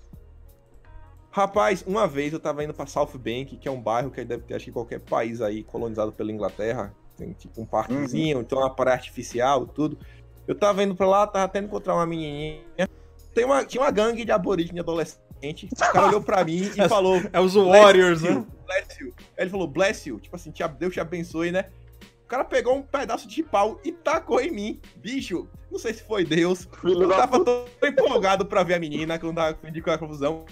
Rapaz, 1.32 1.84
uma 1.88 2.06
vez 2.06 2.32
eu 2.32 2.40
tava 2.40 2.64
indo 2.64 2.76
pra 2.76 2.86
South 2.86 3.18
Bank, 3.18 3.58
que 3.58 3.68
é 3.68 3.72
um 3.72 3.82
bairro 3.82 4.12
que 4.12 4.24
deve 4.24 4.44
ter, 4.44 4.54
acho 4.54 4.66
que 4.66 4.72
qualquer 4.72 5.00
país 5.00 5.42
aí 5.42 5.64
colonizado 5.64 6.12
pela 6.12 6.32
Inglaterra. 6.32 6.94
Tem 7.18 7.32
tipo 7.34 7.62
um 7.62 7.66
parquezinho, 7.66 8.40
então 8.40 8.60
uma 8.60 8.70
praia 8.70 8.96
artificial, 8.96 9.66
tudo. 9.66 9.98
Eu 10.48 10.56
tava 10.56 10.84
indo 10.84 10.94
pra 10.94 11.08
lá, 11.08 11.26
tava 11.26 11.46
até 11.46 11.60
encontrar 11.60 11.96
uma 11.96 12.06
menininha. 12.06 12.62
tem 13.34 13.46
uma, 13.46 13.66
tinha 13.66 13.82
uma 13.82 13.92
gangue 13.92 14.26
de 14.26 14.32
aborígene 14.32 14.80
adolescente. 15.44 15.68
O 15.72 15.76
cara 15.76 16.08
olhou 16.08 16.22
pra 16.22 16.44
mim 16.44 16.72
e 16.76 16.88
falou. 16.90 17.22
É 17.32 17.40
os 17.40 17.54
Warriors, 17.56 18.22
"Bless 18.22 18.24
né? 18.24 18.40
you, 18.40 18.48
Bless 18.66 19.04
you. 19.04 19.14
Aí 19.38 19.44
ele 19.44 19.50
falou, 19.50 19.68
bless 19.68 20.10
you. 20.10 20.20
Tipo 20.20 20.36
assim, 20.36 20.52
te- 20.52 20.68
Deus 20.80 20.94
te 20.94 21.00
abençoe, 21.00 21.52
né? 21.52 21.66
O 22.24 22.28
cara 22.28 22.44
pegou 22.44 22.76
um 22.76 22.82
pedaço 22.82 23.28
de 23.28 23.44
pau 23.44 23.80
e 23.84 23.92
tacou 23.92 24.40
em 24.40 24.50
mim. 24.52 24.80
Bicho, 24.96 25.48
não 25.72 25.78
sei 25.78 25.94
se 25.94 26.04
foi 26.04 26.24
Deus. 26.26 26.68
Filho 26.82 27.04
Eu 27.04 27.10
tava 27.10 27.44
tão 27.44 27.66
empolgado 27.84 28.46
pra 28.46 28.64
ver 28.64 28.76
a 28.76 28.80
menina, 28.80 29.20
que 29.20 29.26
eu 29.26 29.28
não 29.28 29.36
tava 29.36 29.54
com 29.54 29.92
a 29.92 29.98
confusão. 29.98 30.46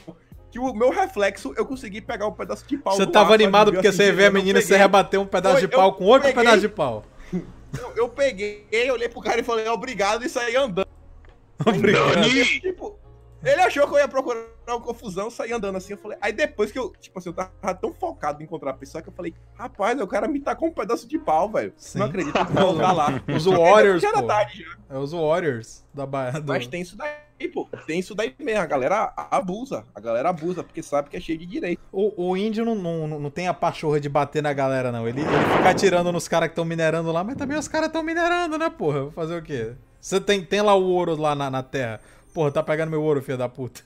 Que 0.51 0.59
o 0.59 0.73
meu 0.73 0.89
reflexo, 0.91 1.53
eu 1.57 1.65
consegui 1.65 2.01
pegar 2.01 2.27
um 2.27 2.33
pedaço 2.33 2.67
de 2.67 2.77
pau 2.77 2.93
Você 2.93 3.07
tava 3.07 3.29
ar, 3.31 3.35
animado 3.35 3.71
porque 3.71 3.87
Assim, 3.87 3.97
você 3.97 4.11
vê 4.11 4.25
a 4.25 4.31
menina 4.31 4.59
e 4.59 4.61
você 4.61 4.75
rebateu 4.75 5.21
um 5.21 5.25
pedaço 5.25 5.59
Foi, 5.59 5.67
de 5.67 5.73
pau 5.73 5.93
com 5.93 6.03
outro 6.03 6.27
peguei- 6.27 6.43
pedaço 6.43 6.59
de 6.61 6.69
pau. 6.69 7.05
Eu, 7.33 7.93
eu 7.95 8.09
peguei, 8.09 8.67
olhei 8.91 9.07
pro 9.07 9.21
cara 9.21 9.39
e 9.39 9.43
falei, 9.43 9.65
obrigado, 9.69 10.25
e 10.25 10.29
saí 10.29 10.57
andando. 10.57 10.85
Obrigado. 11.65 12.21
Tipo, 12.59 12.99
ele 13.43 13.61
achou 13.61 13.87
que 13.87 13.93
eu 13.95 13.99
ia 13.99 14.07
procurar 14.07 14.45
uma 14.67 14.79
confusão, 14.79 15.29
saí 15.29 15.51
andando 15.51 15.75
assim. 15.77 15.93
Eu 15.93 15.97
falei, 15.97 16.17
aí 16.21 16.31
depois 16.31 16.71
que 16.71 16.77
eu, 16.79 16.91
tipo 16.99 17.17
assim, 17.19 17.29
eu 17.29 17.33
tava 17.33 17.73
tão 17.75 17.93
focado 17.93 18.41
em 18.41 18.45
encontrar 18.45 18.71
a 18.71 18.73
pessoa 18.73 19.01
que 19.01 19.09
eu 19.09 19.13
falei, 19.13 19.33
rapaz, 19.55 19.99
o 19.99 20.07
cara 20.07 20.27
me 20.27 20.39
tacou 20.39 20.67
um 20.69 20.71
pedaço 20.73 21.07
de 21.07 21.17
pau, 21.19 21.49
velho. 21.49 21.73
Não 21.95 22.05
acredito 22.05 22.33
que 22.33 22.39
eu 22.39 22.45
vou 22.55 22.63
voltar 22.73 22.91
lá. 22.91 23.21
Os 23.35 23.45
Warriors, 23.45 24.01
Já 24.01 24.11
pô. 24.13 24.23
tarde 24.23 24.63
já. 24.63 24.95
É 24.95 24.97
os 24.97 25.11
Warriors 25.11 25.83
da 25.93 26.05
Bahia. 26.05 26.39
do- 26.39 26.47
Mas 26.47 26.67
tem 26.67 26.81
isso 26.81 26.95
daí, 26.95 27.47
pô. 27.53 27.67
Tem 27.87 27.99
isso 27.99 28.13
daí 28.13 28.33
mesmo. 28.39 28.61
A 28.61 28.65
galera 28.65 29.13
abusa. 29.31 29.85
A 29.95 29.99
galera 29.99 30.29
abusa, 30.29 30.63
porque 30.63 30.83
sabe 30.83 31.09
que 31.09 31.17
é 31.17 31.19
cheio 31.19 31.37
de 31.39 31.45
direito. 31.45 31.81
O, 31.91 32.29
o 32.29 32.37
índio 32.37 32.63
não, 32.63 32.75
não, 32.75 33.19
não 33.19 33.29
tem 33.29 33.47
a 33.47 33.53
pachorra 33.53 33.99
de 33.99 34.07
bater 34.09 34.41
na 34.43 34.53
galera, 34.53 34.91
não. 34.91 35.07
Ele, 35.07 35.21
ele 35.21 35.29
fica 35.57 35.69
atirando 35.69 36.11
nos 36.11 36.27
caras 36.27 36.47
que 36.49 36.53
estão 36.53 36.63
minerando 36.65 37.11
lá, 37.11 37.23
mas 37.23 37.35
também 37.35 37.57
os 37.57 37.67
caras 37.67 37.87
estão 37.87 38.03
minerando, 38.03 38.57
né, 38.57 38.69
porra? 38.69 39.01
Vou 39.03 39.11
Fazer 39.11 39.37
o 39.37 39.41
quê? 39.41 39.73
Você 39.99 40.19
tem, 40.19 40.43
tem 40.43 40.61
lá 40.61 40.73
o 40.75 40.83
ouro 40.83 41.15
lá 41.15 41.35
na, 41.35 41.49
na 41.49 41.61
terra. 41.63 41.99
Porra, 42.34 42.51
tá 42.51 42.63
pegando 42.63 42.89
meu 42.89 43.01
ouro, 43.01 43.21
filho 43.21 43.38
da 43.38 43.49
puta. 43.49 43.82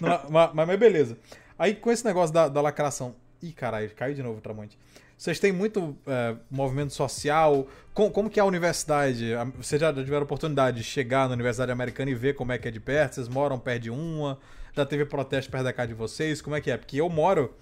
Não, 0.00 0.20
mas, 0.30 0.50
mas, 0.54 0.78
beleza. 0.78 1.16
Aí 1.58 1.74
com 1.74 1.90
esse 1.90 2.04
negócio 2.04 2.34
da, 2.34 2.48
da 2.48 2.60
lacração. 2.60 3.14
Ih, 3.42 3.52
caralho, 3.52 3.90
caiu 3.94 4.14
de 4.14 4.22
novo 4.22 4.38
o 4.38 4.40
Tramonte. 4.40 4.78
Vocês 5.16 5.38
têm 5.38 5.52
muito 5.52 5.96
é, 6.06 6.34
movimento 6.50 6.92
social. 6.92 7.66
Com- 7.92 8.10
como 8.10 8.28
que 8.28 8.40
é 8.40 8.42
a 8.42 8.46
universidade? 8.46 9.30
Vocês 9.56 9.80
já 9.80 9.92
tiveram 9.92 10.24
oportunidade 10.24 10.78
de 10.78 10.84
chegar 10.84 11.28
na 11.28 11.34
Universidade 11.34 11.70
Americana 11.70 12.10
e 12.10 12.14
ver 12.14 12.34
como 12.34 12.52
é 12.52 12.58
que 12.58 12.66
é 12.66 12.70
de 12.70 12.80
perto? 12.80 13.14
Vocês 13.14 13.28
moram 13.28 13.58
perto 13.58 13.82
de 13.84 13.90
uma? 13.90 14.38
Já 14.74 14.84
teve 14.84 15.04
protesto 15.04 15.50
perto 15.50 15.64
da 15.64 15.72
casa 15.72 15.88
de 15.88 15.94
vocês? 15.94 16.42
Como 16.42 16.56
é 16.56 16.60
que 16.60 16.70
é? 16.70 16.76
Porque 16.76 17.00
eu 17.00 17.08
moro 17.08 17.54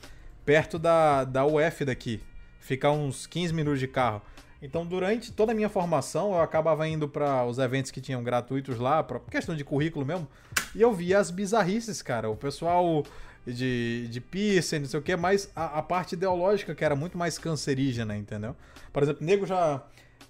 perto 0.46 0.78
da, 0.78 1.24
da 1.24 1.44
UF 1.44 1.84
daqui. 1.84 2.20
Fica 2.58 2.90
uns 2.90 3.26
15 3.26 3.52
minutos 3.52 3.80
de 3.80 3.86
carro. 3.86 4.22
Então, 4.62 4.86
durante 4.86 5.32
toda 5.32 5.50
a 5.50 5.54
minha 5.54 5.68
formação, 5.68 6.34
eu 6.34 6.40
acabava 6.40 6.86
indo 6.86 7.08
para 7.08 7.44
os 7.44 7.58
eventos 7.58 7.90
que 7.90 8.00
tinham 8.00 8.22
gratuitos 8.22 8.78
lá, 8.78 9.02
pra 9.02 9.18
questão 9.18 9.56
de 9.56 9.64
currículo 9.64 10.06
mesmo, 10.06 10.28
e 10.72 10.80
eu 10.80 10.92
via 10.92 11.18
as 11.18 11.32
bizarrices, 11.32 12.00
cara. 12.00 12.30
O 12.30 12.36
pessoal 12.36 13.04
de, 13.44 14.06
de 14.08 14.20
piercing, 14.20 14.78
não 14.78 14.86
sei 14.86 15.00
o 15.00 15.02
que, 15.02 15.16
mas 15.16 15.50
a, 15.56 15.78
a 15.78 15.82
parte 15.82 16.12
ideológica 16.12 16.76
que 16.76 16.84
era 16.84 16.94
muito 16.94 17.18
mais 17.18 17.38
cancerígena, 17.38 18.16
entendeu? 18.16 18.54
Por 18.92 19.02
exemplo, 19.02 19.26
nego 19.26 19.44
já. 19.44 19.82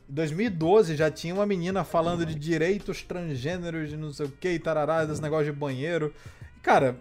Em 0.09 0.14
2012 0.14 0.97
já 0.97 1.11
tinha 1.11 1.35
uma 1.35 1.47
menina 1.47 1.85
falando 1.85 2.26
de 2.26 2.35
direitos 2.35 3.03
transgêneros, 3.03 3.91
de 3.91 3.97
não 3.97 4.12
sei 4.12 4.26
o 4.26 4.30
que, 4.30 4.59
tarará, 4.59 5.05
desse 5.05 5.22
negócio 5.22 5.47
de 5.47 5.53
banheiro. 5.53 6.12
Cara, 6.62 6.97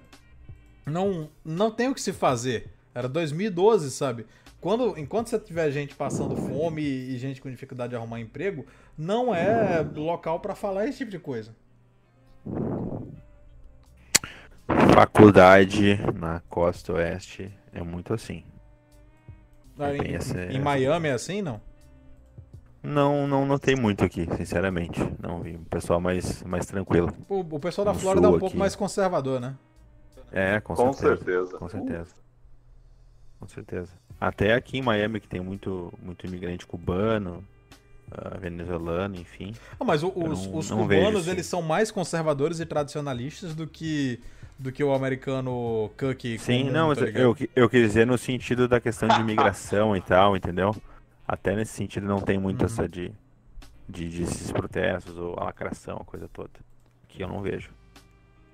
não, 0.86 1.30
não 1.44 1.72
tem 1.72 1.88
o 1.88 1.94
que 1.94 2.02
se 2.02 2.14
fazer. 2.14 2.70
Era 2.94 3.08
2012, 3.08 3.90
sabe? 3.92 4.26
Quando, 4.62 4.96
enquanto 4.98 5.28
você 5.28 5.40
tiver 5.40 5.72
gente 5.72 5.96
passando 5.96 6.36
fome 6.36 6.84
e 6.84 7.18
gente 7.18 7.42
com 7.42 7.50
dificuldade 7.50 7.90
de 7.90 7.96
arrumar 7.96 8.20
emprego, 8.20 8.66
não 8.96 9.34
é 9.34 9.82
local 9.96 10.40
pra 10.40 10.54
falar 10.54 10.86
esse 10.88 11.00
tipo 11.00 11.10
de 11.12 11.18
coisa. 11.20 11.54
Faculdade 14.94 16.00
na 16.18 16.42
costa 16.50 16.94
oeste 16.94 17.52
é 17.74 17.82
muito 17.82 18.14
assim. 18.14 18.44
Ah, 19.80 19.88
bem 19.90 20.12
em, 20.12 20.16
essa- 20.16 20.38
em 20.44 20.50
essa- 20.50 20.60
Miami 20.60 21.08
é 21.08 21.14
assim, 21.14 21.42
não? 21.42 21.60
Não, 22.84 23.28
não 23.28 23.46
notei 23.46 23.76
muito 23.76 24.04
aqui, 24.04 24.28
sinceramente. 24.38 25.00
Não 25.22 25.42
vi. 25.42 25.56
Um 25.56 25.64
pessoal 25.64 26.00
mais, 26.00 26.42
mais 26.44 26.66
tranquilo. 26.66 27.12
O, 27.30 27.40
o 27.40 27.60
pessoal 27.60 27.86
da 27.86 27.94
No 27.94 28.00
Flórida 28.00 28.26
é 28.28 28.30
um 28.30 28.34
pouco 28.34 28.48
aqui. 28.48 28.58
mais 28.58 28.76
conservador, 28.76 29.40
né? 29.40 29.56
É, 30.32 30.60
com, 30.62 30.76
Com 30.76 30.94
certeza. 30.94 31.16
certeza. 31.18 31.58
Com 31.58 31.70
certeza. 31.70 32.16
Com 33.40 33.48
certeza. 33.48 33.92
Até 34.22 34.54
aqui 34.54 34.78
em 34.78 34.82
Miami, 34.84 35.20
que 35.20 35.28
tem 35.28 35.42
muito, 35.42 35.92
muito 36.00 36.28
imigrante 36.28 36.64
cubano, 36.68 37.44
ah, 38.12 38.38
venezuelano, 38.38 39.16
enfim. 39.16 39.52
Ah, 39.80 39.84
mas 39.84 40.04
o- 40.04 40.14
os, 40.16 40.46
não- 40.46 40.56
os 40.58 40.70
não 40.70 40.78
cubanos, 40.78 41.28
eles 41.28 41.48
são 41.48 41.62
mais 41.64 41.90
conservadores 41.90 42.60
e 42.60 42.66
tradicionalistas 42.66 43.56
do 43.56 43.66
que 43.66 44.20
do 44.60 44.72
que 44.72 44.84
o 44.84 44.94
americano 44.94 45.90
cookie. 46.00 46.38
Sim, 46.38 46.70
não, 46.70 46.90
mas 46.90 47.00
tá 47.00 47.06
eu, 47.06 47.36
eu 47.56 47.68
quis 47.68 47.82
dizer 47.82 48.06
no 48.06 48.16
sentido 48.16 48.68
da 48.68 48.80
questão 48.80 49.10
de 49.10 49.20
imigração 49.20 49.98
e 49.98 50.02
tal, 50.02 50.38
entendeu? 50.38 50.76
Até 51.28 51.56
nesse 51.56 51.74
sentido 51.74 52.06
não 52.06 52.22
tem 52.22 52.38
muito 52.38 52.60
Uhum. 52.62 52.66
essa 52.68 52.88
de, 52.88 53.12
de, 53.90 54.08
de 54.08 54.22
esses 54.22 54.52
protestos 54.52 55.18
ou 55.18 55.34
a 55.40 55.46
lacração, 55.46 55.98
a 56.00 56.06
coisa 56.06 56.28
toda. 56.32 56.52
Que 57.08 57.24
eu 57.24 57.28
não 57.28 57.42
vejo. 57.42 57.72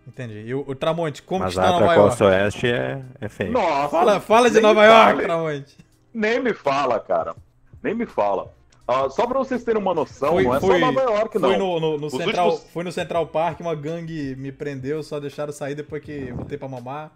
Entendi. 0.08 0.40
E 0.46 0.54
o, 0.56 0.64
o 0.66 0.74
Tramonte, 0.74 1.22
como 1.22 1.42
Mas 1.44 1.54
que 1.54 1.60
está 1.60 1.70
Nova 1.72 1.86
pra 1.86 1.94
York? 1.96 2.10
Costa 2.10 2.26
Oeste 2.26 2.68
é, 2.68 3.02
é 3.20 3.28
feio. 3.28 3.52
Nossa! 3.52 3.90
Fala, 3.90 4.20
fala 4.22 4.50
de 4.50 4.62
Nova 4.62 4.86
York. 4.86 5.22
Tramonte. 5.24 5.78
Nem 6.14 6.40
me 6.40 6.54
fala, 6.54 7.00
cara. 7.00 7.36
Nem 7.84 7.94
me 7.94 8.06
fala. 8.06 8.52
Ah, 8.88 9.10
só 9.10 9.28
pra 9.28 9.38
vocês 9.38 9.66
terem 9.66 9.82
uma 9.82 9.94
noção, 9.94 10.30
Foi- 10.32 10.44
não 10.46 10.56
é 10.56 10.60
foi- 10.62 10.80
só 10.80 10.86
Nova 10.92 11.02
York, 11.02 11.38
não. 11.40 11.50
Foi 11.50 11.58
no, 11.58 11.80
no, 11.80 11.98
no 11.98 12.10
Central, 12.10 12.50
últimos- 12.52 12.72
foi 12.72 12.84
no 12.86 12.92
Central 12.92 13.28
Park, 13.28 13.60
uma 13.60 13.76
gangue 13.76 14.34
me 14.38 14.50
prendeu, 14.50 15.04
só 15.04 15.20
deixaram 15.20 15.52
sair 15.52 15.76
depois 15.76 16.02
que 16.02 16.32
botei 16.32 16.58
pra 16.58 16.70
mamar. 16.70 17.12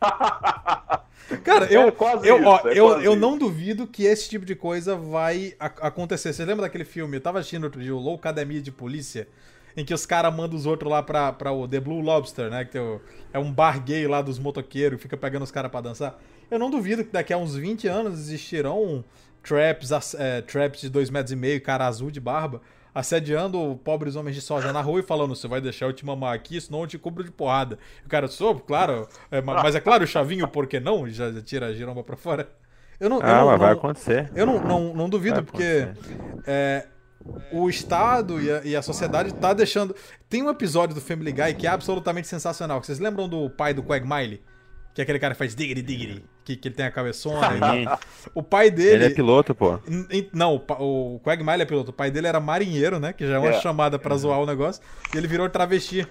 Cara, 1.44 1.66
eu, 1.72 1.82
É 1.82 1.90
quase 1.92 2.26
eu, 2.26 2.44
ó, 2.44 2.56
isso, 2.58 2.68
é 2.68 2.78
eu, 2.78 2.86
quase 2.88 3.04
eu 3.06 3.12
isso. 3.12 3.20
não 3.20 3.38
duvido 3.38 3.86
que 3.86 4.04
esse 4.04 4.28
tipo 4.28 4.44
de 4.44 4.56
coisa 4.56 4.96
vai 4.96 5.54
a- 5.60 5.66
acontecer. 5.86 6.32
Você 6.32 6.44
lembra 6.44 6.62
daquele 6.62 6.84
filme? 6.84 7.16
Eu 7.16 7.20
tava 7.20 7.38
assistindo 7.38 7.62
outro 7.64 7.80
dia, 7.80 7.94
o 7.94 7.98
Low 8.00 8.16
Academia 8.16 8.60
de 8.60 8.72
Polícia, 8.72 9.28
em 9.76 9.84
que 9.84 9.94
os 9.94 10.04
caras 10.06 10.34
mandam 10.34 10.56
os 10.56 10.66
outros 10.66 10.90
lá 10.90 11.02
pra, 11.02 11.32
pra 11.32 11.52
o 11.52 11.66
The 11.68 11.80
Blue 11.80 12.00
Lobster, 12.00 12.50
né? 12.50 12.64
Que 12.64 12.78
o- 12.78 13.00
é 13.32 13.38
um 13.38 13.52
bar 13.52 13.82
gay 13.82 14.06
lá 14.06 14.20
dos 14.22 14.38
motoqueiros, 14.38 14.96
que 14.96 15.02
fica 15.02 15.16
pegando 15.16 15.42
os 15.42 15.50
caras 15.50 15.70
pra 15.70 15.80
dançar. 15.80 16.18
Eu 16.50 16.58
não 16.58 16.70
duvido 16.70 17.04
que 17.04 17.10
daqui 17.12 17.32
a 17.32 17.36
uns 17.38 17.54
20 17.54 17.86
anos 17.88 18.18
existirão 18.18 19.04
traps, 19.42 20.14
é, 20.18 20.40
traps 20.42 20.80
de 20.80 20.88
2 20.90 21.08
metros 21.10 21.32
e 21.32 21.36
meio, 21.36 21.60
cara 21.62 21.86
azul 21.86 22.10
de 22.10 22.20
barba, 22.20 22.60
assediando 22.94 23.80
pobres 23.84 24.16
homens 24.16 24.34
de 24.34 24.42
soja 24.42 24.72
na 24.72 24.80
rua 24.80 25.00
e 25.00 25.02
falando: 25.02 25.34
você 25.34 25.46
vai 25.48 25.60
deixar 25.60 25.86
eu 25.86 25.92
te 25.92 26.04
mamar 26.04 26.34
aqui, 26.34 26.60
senão 26.60 26.80
eu 26.82 26.86
te 26.86 26.98
cubro 26.98 27.22
de 27.24 27.30
porrada. 27.30 27.78
E 28.02 28.06
o 28.06 28.08
cara, 28.08 28.26
sou, 28.28 28.58
claro, 28.58 29.08
é, 29.30 29.40
ma- 29.40 29.62
mas 29.62 29.74
é 29.74 29.80
claro, 29.80 30.06
chavinho, 30.06 30.46
por 30.48 30.66
que 30.66 30.80
não? 30.80 31.08
Já, 31.08 31.30
já 31.30 31.40
tira 31.40 31.66
a 31.66 31.72
giromba 31.72 32.02
pra 32.02 32.16
fora. 32.16 32.48
Eu 32.98 33.08
não, 33.08 33.16
eu 33.18 33.22
Ah, 33.26 33.38
não, 33.40 33.46
mas 33.46 33.58
vai 33.58 33.70
não- 33.70 33.78
acontecer. 33.78 34.30
eu 34.34 34.44
não, 34.44 34.60
não, 34.60 34.94
não 34.94 35.08
duvido, 35.08 35.36
Vai 35.36 35.44
porque 35.44 35.88
é, 36.46 36.86
o 37.52 37.68
Estado 37.68 38.40
e 38.40 38.50
a, 38.50 38.60
e 38.64 38.76
a 38.76 38.82
sociedade 38.82 39.32
tá 39.34 39.52
deixando. 39.52 39.94
Tem 40.28 40.42
um 40.42 40.50
episódio 40.50 40.94
do 40.94 41.00
Family 41.00 41.32
Guy 41.32 41.54
que 41.54 41.66
é 41.66 41.70
absolutamente 41.70 42.26
sensacional. 42.28 42.82
Vocês 42.82 42.98
lembram 42.98 43.28
do 43.28 43.48
pai 43.50 43.74
do 43.74 43.82
Quagmire? 43.82 44.42
Que 44.94 45.00
é 45.00 45.04
aquele 45.04 45.18
cara 45.20 45.34
que 45.34 45.38
faz 45.38 45.54
diggity 45.54 45.82
diggity, 45.82 46.24
que, 46.44 46.56
que 46.56 46.66
ele 46.68 46.74
tem 46.74 46.84
a 46.86 46.90
cabeçona 46.90 47.76
e. 47.76 47.86
O 48.34 48.42
pai 48.42 48.70
dele. 48.70 49.04
Ele 49.04 49.04
é 49.06 49.10
piloto, 49.10 49.54
pô. 49.54 49.78
Não, 50.32 50.56
o 50.56 51.14
o 51.16 51.20
Quagmire 51.20 51.62
é 51.62 51.64
piloto. 51.64 51.90
O 51.90 51.94
pai 51.94 52.10
dele 52.10 52.26
era 52.26 52.40
marinheiro, 52.40 52.98
né? 52.98 53.12
Que 53.12 53.26
já 53.26 53.34
é 53.36 53.38
uma 53.38 53.50
É. 53.50 53.60
chamada 53.60 53.98
pra 53.98 54.16
zoar 54.16 54.40
o 54.40 54.46
negócio. 54.46 54.82
E 55.14 55.16
ele 55.16 55.28
virou 55.28 55.48
travesti. 55.48 56.06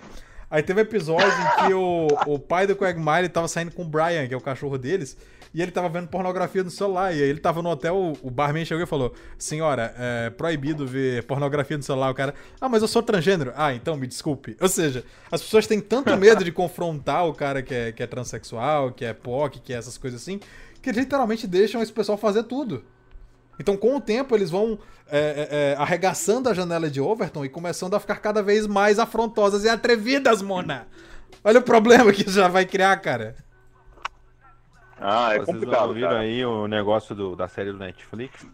Aí 0.50 0.64
teve 0.64 0.80
um 0.80 0.84
episódio 0.84 1.28
em 1.28 1.68
que 1.68 1.74
o, 1.74 2.08
o 2.26 2.40
pai 2.40 2.66
do 2.66 2.76
Quagmire 2.76 3.28
tava 3.30 3.48
saindo 3.48 3.72
com 3.72 3.84
o 3.84 3.86
Brian, 3.86 4.28
que 4.28 4.34
é 4.34 4.38
o 4.38 4.42
cachorro 4.42 4.78
deles, 4.78 5.16
e 5.54 5.62
ele 5.62 5.72
tava 5.72 5.90
vendo 5.90 6.08
pornografia 6.08 6.64
no 6.64 6.70
celular. 6.70 7.14
E 7.14 7.22
aí 7.22 7.30
ele 7.30 7.40
tava 7.40 7.62
no 7.62 7.70
hotel, 7.70 8.14
o 8.22 8.30
barman 8.30 8.64
chegou 8.66 8.84
e 8.84 8.88
falou: 8.88 9.14
Senhora, 9.38 9.94
é 9.98 10.30
proibido 10.30 10.86
ver 10.86 11.24
pornografia 11.24 11.78
no 11.78 11.84
celular. 11.84 12.12
O 12.12 12.14
cara, 12.14 12.34
ah, 12.62 12.70
mas 12.70 12.82
eu 12.82 12.88
sou 12.88 13.02
transgênero. 13.02 13.52
Ah, 13.56 13.74
então 13.74 13.96
me 13.98 14.08
desculpe. 14.08 14.56
Ou 14.60 14.70
seja, 14.70 15.04
as 15.32 15.42
pessoas 15.42 15.66
têm 15.66 15.80
tanto 15.80 16.16
medo 16.18 16.44
de 16.44 16.52
confrontar 16.52 17.28
o 17.28 17.34
cara 17.34 17.62
que 17.62 17.74
é, 17.74 17.92
que 17.92 18.04
é 18.04 18.08
transexual, 18.08 18.92
que 18.92 19.04
é 19.04 19.14
POC, 19.14 19.60
que 19.60 19.74
é 19.74 19.78
essas 19.78 19.98
coisas 19.98 20.22
assim, 20.22 20.40
que 20.82 20.92
literalmente 20.92 21.48
deixam 21.48 21.82
esse 21.82 21.92
pessoal 21.92 22.18
fazer 22.18 22.44
tudo. 22.44 22.84
Então, 23.60 23.76
com 23.76 23.98
o 23.98 24.02
tempo, 24.02 24.36
eles 24.36 24.50
vão 24.50 24.80
é, 25.12 25.18
é, 25.18 25.48
é, 25.52 25.76
arregaçando 25.78 26.48
a 26.48 26.54
janela 26.54 26.90
de 26.90 27.02
Overton 27.02 27.44
e 27.44 27.50
começando 27.50 27.96
a 27.96 28.00
ficar 28.00 28.18
cada 28.18 28.42
vez 28.42 28.66
mais 28.66 29.00
afrontosas 29.00 29.66
e 29.66 29.70
atrevidas, 29.70 30.42
Mona. 30.42 30.88
Olha 31.44 31.60
o 31.60 31.64
problema 31.64 32.12
que 32.14 32.22
isso 32.22 32.34
já 32.34 32.48
vai 32.48 32.66
criar, 32.66 32.96
cara. 32.98 33.36
Ah, 35.00 35.34
é 35.34 35.38
Vocês 35.38 35.48
não 35.48 35.54
complicado, 35.56 35.94
viram 35.94 36.10
cara. 36.10 36.20
aí 36.22 36.46
o 36.46 36.68
negócio 36.68 37.16
do, 37.16 37.36
da 37.36 37.48
série 37.48 37.72
do 37.72 37.78
Netflix? 37.78 38.46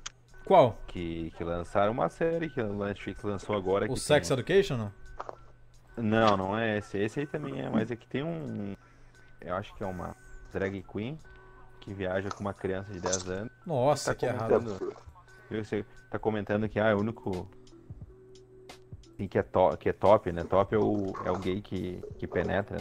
Qual? 0.45 0.77
Que, 0.87 1.31
que 1.35 1.43
lançaram 1.43 1.91
uma 1.91 2.07
série 2.07 2.49
que 2.49 2.61
o 2.61 2.85
Netflix 2.85 3.23
lançou 3.23 3.55
agora. 3.55 3.85
O 3.85 3.95
que 3.95 3.99
Sex 3.99 4.27
tem... 4.27 4.37
Education? 4.37 4.77
Não? 4.77 4.91
Não, 5.97 6.37
não 6.37 6.57
é 6.57 6.77
esse. 6.77 6.97
Esse 6.97 7.21
aí 7.21 7.25
também 7.25 7.61
é, 7.61 7.69
mas 7.69 7.89
aqui 7.89 8.05
tem 8.07 8.23
um. 8.23 8.75
Eu 9.41 9.55
acho 9.55 9.73
que 9.75 9.83
é 9.83 9.87
uma 9.87 10.15
drag 10.51 10.83
queen 10.83 11.17
que 11.79 11.93
viaja 11.93 12.29
com 12.29 12.41
uma 12.41 12.53
criança 12.53 12.91
de 12.91 12.99
10 12.99 13.29
anos. 13.29 13.53
Nossa, 13.65 14.13
Tá 14.13 14.15
que 14.15 14.27
comentando. 14.27 14.69
errado. 14.69 14.95
Viu? 15.49 15.63
Você 15.63 15.85
tá 16.11 16.19
comentando 16.19 16.67
que 16.69 16.79
ah, 16.79 16.89
é 16.89 16.95
o 16.95 16.99
único. 16.99 17.47
que, 19.29 19.37
é 19.37 19.43
to, 19.43 19.77
que 19.77 19.89
é 19.89 19.93
top, 19.93 20.31
né? 20.31 20.43
Top 20.43 20.73
é 20.75 20.77
o, 20.77 21.13
é 21.25 21.31
o 21.31 21.37
gay 21.37 21.61
que, 21.61 22.01
que 22.17 22.27
penetra. 22.27 22.77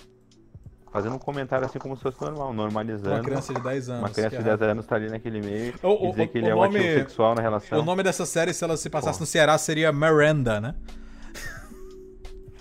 Fazendo 0.94 1.16
um 1.16 1.18
comentário 1.18 1.66
assim 1.66 1.78
como 1.80 1.96
se 1.96 2.02
fosse 2.02 2.20
normal, 2.22 2.52
normalizando. 2.54 3.10
Uma 3.16 3.20
criança 3.20 3.52
de 3.52 3.60
10 3.60 3.88
anos. 3.88 4.00
Uma 4.02 4.10
criança 4.10 4.36
que 4.36 4.42
de 4.44 4.48
é 4.48 4.56
10 4.56 4.70
anos 4.70 4.86
tá 4.86 4.94
ali 4.94 5.10
naquele 5.10 5.40
meio 5.42 5.74
O- 5.82 5.88
e 5.88 6.08
o- 6.08 6.10
dizer 6.12 6.28
que 6.28 6.38
o 6.38 6.40
ele 6.40 6.48
é 6.50 6.54
um 6.54 6.58
nome- 6.62 6.78
ativo 6.78 6.94
sexual 7.00 7.34
na 7.34 7.42
relação. 7.42 7.80
O 7.80 7.84
nome 7.84 8.02
dessa 8.04 8.24
série, 8.24 8.54
se 8.54 8.62
ela 8.62 8.76
se 8.76 8.88
passasse 8.88 9.18
no 9.20 9.26
Ceará, 9.26 9.58
seria 9.58 9.90
Miranda, 9.92 10.60
né? 10.60 10.74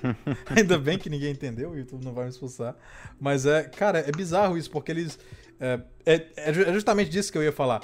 Ainda 0.56 0.78
bem 0.78 0.98
que 0.98 1.10
ninguém 1.10 1.32
entendeu, 1.32 1.70
o 1.72 1.78
YouTube 1.78 2.04
não 2.04 2.14
vai 2.14 2.26
me 2.26 2.30
expulsar. 2.32 2.76
Mas 3.20 3.46
é, 3.46 3.64
cara, 3.64 4.00
é 4.00 4.12
bizarro 4.12 4.58
isso, 4.58 4.70
porque 4.70 4.92
eles. 4.92 5.18
É, 5.60 5.80
é- 6.06 6.16
é 6.36 6.50
é 6.50 6.74
justamente 6.74 7.10
disso 7.10 7.32
que 7.32 7.38
eu 7.38 7.44
ia 7.44 7.52
falar. 7.54 7.82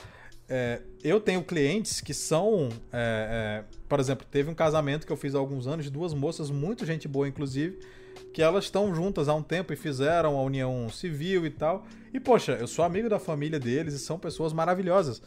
É, 0.50 0.82
eu 1.04 1.20
tenho 1.20 1.44
clientes 1.44 2.02
que 2.02 2.14
são. 2.14 2.70
é, 2.92 3.64
é, 3.72 3.78
por 3.88 4.00
exemplo, 4.00 4.26
teve 4.30 4.50
um 4.50 4.56
casamento 4.56 5.06
que 5.06 5.14
eu 5.14 5.18
fiz 5.18 5.34
há 5.36 5.38
alguns 5.38 5.68
anos 5.68 5.86
de 5.86 5.92
duas 5.92 6.14
moças, 6.14 6.50
muito 6.50 6.86
gente 6.86 7.08
boa, 7.08 7.28
inclusive, 7.28 7.80
que 8.34 8.42
elas 8.42 8.66
estão 8.66 8.94
juntas 8.94 9.28
há 9.28 9.34
um 9.34 9.44
tempo 9.44 9.74
e 9.74 9.76
fizeram 9.76 10.38
a 10.38 10.44
união 10.44 10.88
civil 10.90 11.46
e 11.46 11.50
tal. 11.50 11.86
E, 12.14 12.20
poxa, 12.20 12.54
eu 12.54 12.68
sou 12.68 12.86
amigo 12.86 13.10
da 13.10 13.20
família 13.20 13.60
deles 13.60 13.94
e 13.94 14.00
são 14.00 14.20
pessoas 14.20 14.54
maravilhosas. 14.54 15.22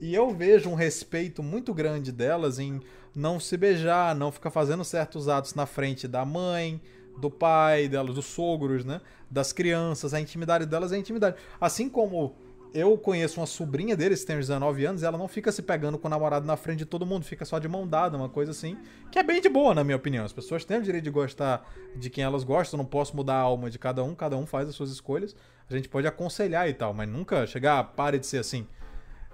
E 0.00 0.14
eu 0.14 0.30
vejo 0.30 0.70
um 0.70 0.74
respeito 0.74 1.42
muito 1.42 1.74
grande 1.74 2.12
delas 2.12 2.58
em 2.58 2.80
não 3.14 3.40
se 3.40 3.56
beijar, 3.56 4.14
não 4.14 4.30
ficar 4.30 4.50
fazendo 4.50 4.84
certos 4.84 5.28
atos 5.28 5.54
na 5.54 5.66
frente 5.66 6.06
da 6.06 6.24
mãe, 6.24 6.80
do 7.20 7.30
pai, 7.30 7.88
delas, 7.88 8.14
dos 8.14 8.26
sogros, 8.26 8.84
né? 8.84 9.00
Das 9.30 9.52
crianças, 9.52 10.14
a 10.14 10.20
intimidade 10.20 10.66
delas 10.66 10.92
é 10.92 10.96
a 10.96 10.98
intimidade. 10.98 11.36
Assim 11.60 11.88
como 11.88 12.36
eu 12.74 12.96
conheço 12.98 13.40
uma 13.40 13.46
sobrinha 13.46 13.96
deles, 13.96 14.20
que 14.20 14.26
tem 14.26 14.36
uns 14.36 14.46
19 14.46 14.84
anos, 14.84 15.02
e 15.02 15.06
ela 15.06 15.16
não 15.16 15.28
fica 15.28 15.50
se 15.50 15.62
pegando 15.62 15.98
com 15.98 16.06
o 16.06 16.10
namorado 16.10 16.46
na 16.46 16.56
frente 16.56 16.78
de 16.78 16.84
todo 16.84 17.06
mundo, 17.06 17.24
fica 17.24 17.44
só 17.44 17.58
de 17.58 17.68
mão 17.68 17.86
dada, 17.86 18.16
uma 18.16 18.28
coisa 18.28 18.50
assim, 18.50 18.76
que 19.10 19.18
é 19.18 19.22
bem 19.22 19.40
de 19.40 19.48
boa, 19.48 19.74
na 19.74 19.82
minha 19.82 19.96
opinião. 19.96 20.24
As 20.24 20.32
pessoas 20.32 20.64
têm 20.64 20.78
o 20.78 20.82
direito 20.82 21.04
de 21.04 21.10
gostar 21.10 21.68
de 21.96 22.10
quem 22.10 22.24
elas 22.24 22.44
gostam, 22.44 22.78
não 22.78 22.84
posso 22.84 23.16
mudar 23.16 23.34
a 23.34 23.40
alma 23.40 23.70
de 23.70 23.78
cada 23.78 24.02
um, 24.04 24.14
cada 24.14 24.36
um 24.36 24.46
faz 24.46 24.68
as 24.68 24.74
suas 24.74 24.90
escolhas. 24.90 25.34
A 25.68 25.74
gente 25.74 25.88
pode 25.88 26.06
aconselhar 26.06 26.68
e 26.68 26.74
tal, 26.74 26.94
mas 26.94 27.08
nunca 27.08 27.46
chegar, 27.46 27.82
pare 27.84 28.18
de 28.18 28.26
ser 28.26 28.38
assim. 28.38 28.66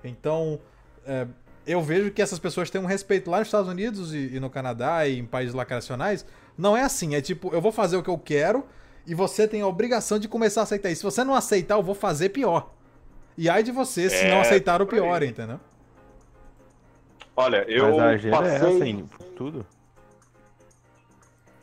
Então, 0.02 0.60
é, 1.06 1.26
eu 1.66 1.82
vejo 1.82 2.10
que 2.10 2.20
essas 2.20 2.38
pessoas 2.38 2.70
têm 2.70 2.80
um 2.80 2.86
respeito 2.86 3.30
lá 3.30 3.38
nos 3.38 3.48
Estados 3.48 3.68
Unidos 3.68 4.12
e, 4.12 4.34
e 4.34 4.40
no 4.40 4.50
Canadá 4.50 5.06
e 5.06 5.18
em 5.18 5.24
países 5.24 5.54
lacracionais. 5.54 6.26
Não 6.56 6.76
é 6.76 6.82
assim, 6.82 7.14
é 7.14 7.20
tipo, 7.20 7.52
eu 7.52 7.60
vou 7.60 7.72
fazer 7.72 7.96
o 7.96 8.02
que 8.02 8.10
eu 8.10 8.18
quero 8.18 8.64
e 9.06 9.14
você 9.14 9.46
tem 9.46 9.60
a 9.60 9.66
obrigação 9.66 10.18
de 10.18 10.28
começar 10.28 10.60
a 10.60 10.64
aceitar 10.64 10.90
isso. 10.90 11.00
Se 11.00 11.04
você 11.04 11.24
não 11.24 11.34
aceitar, 11.34 11.74
eu 11.74 11.82
vou 11.82 11.94
fazer 11.94 12.30
pior. 12.30 12.72
E 13.36 13.48
ai 13.48 13.62
de 13.62 13.72
você 13.72 14.08
se 14.08 14.16
É, 14.16 14.30
não 14.30 14.40
aceitar 14.40 14.80
o 14.80 14.86
por 14.86 14.94
aí. 14.94 15.00
pior, 15.00 15.22
entendeu? 15.22 15.58
Olha, 17.36 17.64
eu 17.68 17.90
Mas 17.90 17.98
a 17.98 18.08
agenda 18.10 18.36
passei... 18.36 18.52
é 18.52 18.56
essa, 18.76 18.86
hein? 18.86 19.10
Tudo. 19.36 19.66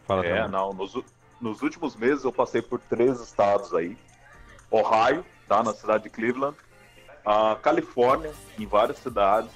Fala, 0.05 0.25
É, 0.25 0.47
não. 0.47 0.73
Nos, 0.73 0.97
nos 1.39 1.61
últimos 1.61 1.95
meses 1.95 2.23
eu 2.23 2.31
passei 2.33 2.61
por 2.61 2.79
três 2.79 3.19
estados 3.21 3.73
aí. 3.73 3.97
Ohio, 4.69 5.25
tá? 5.47 5.63
Na 5.63 5.73
cidade 5.73 6.03
de 6.03 6.09
Cleveland. 6.09 6.55
A 7.25 7.55
Califórnia, 7.61 8.31
em 8.59 8.65
várias 8.65 8.97
cidades. 8.97 9.51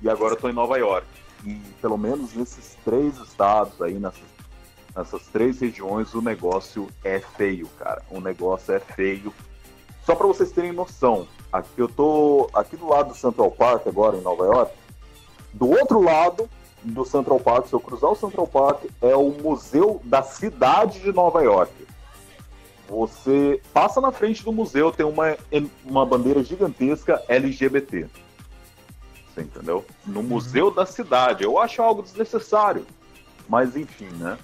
E 0.00 0.08
agora 0.08 0.34
eu 0.34 0.38
tô 0.40 0.48
em 0.48 0.52
Nova 0.52 0.78
York. 0.78 1.06
E 1.44 1.54
pelo 1.80 1.98
menos 1.98 2.32
nesses 2.34 2.76
três 2.84 3.18
estados 3.18 3.80
aí, 3.82 3.94
nessas, 3.94 4.22
nessas 4.96 5.26
três 5.26 5.60
regiões, 5.60 6.14
o 6.14 6.22
negócio 6.22 6.88
é 7.04 7.18
feio, 7.20 7.68
cara. 7.78 8.02
O 8.08 8.20
negócio 8.20 8.72
é 8.74 8.80
feio. 8.80 9.34
Só 10.06 10.14
pra 10.14 10.26
vocês 10.26 10.50
terem 10.52 10.72
noção, 10.72 11.26
aqui 11.52 11.78
eu 11.78 11.88
tô 11.88 12.48
aqui 12.54 12.76
do 12.76 12.88
lado 12.88 13.10
do 13.10 13.14
Central 13.14 13.50
Park 13.50 13.86
agora 13.86 14.16
em 14.16 14.22
Nova 14.22 14.44
York. 14.44 14.72
Do 15.52 15.68
outro 15.68 16.00
lado 16.00 16.48
do 16.82 17.04
Central 17.04 17.38
Park, 17.38 17.66
se 17.66 17.74
eu 17.74 17.80
cruzar 17.80 18.10
o 18.10 18.16
Central 18.16 18.46
Park, 18.46 18.84
é 19.00 19.14
o 19.14 19.30
museu 19.30 20.00
da 20.04 20.22
cidade 20.22 21.00
de 21.00 21.12
Nova 21.12 21.42
York. 21.42 21.72
Você 22.88 23.60
passa 23.72 24.00
na 24.00 24.10
frente 24.10 24.44
do 24.44 24.52
museu, 24.52 24.92
tem 24.92 25.06
uma, 25.06 25.36
uma 25.84 26.04
bandeira 26.04 26.42
gigantesca 26.42 27.22
LGBT. 27.28 28.06
Você 29.32 29.42
entendeu? 29.42 29.84
No 30.06 30.22
museu 30.22 30.70
da 30.70 30.84
cidade. 30.84 31.44
Eu 31.44 31.58
acho 31.58 31.80
algo 31.80 32.02
desnecessário. 32.02 32.84
Mas 33.48 33.76
enfim, 33.76 34.08
né? 34.16 34.38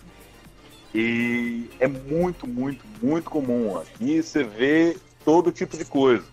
E 0.94 1.68
é 1.78 1.86
muito, 1.86 2.46
muito, 2.46 2.84
muito 3.02 3.28
comum. 3.28 3.76
Aqui 3.78 4.22
você 4.22 4.42
vê 4.42 4.96
todo 5.24 5.52
tipo 5.52 5.76
de 5.76 5.84
coisa. 5.84 6.24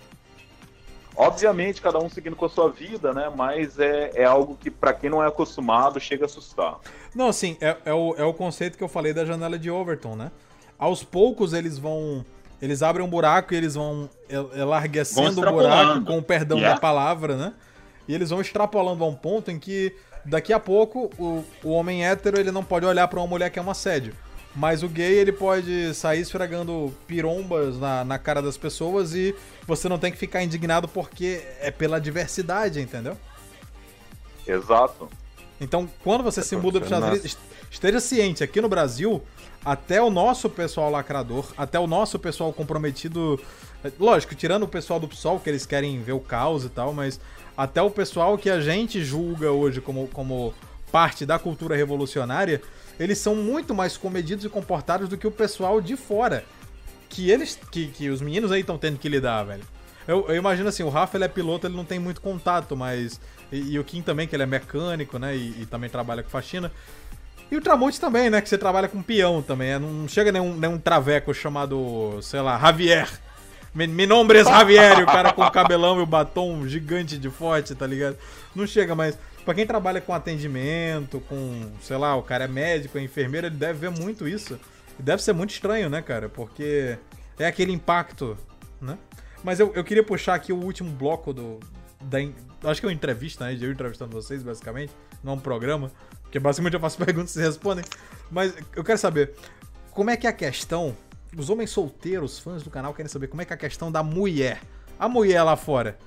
Obviamente, 1.17 1.81
cada 1.81 1.97
um 1.99 2.09
seguindo 2.09 2.35
com 2.35 2.45
a 2.45 2.49
sua 2.49 2.69
vida, 2.69 3.13
né? 3.13 3.31
Mas 3.35 3.79
é, 3.79 4.11
é 4.15 4.25
algo 4.25 4.57
que, 4.59 4.69
para 4.69 4.93
quem 4.93 5.09
não 5.09 5.23
é 5.23 5.27
acostumado, 5.27 5.99
chega 5.99 6.25
a 6.25 6.27
assustar. 6.27 6.77
Não, 7.13 7.27
assim, 7.27 7.57
é, 7.61 7.77
é, 7.85 7.93
o, 7.93 8.15
é 8.17 8.23
o 8.23 8.33
conceito 8.33 8.77
que 8.77 8.83
eu 8.83 8.87
falei 8.87 9.13
da 9.13 9.23
janela 9.23 9.57
de 9.57 9.71
Overton, 9.71 10.15
né? 10.15 10.31
Aos 10.77 11.03
poucos 11.03 11.53
eles 11.53 11.77
vão. 11.77 12.25
Eles 12.61 12.81
abrem 12.81 13.05
um 13.05 13.09
buraco 13.09 13.53
e 13.53 13.57
eles 13.57 13.75
vão 13.75 14.09
elarguecendo 14.55 15.41
Vão 15.41 15.49
o 15.49 15.55
buraco, 15.57 16.05
com 16.05 16.17
o 16.17 16.23
perdão 16.23 16.57
Yeah. 16.57 16.75
da 16.75 16.81
palavra, 16.81 17.35
né? 17.35 17.53
E 18.07 18.13
eles 18.15 18.29
vão 18.29 18.39
extrapolando 18.41 19.03
a 19.03 19.07
um 19.07 19.15
ponto 19.15 19.51
em 19.51 19.59
que 19.59 19.93
daqui 20.23 20.53
a 20.53 20.59
pouco 20.59 21.09
o, 21.17 21.43
o 21.63 21.69
homem 21.71 22.05
hétero 22.05 22.39
ele 22.39 22.51
não 22.51 22.63
pode 22.63 22.85
olhar 22.85 23.07
pra 23.07 23.19
uma 23.19 23.27
mulher 23.27 23.49
que 23.49 23.59
é 23.59 23.61
um 23.61 23.69
assédio. 23.69 24.13
Mas 24.55 24.83
o 24.83 24.87
gay 24.87 25.15
ele 25.15 25.33
pode 25.33 25.93
sair 25.93 26.21
esfregando 26.21 26.93
pirombas 27.05 27.77
na, 27.77 28.05
na 28.05 28.17
cara 28.17 28.41
das 28.41 28.55
pessoas 28.57 29.13
e 29.13 29.35
você 29.67 29.89
não 29.89 29.99
tem 29.99 30.11
que 30.11 30.17
ficar 30.17 30.43
indignado 30.43 30.87
porque 30.87 31.41
é 31.59 31.69
pela 31.71 31.99
diversidade, 31.99 32.79
entendeu? 32.79 33.17
Exato. 34.47 35.09
Então, 35.59 35.89
quando 36.03 36.23
você 36.23 36.41
se 36.41 36.55
muda 36.55 36.79
para 36.79 36.85
os 36.85 36.91
Estados. 36.91 37.07
Unidos, 37.09 37.25
est- 37.25 37.39
esteja 37.71 37.99
ciente, 37.99 38.43
aqui 38.43 38.61
no 38.61 38.69
Brasil, 38.69 39.21
até 39.63 40.01
o 40.01 40.09
nosso 40.09 40.49
pessoal 40.49 40.89
lacrador, 40.89 41.45
até 41.57 41.79
o 41.79 41.87
nosso 41.87 42.19
pessoal 42.19 42.53
comprometido. 42.53 43.39
é, 43.83 43.91
Lógico, 43.99 44.35
tirando 44.35 44.63
o 44.63 44.67
pessoal 44.67 44.99
do 44.99 45.07
PSOL, 45.07 45.39
que 45.39 45.49
eles 45.49 45.65
querem 45.65 46.01
ver 46.01 46.11
o 46.13 46.19
caos 46.19 46.65
e 46.65 46.69
tal, 46.69 46.93
mas 46.93 47.19
até 47.57 47.81
o 47.81 47.89
pessoal 47.89 48.37
que 48.37 48.49
a 48.49 48.59
gente 48.59 49.03
julga 49.03 49.51
hoje 49.51 49.79
como, 49.81 50.07
como 50.09 50.53
parte 50.91 51.25
da 51.25 51.39
cultura 51.39 51.75
revolucionária, 51.75 52.61
eles 52.99 53.17
são 53.17 53.35
muito 53.35 53.73
mais 53.73 53.97
comedidos 53.97 54.45
e 54.45 54.49
comportados 54.49 55.09
do 55.09 55.17
que 55.17 55.27
o 55.27 55.31
pessoal 55.31 55.81
de 55.81 55.95
fora. 55.95 56.45
Que 57.09 57.29
eles. 57.29 57.59
Que, 57.71 57.87
que 57.87 58.09
os 58.09 58.21
meninos 58.21 58.51
aí 58.51 58.61
estão 58.61 58.77
tendo 58.77 58.97
que 58.97 59.09
lidar, 59.09 59.43
velho. 59.43 59.63
Eu, 60.07 60.25
eu 60.27 60.35
imagino 60.35 60.69
assim, 60.69 60.83
o 60.83 60.89
Rafa 60.89 61.17
ele 61.17 61.23
é 61.25 61.27
piloto, 61.27 61.65
ele 61.67 61.75
não 61.75 61.85
tem 61.85 61.99
muito 61.99 62.21
contato, 62.21 62.75
mas. 62.75 63.19
E, 63.51 63.73
e 63.73 63.79
o 63.79 63.83
Kim 63.83 64.01
também, 64.01 64.27
que 64.27 64.35
ele 64.35 64.43
é 64.43 64.47
mecânico, 64.47 65.17
né? 65.17 65.35
E, 65.35 65.61
e 65.61 65.65
também 65.65 65.89
trabalha 65.89 66.23
com 66.23 66.29
faxina. 66.29 66.71
E 67.49 67.55
o 67.55 67.61
Tramonte 67.61 67.99
também, 67.99 68.29
né? 68.29 68.41
Que 68.41 68.49
você 68.49 68.57
trabalha 68.57 68.87
com 68.87 69.01
peão 69.01 69.41
também. 69.41 69.69
é, 69.71 69.79
Não 69.79 70.07
chega 70.07 70.31
nenhum, 70.31 70.55
nenhum 70.55 70.77
traveco 70.79 71.33
chamado, 71.33 72.19
sei 72.21 72.41
lá, 72.41 72.59
Javier. 72.59 73.07
Mi, 73.73 73.87
mi 73.87 74.07
nombre 74.07 74.39
es 74.39 74.47
Javier, 74.47 75.03
o 75.03 75.05
cara 75.05 75.33
com 75.33 75.43
o 75.43 75.51
cabelão 75.51 75.99
e 75.99 76.01
o 76.01 76.05
batom 76.05 76.65
gigante 76.65 77.17
de 77.17 77.29
forte, 77.29 77.75
tá 77.75 77.85
ligado? 77.85 78.17
Não 78.55 78.65
chega, 78.65 78.95
mas 78.95 79.17
pra 79.45 79.53
quem 79.53 79.65
trabalha 79.65 80.01
com 80.01 80.13
atendimento, 80.13 81.21
com, 81.21 81.71
sei 81.81 81.95
lá, 81.97 82.15
o 82.15 82.23
cara 82.23 82.45
é 82.45 82.47
médico, 82.47 82.97
é 82.97 83.01
enfermeiro, 83.01 83.47
ele 83.47 83.55
deve 83.55 83.87
ver 83.87 83.91
muito 83.91 84.27
isso. 84.27 84.59
E 84.99 85.03
deve 85.03 85.21
ser 85.21 85.33
muito 85.33 85.51
estranho, 85.51 85.89
né, 85.89 86.01
cara? 86.01 86.27
Porque 86.27 86.97
é 87.37 87.45
aquele 87.45 87.71
impacto, 87.71 88.37
né? 88.81 88.97
Mas 89.43 89.59
eu, 89.59 89.71
eu 89.75 89.83
queria 89.83 90.03
puxar 90.03 90.33
aqui 90.33 90.51
o 90.51 90.57
último 90.57 90.89
bloco 90.89 91.31
do. 91.31 91.59
Da, 92.01 92.17
acho 92.69 92.81
que 92.81 92.87
é 92.87 92.89
uma 92.89 92.93
entrevista, 92.93 93.45
né? 93.45 93.57
Eu 93.61 93.71
entrevistando 93.71 94.11
vocês, 94.11 94.41
basicamente. 94.41 94.91
Não 95.23 95.33
é 95.33 95.35
um 95.35 95.39
programa. 95.39 95.91
Porque 96.23 96.39
basicamente 96.39 96.73
eu 96.73 96.79
faço 96.79 96.97
perguntas 97.03 97.35
e 97.35 97.41
respondem. 97.41 97.85
Mas 98.31 98.55
eu 98.75 98.83
quero 98.83 98.97
saber, 98.97 99.35
como 99.91 100.09
é 100.09 100.17
que 100.17 100.25
é 100.25 100.29
a 100.29 100.33
questão. 100.33 100.95
Os 101.37 101.49
homens 101.49 101.69
solteiros, 101.69 102.39
fãs 102.39 102.63
do 102.63 102.69
canal, 102.69 102.93
querem 102.93 103.09
saber 103.09 103.27
como 103.27 103.41
é 103.41 103.45
que 103.45 103.51
é 103.51 103.55
a 103.55 103.59
questão 103.59 103.91
da 103.91 104.01
mulher. 104.01 104.61
A 104.97 105.09
mulher 105.09 105.43
lá 105.43 105.57
fora. 105.57 105.97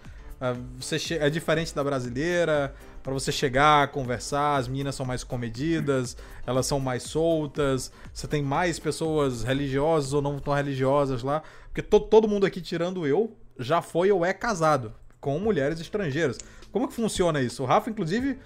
Ah, 0.40 0.56
Você 0.78 0.96
é 1.14 1.28
diferente 1.28 1.74
da 1.74 1.84
brasileira. 1.84 2.74
Pra 3.08 3.14
você 3.14 3.32
chegar, 3.32 3.88
conversar, 3.88 4.56
as 4.56 4.68
meninas 4.68 4.94
são 4.94 5.06
mais 5.06 5.24
comedidas, 5.24 6.14
elas 6.46 6.66
são 6.66 6.78
mais 6.78 7.04
soltas. 7.04 7.90
Você 8.12 8.26
tem 8.26 8.42
mais 8.42 8.78
pessoas 8.78 9.42
religiosas 9.42 10.12
ou 10.12 10.20
não 10.20 10.38
tão 10.38 10.52
religiosas 10.52 11.22
lá. 11.22 11.42
Porque 11.68 11.80
to- 11.80 12.00
todo 12.00 12.28
mundo 12.28 12.44
aqui, 12.44 12.60
tirando 12.60 13.06
eu, 13.06 13.32
já 13.58 13.80
foi 13.80 14.12
ou 14.12 14.26
é 14.26 14.34
casado 14.34 14.92
com 15.22 15.38
mulheres 15.38 15.80
estrangeiras. 15.80 16.36
Como 16.70 16.86
que 16.86 16.92
funciona 16.92 17.40
isso? 17.40 17.62
O 17.62 17.66
Rafa, 17.66 17.88
inclusive, 17.88 18.38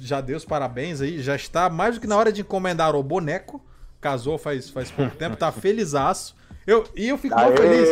já 0.00 0.22
deu 0.22 0.38
os 0.38 0.46
parabéns 0.46 1.02
aí, 1.02 1.20
já 1.20 1.36
está 1.36 1.68
mais 1.68 1.96
do 1.96 2.00
que 2.00 2.06
na 2.06 2.16
hora 2.16 2.32
de 2.32 2.40
encomendar 2.40 2.96
o 2.96 3.02
boneco. 3.02 3.62
Casou 4.00 4.38
faz, 4.38 4.70
faz 4.70 4.90
pouco 4.90 5.14
tempo, 5.16 5.36
tá 5.36 5.52
felizaço. 5.52 6.34
Eu, 6.66 6.84
e 6.96 7.06
eu 7.06 7.18
fico 7.18 7.38
Aê! 7.38 7.54
feliz. 7.54 7.88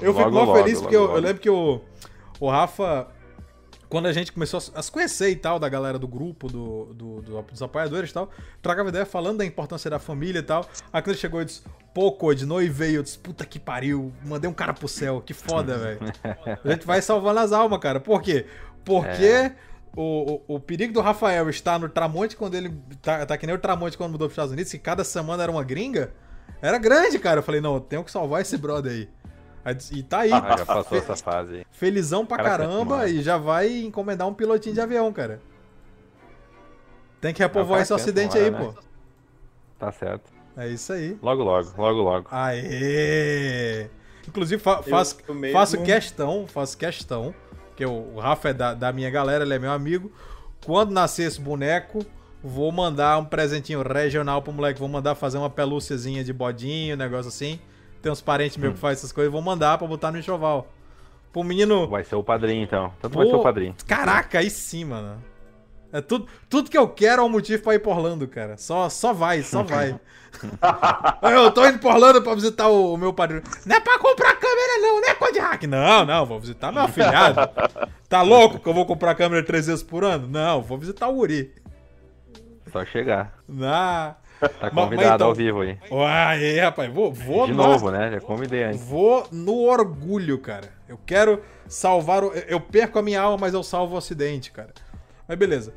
Eu 0.00 0.14
fico 0.14 0.24
Logo, 0.30 0.30
mal 0.34 0.44
logo, 0.46 0.56
feliz 0.56 0.80
porque 0.80 0.96
logo, 0.96 1.12
eu, 1.12 1.16
eu 1.16 1.20
lembro 1.22 1.42
que 1.42 1.50
o, 1.50 1.82
o 2.40 2.48
Rafa, 2.48 3.06
quando 3.92 4.06
a 4.06 4.12
gente 4.12 4.32
começou 4.32 4.56
a 4.56 4.60
se- 4.62 4.72
a 4.74 4.82
conhecer 4.90 5.28
e 5.28 5.36
tal, 5.36 5.58
da 5.58 5.68
galera 5.68 5.98
do 5.98 6.08
grupo, 6.08 6.48
do, 6.48 6.94
do- 6.94 7.20
do- 7.20 7.42
dos 7.42 7.60
apoiadores 7.62 8.08
e 8.08 8.14
tal, 8.14 8.30
trocava 8.62 8.88
ideia 8.88 9.04
falando 9.04 9.38
da 9.38 9.44
importância 9.44 9.90
da 9.90 9.98
família 9.98 10.38
e 10.38 10.42
tal. 10.42 10.66
Aí 10.90 11.02
quando 11.02 11.08
ele 11.10 11.18
chegou 11.18 11.42
e 11.42 11.44
disse, 11.44 11.60
pô, 11.92 12.10
Code, 12.12 12.46
noivei, 12.46 12.96
eu 12.96 13.02
disse, 13.02 13.18
puta 13.18 13.44
que 13.44 13.58
pariu, 13.60 14.10
mandei 14.24 14.48
um 14.48 14.54
cara 14.54 14.72
pro 14.72 14.88
céu, 14.88 15.20
que 15.20 15.34
foda, 15.34 15.76
velho. 15.76 16.00
A 16.64 16.70
gente 16.72 16.86
vai 16.86 17.02
salvando 17.02 17.40
as 17.40 17.52
almas, 17.52 17.78
cara. 17.80 18.00
Por 18.00 18.22
quê? 18.22 18.46
Porque 18.82 19.52
o, 19.94 20.40
o, 20.48 20.54
o 20.54 20.58
perigo 20.60 20.94
do 20.94 21.00
Rafael 21.02 21.50
estar 21.50 21.78
no 21.78 21.86
Tramonte 21.88 22.34
quando 22.34 22.54
ele. 22.54 22.74
Tá, 23.02 23.26
tá 23.26 23.36
que 23.36 23.46
nem 23.46 23.54
o 23.54 23.58
Tramonte 23.58 23.98
quando 23.98 24.12
mudou 24.12 24.26
pros 24.26 24.32
Estados 24.32 24.52
Unidos, 24.52 24.72
que 24.72 24.78
cada 24.78 25.04
semana 25.04 25.42
era 25.42 25.52
uma 25.52 25.62
gringa. 25.62 26.12
Era 26.62 26.78
grande, 26.78 27.18
cara. 27.18 27.40
Eu 27.40 27.42
falei, 27.42 27.60
não, 27.60 27.74
eu 27.74 27.80
tenho 27.80 28.02
que 28.02 28.10
salvar 28.10 28.40
esse 28.40 28.56
brother 28.56 28.90
aí. 28.92 29.08
E 29.92 30.02
tá 30.02 30.20
aí. 30.20 30.32
Ah, 30.32 30.56
já 30.58 30.66
passou 30.66 30.98
essa 30.98 31.14
fase 31.16 31.56
aí. 31.56 31.66
Felizão 31.70 32.26
pra 32.26 32.36
Cara, 32.38 32.50
caramba 32.50 33.08
e 33.08 33.22
já 33.22 33.36
vai 33.36 33.82
encomendar 33.82 34.26
um 34.26 34.34
pilotinho 34.34 34.74
de 34.74 34.80
avião, 34.80 35.12
cara. 35.12 35.40
Tem 37.20 37.32
que 37.32 37.40
repovoar 37.40 37.78
Ah, 37.78 37.82
esse 37.82 37.90
tá 37.90 37.94
acidente 37.96 38.32
certo, 38.32 38.44
aí, 38.44 38.50
bora, 38.50 38.72
pô. 38.74 38.82
Tá 39.78 39.92
certo. 39.92 40.30
É 40.56 40.68
isso 40.68 40.92
aí. 40.92 41.16
Logo, 41.22 41.42
logo, 41.44 41.72
logo, 41.78 42.00
logo. 42.02 42.28
Aê! 42.30 43.88
Inclusive, 44.26 44.60
fa 44.60 44.82
faço, 44.82 45.16
eu 45.26 45.34
mesmo- 45.34 45.58
faço 45.58 45.82
questão, 45.82 46.46
faço 46.46 46.76
questão, 46.76 47.34
que 47.76 47.84
o 47.86 48.18
Rafa 48.18 48.50
é 48.50 48.52
da, 48.52 48.74
da 48.74 48.92
minha 48.92 49.10
galera, 49.10 49.44
ele 49.44 49.54
é 49.54 49.58
meu 49.58 49.70
amigo. 49.72 50.12
Quando 50.64 50.90
nascer 50.92 51.24
esse 51.24 51.40
boneco, 51.40 52.04
vou 52.42 52.70
mandar 52.70 53.18
um 53.18 53.24
presentinho 53.24 53.82
regional 53.82 54.42
pro 54.42 54.52
moleque. 54.52 54.78
Vou 54.78 54.88
mandar 54.88 55.14
fazer 55.14 55.38
uma 55.38 55.50
pelúciazinha 55.50 56.22
de 56.22 56.32
bodinho, 56.32 56.96
negócio 56.96 57.28
assim. 57.28 57.58
Tem 58.02 58.10
uns 58.10 58.20
parentes 58.20 58.56
meus 58.56 58.74
que 58.74 58.80
fazem 58.80 58.94
essas 58.94 59.12
coisas, 59.12 59.32
vou 59.32 59.40
mandar 59.40 59.78
pra 59.78 59.86
botar 59.86 60.10
no 60.10 60.18
enxoval. 60.18 60.66
Pro 61.32 61.44
menino. 61.44 61.88
Vai 61.88 62.04
ser 62.04 62.16
o 62.16 62.22
padrinho, 62.22 62.64
então. 62.64 62.92
Tanto 63.00 63.16
vai 63.16 63.26
ser 63.26 63.32
Pô, 63.32 63.38
o 63.38 63.42
padrinho. 63.42 63.74
Caraca, 63.86 64.40
aí 64.40 64.50
sim, 64.50 64.84
mano. 64.84 65.22
É 65.92 66.00
tudo, 66.00 66.26
tudo 66.48 66.70
que 66.70 66.76
eu 66.76 66.88
quero 66.88 67.22
é 67.22 67.24
um 67.24 67.28
motivo 67.28 67.62
pra 67.62 67.74
ir 67.74 67.78
pra 67.78 67.92
Orlando, 67.92 68.26
cara. 68.26 68.56
Só, 68.56 68.88
só 68.88 69.12
vai, 69.12 69.42
só 69.42 69.62
vai. 69.64 69.98
eu 71.22 71.50
tô 71.52 71.66
indo 71.66 71.78
pra 71.78 71.90
Orlando 71.90 72.22
pra 72.22 72.34
visitar 72.34 72.68
o, 72.68 72.94
o 72.94 72.96
meu 72.96 73.12
padrinho. 73.12 73.42
Não 73.64 73.76
é 73.76 73.80
pra 73.80 73.98
comprar 73.98 74.34
câmera, 74.34 74.78
não, 74.80 75.00
não 75.00 75.08
é 75.08 75.14
Code 75.14 75.38
Hack. 75.38 75.62
Não, 75.64 76.04
não, 76.04 76.26
vou 76.26 76.40
visitar 76.40 76.72
meu 76.72 76.82
afilhado. 76.82 77.40
Tá 78.08 78.22
louco 78.22 78.58
que 78.58 78.68
eu 78.68 78.74
vou 78.74 78.84
comprar 78.84 79.14
câmera 79.14 79.44
três 79.44 79.66
vezes 79.66 79.82
por 79.82 80.02
ano? 80.02 80.26
Não, 80.26 80.60
vou 80.60 80.76
visitar 80.76 81.08
o 81.08 81.18
Uri. 81.18 81.54
Só 82.72 82.84
chegar. 82.86 83.38
Na... 83.46 84.16
Tá 84.48 84.70
mas 84.72 84.84
convidado 84.84 85.14
então- 85.14 85.26
ao 85.28 85.34
vivo 85.34 85.60
aí. 85.60 85.78
Uai, 85.90 86.58
rapaz, 86.58 86.92
vou, 86.92 87.12
vou 87.12 87.46
De 87.46 87.52
na- 87.54 87.62
novo, 87.68 87.90
né? 87.90 88.10
Já 88.12 88.20
convidei 88.20 88.64
antes. 88.64 88.84
Vou 88.84 89.26
no 89.30 89.58
orgulho, 89.62 90.38
cara. 90.38 90.68
Eu 90.88 90.98
quero 91.06 91.40
salvar 91.68 92.24
o. 92.24 92.32
Eu 92.48 92.60
perco 92.60 92.98
a 92.98 93.02
minha 93.02 93.20
alma, 93.20 93.38
mas 93.38 93.54
eu 93.54 93.62
salvo 93.62 93.94
o 93.94 93.98
acidente, 93.98 94.50
cara. 94.50 94.70
Mas 95.28 95.38
beleza. 95.38 95.72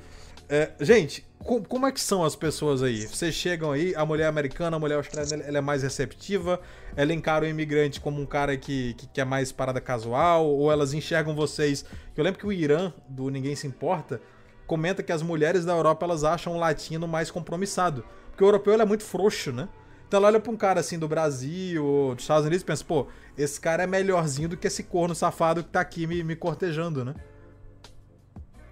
É, 0.47 0.71
gente, 0.79 1.25
co- 1.39 1.61
como 1.67 1.87
é 1.87 1.91
que 1.91 1.99
são 1.99 2.23
as 2.23 2.35
pessoas 2.35 2.83
aí? 2.83 3.07
Vocês 3.07 3.33
chegam 3.33 3.71
aí, 3.71 3.95
a 3.95 4.05
mulher 4.05 4.27
americana, 4.27 4.77
a 4.77 4.79
mulher 4.79 4.95
australiana, 4.95 5.43
ela 5.43 5.57
é 5.57 5.61
mais 5.61 5.81
receptiva? 5.81 6.59
Ela 6.95 7.13
encara 7.13 7.45
o 7.45 7.47
imigrante 7.47 7.99
como 7.99 8.21
um 8.21 8.25
cara 8.27 8.55
que, 8.55 8.93
que 8.93 9.07
quer 9.07 9.25
mais 9.25 9.51
parada 9.51 9.81
casual? 9.81 10.45
Ou 10.45 10.71
elas 10.71 10.93
enxergam 10.93 11.33
vocês. 11.35 11.83
Eu 12.15 12.23
lembro 12.23 12.39
que 12.39 12.45
o 12.45 12.51
Irã, 12.51 12.93
do 13.09 13.29
Ninguém 13.29 13.55
Se 13.55 13.65
Importa, 13.65 14.21
comenta 14.67 15.01
que 15.01 15.11
as 15.11 15.21
mulheres 15.23 15.65
da 15.65 15.73
Europa 15.73 16.05
elas 16.05 16.23
acham 16.23 16.53
o 16.55 16.59
latino 16.59 17.07
mais 17.07 17.31
compromissado. 17.31 18.03
Porque 18.35 18.43
o 18.43 18.47
europeu 18.47 18.73
é 18.73 18.85
muito 18.85 19.03
frouxo, 19.05 19.53
né? 19.53 19.69
Então 20.05 20.17
ela 20.17 20.27
olha 20.27 20.41
pra 20.41 20.51
um 20.51 20.57
cara 20.57 20.81
assim 20.81 20.99
do 20.99 21.07
Brasil 21.07 21.85
ou 21.85 22.15
dos 22.15 22.25
Estados 22.25 22.45
Unidos 22.45 22.63
e 22.63 22.65
pensa, 22.65 22.83
pô, 22.83 23.07
esse 23.37 23.59
cara 23.61 23.83
é 23.83 23.87
melhorzinho 23.87 24.49
do 24.49 24.57
que 24.57 24.67
esse 24.67 24.83
corno 24.83 25.15
safado 25.15 25.63
que 25.63 25.69
tá 25.69 25.79
aqui 25.79 26.05
me, 26.05 26.21
me 26.21 26.35
cortejando, 26.35 27.05
né? 27.05 27.15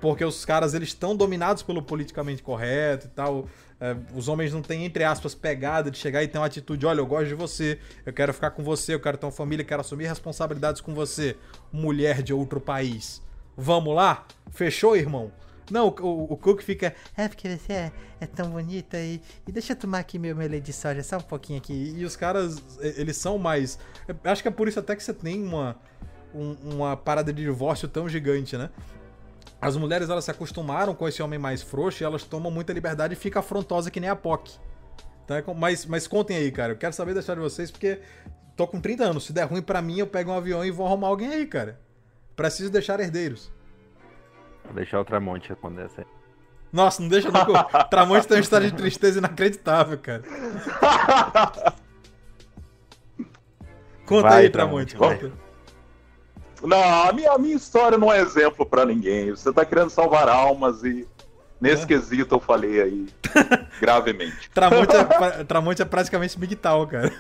Porque 0.01 0.25
os 0.25 0.43
caras, 0.43 0.73
eles 0.73 0.89
estão 0.89 1.15
dominados 1.15 1.63
pelo 1.63 1.81
politicamente 1.81 2.43
correto 2.43 3.07
e 3.07 3.09
tal. 3.11 3.47
É, 3.79 3.95
os 4.13 4.27
homens 4.27 4.51
não 4.51 4.61
têm, 4.61 4.83
entre 4.83 5.05
aspas, 5.05 5.33
pegada 5.33 5.89
de 5.89 5.97
chegar 5.97 6.21
e 6.21 6.27
ter 6.27 6.37
uma 6.37 6.45
atitude, 6.45 6.85
olha, 6.85 6.99
eu 6.99 7.05
gosto 7.05 7.27
de 7.27 7.35
você, 7.35 7.79
eu 8.05 8.11
quero 8.11 8.33
ficar 8.33 8.51
com 8.51 8.61
você, 8.61 8.93
eu 8.93 8.99
quero 8.99 9.17
ter 9.17 9.25
uma 9.25 9.31
família, 9.31 9.63
quero 9.63 9.79
assumir 9.79 10.07
responsabilidades 10.07 10.81
com 10.81 10.93
você, 10.93 11.37
mulher 11.71 12.21
de 12.21 12.33
outro 12.33 12.59
país. 12.59 13.21
Vamos 13.55 13.95
lá? 13.95 14.27
Fechou, 14.51 14.97
irmão? 14.97 15.31
Não, 15.71 15.87
o, 15.87 16.33
o, 16.33 16.37
Cook 16.37 16.61
fica, 16.61 16.93
é 17.15 17.27
porque 17.27 17.57
você 17.57 17.73
é, 17.73 17.91
é 18.21 18.25
tão 18.25 18.49
bonita 18.49 18.97
e, 18.99 19.21
e 19.47 19.51
deixa 19.51 19.73
eu 19.73 19.77
tomar 19.77 19.99
aqui 19.99 20.19
meu, 20.19 20.35
leite 20.35 20.65
de 20.65 20.73
soja, 20.73 21.01
só 21.03 21.17
um 21.17 21.21
pouquinho 21.21 21.59
aqui. 21.59 21.93
E 21.97 22.03
os 22.05 22.15
caras, 22.15 22.61
eles 22.81 23.17
são 23.17 23.37
mais... 23.37 23.79
eu 24.07 24.15
Acho 24.25 24.41
que 24.41 24.47
é 24.47 24.51
por 24.51 24.67
isso 24.67 24.79
até 24.79 24.95
que 24.95 25.03
você 25.03 25.13
tem 25.13 25.41
uma, 25.43 25.75
um- 26.33 26.55
uma 26.73 26.97
parada 26.97 27.31
de 27.31 27.41
divórcio 27.43 27.87
tão 27.87 28.07
gigante, 28.09 28.57
né? 28.57 28.69
As 29.61 29.77
mulheres 29.77 30.09
elas 30.09 30.25
se 30.25 30.31
acostumaram 30.31 30.93
com 30.93 31.07
esse 31.07 31.23
homem 31.23 31.39
mais 31.39 31.61
frouxo 31.61 32.03
e 32.03 32.05
elas 32.05 32.23
tomam 32.23 32.51
muita 32.51 32.73
liberdade 32.73 33.13
e 33.13 33.15
fica 33.17 33.39
afrontosa 33.39 33.89
que 33.89 33.99
nem 33.99 34.09
a 34.09 34.15
POC. 34.15 34.51
É 35.29 35.41
com- 35.41 35.53
mas, 35.53 35.85
mas 35.85 36.05
contem 36.05 36.35
aí, 36.35 36.51
cara. 36.51 36.73
Eu 36.73 36.77
quero 36.77 36.93
saber 36.93 37.17
história 37.17 37.41
de 37.41 37.49
vocês 37.49 37.71
porque 37.71 38.01
tô 38.57 38.67
com 38.67 38.81
30 38.81 39.05
anos. 39.05 39.25
Se 39.25 39.31
der 39.31 39.43
ruim 39.45 39.61
pra 39.61 39.81
mim, 39.81 39.99
eu 39.99 40.07
pego 40.07 40.31
um 40.31 40.35
avião 40.35 40.65
e 40.65 40.69
vou 40.71 40.85
arrumar 40.85 41.07
alguém 41.07 41.29
aí, 41.29 41.45
cara. 41.45 41.79
Preciso 42.35 42.69
deixar 42.69 42.99
herdeiros. 42.99 43.49
Vou 44.65 44.73
deixar 44.73 44.99
o 44.99 45.05
Tramonte 45.05 45.49
responder 45.49 45.85
essa 45.85 46.01
aí. 46.01 46.07
Nossa, 46.71 47.01
não 47.01 47.09
deixa 47.09 47.29
não. 47.29 47.41
o 47.41 47.63
Tramonte 47.89 48.27
tem 48.27 48.37
uma 48.37 48.41
história 48.43 48.69
de 48.69 48.75
tristeza 48.75 49.19
inacreditável, 49.19 49.97
cara. 49.99 50.23
Conta 54.05 54.29
Vai, 54.29 54.43
aí, 54.43 54.49
Tramonte. 54.49 54.95
Conta. 54.95 55.31
Não, 56.61 56.81
a 57.09 57.11
minha, 57.13 57.31
a 57.31 57.37
minha 57.37 57.55
história 57.55 57.97
não 57.97 58.11
é 58.11 58.19
exemplo 58.21 58.65
pra 58.65 58.85
ninguém. 58.85 59.31
Você 59.31 59.51
tá 59.51 59.65
querendo 59.65 59.89
salvar 59.89 60.27
almas 60.29 60.83
e 60.83 61.07
nesse 61.59 61.83
É. 61.83 61.87
quesito 61.87 62.35
eu 62.35 62.39
falei 62.39 62.81
aí 62.81 63.07
gravemente. 63.81 64.49
Tramonte 64.49 64.95
é, 64.95 65.43
Tramonte 65.43 65.81
é 65.81 65.85
praticamente 65.85 66.37
Big 66.39 66.55
Tal, 66.55 66.87
cara. 66.87 67.11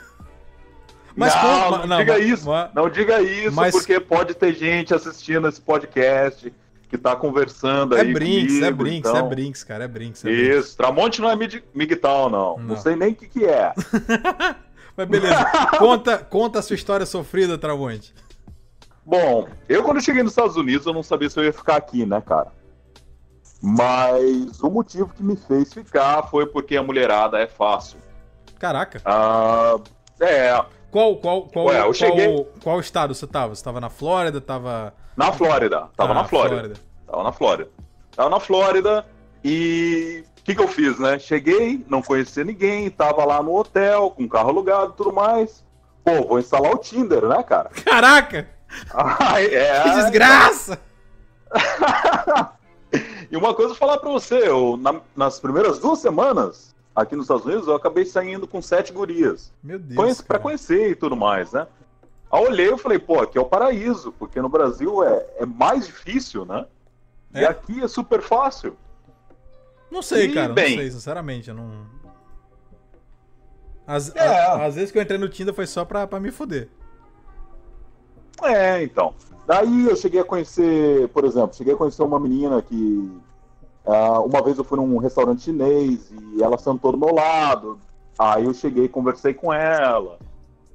não, 1.15 1.27
conta- 1.69 1.87
não, 1.87 1.97
diga 1.99 2.13
mas- 2.13 2.25
isso. 2.25 2.49
mas- 2.49 2.73
Não 2.73 2.89
diga 2.89 3.21
isso, 3.21 3.55
mas- 3.55 3.71
porque 3.73 3.99
pode 3.99 4.33
ter 4.33 4.53
gente 4.53 4.93
assistindo 4.93 5.47
esse 5.47 5.61
podcast 5.61 6.53
que 6.93 6.97
tá 6.99 7.15
conversando 7.15 7.97
É 7.97 8.01
aí 8.01 8.13
Brinks, 8.13 8.53
é 8.57 8.59
comigo, 8.59 8.77
Brinks, 8.83 9.09
então- 9.09 9.25
é 9.25 9.29
Brinks, 9.29 9.63
cara, 9.63 9.83
é 9.83 9.87
Brinks. 9.87 10.23
É 10.23 10.29
Brinks. 10.29 10.65
Isso, 10.65 10.77
Tramonte 10.77 11.19
não 11.21 11.29
é 11.29 11.35
Migtal, 11.73 12.29
não. 12.29 12.57
Não. 12.57 12.63
não. 12.67 12.77
sei 12.77 12.95
nem 12.95 13.13
o 13.13 13.15
que, 13.15 13.27
que 13.27 13.45
é. 13.45 13.73
Mas 14.95 15.07
beleza, 15.07 15.43
conta, 15.79 16.17
conta 16.19 16.59
a 16.59 16.61
sua 16.61 16.75
história 16.75 17.05
sofrida, 17.05 17.57
Tramonte. 17.57 18.13
Bom, 19.03 19.47
eu 19.67 19.83
quando 19.83 19.99
cheguei 20.01 20.21
nos 20.21 20.33
Estados 20.33 20.55
Unidos, 20.55 20.85
eu 20.85 20.93
não 20.93 21.01
sabia 21.01 21.29
se 21.29 21.39
eu 21.39 21.43
ia 21.43 21.51
ficar 21.51 21.77
aqui, 21.77 22.05
né, 22.05 22.21
cara? 22.21 22.51
Mas 23.61 24.61
o 24.61 24.69
motivo 24.69 25.09
que 25.15 25.23
me 25.23 25.35
fez 25.35 25.73
ficar 25.73 26.21
foi 26.23 26.45
porque 26.45 26.77
a 26.77 26.83
mulherada 26.83 27.39
é 27.39 27.47
fácil. 27.47 27.97
Caraca. 28.59 29.01
Ah, 29.03 29.77
é, 30.19 30.63
Qual, 30.91 31.17
qual, 31.17 31.47
qual, 31.47 31.65
Ué, 31.65 31.77
eu 31.79 31.81
qual, 31.85 31.93
cheguei- 31.95 32.47
qual 32.61 32.79
estado 32.79 33.15
você 33.15 33.25
tava? 33.25 33.55
Você 33.55 33.63
tava 33.63 33.81
na 33.81 33.89
Flórida? 33.89 34.39
Tava. 34.39 34.93
Na 35.15 35.31
Flórida. 35.31 35.89
Tava 35.95 36.11
Ah, 36.11 36.15
na 36.15 36.23
Flórida. 36.25 36.73
Tava 37.07 37.23
na 37.23 37.31
Flórida. 37.31 37.69
Tava 38.15 38.29
na 38.29 38.39
Flórida 38.39 39.05
e 39.43 40.23
o 40.39 40.43
que, 40.43 40.55
que 40.55 40.61
eu 40.61 40.67
fiz, 40.67 40.99
né? 40.99 41.17
Cheguei, 41.19 41.83
não 41.87 42.01
conhecia 42.01 42.43
ninguém, 42.43 42.89
tava 42.89 43.23
lá 43.25 43.41
no 43.41 43.55
hotel, 43.55 44.11
com 44.11 44.27
carro 44.27 44.49
alugado 44.49 44.91
e 44.93 44.97
tudo 44.97 45.13
mais. 45.13 45.63
Pô, 46.03 46.27
vou 46.27 46.39
instalar 46.39 46.71
o 46.73 46.77
Tinder, 46.77 47.23
né, 47.25 47.41
cara? 47.43 47.69
Caraca! 47.85 48.47
Ai, 48.93 49.45
é, 49.45 49.81
Que 49.83 49.89
desgraça! 49.91 50.79
E 53.31 53.35
uma 53.35 53.55
coisa 53.55 53.71
eu 53.71 53.75
vou 53.75 53.87
falar 53.87 53.97
pra 53.97 54.11
você, 54.11 54.47
eu, 54.47 54.77
na- 54.77 55.01
nas 55.15 55.39
primeiras 55.39 55.79
duas 55.79 55.97
semanas 55.97 56.75
aqui 56.95 57.15
nos 57.15 57.25
Estados 57.25 57.43
Unidos, 57.45 57.67
eu 57.67 57.75
acabei 57.75 58.05
saindo 58.05 58.45
com 58.47 58.61
sete 58.61 58.93
gurias. 58.93 59.51
Meu 59.63 59.79
Deus. 59.79 59.95
Conhece, 59.95 60.23
pra 60.23 60.37
conhecer 60.37 60.91
e 60.91 60.95
tudo 60.95 61.15
mais, 61.15 61.51
né? 61.51 61.65
Aí 62.33 62.43
eu 62.43 62.49
olhei 62.49 62.73
e 62.73 62.77
falei, 62.79 62.97
pô, 62.97 63.19
aqui 63.19 63.37
é 63.37 63.41
o 63.41 63.45
paraíso, 63.45 64.11
porque 64.13 64.41
no 64.41 64.49
Brasil 64.49 65.03
é, 65.03 65.23
é 65.37 65.45
mais 65.45 65.85
difícil, 65.85 66.43
né? 66.45 66.65
E 67.35 67.39
É? 67.41 67.45
aqui 67.45 67.83
é 67.83 67.87
super 67.87 68.23
fácil. 68.23 68.75
Não 69.91 70.01
sei, 70.01 70.25
E, 70.25 70.33
cara, 70.33 70.51
bem- 70.51 70.71
não 70.71 70.77
sei, 70.77 70.91
sinceramente, 70.91 71.49
eu 71.49 71.55
não. 71.55 71.85
Às, 73.85 74.15
É. 74.15 74.69
vezes 74.71 74.91
que 74.91 74.97
eu 74.97 75.01
entrei 75.03 75.19
no 75.19 75.29
Tinder 75.29 75.53
foi 75.53 75.67
só 75.67 75.85
pra, 75.85 76.07
pra 76.07 76.19
me 76.19 76.31
fuder. 76.31 76.69
É, 78.41 78.81
então. 78.81 79.13
Daí 79.45 79.85
eu 79.87 79.95
cheguei 79.95 80.21
a 80.21 80.25
conhecer, 80.25 81.07
por 81.09 81.25
exemplo, 81.25 81.53
cheguei 81.55 81.73
a 81.73 81.77
conhecer 81.77 82.01
uma 82.01 82.19
menina 82.19 82.61
que. 82.63 83.11
ah, 83.85 84.19
uma 84.21 84.41
vez 84.41 84.57
eu 84.57 84.63
fui 84.63 84.77
num 84.77 84.97
restaurante 84.97 85.43
chinês 85.43 86.09
e 86.11 86.41
ela 86.41 86.57
sentou 86.57 86.93
do 86.93 86.97
meu 86.97 87.13
lado. 87.13 87.77
Aí 88.17 88.45
eu 88.45 88.53
cheguei 88.53 88.85
e 88.85 88.89
conversei 88.89 89.33
com 89.35 89.53
ela. 89.53 90.17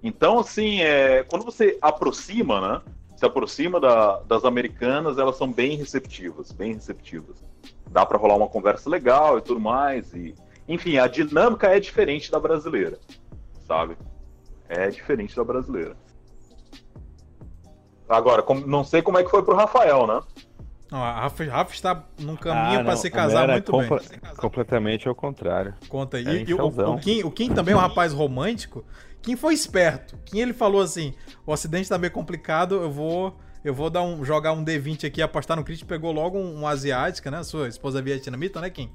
Então, 0.03 0.39
assim, 0.39 0.81
é, 0.81 1.23
quando 1.25 1.45
você 1.45 1.77
aproxima, 1.83 2.61
né? 2.61 2.81
Se 3.16 3.27
aproxima 3.27 3.81
da- 3.81 4.20
das 4.20 4.45
americanas, 4.45 5.19
elas 5.19 5.37
são 5.37 5.51
bem 5.53 5.77
receptivas, 5.77 6.53
bem 6.53 6.75
receptivas. 6.75 7.43
Dá 7.91 8.07
pra 8.07 8.16
rolar 8.19 8.37
uma 8.37 8.49
conversa 8.49 8.89
legal 8.89 9.39
e 9.39 9.43
tudo 9.43 9.59
mais. 9.59 10.15
E, 10.15 10.35
enfim, 10.69 10.99
a 10.99 11.09
dinâmica 11.09 11.66
é 11.66 11.81
diferente 11.81 12.31
da 12.31 12.39
brasileira, 12.39 12.99
sabe? 13.66 13.97
É 14.69 14.89
diferente 14.89 15.35
da 15.35 15.43
brasileira. 15.43 15.97
Agora, 18.09 18.43
como- 18.43 18.66
não 18.66 18.85
sei 18.85 19.03
como 19.03 19.19
é 19.19 19.25
que 19.25 19.31
foi 19.31 19.43
pro 19.43 19.55
Rafael, 19.55 20.07
né? 20.07 20.20
Não, 20.91 21.03
a 21.05 21.20
Rafa, 21.20 21.45
Rafa 21.45 21.75
está 21.75 22.05
num 22.19 22.37
caminho 22.37 22.81
Ah, 22.81 22.83
pra 22.85 22.93
não, 22.93 22.97
se 22.97 23.11
casar 23.11 23.47
muito 23.49 23.70
compa- 23.70 23.99
bem. 24.09 24.19
Completamente 24.37 25.07
ao 25.07 25.15
contrário. 25.15 25.75
Conta 25.89 26.16
aí. 26.16 26.27
É 26.27 26.45
E, 26.49 26.55
o, 26.55 26.66
o, 26.66 26.99
Kim, 26.99 27.23
o 27.25 27.31
Kim 27.31 27.53
também 27.53 27.75
é 27.75 27.77
um 27.77 27.81
rapaz 27.81 28.15
romântico. 28.15 28.85
Kim 29.28 29.36
foi 29.36 29.52
esperto. 29.52 30.16
Kim 30.24 30.38
ele 30.38 30.52
falou 30.55 30.80
assim: 30.80 31.12
o 31.46 31.52
acidente 31.52 31.88
tá 31.88 31.98
meio 31.98 32.12
complicado, 32.12 32.76
eu 32.76 32.90
vou 32.90 33.36
Eu 33.64 33.74
vou 33.74 33.90
dar 33.90 34.02
um, 34.02 34.24
jogar 34.24 34.52
um 34.52 34.64
D20 34.64 35.06
aqui, 35.06 35.20
apostar 35.20 35.56
no 35.56 35.64
crítico, 35.64 35.88
pegou 35.88 36.12
logo 36.12 36.38
um, 36.38 36.60
um 36.60 36.66
asiática, 36.66 37.30
né? 37.30 37.42
Sua 37.42 37.68
esposa 37.68 38.00
vietnamita, 38.00 38.60
né, 38.60 38.70
Kim? 38.70 38.90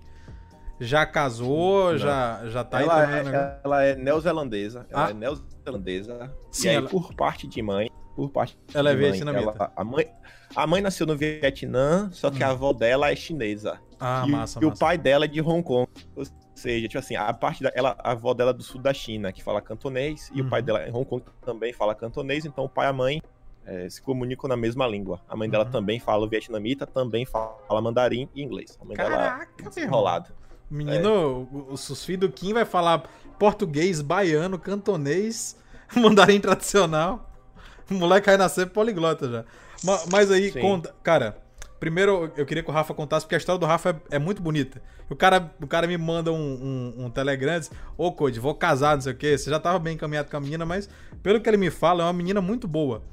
Já 0.80 1.06
casou, 1.06 1.92
Não. 1.92 1.98
já, 2.00 2.42
já 2.48 2.64
tá 2.64 2.78
aí 2.80 2.84
ela, 2.86 3.02
também, 3.06 3.20
é, 3.20 3.24
né? 3.24 3.58
ela 3.64 3.84
é 3.84 3.96
neozelandesa. 3.96 4.88
Ela 4.90 5.08
Ah. 5.08 5.10
é 5.12 5.14
neozelandesa. 5.14 6.34
Sim, 6.50 6.68
e 6.68 6.70
aí, 6.72 6.76
ela- 6.78 6.90
por 6.90 7.14
parte 7.14 7.46
de 7.46 7.62
mãe. 7.62 7.90
Por 8.16 8.30
parte 8.30 8.58
Ela 8.74 8.92
é 8.92 8.96
de 8.96 9.02
mãe, 9.02 9.12
vietnamita. 9.12 9.44
ela- 9.52 9.72
a, 9.76 9.84
mãe, 9.84 10.08
a 10.56 10.66
mãe 10.68 10.82
nasceu 10.82 11.06
no 11.06 11.16
Vietnã, 11.18 12.10
só 12.12 12.32
que 12.32 12.44
Hum. 12.44 12.48
a 12.48 12.50
avó 12.52 12.72
dela 12.74 13.12
é 13.12 13.16
chinesa. 13.16 13.80
Ah, 14.00 14.24
e, 14.28 14.32
massa, 14.32 14.60
e 14.62 14.66
o 14.66 14.70
massa. 14.70 14.80
pai 14.80 14.98
dela 14.98 15.26
é 15.26 15.28
de 15.28 15.42
Hong 15.42 15.62
Kong. 15.64 15.88
Ou 16.16 16.24
seja, 16.64 16.88
tipo 16.88 17.00
assim, 17.00 17.16
a 17.16 17.32
parte 17.34 17.62
da, 17.64 17.72
ela, 17.76 17.96
a 18.00 18.12
avó 18.12 18.34
dela 18.34 18.52
é 18.52 18.54
do 18.54 18.64
sul 18.64 18.82
da 18.82 18.94
China, 18.94 19.32
que 19.32 19.44
fala 19.44 19.62
cantonês, 19.62 20.32
e 20.34 20.42
Uhum. 20.42 20.48
o 20.48 20.50
pai 20.50 20.62
dela 20.62 20.88
em 20.88 20.92
Hong 20.92 21.06
Kong 21.06 21.24
também 21.46 21.72
fala 21.74 21.94
cantonês, 21.94 22.46
então 22.46 22.64
o 22.66 22.70
pai 22.70 22.88
e 22.88 22.90
a 22.90 22.94
mãe 22.94 23.22
eh, 23.66 23.88
se 23.90 24.02
comunicam 24.02 24.48
na 24.50 24.58
mesma 24.58 24.86
língua. 24.88 25.22
A 25.30 25.36
mãe 25.36 25.50
dela 25.50 25.64
Uhum. 25.66 25.72
também 25.72 26.00
fala 26.00 26.28
vietnamita, 26.28 26.86
também 26.86 27.26
fala 27.26 27.82
mandarim 27.82 28.28
e 28.36 28.42
inglês. 28.42 28.78
A 28.82 28.86
mãe 28.86 28.96
dela 28.98 29.10
Caraca, 29.10 29.48
é 29.58 29.62
irmão. 29.64 29.84
enrolada. 29.86 30.30
Menino, 30.70 31.48
o, 31.52 31.74
o 31.74 31.78
filhos 31.78 32.22
do 32.22 32.30
Kim 32.32 32.54
vai 32.54 32.66
falar 32.66 33.04
português, 33.38 34.02
baiano, 34.02 34.58
cantonês, 34.58 35.56
mandarim 35.96 36.40
tradicional. 36.40 37.30
O 37.90 37.94
moleque 37.94 38.26
vai 38.28 38.38
nascer 38.38 38.68
poliglota 38.70 39.30
já. 39.30 39.46
Ma- 39.84 40.02
Mas, 40.12 40.32
aí, 40.32 40.52
conta. 40.52 40.96
Cara, 41.04 41.38
primeiro 41.84 42.32
eu 42.38 42.46
queria 42.46 42.64
que 42.64 42.70
o 42.70 42.74
Rafa 42.74 42.94
contasse, 42.94 43.26
porque 43.26 43.36
a 43.36 43.38
história 43.38 43.60
do 43.60 43.66
Rafa 43.66 43.90
é, 44.10 44.16
é 44.16 44.20
muito 44.20 44.42
bonita. 44.42 44.82
O 45.10 45.16
cara, 45.18 45.54
o 45.62 45.68
cara 45.68 45.86
me 45.86 45.98
manda 45.98 46.32
um, 46.32 46.94
um, 46.98 47.06
um 47.06 47.10
telegram 47.10 47.58
e 47.58 47.60
diz: 47.60 47.72
Ô, 47.98 48.10
Code, 48.10 48.40
vou 48.40 48.56
casar, 48.56 48.96
não 48.96 49.02
sei 49.02 49.12
o 49.12 49.16
quê. 49.18 49.38
Você 49.38 49.50
já 49.50 49.60
tava 49.60 49.80
bem 49.80 49.96
encaminhado 49.96 50.32
com 50.32 50.38
a 50.38 50.40
menina, 50.40 50.66
mas 50.66 50.88
pelo 51.22 51.42
que 51.42 51.50
ele 51.50 51.58
me 51.58 51.70
fala, 51.70 52.04
é 52.04 52.06
uma 52.06 52.14
menina 52.14 52.40
muito 52.40 52.70
boa. 52.70 53.04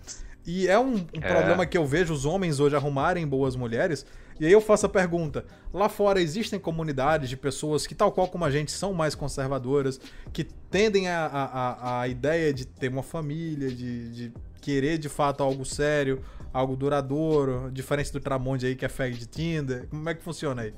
E 0.46 0.68
é 0.68 0.78
um, 0.78 0.94
um 0.94 1.04
É. 1.20 1.28
problema 1.34 1.66
que 1.66 1.76
eu 1.76 1.84
vejo 1.84 2.14
os 2.14 2.24
homens 2.24 2.60
hoje 2.60 2.76
arrumarem 2.76 3.26
boas 3.26 3.56
mulheres. 3.56 4.06
E 4.38 4.46
aí 4.46 4.52
eu 4.52 4.60
faço 4.60 4.86
a 4.86 4.88
pergunta: 4.88 5.44
lá 5.74 5.88
fora 5.88 6.22
existem 6.22 6.56
comunidades 6.60 7.28
de 7.28 7.36
pessoas 7.36 7.88
que, 7.88 7.94
tal 7.94 8.12
qual 8.12 8.28
como 8.28 8.44
a 8.44 8.52
gente, 8.52 8.70
são 8.70 8.94
mais 8.94 9.16
conservadoras, 9.16 10.00
que 10.32 10.44
tendem 10.44 11.08
a, 11.08 11.26
a, 11.26 11.44
a, 11.44 12.00
a 12.02 12.08
ideia 12.08 12.54
de 12.54 12.64
ter 12.64 12.88
uma 12.88 13.02
família, 13.02 13.68
de, 13.68 14.10
de 14.12 14.32
querer 14.60 14.98
de 14.98 15.08
fato 15.08 15.42
algo 15.42 15.64
sério, 15.64 16.22
algo 16.52 16.76
duradouro, 16.76 17.70
diferente 17.72 18.12
do 18.12 18.20
Tramonde 18.20 18.66
aí 18.66 18.76
que 18.76 18.84
é 18.84 18.88
fag 18.88 19.16
de 19.16 19.26
Tinder. 19.26 19.88
Como 19.88 20.08
é 20.08 20.14
que 20.14 20.22
funciona 20.22 20.62
aí? 20.62 20.74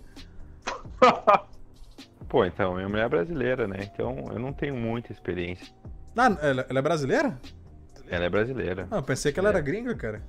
Pô, 2.29 2.45
então, 2.45 2.75
minha 2.75 2.89
mulher 2.89 3.07
é 3.07 3.09
brasileira, 3.09 3.67
né? 3.69 3.79
Então 3.93 4.25
eu 4.33 4.39
não 4.39 4.53
tenho 4.53 4.75
muita 4.75 5.13
experiência. 5.13 5.67
Ah, 6.17 6.37
ela, 6.41 6.67
ela 6.69 6.79
é 6.79 6.83
brasileira? 6.83 7.39
Ela 8.09 8.25
é 8.25 8.29
brasileira. 8.31 8.87
Ah, 8.91 8.97
eu 8.97 9.03
pensei 9.03 9.33
que 9.33 9.39
ela 9.41 9.49
É. 9.49 9.53
era 9.53 9.61
gringa, 9.61 9.95
cara. 9.95 10.23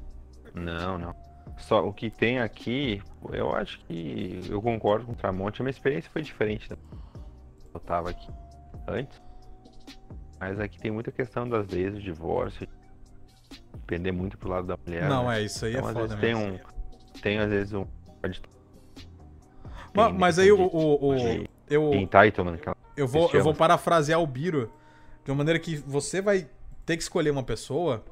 Não, 0.54 0.98
não. 0.98 1.16
Só 1.58 1.86
o 1.88 1.94
que 1.94 2.10
tem 2.10 2.40
aqui, 2.40 3.02
eu 3.32 3.54
acho 3.56 3.80
que 3.86 4.42
eu 4.50 4.62
concordo 4.62 5.06
com 5.06 5.12
o 5.14 5.16
Tramonte. 5.16 5.62
A 5.62 5.64
minha 5.64 5.72
experiência 5.72 6.10
foi 6.12 6.22
diferente 6.22 6.70
da 6.70 6.76
eu 7.74 7.80
tava 7.80 8.10
aqui 8.12 8.28
antes. 8.88 9.20
Mas 10.40 10.60
aqui 10.60 10.78
tem 10.80 10.92
muita 10.92 11.12
questão 11.12 11.48
das 11.48 11.68
leis 11.68 11.94
do 11.94 12.02
divórcio. 12.02 12.68
Depender 13.86 14.12
muito 14.12 14.38
pro 14.38 14.50
lado 14.50 14.68
da 14.68 14.78
mulher. 14.86 15.08
Não, 15.10 15.28
né? 15.28 15.40
é 15.40 15.44
isso 15.44 15.66
aí, 15.66 15.74
Então, 15.74 15.86
é 15.86 15.90
às 15.90 15.94
foda 15.94 16.08
vezes 16.16 16.22
mesmo. 16.22 16.42
tem 16.42 16.54
um. 16.56 17.20
Tem 17.22 17.40
às 17.40 17.50
vezes 17.50 17.74
um. 17.74 17.86
Mas 20.18 20.36
tem 20.38 20.46
aí 20.46 20.52
o, 20.52 20.62
o, 20.62 21.10
o- 21.12 21.16
de 21.16 21.50
eu, 21.70 21.94
Entitlement, 21.94 22.60
Eu 22.96 23.08
vou, 23.08 23.30
eu 23.34 23.44
vou 23.44 23.54
parafrasear 23.54 24.20
o 24.22 24.28
Biro 24.28 24.72
de 25.24 25.32
uma 25.32 25.38
maneira 25.38 25.60
que 25.60 25.76
você 25.76 26.22
vai 26.22 26.48
ter 26.86 26.98
que 26.98 27.04
escolher 27.04 27.30
uma 27.30 27.44
pessoa 27.44 28.04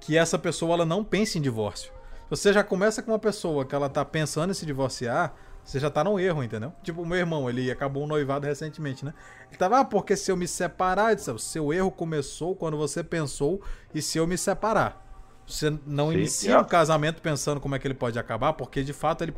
que 0.00 0.16
essa 0.16 0.38
pessoa 0.38 0.74
ela 0.74 0.84
não 0.86 1.04
pense 1.04 1.38
em 1.38 1.42
divórcio. 1.42 1.92
Você 2.28 2.52
já 2.52 2.64
começa 2.64 3.02
com 3.02 3.12
uma 3.12 3.18
pessoa 3.18 3.64
que 3.64 3.74
ela 3.74 3.88
tá 3.88 4.04
pensando 4.04 4.50
em 4.50 4.54
se 4.54 4.66
divorciar, 4.66 5.34
você 5.64 5.78
já 5.78 5.90
tá 5.90 6.02
no 6.02 6.18
erro, 6.18 6.42
entendeu? 6.42 6.72
Tipo, 6.82 7.02
o 7.02 7.06
meu 7.06 7.18
irmão, 7.18 7.48
ele 7.48 7.70
acabou 7.70 8.02
um 8.02 8.06
noivado 8.06 8.46
recentemente, 8.46 9.04
né? 9.04 9.14
Ele 9.48 9.56
tava, 9.56 9.78
ah, 9.80 9.84
porque 9.84 10.16
se 10.16 10.30
eu 10.32 10.36
me 10.36 10.48
separar, 10.48 11.10
eu 11.10 11.16
disse, 11.16 11.30
o 11.30 11.38
seu 11.38 11.72
erro 11.72 11.90
começou 11.90 12.56
quando 12.56 12.76
você 12.76 13.04
pensou 13.04 13.60
e 13.94 14.02
se 14.02 14.18
eu 14.18 14.26
me 14.26 14.36
separar. 14.36 15.01
Você 15.46 15.76
não 15.86 16.10
Sim, 16.10 16.18
inicia 16.18 16.50
yeah. 16.50 16.64
um 16.64 16.68
casamento 16.68 17.20
pensando 17.20 17.60
como 17.60 17.74
é 17.74 17.78
que 17.78 17.86
ele 17.86 17.94
pode 17.94 18.18
acabar, 18.18 18.52
porque 18.52 18.82
de 18.82 18.92
fato 18.92 19.22
ele 19.22 19.34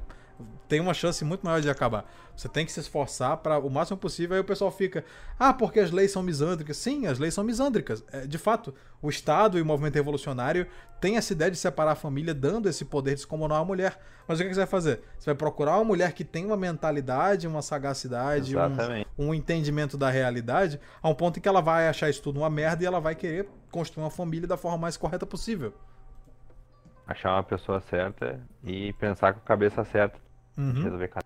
tem 0.69 0.81
uma 0.81 0.95
chance 0.95 1.25
muito 1.25 1.45
maior 1.45 1.61
de 1.61 1.71
acabar. 1.71 2.11
Você 2.37 2.49
tem 2.49 2.67
que 2.67 2.73
se 2.73 2.81
esforçar 2.81 3.37
para 3.37 3.59
o 3.59 3.71
máximo 3.71 3.97
possível. 3.97 4.35
Aí 4.35 4.41
o 4.41 4.45
pessoal 4.45 4.71
fica, 4.71 5.05
ah, 5.39 5.53
porque 5.53 5.79
as 5.79 5.93
leis 5.93 6.11
são 6.11 6.23
misândricas. 6.23 6.77
Sim, 6.77 7.07
as 7.07 7.19
leis 7.19 7.33
são 7.33 7.45
misândricas. 7.45 8.03
É, 8.11 8.27
de 8.27 8.39
fato, 8.39 8.75
o 9.01 9.09
Estado 9.09 9.57
e 9.59 9.63
o 9.63 9.65
movimento 9.65 9.95
revolucionário 9.95 10.67
têm 11.01 11.17
essa 11.17 11.33
ideia 11.33 11.51
de 11.51 11.57
separar 11.57 11.93
a 11.93 11.97
família, 11.97 12.35
dando 12.35 12.69
esse 12.69 12.85
poder 12.85 13.15
descomunal 13.15 13.63
à 13.63 13.65
mulher. 13.65 14.01
Mas 14.27 14.39
o 14.39 14.43
que 14.43 14.49
que 14.49 14.55
você 14.55 14.61
vai 14.61 14.67
fazer? 14.67 15.01
Você 15.19 15.27
vai 15.27 15.35
procurar 15.35 15.77
uma 15.77 15.85
mulher 15.85 16.13
que 16.13 16.25
tem 16.25 16.45
uma 16.45 16.57
mentalidade, 16.57 17.47
uma 17.47 17.63
sagacidade, 17.63 18.57
um, 18.57 19.27
um 19.27 19.35
entendimento 19.35 19.97
da 19.97 20.11
realidade, 20.11 20.81
a 21.01 21.09
um 21.09 21.15
ponto 21.15 21.39
em 21.39 21.43
que 21.43 21.49
ela 21.49 21.61
vai 21.61 21.87
achar 21.87 22.11
isso 22.11 22.23
tudo 22.23 22.41
uma 22.41 22.51
merda 22.51 22.83
e 22.83 22.87
ela 22.87 23.01
vai 23.01 23.15
querer 23.15 23.49
construir 23.71 24.03
uma 24.03 24.11
família 24.11 24.49
da 24.49 24.57
forma 24.57 24.79
mais 24.79 24.97
correta 24.97 25.27
possível. 25.27 25.73
Achar 27.07 27.35
uma 27.35 27.43
pessoa 27.43 27.81
certa 27.81 28.41
e 28.63 28.93
pensar 28.95 29.35
com 29.35 29.41
a 29.41 29.43
cabeça 29.43 29.85
certa. 29.85 30.19
Uhum. 30.57 30.83
Resolver 30.83 31.09
cada 31.09 31.25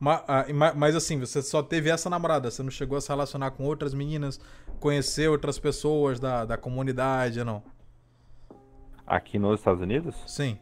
Ma- 0.00 0.22
ah, 0.28 0.44
ma- 0.52 0.72
Mas, 0.74 0.94
assim, 0.94 1.18
você 1.18 1.42
só 1.42 1.60
teve 1.62 1.90
essa 1.90 2.08
namorada, 2.08 2.48
você 2.50 2.62
não 2.62 2.70
chegou 2.70 2.96
a 2.96 3.00
se 3.00 3.08
relacionar 3.08 3.50
com 3.50 3.64
outras 3.64 3.92
meninas, 3.92 4.38
conhecer 4.78 5.28
outras 5.28 5.58
pessoas 5.58 6.20
da, 6.20 6.44
da 6.44 6.56
comunidade, 6.56 7.42
não? 7.42 7.62
Aqui 9.04 9.38
nos 9.38 9.58
Estados 9.58 9.80
Unidos? 9.82 10.14
Sim. 10.26 10.58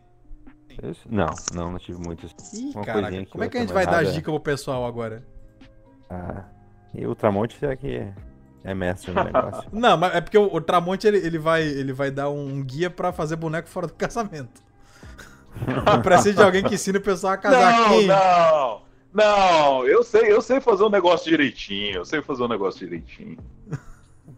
Isso? 0.83 1.07
Não, 1.11 1.27
não, 1.55 1.73
não 1.73 1.79
tive 1.79 1.99
muitos. 1.99 2.33
Ih, 2.55 2.73
Uma 2.75 2.85
caraca, 2.85 3.27
como 3.27 3.45
é 3.45 3.49
que 3.49 3.57
a 3.59 3.61
gente 3.61 3.73
vai 3.73 3.85
mas 3.85 3.95
dar 3.95 4.03
nada- 4.03 4.13
dica 4.15 4.31
pro 4.31 4.41
pessoal 4.41 4.87
agora? 4.87 5.23
Ah, 6.09 6.45
e 6.95 7.07
o 7.07 7.15
Tramonte 7.15 7.63
é 7.67 7.77
que 7.77 8.11
é 8.67 8.75
mestre 8.75 9.13
no 9.13 9.23
negócio. 9.25 9.69
Não, 9.73 9.97
mas 9.97 10.15
é 10.15 10.21
porque 10.21 10.37
o, 10.37 10.53
o 10.55 10.61
Tramonte, 10.61 11.07
ele, 11.07 11.19
ele, 11.19 11.39
vai, 11.39 11.63
ele 11.63 11.93
vai 11.93 12.11
dar 12.11 12.29
um 12.31 12.63
guia 12.63 12.91
pra 12.91 13.13
fazer 13.13 13.37
boneco 13.37 13.69
fora 13.69 13.87
do 13.87 13.95
casamento. 13.99 14.61
Eu 15.95 16.03
preciso 16.03 16.37
de 16.37 16.43
alguém 16.43 16.63
que 16.63 16.75
ensine 16.75 16.99
o 16.99 17.01
pessoal 17.01 17.33
a 17.33 17.37
casar 17.39 17.73
Não, 17.73 17.87
aqui. 17.87 18.07
não, 18.07 18.81
não. 19.15 19.87
Eu 19.87 20.03
sei, 20.03 20.31
eu 20.31 20.43
sei 20.43 20.61
fazer 20.61 20.85
um 20.85 20.91
negócio 20.91 21.31
direitinho. 21.31 21.97
Eu 21.97 22.05
sei 22.05 22.21
fazer 22.21 22.43
um 22.43 22.49
negócio 22.49 22.81
direitinho. 22.81 23.39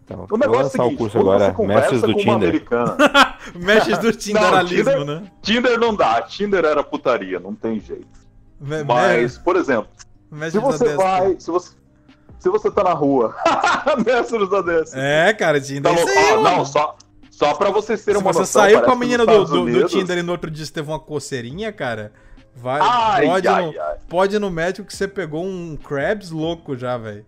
Então, 0.04 0.24
O 0.24 0.26
vou 0.28 0.38
negócio 0.38 0.60
é 0.60 0.60
o 0.60 0.62
lançar 0.64 0.82
o 0.82 0.84
seguinte, 0.84 0.98
curso 0.98 1.18
quando 1.18 1.26
agora, 1.32 1.44
você 1.46 1.52
conversa 1.56 1.80
Mestres 1.90 2.02
do 2.02 2.12
com 2.14 2.20
uma 2.22 2.34
Tinder. 2.34 2.48
americana, 2.48 2.96
Mestres 3.54 3.98
do 3.98 4.12
Tinderalismo, 4.12 4.90
Tinder- 4.92 5.06
né? 5.06 5.30
Tinder 5.42 5.78
não 5.80 5.94
dá. 5.96 6.22
Tinder 6.22 6.64
era 6.64 6.82
putaria, 6.84 7.40
não 7.40 7.54
tem 7.54 7.80
jeito. 7.80 8.06
Me- 8.60 8.84
Mas, 8.84 9.36
por 9.36 9.56
exemplo, 9.56 9.88
se 10.50 10.58
você 10.58 10.94
vai, 10.96 11.36
se 11.38 11.50
você, 11.50 11.74
se 12.38 12.48
você 12.48 12.70
tá 12.70 12.84
na 12.84 12.92
rua, 12.92 13.34
mestres 14.04 14.48
da 14.48 14.60
Destra. 14.62 15.00
É, 15.00 15.32
cara, 15.34 15.60
Tinder 15.60 15.92
Tá 15.94 16.00
isso 16.00 16.08
aí, 16.08 16.28
Ah, 16.34 16.40
não, 16.40 16.64
só, 16.64 16.96
só 17.30 17.54
pra 17.54 17.70
vocês 17.70 18.04
terem 18.04 18.20
Se 18.20 18.24
uma 18.24 18.32
você 18.32 18.40
noção, 18.40 18.62
saiu 18.62 18.82
com 18.82 18.90
a 18.90 18.96
menina 18.96 19.26
do, 19.26 19.44
do, 19.44 19.64
do 19.66 19.88
Tinder 19.88 20.18
e 20.18 20.22
no 20.22 20.32
outro 20.32 20.50
dia 20.50 20.64
você 20.64 20.72
teve 20.72 20.88
uma 20.90 20.98
coceirinha, 21.00 21.72
cara, 21.72 22.12
vai, 22.54 22.80
Ai, 22.82 23.26
pode, 23.26 23.48
ai, 23.48 23.66
no, 23.66 23.80
ai. 23.80 23.96
pode 24.08 24.36
ir 24.36 24.38
no 24.38 24.50
médico 24.50 24.86
que 24.86 24.96
você 24.96 25.08
pegou 25.08 25.44
um 25.44 25.76
crabs 25.76 26.30
louco 26.30 26.76
já, 26.76 26.96
velho. 26.96 27.24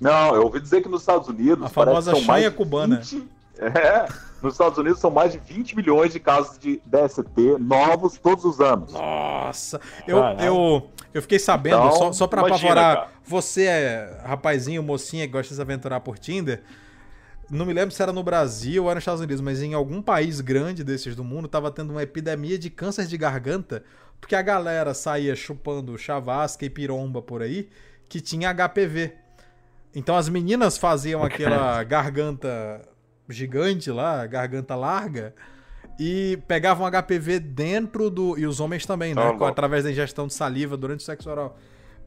Não, 0.00 0.34
eu 0.34 0.42
ouvi 0.42 0.58
dizer 0.58 0.82
que 0.82 0.88
nos 0.88 1.02
Estados 1.02 1.28
Unidos. 1.28 1.64
A 1.64 1.68
famosa 1.68 2.10
mais 2.12 2.24
chanha 2.24 2.50
cubana. 2.50 2.96
20 2.96 3.28
É, 3.62 4.08
nos 4.42 4.54
Estados 4.54 4.78
Unidos 4.78 4.98
são 4.98 5.10
mais 5.10 5.32
de 5.32 5.38
20 5.38 5.76
milhões 5.76 6.12
de 6.12 6.20
casos 6.20 6.58
de 6.58 6.80
DST 6.84 7.58
novos 7.60 8.18
todos 8.18 8.44
os 8.44 8.60
anos. 8.60 8.92
Nossa, 8.92 9.80
eu, 10.06 10.18
eu, 10.40 10.90
eu 11.14 11.22
fiquei 11.22 11.38
sabendo, 11.38 11.76
Então, 11.76 11.92
só, 11.92 12.12
só 12.12 12.26
pra 12.26 12.46
imagina, 12.46 12.72
apavorar, 12.72 12.96
cara. 12.96 13.10
você 13.24 13.64
é 13.64 14.20
rapazinho, 14.24 14.82
mocinha 14.82 15.26
que 15.26 15.32
gosta 15.32 15.50
de 15.50 15.54
se 15.56 15.60
aventurar 15.60 16.00
por 16.00 16.18
Tinder, 16.18 16.62
não 17.50 17.66
me 17.66 17.72
lembro 17.72 17.94
se 17.94 18.02
era 18.02 18.12
no 18.12 18.22
Brasil 18.22 18.84
ou 18.84 18.88
era 18.88 18.96
nos 18.96 19.02
Estados 19.02 19.20
Unidos, 19.20 19.40
mas 19.40 19.62
em 19.62 19.74
algum 19.74 20.00
país 20.00 20.40
grande 20.40 20.82
desses 20.82 21.14
do 21.14 21.22
mundo 21.22 21.46
tava 21.48 21.70
tendo 21.70 21.90
uma 21.90 22.02
epidemia 22.02 22.58
de 22.58 22.70
câncer 22.70 23.06
de 23.06 23.16
garganta, 23.18 23.84
porque 24.20 24.34
a 24.34 24.40
galera 24.42 24.94
saía 24.94 25.36
chupando 25.36 25.98
chavasca 25.98 26.64
e 26.64 26.70
piromba 26.70 27.20
por 27.20 27.42
aí, 27.42 27.68
que 28.08 28.20
tinha 28.20 28.52
HPV. 28.54 29.12
Então 29.94 30.16
as 30.16 30.28
meninas 30.28 30.78
faziam 30.78 31.22
aquela 31.22 31.82
garganta 31.84 32.80
gigante 33.32 33.90
lá, 33.90 34.26
garganta 34.26 34.74
larga, 34.74 35.34
e 35.98 36.38
pegavam 36.46 36.86
HPV 36.90 37.38
dentro 37.40 38.08
do. 38.10 38.38
E 38.38 38.46
os 38.46 38.60
homens 38.60 38.86
também, 38.86 39.14
né? 39.14 39.22
Tá 39.22 39.36
Com- 39.36 39.44
através 39.46 39.84
da 39.84 39.90
ingestão 39.90 40.26
de 40.26 40.34
saliva 40.34 40.76
durante 40.76 41.00
o 41.00 41.02
sexo 41.02 41.28
oral. 41.30 41.56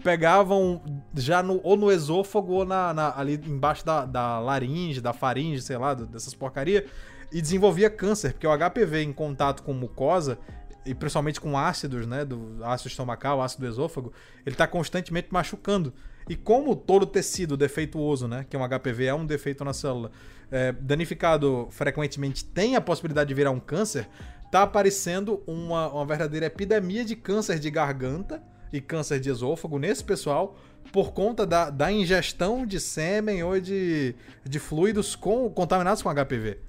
Pegavam 0.03 0.81
já 1.15 1.41
no, 1.41 1.59
ou 1.63 1.75
no 1.75 1.91
esôfago 1.91 2.53
ou 2.53 2.65
na, 2.65 2.93
na- 2.93 3.17
ali 3.17 3.39
embaixo 3.45 3.85
da, 3.85 4.05
da 4.05 4.39
laringe, 4.39 5.01
da 5.01 5.13
faringe, 5.13 5.61
sei 5.61 5.77
lá, 5.77 5.93
dessas 5.93 6.33
porcaria, 6.33 6.85
e 7.31 7.41
desenvolvia 7.41 7.89
câncer, 7.89 8.33
porque 8.33 8.45
o 8.45 8.51
HPV 8.55 9.01
em 9.03 9.13
contato 9.13 9.63
com 9.63 9.73
mucosa, 9.73 10.37
e 10.85 10.93
principalmente 10.93 11.41
com 11.41 11.57
ácidos, 11.57 12.05
né? 12.05 12.23
Do 12.23 12.57
ácido 12.63 12.89
estomacal, 12.89 13.41
ácido 13.41 13.65
do 13.65 13.71
esôfago, 13.71 14.13
ele 14.45 14.55
tá 14.55 14.67
constantemente 14.67 15.29
machucando. 15.31 15.91
E 16.29 16.35
como 16.35 16.75
todo 16.75 17.05
tecido 17.05 17.55
defeituoso, 17.57 18.27
né, 18.27 18.45
que 18.49 18.55
é 18.55 18.59
um 18.59 18.63
HPV, 18.67 19.05
é 19.05 19.13
um 19.13 19.25
defeito 19.25 19.63
na 19.63 19.73
célula, 19.73 20.11
é, 20.51 20.71
danificado 20.71 21.67
frequentemente 21.71 22.45
tem 22.45 22.75
a 22.75 22.81
possibilidade 22.81 23.27
de 23.27 23.33
virar 23.33 23.51
um 23.51 23.59
câncer, 23.59 24.07
tá 24.51 24.63
aparecendo 24.63 25.41
uma, 25.45 25.89
uma 25.91 26.05
verdadeira 26.05 26.45
epidemia 26.45 27.03
de 27.03 27.15
câncer 27.15 27.59
de 27.59 27.69
garganta 27.69 28.41
e 28.71 28.79
câncer 28.81 29.19
de 29.19 29.29
esôfago 29.29 29.79
nesse 29.79 30.03
pessoal 30.03 30.57
por 30.91 31.11
conta 31.11 31.45
da, 31.45 31.69
da 31.69 31.91
ingestão 31.91 32.65
de 32.65 32.79
sêmen 32.79 33.43
ou 33.43 33.59
de, 33.59 34.15
de 34.43 34.59
fluidos 34.59 35.15
com, 35.15 35.49
contaminados 35.49 36.01
com 36.01 36.13
HPV. 36.13 36.59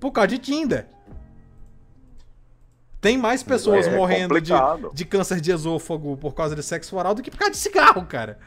Por 0.00 0.10
causa 0.10 0.28
de 0.28 0.38
Tinder. 0.38 0.86
Tem 3.00 3.18
mais 3.18 3.42
pessoas 3.42 3.86
É 3.86 3.96
morrendo 3.96 4.40
de, 4.40 4.52
de 4.94 5.04
câncer 5.04 5.40
de 5.40 5.50
esôfago 5.50 6.16
por 6.16 6.34
causa 6.34 6.54
de 6.54 6.62
sexo 6.62 6.96
oral 6.96 7.14
do 7.14 7.22
que 7.22 7.30
por 7.30 7.38
causa 7.38 7.52
de 7.52 7.58
cigarro, 7.58 8.04
cara. 8.06 8.38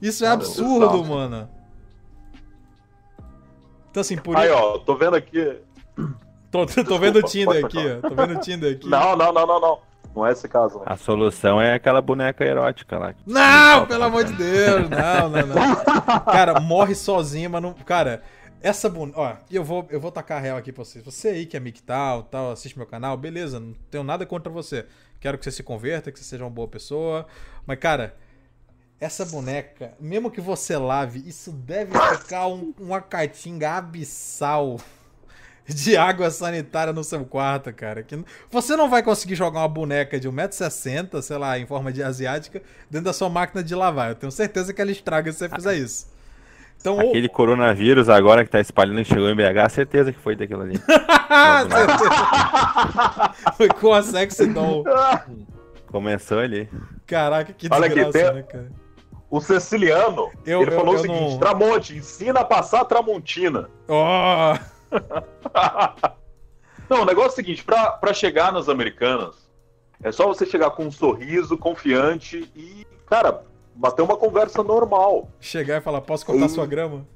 Isso 0.00 0.24
é 0.24 0.28
absurdo, 0.28 1.04
mano. 1.04 1.50
Então, 3.90 4.00
assim, 4.00 4.16
por 4.16 4.36
Aí, 4.36 4.50
ó, 4.50 4.78
tô 4.78 4.94
vendo 4.96 5.16
aqui. 5.16 5.56
Tô, 6.50 6.64
tô 6.66 6.98
vendo 6.98 7.18
o 7.18 7.22
Tinder 7.22 7.64
aqui, 7.64 7.78
ó. 7.78 8.08
Tô 8.08 8.14
vendo 8.14 8.34
o 8.36 8.40
Tinder 8.40 8.76
aqui. 8.76 8.88
Não, 8.88 9.16
não, 9.16 9.32
não, 9.32 9.46
não, 9.46 9.60
não. 9.60 9.78
Não 10.14 10.26
é 10.26 10.32
esse 10.32 10.48
caso. 10.48 10.78
não. 10.78 10.84
A 10.86 10.96
solução 10.96 11.60
é 11.60 11.74
aquela 11.74 12.00
boneca 12.00 12.44
erótica 12.44 12.98
lá. 12.98 13.14
Não, 13.26 13.86
pelo 13.86 14.04
amor 14.04 14.24
de 14.24 14.32
Deus, 14.32 14.88
não, 14.88 15.28
não, 15.28 15.46
não. 15.46 16.20
Cara, 16.24 16.58
morre 16.60 16.94
sozinho, 16.94 17.50
mas 17.50 17.62
não. 17.62 17.72
Cara, 17.72 18.22
essa 18.60 18.88
boneca. 18.88 19.20
Ó, 19.20 19.34
e 19.50 19.56
eu 19.56 19.62
vou, 19.62 19.86
eu 19.90 20.00
vou 20.00 20.10
tacar 20.10 20.38
a 20.38 20.40
real 20.40 20.56
aqui 20.56 20.72
pra 20.72 20.84
vocês. 20.84 21.04
Você 21.04 21.28
aí 21.28 21.46
que 21.46 21.56
é 21.56 21.60
mictal, 21.60 22.24
tal, 22.24 22.52
assiste 22.52 22.76
meu 22.76 22.86
canal, 22.86 23.16
beleza, 23.16 23.60
não 23.60 23.74
tenho 23.90 24.02
nada 24.02 24.26
contra 24.26 24.50
você. 24.50 24.86
Quero 25.20 25.36
que 25.36 25.44
você 25.44 25.50
se 25.50 25.62
converta, 25.62 26.10
que 26.12 26.18
você 26.18 26.24
seja 26.24 26.44
uma 26.44 26.50
boa 26.50 26.68
pessoa. 26.68 27.26
Mas, 27.66 27.78
cara, 27.78 28.14
essa 29.00 29.24
boneca, 29.24 29.92
mesmo 30.00 30.30
que 30.30 30.40
você 30.40 30.76
lave, 30.76 31.22
isso 31.26 31.52
deve 31.52 31.92
ficar 32.16 32.46
um- 32.48 32.74
uma 32.78 33.00
caatinga 33.00 33.76
abissal 33.76 34.78
de 35.66 35.96
água 35.96 36.30
sanitária 36.30 36.92
no 36.92 37.04
seu 37.04 37.24
quarto, 37.24 37.72
cara. 37.72 38.02
Que 38.02 38.18
você 38.50 38.74
não 38.74 38.88
vai 38.88 39.02
conseguir 39.02 39.34
jogar 39.34 39.60
uma 39.60 39.68
boneca 39.68 40.18
de 40.18 40.28
1,60m, 40.28 41.20
sei 41.22 41.36
lá, 41.36 41.58
em 41.58 41.66
forma 41.66 41.92
de 41.92 42.02
asiática, 42.02 42.62
dentro 42.90 43.04
da 43.04 43.12
sua 43.12 43.28
máquina 43.28 43.62
de 43.62 43.74
lavar. 43.74 44.10
Eu 44.10 44.14
tenho 44.14 44.32
certeza 44.32 44.72
que 44.72 44.80
ela 44.80 44.90
estraga 44.90 45.30
se 45.30 45.38
você 45.38 45.48
fizer 45.48 45.74
isso. 45.76 46.06
Então, 46.80 46.94
ou- 46.96 47.10
Aquele 47.10 47.28
coronavírus 47.28 48.08
agora 48.08 48.44
que 48.44 48.50
tá 48.50 48.60
espalhando 48.60 48.98
que 49.02 49.08
chegou 49.12 49.28
em 49.28 49.34
BH, 49.36 49.68
certeza 49.68 50.12
que 50.12 50.18
foi 50.18 50.34
daquilo 50.36 50.62
ali. 50.62 50.78
Foi 53.56 53.68
com 53.68 53.92
a 53.92 54.02
sexy 54.02 54.46
doll. 54.46 54.84
Começou 55.88 56.38
ali. 56.38 56.68
Caraca, 57.06 57.52
que 57.52 57.68
Olha 57.70 57.86
aqui, 57.86 57.94
desgraça, 58.04 58.32
tem- 58.32 58.34
né, 58.34 58.42
cara? 58.42 58.87
O 59.30 59.40
Ceciliano, 59.40 60.30
Eu- 60.46 60.62
ele 60.62 60.70
eu- 60.72 60.76
falou 60.76 60.94
eu 60.94 60.98
o 61.00 61.02
seguinte: 61.02 61.30
não- 61.32 61.38
Tramonte, 61.38 61.94
ensina 61.96 62.40
a 62.40 62.44
passar 62.44 62.80
a 62.80 62.84
Tramontina. 62.84 63.68
Ó, 63.88 64.56
Não, 66.88 67.02
o 67.02 67.04
negócio 67.04 67.30
é 67.30 67.32
o 67.32 67.36
seguinte: 67.36 67.62
pra, 67.64 67.90
pra 67.92 68.14
chegar 68.14 68.52
nas 68.52 68.68
americanas, 68.68 69.34
é 70.02 70.10
só 70.10 70.26
você 70.26 70.46
chegar 70.46 70.70
com 70.70 70.86
um 70.86 70.90
sorriso, 70.90 71.58
confiante 71.58 72.50
e, 72.56 72.86
cara, 73.06 73.42
bater 73.74 74.02
uma 74.02 74.16
conversa 74.16 74.62
normal. 74.62 75.28
chegar 75.40 75.76
e 75.78 75.80
falar, 75.82 76.00
posso 76.00 76.24
cortar 76.24 76.46
Hum. 76.46 76.48
sua 76.48 76.66
grama? 76.66 77.06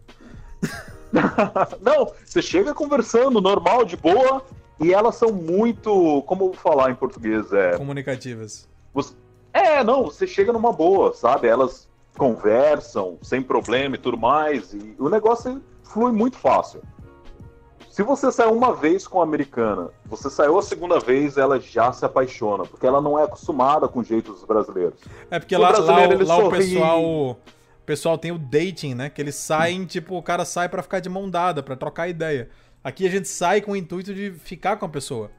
Não, 1.80 2.12
você 2.24 2.40
chega 2.40 2.74
conversando 2.74 3.40
normal, 3.40 3.84
de 3.84 3.96
boa, 3.96 4.42
e 4.80 4.92
elas 4.94 5.14
são 5.16 5.30
muito. 5.32 6.22
Como 6.26 6.52
falar 6.54 6.90
em 6.90 6.94
português? 6.94 7.52
É, 7.52 7.76
Comunicativas. 7.76 8.68
você- 8.94 9.14
é, 9.52 9.84
não, 9.84 10.04
você 10.04 10.26
chega 10.26 10.52
numa 10.52 10.72
boa, 10.72 11.12
sabe? 11.12 11.46
Elas 11.48 11.86
conversam 12.16 13.18
sem 13.22 13.42
problema 13.42 13.96
e 13.96 13.98
tudo 13.98 14.16
mais, 14.16 14.72
e 14.74 14.94
o 14.98 15.08
negócio 15.08 15.62
flui 15.82 16.12
muito 16.12 16.36
fácil. 16.36 16.82
Se 17.90 18.02
você 18.02 18.32
saiu 18.32 18.52
uma 18.54 18.74
vez 18.74 19.06
com 19.06 19.20
a 19.20 19.22
americana, 19.22 19.90
você 20.06 20.30
saiu 20.30 20.58
a 20.58 20.62
segunda 20.62 20.98
vez, 20.98 21.36
ela 21.36 21.60
já 21.60 21.92
se 21.92 22.04
apaixona, 22.04 22.64
porque 22.64 22.86
ela 22.86 23.02
não 23.02 23.18
é 23.18 23.24
acostumada 23.24 23.86
com 23.86 24.02
jeitos 24.02 24.42
brasileiros. 24.44 24.98
É 25.30 25.38
porque 25.38 25.54
O 25.54 25.58
lá, 25.60 25.70
lá, 25.70 26.08
o- 26.08 26.24
lá 26.26 26.36
o 26.38 26.50
pessoal. 26.50 27.02
O 27.04 27.84
pessoal 27.84 28.16
tem 28.16 28.30
o 28.32 28.38
dating, 28.38 28.94
né? 28.94 29.10
Que 29.10 29.20
eles 29.20 29.34
saem, 29.34 29.84
tipo, 29.84 30.16
o 30.16 30.22
cara 30.22 30.44
sai 30.46 30.68
pra 30.68 30.82
ficar 30.82 31.00
de 31.00 31.08
mão 31.10 31.28
dada, 31.28 31.62
pra 31.62 31.76
trocar 31.76 32.08
ideia. 32.08 32.48
Aqui 32.82 33.06
a 33.06 33.10
gente 33.10 33.28
sai 33.28 33.60
com 33.60 33.72
o 33.72 33.76
intuito 33.76 34.14
de 34.14 34.30
ficar 34.30 34.76
com 34.76 34.86
a 34.86 34.88
pessoa. 34.88 35.30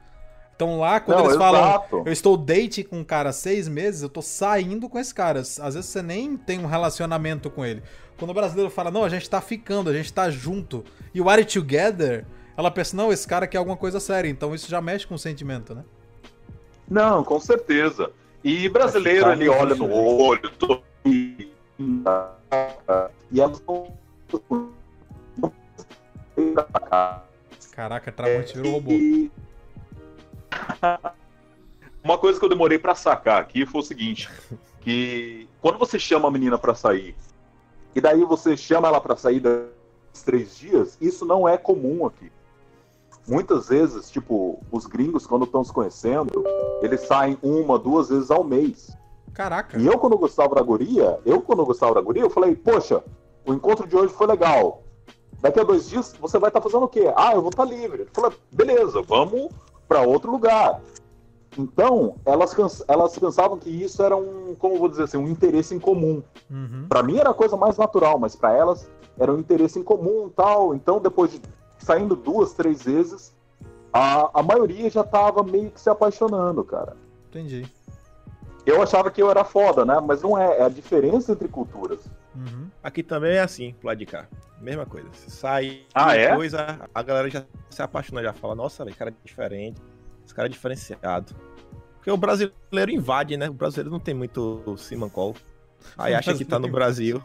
Então 0.56 0.80
lá, 0.80 1.00
quando 1.00 1.18
Não, 1.20 1.26
eles 1.26 1.38
falam, 1.38 1.62
exato. 1.62 2.04
eu 2.06 2.14
estou 2.14 2.38
dating 2.38 2.84
com 2.84 3.00
um 3.00 3.04
cara 3.04 3.30
há 3.30 3.34
seis 3.34 3.68
meses, 3.68 4.02
eu 4.02 4.10
tô 4.10 4.22
saindo 4.22 4.88
com 4.88 5.00
esse 5.00 5.14
cara. 5.14 5.40
Às 5.40 5.58
vezes 5.74 5.86
você 5.86 6.02
nem 6.02 6.38
tem 6.38 6.60
um 6.60 6.68
relacionamento 6.68 7.50
com 7.50 7.66
ele. 7.66 7.82
Quando 8.18 8.32
o 8.32 8.34
brasileiro 8.34 8.70
fala, 8.70 8.92
não, 8.92 9.04
a 9.04 9.10
gente 9.10 9.30
tá 9.30 9.42
ficando, 9.42 9.90
a 9.90 9.94
gente 9.94 10.14
tá 10.14 10.30
junto. 10.30 10.84
E 11.14 11.20
o 11.20 11.30
Are 11.30 11.44
Together, 11.44 12.26
ela 12.56 12.70
pensa, 12.70 12.96
não, 12.96 13.12
esse 13.12 13.28
cara 13.28 13.48
quer 13.48 13.58
alguma 13.58 13.76
coisa 13.76 14.00
séria. 14.00 14.30
Então 14.30 14.54
isso 14.54 14.70
já 14.70 14.80
mexe 14.80 15.08
com 15.08 15.16
o 15.16 15.20
sentimento, 15.20 15.74
né? 15.74 15.84
Não, 16.88 17.24
com 17.24 17.40
certeza. 17.40 18.12
E 18.44 18.70
brasileiro, 18.70 19.32
ele 19.32 19.50
olha 19.50 19.74
no 19.74 19.92
olho, 19.92 20.50
todo 20.52 20.84
e 21.06 21.52
elas 23.36 23.62
não. 23.68 23.94
Caraca, 27.72 28.12
Tramonte 28.12 28.54
virou 28.56 28.74
robô. 28.74 28.92
Uma 32.04 32.18
coisa 32.18 32.38
que 32.38 32.44
eu 32.44 32.50
demorei 32.50 32.78
pra 32.78 32.96
sacar 32.96 33.42
aqui 33.42 33.66
foi 33.66 33.82
o 33.82 33.84
seguinte: 33.84 34.30
que 34.82 35.48
quando 35.62 35.78
você 35.78 35.98
chama 35.98 36.28
a 36.28 36.32
menina 36.32 36.58
pra 36.58 36.76
sair, 36.76 37.16
e 37.96 38.02
daí 38.02 38.24
você 38.26 38.58
chama 38.58 38.88
ela 38.88 39.00
pra 39.00 39.16
sair 39.16 39.40
dos 39.40 40.22
três 40.24 40.58
dias, 40.58 40.98
isso 41.00 41.26
não 41.26 41.48
é 41.48 41.58
comum 41.58 42.06
aqui. 42.06 42.32
Muitas 43.26 43.70
vezes, 43.70 44.12
tipo, 44.12 44.62
os 44.70 44.86
gringos, 44.86 45.26
quando 45.26 45.46
estão 45.46 45.64
se 45.64 45.72
conhecendo, 45.72 46.44
eles 46.82 47.02
saem 47.02 47.38
uma, 47.42 47.80
duas 47.80 48.10
vezes 48.10 48.30
ao 48.30 48.44
mês. 48.44 48.92
Caraca. 49.34 49.80
E 49.80 49.86
eu, 49.86 49.98
quando 49.98 50.18
gostava 50.18 50.56
da 50.56 50.62
guria, 50.62 51.20
eu, 51.26 51.42
quando 51.42 51.66
gostava 51.66 51.96
da 51.96 52.02
guria, 52.02 52.24
eu 52.24 52.30
falei, 52.30 52.54
poxa, 52.54 53.02
o 53.46 53.54
encontro 53.54 53.88
de 53.88 53.96
hoje 53.96 54.14
foi 54.14 54.28
legal. 54.28 54.84
Daqui 55.40 55.60
a 55.60 55.64
dois 55.64 55.90
dias, 55.90 56.14
você 56.20 56.38
vai 56.38 56.50
estar 56.50 56.62
fazendo 56.62 56.84
o 56.84 56.90
quê? 56.90 57.12
Ah, 57.16 57.34
eu 57.34 57.42
vou 57.42 57.50
estar 57.50 57.64
livre. 57.64 58.02
Ele 58.02 58.10
falou, 58.14 58.34
beleza, 58.52 59.02
vamos 59.02 59.50
para 59.94 60.02
outro 60.02 60.32
lugar. 60.32 60.82
Então, 61.56 62.16
elas, 62.26 62.84
elas 62.88 63.20
pensavam 63.20 63.60
que 63.60 63.70
isso 63.70 64.02
era 64.02 64.18
um, 64.18 64.56
como 64.58 64.74
eu 64.74 64.80
vou 64.80 64.90
dizer 64.90 65.04
assim, 65.04 65.18
um 65.18 65.28
interesse 65.28 65.76
em 65.76 65.80
comum. 65.80 66.24
Uhum. 66.50 66.88
Para 66.90 67.04
mim 67.04 67.20
era 67.20 67.30
a 67.30 67.34
coisa 67.34 67.56
mais 67.56 67.78
natural, 67.78 68.18
mas 68.18 68.36
para 68.36 68.54
elas 68.54 68.90
era 69.20 69.32
um 69.32 69.38
interesse 69.38 69.78
em 69.78 69.84
comum 69.84 70.32
tal. 70.36 70.74
Então, 70.74 71.00
depois 71.00 71.32
de 71.32 71.40
saindo 71.78 72.16
duas, 72.16 72.54
três 72.54 72.82
vezes, 72.82 73.36
a, 73.94 74.40
a 74.40 74.42
maioria 74.42 74.90
já 74.90 75.04
tava 75.04 75.44
meio 75.44 75.70
que 75.70 75.80
se 75.80 75.92
apaixonando, 75.92 76.64
cara. 76.64 76.98
Entendi. 77.30 77.72
Eu 78.66 78.82
achava 78.82 79.12
que 79.12 79.22
eu 79.22 79.30
era 79.30 79.44
foda, 79.44 79.86
né? 79.86 80.02
Mas 80.04 80.24
não 80.24 80.36
é. 80.36 80.58
É 80.58 80.64
a 80.64 80.70
diferença 80.70 81.34
entre 81.34 81.48
culturas. 81.48 82.00
Uhum. 82.36 82.70
Aqui 82.82 83.04
também 83.04 83.34
é 83.34 83.42
assim, 83.42 83.74
pro 83.74 83.88
lado 83.88 83.98
de 83.98 84.06
cá. 84.06 84.28
Mesma 84.62 84.86
coisa. 84.86 85.08
Se 85.14 85.30
sai 85.30 85.84
Ah, 85.94 86.16
é? 86.16 86.36
coisa, 86.36 86.80
a 86.94 87.04
galera 87.04 87.30
já 87.30 87.46
se 87.70 87.82
apaixona, 87.82 88.24
já 88.24 88.34
fala, 88.34 88.56
nossa, 88.56 88.84
velho, 88.84 88.96
cara 88.96 89.10
é 89.12 89.14
diferente. 89.24 89.82
Esse 90.26 90.34
cara 90.34 90.48
é 90.48 90.50
diferenciado. 90.50 91.36
Porque 91.96 92.10
o 92.12 92.18
brasileiro 92.18 92.92
invade, 92.92 93.38
né? 93.38 93.50
O 93.50 93.54
brasileiro 93.54 93.90
não 93.92 94.00
tem 94.00 94.14
muito 94.14 94.76
simancol. 94.78 95.36
Aí 95.98 96.14
acha 96.14 96.34
que 96.34 96.46
tá 96.46 96.58
no 96.60 96.70
Brasil. 96.70 97.22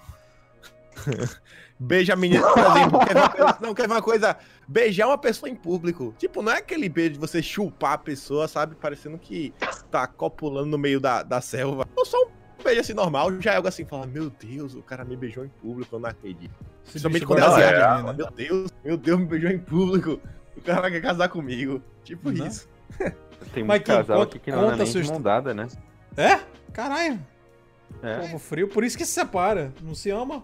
Beija 1.81 2.15
a 2.15 2.17
menina, 2.17 2.43
quer 2.53 2.73
ver 2.73 2.89
uma 2.89 3.29
coisa, 3.31 3.59
não, 3.61 3.75
quer 3.75 3.87
ver 3.87 3.95
uma 3.95 4.03
coisa? 4.03 4.37
Beijar 4.67 5.07
uma 5.07 5.17
pessoa 5.19 5.49
em 5.49 5.55
público. 5.55 6.13
Tipo, 6.19 6.43
não 6.43 6.51
é 6.51 6.59
aquele 6.59 6.89
beijo 6.89 7.13
de 7.13 7.19
você 7.21 7.41
chupar 7.41 7.93
a 7.93 7.99
pessoa, 7.99 8.49
sabe? 8.49 8.75
Parecendo 8.75 9.17
que 9.17 9.55
tá 9.89 10.05
copulando 10.09 10.67
no 10.67 10.77
meio 10.77 10.99
da, 10.99 11.23
da 11.23 11.41
selva. 11.41 11.87
Ou 11.95 12.05
só 12.05 12.17
um 12.25 12.31
beijo 12.63 12.81
assim 12.81 12.95
normal, 12.95 13.41
já 13.41 13.53
é 13.53 13.57
algo 13.57 13.69
assim, 13.69 13.85
fala, 13.85 14.07
meu 14.07 14.31
Deus, 14.31 14.75
o 14.75 14.83
cara 14.83 15.05
me 15.05 15.17
beijou 15.17 15.45
em 15.45 15.49
público, 15.49 15.95
eu 15.97 16.01
não 16.01 16.09
acredito. 16.09 16.55
Principalmente 16.85 17.27
quando 17.27 17.41
é 17.41 17.47
asiático. 17.47 17.97
menina. 17.97 18.13
Meu 18.13 18.31
Deus, 18.31 18.71
meu 18.85 18.97
Deus, 18.97 19.21
me 19.21 19.27
beijou 19.27 19.51
em 19.51 19.59
público. 19.59 20.21
O 20.57 20.61
cara 20.61 20.91
quer 20.91 21.01
casar 21.01 21.29
comigo. 21.29 21.83
Tipo 22.03 22.31
Não. 22.31 22.47
isso. 22.47 22.69
Tem 23.53 23.63
muito 23.63 23.85
casal 23.85 24.19
conta- 24.19 24.23
aqui 24.31 24.39
que 24.39 24.51
não 24.51 24.63
conta 24.63 24.75
a 24.75 24.77
nem 24.79 24.87
sua 24.87 25.19
dada, 25.21 25.55
né? 25.55 25.69
É? 26.17 26.41
Caralho. 26.73 27.21
É. 28.03 28.19
Povo 28.19 28.39
frio, 28.39 28.69
por 28.69 28.85
isso 28.85 28.97
que 28.99 29.05
se 29.07 29.13
separa. 29.13 29.73
Não 29.81 29.95
se 29.95 30.11
ama. 30.11 30.43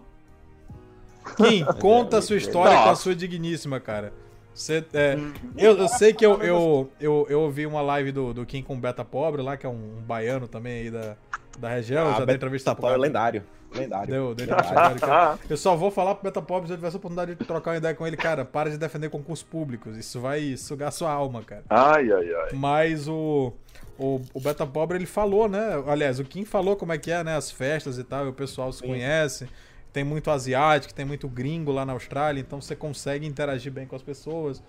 Kim, 1.35 1.65
conta 1.79 2.19
a 2.19 2.21
sua 2.21 2.37
história 2.37 2.73
Nossa. 2.73 2.83
com 2.85 2.89
a 2.91 2.95
sua 2.95 3.15
digníssima, 3.15 3.79
cara. 3.79 4.13
Você, 4.53 4.85
é, 4.93 5.17
eu, 5.57 5.77
eu 5.77 5.87
sei 5.89 6.13
que 6.13 6.25
eu, 6.25 6.41
eu, 6.41 6.89
eu, 6.99 7.27
eu 7.29 7.41
ouvi 7.41 7.65
uma 7.65 7.81
live 7.81 8.13
do, 8.13 8.33
do 8.33 8.45
Kim 8.45 8.63
com 8.63 8.79
Beta 8.79 9.03
Pobre 9.03 9.41
lá, 9.41 9.57
que 9.57 9.65
é 9.65 9.69
um, 9.69 10.01
baiano 10.07 10.47
também 10.47 10.83
aí 10.83 10.91
da, 10.91 11.17
da 11.59 11.69
região, 11.69 12.09
Ah, 12.09 12.19
já 12.19 12.25
dei 12.25 12.35
entrevista 12.35 12.75
Pop 12.75 12.93
é 12.93 12.97
lendário. 12.97 13.43
Lendário. 13.73 14.07
Deu, 14.07 14.35
deu 14.35 14.47
Lendário. 14.47 14.99
cara. 14.99 15.39
Eu 15.49 15.57
só 15.57 15.75
vou 15.75 15.91
falar 15.91 16.15
pro 16.15 16.23
Beta 16.23 16.41
Pop 16.41 16.65
se 16.65 16.71
eu 16.73 16.77
tivesse 16.77 16.95
a 16.95 16.99
oportunidade 16.99 17.35
de 17.35 17.45
trocar 17.45 17.71
uma 17.71 17.77
ideia 17.77 17.93
com 17.93 18.07
ele, 18.07 18.15
cara. 18.15 18.45
Para 18.45 18.69
de 18.69 18.77
defender 18.77 19.09
concursos 19.09 19.43
públicos. 19.43 19.97
Isso 19.97 20.19
vai 20.21 20.55
sugar 20.55 20.91
sua 20.91 21.11
alma, 21.11 21.41
cara. 21.43 21.63
Ai, 21.69 22.09
ai, 22.11 22.33
ai. 22.33 22.49
Mas 22.53 23.07
o, 23.07 23.51
o, 23.99 24.21
o 24.33 24.39
Beta 24.39 24.65
Pobre, 24.65 24.97
ele 24.97 25.05
falou, 25.05 25.49
né? 25.49 25.83
Aliás, 25.87 26.19
o 26.19 26.23
Kim 26.23 26.45
falou 26.45 26.75
como 26.77 26.93
é 26.93 26.97
que 26.97 27.11
é, 27.11 27.21
né? 27.23 27.35
As 27.35 27.51
festas 27.51 27.97
e 27.97 28.03
tal, 28.05 28.25
e 28.25 28.29
o 28.29 28.33
pessoal 28.33 28.71
se 28.71 28.79
Sim. 28.79 28.87
conhece. 28.87 29.49
Tem 29.91 30.03
muito 30.03 30.29
asiático, 30.31 30.93
tem 30.93 31.05
muito 31.05 31.27
gringo 31.27 31.71
lá 31.71 31.85
na 31.85 31.93
Austrália, 31.93 32.39
então 32.39 32.61
você 32.61 32.75
consegue 32.75 33.25
interagir 33.25 33.71
bem 33.71 33.85
com 33.85 33.95
as 33.95 34.01
pessoas. 34.03 34.61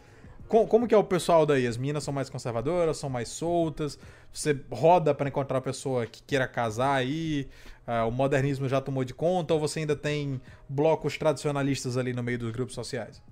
Com- 0.49 0.67
como 0.67 0.87
que 0.87 0.95
é 0.95 0.99
o 0.99 1.05
pessoal 1.05 1.45
daí? 1.45 1.67
As 1.67 1.77
minas 1.77 2.05
são 2.05 2.13
mais 2.15 2.31
conservadoras, 2.31 2.97
são 2.99 3.11
mais 3.11 3.29
soltas? 3.29 3.99
Você 4.33 4.59
roda 4.71 5.15
pra 5.15 5.29
encontrar 5.29 5.57
uma 5.57 5.63
pessoa 5.63 6.07
que 6.07 6.23
queira 6.23 6.47
casar 6.47 6.95
aí? 6.95 7.49
Ah, 7.87 8.05
o 8.07 8.11
modernismo 8.11 8.69
já 8.69 8.81
tomou 8.81 9.05
de 9.05 9.15
conta? 9.15 9.55
Ou 9.55 9.61
você 9.61 9.81
ainda 9.81 9.97
tem 9.97 10.41
blocos 10.69 11.17
tradicionalistas 11.19 11.97
ali 11.97 12.13
no 12.13 12.23
meio 12.23 12.39
dos 12.39 12.51
grupos 12.53 12.75
sociais? 12.75 13.23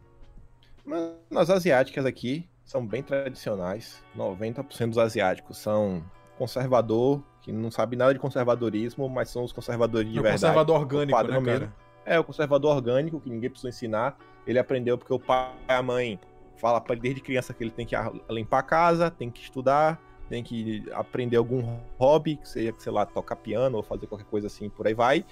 Mas 0.84 1.12
as 1.34 1.50
asiáticas 1.50 2.04
aqui 2.04 2.48
são 2.64 2.86
bem 2.86 3.02
tradicionais. 3.02 4.02
90% 4.16 4.88
dos 4.90 4.98
asiáticos 4.98 5.58
são 5.58 6.02
conservador, 6.38 7.22
que 7.42 7.52
não 7.52 7.70
sabe 7.70 7.96
nada 7.96 8.12
de 8.12 8.18
conservadorismo, 8.20 9.08
mas 9.08 9.30
são 9.30 9.44
os 9.44 9.52
conservadores 9.52 10.10
de 10.10 10.18
o 10.18 10.22
verdade. 10.22 10.40
conservador 10.42 10.80
orgânico, 10.80 11.16
padrão 11.16 11.40
né, 11.40 11.46
cara? 11.46 11.58
mesmo. 11.60 11.74
É, 12.06 12.18
o 12.18 12.24
conservador 12.24 12.74
orgânico, 12.74 13.20
que 13.20 13.30
ninguém 13.30 13.48
precisou 13.48 13.68
ensinar. 13.70 14.16
Ele 14.46 14.58
aprendeu 14.58 14.98
porque 14.98 15.12
o 15.12 15.18
pai 15.18 15.52
e 15.68 15.72
a 15.72 15.82
mãe 15.82 16.18
falam 16.56 16.80
pra 16.80 16.94
ele 16.94 17.02
desde 17.02 17.20
criança 17.20 17.52
que 17.52 17.62
ele 17.62 17.70
tem 17.70 17.86
que 17.86 17.94
limpar 18.30 18.58
a 18.58 18.62
casa, 18.62 19.10
tem 19.10 19.30
que 19.30 19.40
estudar, 19.40 20.00
tem 20.28 20.42
que 20.42 20.84
aprender 20.92 21.36
algum 21.36 21.62
hobby, 21.98 22.36
que 22.36 22.48
seja, 22.48 22.74
sei 22.78 22.92
lá, 22.92 23.04
tocar 23.06 23.36
piano 23.36 23.76
ou 23.76 23.82
fazer 23.82 24.06
qualquer 24.06 24.26
coisa 24.26 24.46
assim, 24.46 24.68
por 24.68 24.86
aí 24.86 24.94
vai. 24.94 25.24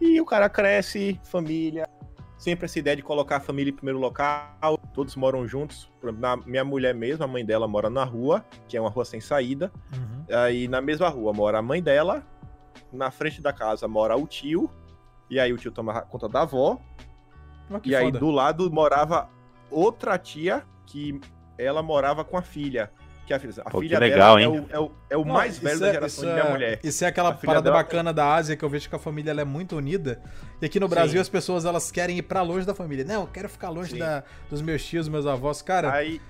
E 0.00 0.20
o 0.20 0.24
cara 0.24 0.48
cresce, 0.48 1.18
família, 1.24 1.88
sempre 2.36 2.64
essa 2.64 2.78
ideia 2.78 2.96
de 2.96 3.02
colocar 3.02 3.36
a 3.36 3.40
família 3.40 3.70
em 3.70 3.74
primeiro 3.74 3.98
local, 4.00 4.76
todos 4.92 5.14
moram 5.14 5.46
juntos. 5.46 5.88
Na- 6.18 6.36
minha 6.36 6.64
mulher 6.64 6.94
mesmo, 6.94 7.24
a 7.24 7.26
mãe 7.28 7.44
dela 7.44 7.68
mora 7.68 7.88
na 7.88 8.04
rua, 8.04 8.44
que 8.66 8.76
é 8.76 8.80
uma 8.80 8.90
rua 8.90 9.04
sem 9.04 9.20
saída. 9.20 9.72
Uhum. 9.96 10.36
Aí 10.36 10.66
na 10.66 10.80
mesma 10.80 11.08
rua 11.08 11.32
mora 11.32 11.58
a 11.58 11.62
mãe 11.62 11.80
dela, 11.82 12.26
na 12.92 13.10
frente 13.10 13.40
da 13.40 13.52
casa 13.52 13.86
mora 13.86 14.16
o 14.16 14.26
tio, 14.26 14.68
e 15.30 15.38
aí 15.38 15.52
o 15.52 15.56
tio 15.56 15.70
toma 15.70 16.02
conta 16.02 16.28
da 16.28 16.42
avó, 16.42 16.78
que 17.82 17.90
e 17.90 17.96
aí 17.96 18.06
foda. 18.06 18.18
do 18.18 18.30
lado 18.30 18.70
morava 18.70 19.28
outra 19.72 20.18
tia 20.18 20.62
que 20.86 21.20
ela 21.58 21.82
morava 21.82 22.24
com 22.24 22.36
a 22.36 22.42
filha. 22.42 22.90
Que 23.24 23.32
a 23.32 23.38
filha, 23.38 23.54
a 23.64 23.70
Pô, 23.70 23.78
que 23.80 23.86
filha 23.86 24.00
legal, 24.00 24.36
dela 24.36 24.42
hein? 24.42 24.66
é 24.72 24.78
o, 24.78 24.82
é 24.82 24.84
o, 24.84 24.92
é 25.10 25.16
o 25.16 25.24
Não, 25.24 25.32
mais 25.34 25.56
velho 25.56 25.78
da 25.78 25.88
é- 25.88 25.92
geração 25.92 26.24
de 26.26 26.32
minha 26.32 26.44
é- 26.44 26.50
mulher. 26.50 26.80
Isso 26.82 27.04
é 27.04 27.06
aquela 27.06 27.32
parada 27.32 27.62
dela- 27.62 27.76
bacana 27.76 28.12
da 28.12 28.34
Ásia 28.34 28.56
que 28.56 28.64
eu 28.64 28.68
vejo 28.68 28.88
que 28.88 28.96
a 28.96 28.98
família 28.98 29.30
ela 29.30 29.40
é 29.40 29.44
muito 29.44 29.76
unida. 29.76 30.20
E 30.60 30.66
aqui 30.66 30.80
no 30.80 30.88
Brasil 30.88 31.12
Sim. 31.14 31.20
as 31.20 31.28
pessoas 31.28 31.64
elas 31.64 31.90
querem 31.92 32.18
ir 32.18 32.22
pra 32.22 32.42
longe 32.42 32.66
da 32.66 32.74
família. 32.74 33.04
Não, 33.04 33.20
eu 33.22 33.26
quero 33.28 33.48
ficar 33.48 33.68
longe 33.70 33.96
da- 33.96 34.24
dos 34.50 34.60
meus 34.60 34.84
tios, 34.84 35.08
meus 35.08 35.24
avós. 35.24 35.62
Cara, 35.62 35.92
Aí, 35.92 36.20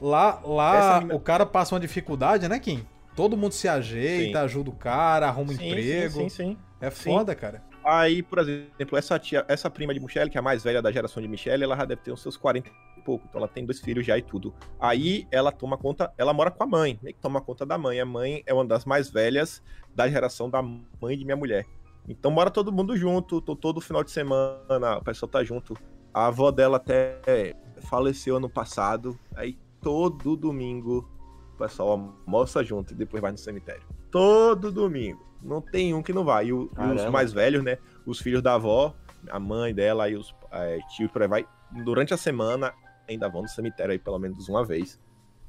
lá, 0.00 0.40
lá 0.42 1.04
o 1.12 1.20
cara 1.20 1.44
passa 1.44 1.74
uma 1.74 1.80
dificuldade, 1.80 2.48
né, 2.48 2.58
Kim? 2.58 2.86
Todo 3.14 3.36
mundo 3.36 3.52
se 3.52 3.68
ajeita, 3.68 4.38
Sim. 4.38 4.44
ajuda 4.44 4.70
o 4.70 4.74
cara, 4.74 5.28
arruma 5.28 5.52
um 5.52 5.56
sim, 5.56 5.68
emprego. 5.68 6.14
sim, 6.14 6.28
sim, 6.30 6.44
sim. 6.52 6.58
É 6.80 6.90
Sim. 6.90 7.10
foda, 7.12 7.34
cara. 7.34 7.62
Aí, 7.90 8.22
por 8.22 8.38
exemplo, 8.38 8.96
essa 8.96 9.18
tia, 9.18 9.44
essa 9.48 9.68
prima 9.68 9.92
de 9.92 9.98
Michelle, 10.00 10.30
que 10.30 10.38
é 10.38 10.40
a 10.40 10.42
mais 10.42 10.62
velha 10.62 10.80
da 10.80 10.92
geração 10.92 11.20
de 11.20 11.28
Michelle, 11.28 11.64
ela 11.64 11.76
já 11.76 11.84
deve 11.84 12.02
ter 12.02 12.12
os 12.12 12.22
seus 12.22 12.36
40 12.36 12.70
e 12.96 13.00
pouco. 13.02 13.26
Então 13.28 13.40
ela 13.40 13.48
tem 13.48 13.64
dois 13.64 13.80
filhos 13.80 14.06
já 14.06 14.16
e 14.16 14.22
tudo. 14.22 14.54
Aí 14.78 15.26
ela 15.30 15.50
toma 15.50 15.76
conta, 15.76 16.12
ela 16.16 16.32
mora 16.32 16.50
com 16.52 16.62
a 16.62 16.66
mãe, 16.66 16.98
meio 17.02 17.14
que 17.16 17.20
toma 17.20 17.40
conta 17.40 17.66
da 17.66 17.76
mãe. 17.76 17.98
A 18.00 18.06
mãe 18.06 18.42
é 18.46 18.54
uma 18.54 18.64
das 18.64 18.84
mais 18.84 19.10
velhas 19.10 19.60
da 19.94 20.08
geração 20.08 20.48
da 20.48 20.62
mãe 20.62 21.18
de 21.18 21.24
minha 21.24 21.36
mulher. 21.36 21.66
Então 22.08 22.30
mora 22.30 22.50
todo 22.50 22.70
mundo 22.72 22.96
junto, 22.96 23.40
to- 23.40 23.56
todo 23.56 23.80
final 23.80 24.04
de 24.04 24.10
semana, 24.10 24.98
o 24.98 25.02
pessoal 25.04 25.28
tá 25.28 25.42
junto. 25.42 25.74
A 26.14 26.26
avó 26.26 26.50
dela 26.50 26.76
até 26.76 27.54
faleceu 27.88 28.36
ano 28.36 28.48
passado. 28.48 29.18
Aí 29.34 29.58
todo 29.80 30.36
domingo 30.36 31.08
o 31.54 31.58
pessoal 31.58 31.90
almoça 32.26 32.62
junto 32.62 32.92
e 32.92 32.96
depois 32.96 33.20
vai 33.20 33.32
no 33.32 33.38
cemitério. 33.38 33.82
Todo 34.10 34.70
domingo. 34.70 35.29
Não 35.42 35.60
tem 35.60 35.94
um 35.94 36.02
que 36.02 36.12
não 36.12 36.24
vai. 36.24 36.46
E, 36.46 36.52
o- 36.52 36.70
e 36.78 36.94
os 36.94 37.02
mais 37.10 37.32
velhos, 37.32 37.62
né? 37.64 37.78
Os 38.06 38.18
filhos 38.20 38.42
da 38.42 38.54
avó, 38.54 38.94
a 39.30 39.38
mãe 39.40 39.74
dela 39.74 40.08
e 40.08 40.16
os 40.16 40.34
é, 40.52 40.78
tios 40.96 41.10
por 41.10 41.22
aí 41.22 41.28
vai. 41.28 41.46
Durante 41.84 42.12
a 42.12 42.16
semana 42.16 42.72
ainda 43.08 43.28
vão 43.28 43.42
no 43.42 43.48
cemitério 43.48 43.92
aí 43.92 43.98
pelo 43.98 44.18
menos 44.18 44.48
uma 44.48 44.64
vez. 44.64 45.00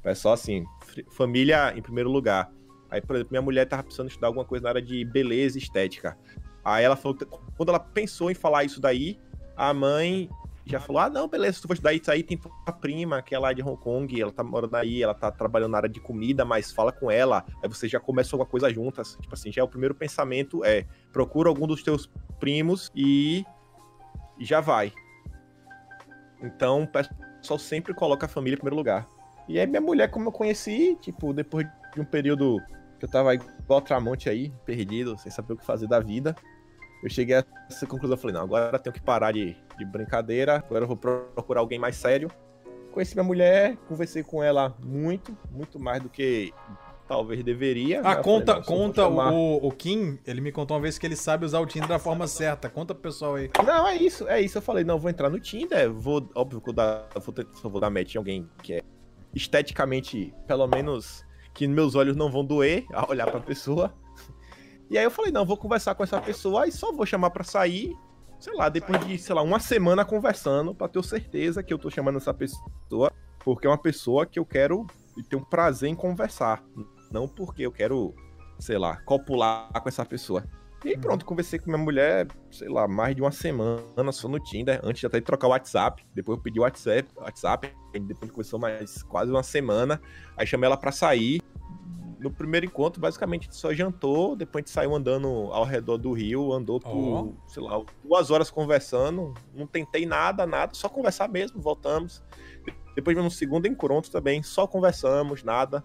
É 0.04 0.14
só 0.14 0.32
assim, 0.32 0.64
família 1.10 1.72
em 1.76 1.82
primeiro 1.82 2.10
lugar. 2.10 2.50
Aí, 2.90 3.00
por 3.00 3.16
exemplo, 3.16 3.30
minha 3.32 3.42
mulher 3.42 3.66
tava 3.66 3.82
precisando 3.84 4.08
estudar 4.08 4.26
alguma 4.28 4.44
coisa 4.44 4.64
na 4.64 4.68
área 4.70 4.82
de 4.82 5.04
beleza 5.04 5.56
e 5.58 5.62
estética. 5.62 6.18
Aí 6.64 6.84
ela 6.84 6.96
falou, 6.96 7.16
que 7.16 7.24
quando 7.56 7.68
ela 7.70 7.80
pensou 7.80 8.30
em 8.30 8.34
falar 8.34 8.64
isso 8.64 8.80
daí, 8.80 9.18
a 9.56 9.72
mãe 9.72 10.28
já 10.64 10.80
falou: 10.80 11.00
ah, 11.02 11.10
não, 11.10 11.28
beleza, 11.28 11.56
se 11.56 11.62
tu 11.62 11.68
for 11.68 11.74
estudar 11.74 11.92
isso 11.92 12.10
aí, 12.10 12.22
tem 12.22 12.36
tua 12.36 12.72
prima, 12.72 13.20
que 13.22 13.34
é 13.34 13.38
lá 13.38 13.52
de 13.52 13.62
Hong 13.62 13.80
Kong, 13.80 14.20
ela 14.20 14.32
tá 14.32 14.44
morando 14.44 14.76
aí, 14.76 15.02
ela 15.02 15.14
tá 15.14 15.30
trabalhando 15.30 15.72
na 15.72 15.78
área 15.78 15.88
de 15.88 16.00
comida, 16.00 16.44
mas 16.44 16.70
fala 16.70 16.92
com 16.92 17.10
ela, 17.10 17.44
aí 17.62 17.68
você 17.68 17.88
já 17.88 17.98
começa 17.98 18.34
alguma 18.34 18.48
coisa 18.48 18.72
juntas. 18.72 19.16
Tipo 19.20 19.34
assim, 19.34 19.50
já 19.50 19.62
é 19.62 19.64
o 19.64 19.68
primeiro 19.68 19.94
pensamento 19.94 20.64
é: 20.64 20.86
procura 21.12 21.48
algum 21.48 21.66
dos 21.66 21.82
teus 21.82 22.08
primos 22.38 22.90
e, 22.94 23.44
e 24.38 24.44
já 24.44 24.60
vai. 24.60 24.92
Então, 26.42 26.82
o 26.82 26.88
pessoal 26.88 27.58
sempre 27.58 27.94
coloca 27.94 28.26
a 28.26 28.28
família 28.28 28.54
em 28.54 28.58
primeiro 28.58 28.76
lugar. 28.76 29.06
E 29.48 29.58
aí, 29.58 29.66
minha 29.66 29.80
mulher, 29.80 30.08
como 30.10 30.28
eu 30.28 30.32
conheci, 30.32 30.96
tipo, 31.00 31.32
depois 31.32 31.66
de 31.94 32.00
um 32.00 32.04
período 32.04 32.60
que 32.98 33.04
eu 33.04 33.10
tava 33.10 33.34
igual 33.34 33.80
Tramonte 33.80 34.28
aí, 34.28 34.52
perdido, 34.64 35.18
sem 35.18 35.30
saber 35.30 35.54
o 35.54 35.56
que 35.56 35.64
fazer 35.64 35.88
da 35.88 35.98
vida, 35.98 36.34
eu 37.02 37.10
cheguei 37.10 37.36
a 37.36 37.44
essa 37.68 37.86
conclusão. 37.86 38.16
Falei, 38.16 38.34
não, 38.34 38.42
agora 38.42 38.76
eu 38.76 38.78
tenho 38.78 38.94
que 38.94 39.02
parar 39.02 39.32
de, 39.32 39.56
de 39.84 39.90
brincadeira, 39.90 40.56
agora 40.56 40.84
eu 40.84 40.88
vou 40.88 40.96
procurar 40.96 41.60
alguém 41.60 41.78
mais 41.78 41.96
sério. 41.96 42.30
Conheci 42.92 43.14
minha 43.14 43.24
mulher, 43.24 43.76
conversei 43.88 44.22
com 44.22 44.42
ela 44.42 44.76
muito, 44.84 45.36
muito 45.50 45.78
mais 45.80 46.02
do 46.02 46.10
que 46.10 46.52
talvez 47.08 47.42
deveria. 47.42 48.00
Ah, 48.04 48.14
eu 48.14 48.22
conta, 48.22 48.52
falei, 48.52 48.66
conta 48.66 49.06
o, 49.06 49.66
o 49.66 49.70
Kim, 49.70 50.18
ele 50.26 50.40
me 50.40 50.52
contou 50.52 50.76
uma 50.76 50.82
vez 50.82 50.98
que 50.98 51.06
ele 51.06 51.16
sabe 51.16 51.44
usar 51.44 51.60
o 51.60 51.66
Tinder 51.66 51.88
da 51.88 51.98
forma 51.98 52.26
certa. 52.26 52.68
Conta 52.68 52.94
pro 52.94 53.02
pessoal 53.02 53.34
aí. 53.34 53.50
Não, 53.64 53.86
é 53.86 53.96
isso, 53.96 54.26
é 54.28 54.40
isso. 54.40 54.58
Eu 54.58 54.62
falei, 54.62 54.84
não, 54.84 54.98
vou 54.98 55.10
entrar 55.10 55.28
no 55.28 55.38
Tinder, 55.38 55.92
vou, 55.92 56.28
óbvio 56.34 56.60
que 56.60 56.70
eu, 56.70 56.72
dar, 56.72 57.06
vou, 57.14 57.34
só 57.54 57.68
vou 57.68 57.80
dar 57.80 57.90
match 57.90 58.14
em 58.14 58.18
alguém 58.18 58.48
que 58.62 58.74
é 58.74 58.82
esteticamente, 59.34 60.34
pelo 60.46 60.66
menos, 60.66 61.24
que 61.54 61.66
meus 61.66 61.94
olhos 61.94 62.16
não 62.16 62.30
vão 62.30 62.44
doer 62.44 62.84
a 62.92 63.08
olhar 63.10 63.30
pra 63.30 63.40
pessoa. 63.40 63.92
E 64.90 64.98
aí 64.98 65.04
eu 65.04 65.10
falei, 65.10 65.32
não, 65.32 65.46
vou 65.46 65.56
conversar 65.56 65.94
com 65.94 66.02
essa 66.02 66.20
pessoa 66.20 66.66
e 66.68 66.72
só 66.72 66.92
vou 66.92 67.06
chamar 67.06 67.30
pra 67.30 67.42
sair, 67.42 67.96
sei 68.42 68.54
lá, 68.54 68.68
depois 68.68 69.06
de, 69.06 69.16
sei 69.18 69.34
lá, 69.36 69.40
uma 69.40 69.60
semana 69.60 70.04
conversando, 70.04 70.74
pra 70.74 70.88
ter 70.88 71.02
certeza 71.04 71.62
que 71.62 71.72
eu 71.72 71.78
tô 71.78 71.88
chamando 71.88 72.16
essa 72.16 72.34
pessoa, 72.34 73.12
porque 73.44 73.68
é 73.68 73.70
uma 73.70 73.78
pessoa 73.78 74.26
que 74.26 74.36
eu 74.36 74.44
quero 74.44 74.84
e 75.16 75.22
tenho 75.22 75.42
um 75.42 75.44
prazer 75.44 75.88
em 75.88 75.94
conversar. 75.94 76.60
Não 77.12 77.28
porque 77.28 77.62
eu 77.62 77.70
quero, 77.70 78.12
sei 78.58 78.78
lá, 78.78 78.96
copular 79.02 79.70
com 79.80 79.88
essa 79.88 80.04
pessoa. 80.04 80.44
E 80.84 80.88
aí 80.88 80.98
pronto, 80.98 81.24
conversei 81.24 81.60
com 81.60 81.66
minha 81.66 81.78
mulher, 81.78 82.26
sei 82.50 82.68
lá, 82.68 82.88
mais 82.88 83.14
de 83.14 83.22
uma 83.22 83.30
semana 83.30 84.10
só 84.10 84.26
no 84.26 84.40
Tinder, 84.40 84.80
antes 84.82 85.04
até 85.04 85.20
de 85.20 85.24
trocar 85.24 85.46
o 85.46 85.50
WhatsApp. 85.50 86.04
Depois 86.12 86.36
eu 86.36 86.42
pedi 86.42 86.58
o 86.58 86.62
WhatsApp, 86.62 87.08
WhatsApp, 87.14 87.72
depois 87.92 88.28
conversou 88.28 88.58
mais 88.58 89.04
quase 89.04 89.30
uma 89.30 89.44
semana. 89.44 90.02
Aí 90.36 90.44
chamei 90.48 90.66
ela 90.66 90.76
pra 90.76 90.90
sair. 90.90 91.40
No 92.22 92.30
primeiro 92.30 92.66
encontro, 92.66 93.00
basicamente, 93.00 93.42
a 93.42 93.44
gente 93.46 93.56
só 93.56 93.74
jantou, 93.74 94.36
depois 94.36 94.62
a 94.62 94.64
gente 94.64 94.72
saiu 94.72 94.94
andando 94.94 95.28
ao 95.50 95.64
redor 95.64 95.98
do 95.98 96.12
rio, 96.12 96.52
andou 96.52 96.78
por, 96.78 96.90
Ó. 96.90 97.28
sei 97.48 97.62
lá, 97.62 97.82
duas 98.04 98.30
horas 98.30 98.48
conversando. 98.48 99.34
Não 99.52 99.66
tentei 99.66 100.06
nada, 100.06 100.46
nada, 100.46 100.72
só 100.74 100.88
conversar 100.88 101.28
mesmo, 101.28 101.60
voltamos. 101.60 102.22
Depois 102.94 103.16
vimos 103.16 103.34
um 103.34 103.36
segundo 103.36 103.66
encontro 103.66 104.10
também, 104.10 104.42
só 104.42 104.66
conversamos, 104.66 105.42
nada. 105.42 105.82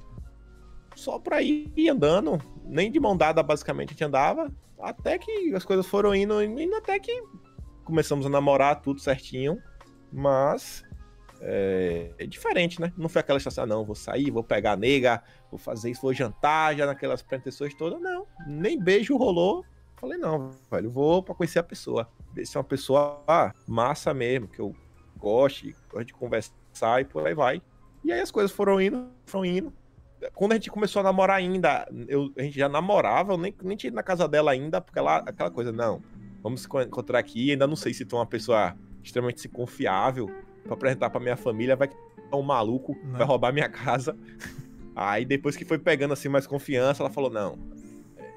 Só 0.95 1.17
pra 1.17 1.41
ir 1.41 1.89
andando, 1.89 2.39
nem 2.63 2.91
de 2.91 2.99
mão 2.99 3.17
dada, 3.17 3.41
basicamente, 3.41 3.89
a 3.89 3.93
gente 3.93 4.03
andava. 4.03 4.51
Até 4.79 5.17
que 5.17 5.55
as 5.55 5.65
coisas 5.65 5.87
foram 5.87 6.13
indo, 6.13 6.41
indo 6.41 6.75
até 6.75 6.99
que 6.99 7.23
começamos 7.83 8.25
a 8.25 8.29
namorar 8.29 8.81
tudo 8.81 8.99
certinho. 8.99 9.57
Mas 10.11 10.83
é, 11.41 12.11
é 12.17 12.25
diferente, 12.25 12.79
né? 12.81 12.91
Não 12.97 13.09
foi 13.09 13.19
aquela 13.19 13.37
estação, 13.37 13.63
ah, 13.63 13.67
não, 13.67 13.85
vou 13.85 13.95
sair, 13.95 14.31
vou 14.31 14.43
pegar 14.43 14.73
a 14.73 14.77
nega, 14.77 15.21
vou 15.49 15.57
fazer 15.57 15.91
isso, 15.91 16.01
vou 16.01 16.13
jantar, 16.13 16.75
já 16.75 16.85
naquelas 16.85 17.21
pretensões 17.21 17.73
todas. 17.75 17.99
Não, 18.01 18.25
nem 18.45 18.79
beijo 18.79 19.17
rolou. 19.17 19.63
Falei, 19.97 20.17
não, 20.17 20.51
velho, 20.69 20.91
vou 20.91 21.23
pra 21.23 21.33
conhecer 21.33 21.59
a 21.59 21.63
pessoa. 21.63 22.07
Ver 22.33 22.45
se 22.45 22.55
é 22.55 22.59
uma 22.59 22.63
pessoa 22.63 23.23
ah, 23.27 23.53
massa 23.67 24.13
mesmo, 24.13 24.47
que 24.47 24.59
eu 24.59 24.75
goste, 25.17 25.75
gosto 25.89 26.05
de 26.05 26.13
conversar 26.13 27.01
e 27.01 27.05
por 27.05 27.25
aí 27.25 27.33
vai. 27.33 27.61
E 28.03 28.11
aí 28.11 28.19
as 28.19 28.29
coisas 28.29 28.51
foram 28.51 28.79
indo, 28.79 29.07
foram 29.25 29.45
indo. 29.45 29.73
Quando 30.33 30.51
a 30.51 30.55
gente 30.55 30.69
começou 30.69 30.99
a 30.99 31.03
namorar 31.03 31.37
ainda, 31.37 31.87
eu, 32.07 32.31
a 32.37 32.41
gente 32.41 32.57
já 32.57 32.69
namorava, 32.69 33.33
eu 33.33 33.37
nem, 33.37 33.53
nem 33.63 33.77
tinha 33.77 33.89
ido 33.89 33.95
na 33.95 34.03
casa 34.03 34.27
dela 34.27 34.51
ainda, 34.51 34.81
porque 34.81 34.97
ela, 34.97 35.17
aquela 35.17 35.51
coisa, 35.51 35.71
não, 35.71 36.01
vamos 36.41 36.61
se 36.61 36.67
encontrar 36.67 37.19
aqui, 37.19 37.51
ainda 37.51 37.67
não 37.67 37.75
sei 37.75 37.93
se 37.93 38.05
tu 38.05 38.15
é 38.15 38.19
uma 38.19 38.25
pessoa 38.25 38.75
extremamente 39.03 39.47
confiável 39.47 40.29
pra 40.67 40.75
apresentar 40.75 41.09
pra 41.09 41.19
minha 41.19 41.35
família, 41.37 41.75
vai 41.75 41.87
que 41.87 41.95
é 42.31 42.35
um 42.35 42.41
maluco, 42.43 42.95
Não. 43.03 43.17
vai 43.17 43.25
roubar 43.25 43.51
minha 43.53 43.69
casa. 43.69 44.15
Aí 44.95 45.25
depois 45.25 45.55
que 45.55 45.63
foi 45.65 45.77
pegando 45.77 46.13
assim 46.13 46.27
mais 46.29 46.45
confiança, 46.47 47.01
ela 47.03 47.09
falou, 47.09 47.29
não, 47.29 47.57
é, 48.17 48.29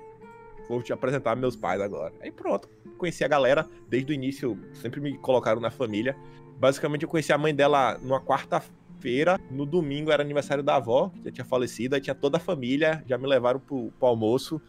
vou 0.68 0.82
te 0.82 0.92
apresentar 0.92 1.34
meus 1.36 1.56
pais 1.56 1.80
agora. 1.80 2.12
Aí 2.20 2.30
pronto, 2.30 2.68
conheci 2.98 3.24
a 3.24 3.28
galera 3.28 3.66
desde 3.88 4.12
o 4.12 4.14
início, 4.14 4.58
sempre 4.74 5.00
me 5.00 5.16
colocaram 5.18 5.60
na 5.60 5.70
família. 5.70 6.16
Basicamente 6.58 7.02
eu 7.02 7.08
conheci 7.08 7.32
a 7.32 7.38
mãe 7.38 7.54
dela 7.54 7.98
numa 8.02 8.20
quarta-feira, 8.20 9.40
no 9.50 9.64
domingo 9.64 10.10
era 10.10 10.22
aniversário 10.22 10.62
da 10.62 10.76
avó, 10.76 11.08
que 11.08 11.24
já 11.24 11.30
tinha 11.30 11.44
falecido, 11.44 11.94
aí 11.94 12.00
tinha 12.00 12.14
toda 12.14 12.36
a 12.36 12.40
família, 12.40 13.02
já 13.06 13.16
me 13.16 13.26
levaram 13.26 13.58
pro, 13.58 13.90
pro 13.98 14.08
almoço. 14.08 14.60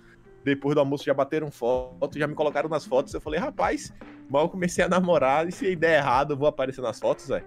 Depois 0.43 0.75
do 0.75 0.79
almoço 0.79 1.03
já 1.03 1.13
bateram 1.13 1.51
foto, 1.51 2.17
já 2.17 2.27
me 2.27 2.33
colocaram 2.33 2.69
nas 2.69 2.85
fotos. 2.85 3.13
Eu 3.13 3.21
falei, 3.21 3.39
rapaz, 3.39 3.93
mal 4.29 4.43
eu 4.43 4.49
comecei 4.49 4.83
a 4.83 4.89
namorar, 4.89 5.47
e 5.47 5.51
se 5.51 5.75
der 5.75 5.99
errado, 5.99 6.33
eu 6.33 6.37
vou 6.37 6.47
aparecer 6.47 6.81
nas 6.81 6.99
fotos, 6.99 7.27
velho. 7.27 7.45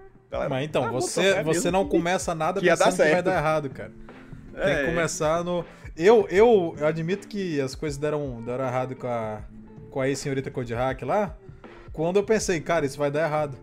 Mas 0.49 0.65
então, 0.65 0.85
ah, 0.85 0.91
você, 0.91 1.41
você 1.43 1.71
não 1.71 1.87
começa 1.87 2.35
nada 2.35 2.59
que 2.61 2.67
pensando 2.67 2.91
que 2.91 3.11
vai 3.11 3.23
dar 3.23 3.37
errado, 3.37 3.69
cara. 3.69 3.91
Tem 4.53 4.63
que 4.63 4.81
é. 4.81 4.85
começar 4.85 5.43
no. 5.43 5.65
Eu, 5.95 6.27
eu, 6.29 6.75
eu 6.77 6.87
admito 6.87 7.27
que 7.27 7.59
as 7.61 7.73
coisas 7.73 7.97
deram, 7.97 8.41
deram 8.41 8.65
errado 8.65 8.95
com 8.95 9.07
a, 9.07 9.41
com 9.89 10.01
a 10.01 10.09
ex-senhorita 10.09 10.51
Hack 10.75 11.03
lá, 11.03 11.37
quando 11.93 12.17
eu 12.17 12.23
pensei, 12.23 12.59
cara, 12.59 12.85
isso 12.85 12.97
vai 12.97 13.09
dar 13.09 13.25
errado. 13.25 13.57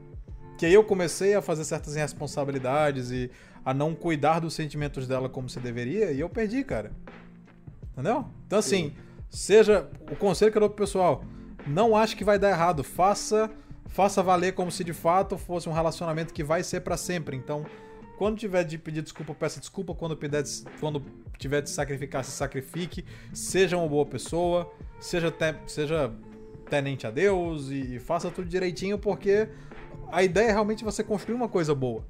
Que 0.56 0.64
aí 0.64 0.72
eu 0.72 0.84
comecei 0.84 1.34
a 1.34 1.42
fazer 1.42 1.64
certas 1.64 1.94
irresponsabilidades 1.96 3.10
e 3.10 3.30
a 3.64 3.74
não 3.74 3.94
cuidar 3.94 4.40
dos 4.40 4.54
sentimentos 4.54 5.06
dela 5.06 5.28
como 5.28 5.48
se 5.48 5.60
deveria, 5.60 6.10
e 6.10 6.20
eu 6.20 6.28
perdi, 6.28 6.64
cara. 6.64 6.90
Entendeu? 7.92 8.24
Então, 8.46 8.58
assim, 8.58 8.90
Sim. 8.90 8.96
Seja. 9.32 9.88
O 10.10 10.16
conselho 10.16 10.52
que 10.52 10.58
eu 10.58 10.60
dou 10.60 10.70
pro 10.70 10.84
pessoal: 10.84 11.24
não 11.66 11.96
ache 11.96 12.14
que 12.14 12.24
vai 12.24 12.38
dar 12.38 12.50
errado. 12.50 12.84
Faça, 12.84 13.50
faça 13.88 14.22
valer 14.22 14.52
como 14.52 14.70
se 14.70 14.84
de 14.84 14.92
fato 14.92 15.36
fosse 15.36 15.68
um 15.68 15.72
relacionamento 15.72 16.32
que 16.32 16.44
vai 16.44 16.62
ser 16.62 16.80
para 16.80 16.96
sempre. 16.96 17.36
Então, 17.36 17.66
quando 18.18 18.38
tiver 18.38 18.62
de 18.62 18.78
pedir 18.78 19.02
desculpa, 19.02 19.34
peça 19.34 19.58
desculpa. 19.58 19.94
Quando, 19.94 20.16
pedir, 20.16 20.42
quando 20.78 21.02
tiver 21.38 21.62
de 21.62 21.70
sacrificar, 21.70 22.24
se 22.24 22.30
sacrifique. 22.30 23.04
Seja 23.32 23.76
uma 23.76 23.88
boa 23.88 24.06
pessoa. 24.06 24.72
Seja, 25.00 25.30
te, 25.30 25.54
seja 25.66 26.12
tenente 26.70 27.06
a 27.06 27.10
Deus 27.10 27.70
e, 27.70 27.96
e 27.96 27.98
faça 27.98 28.30
tudo 28.30 28.48
direitinho, 28.48 28.98
porque 28.98 29.48
a 30.10 30.22
ideia 30.22 30.48
é 30.48 30.52
realmente 30.52 30.84
você 30.84 31.02
construir 31.02 31.34
uma 31.34 31.48
coisa 31.48 31.74
boa. 31.74 32.04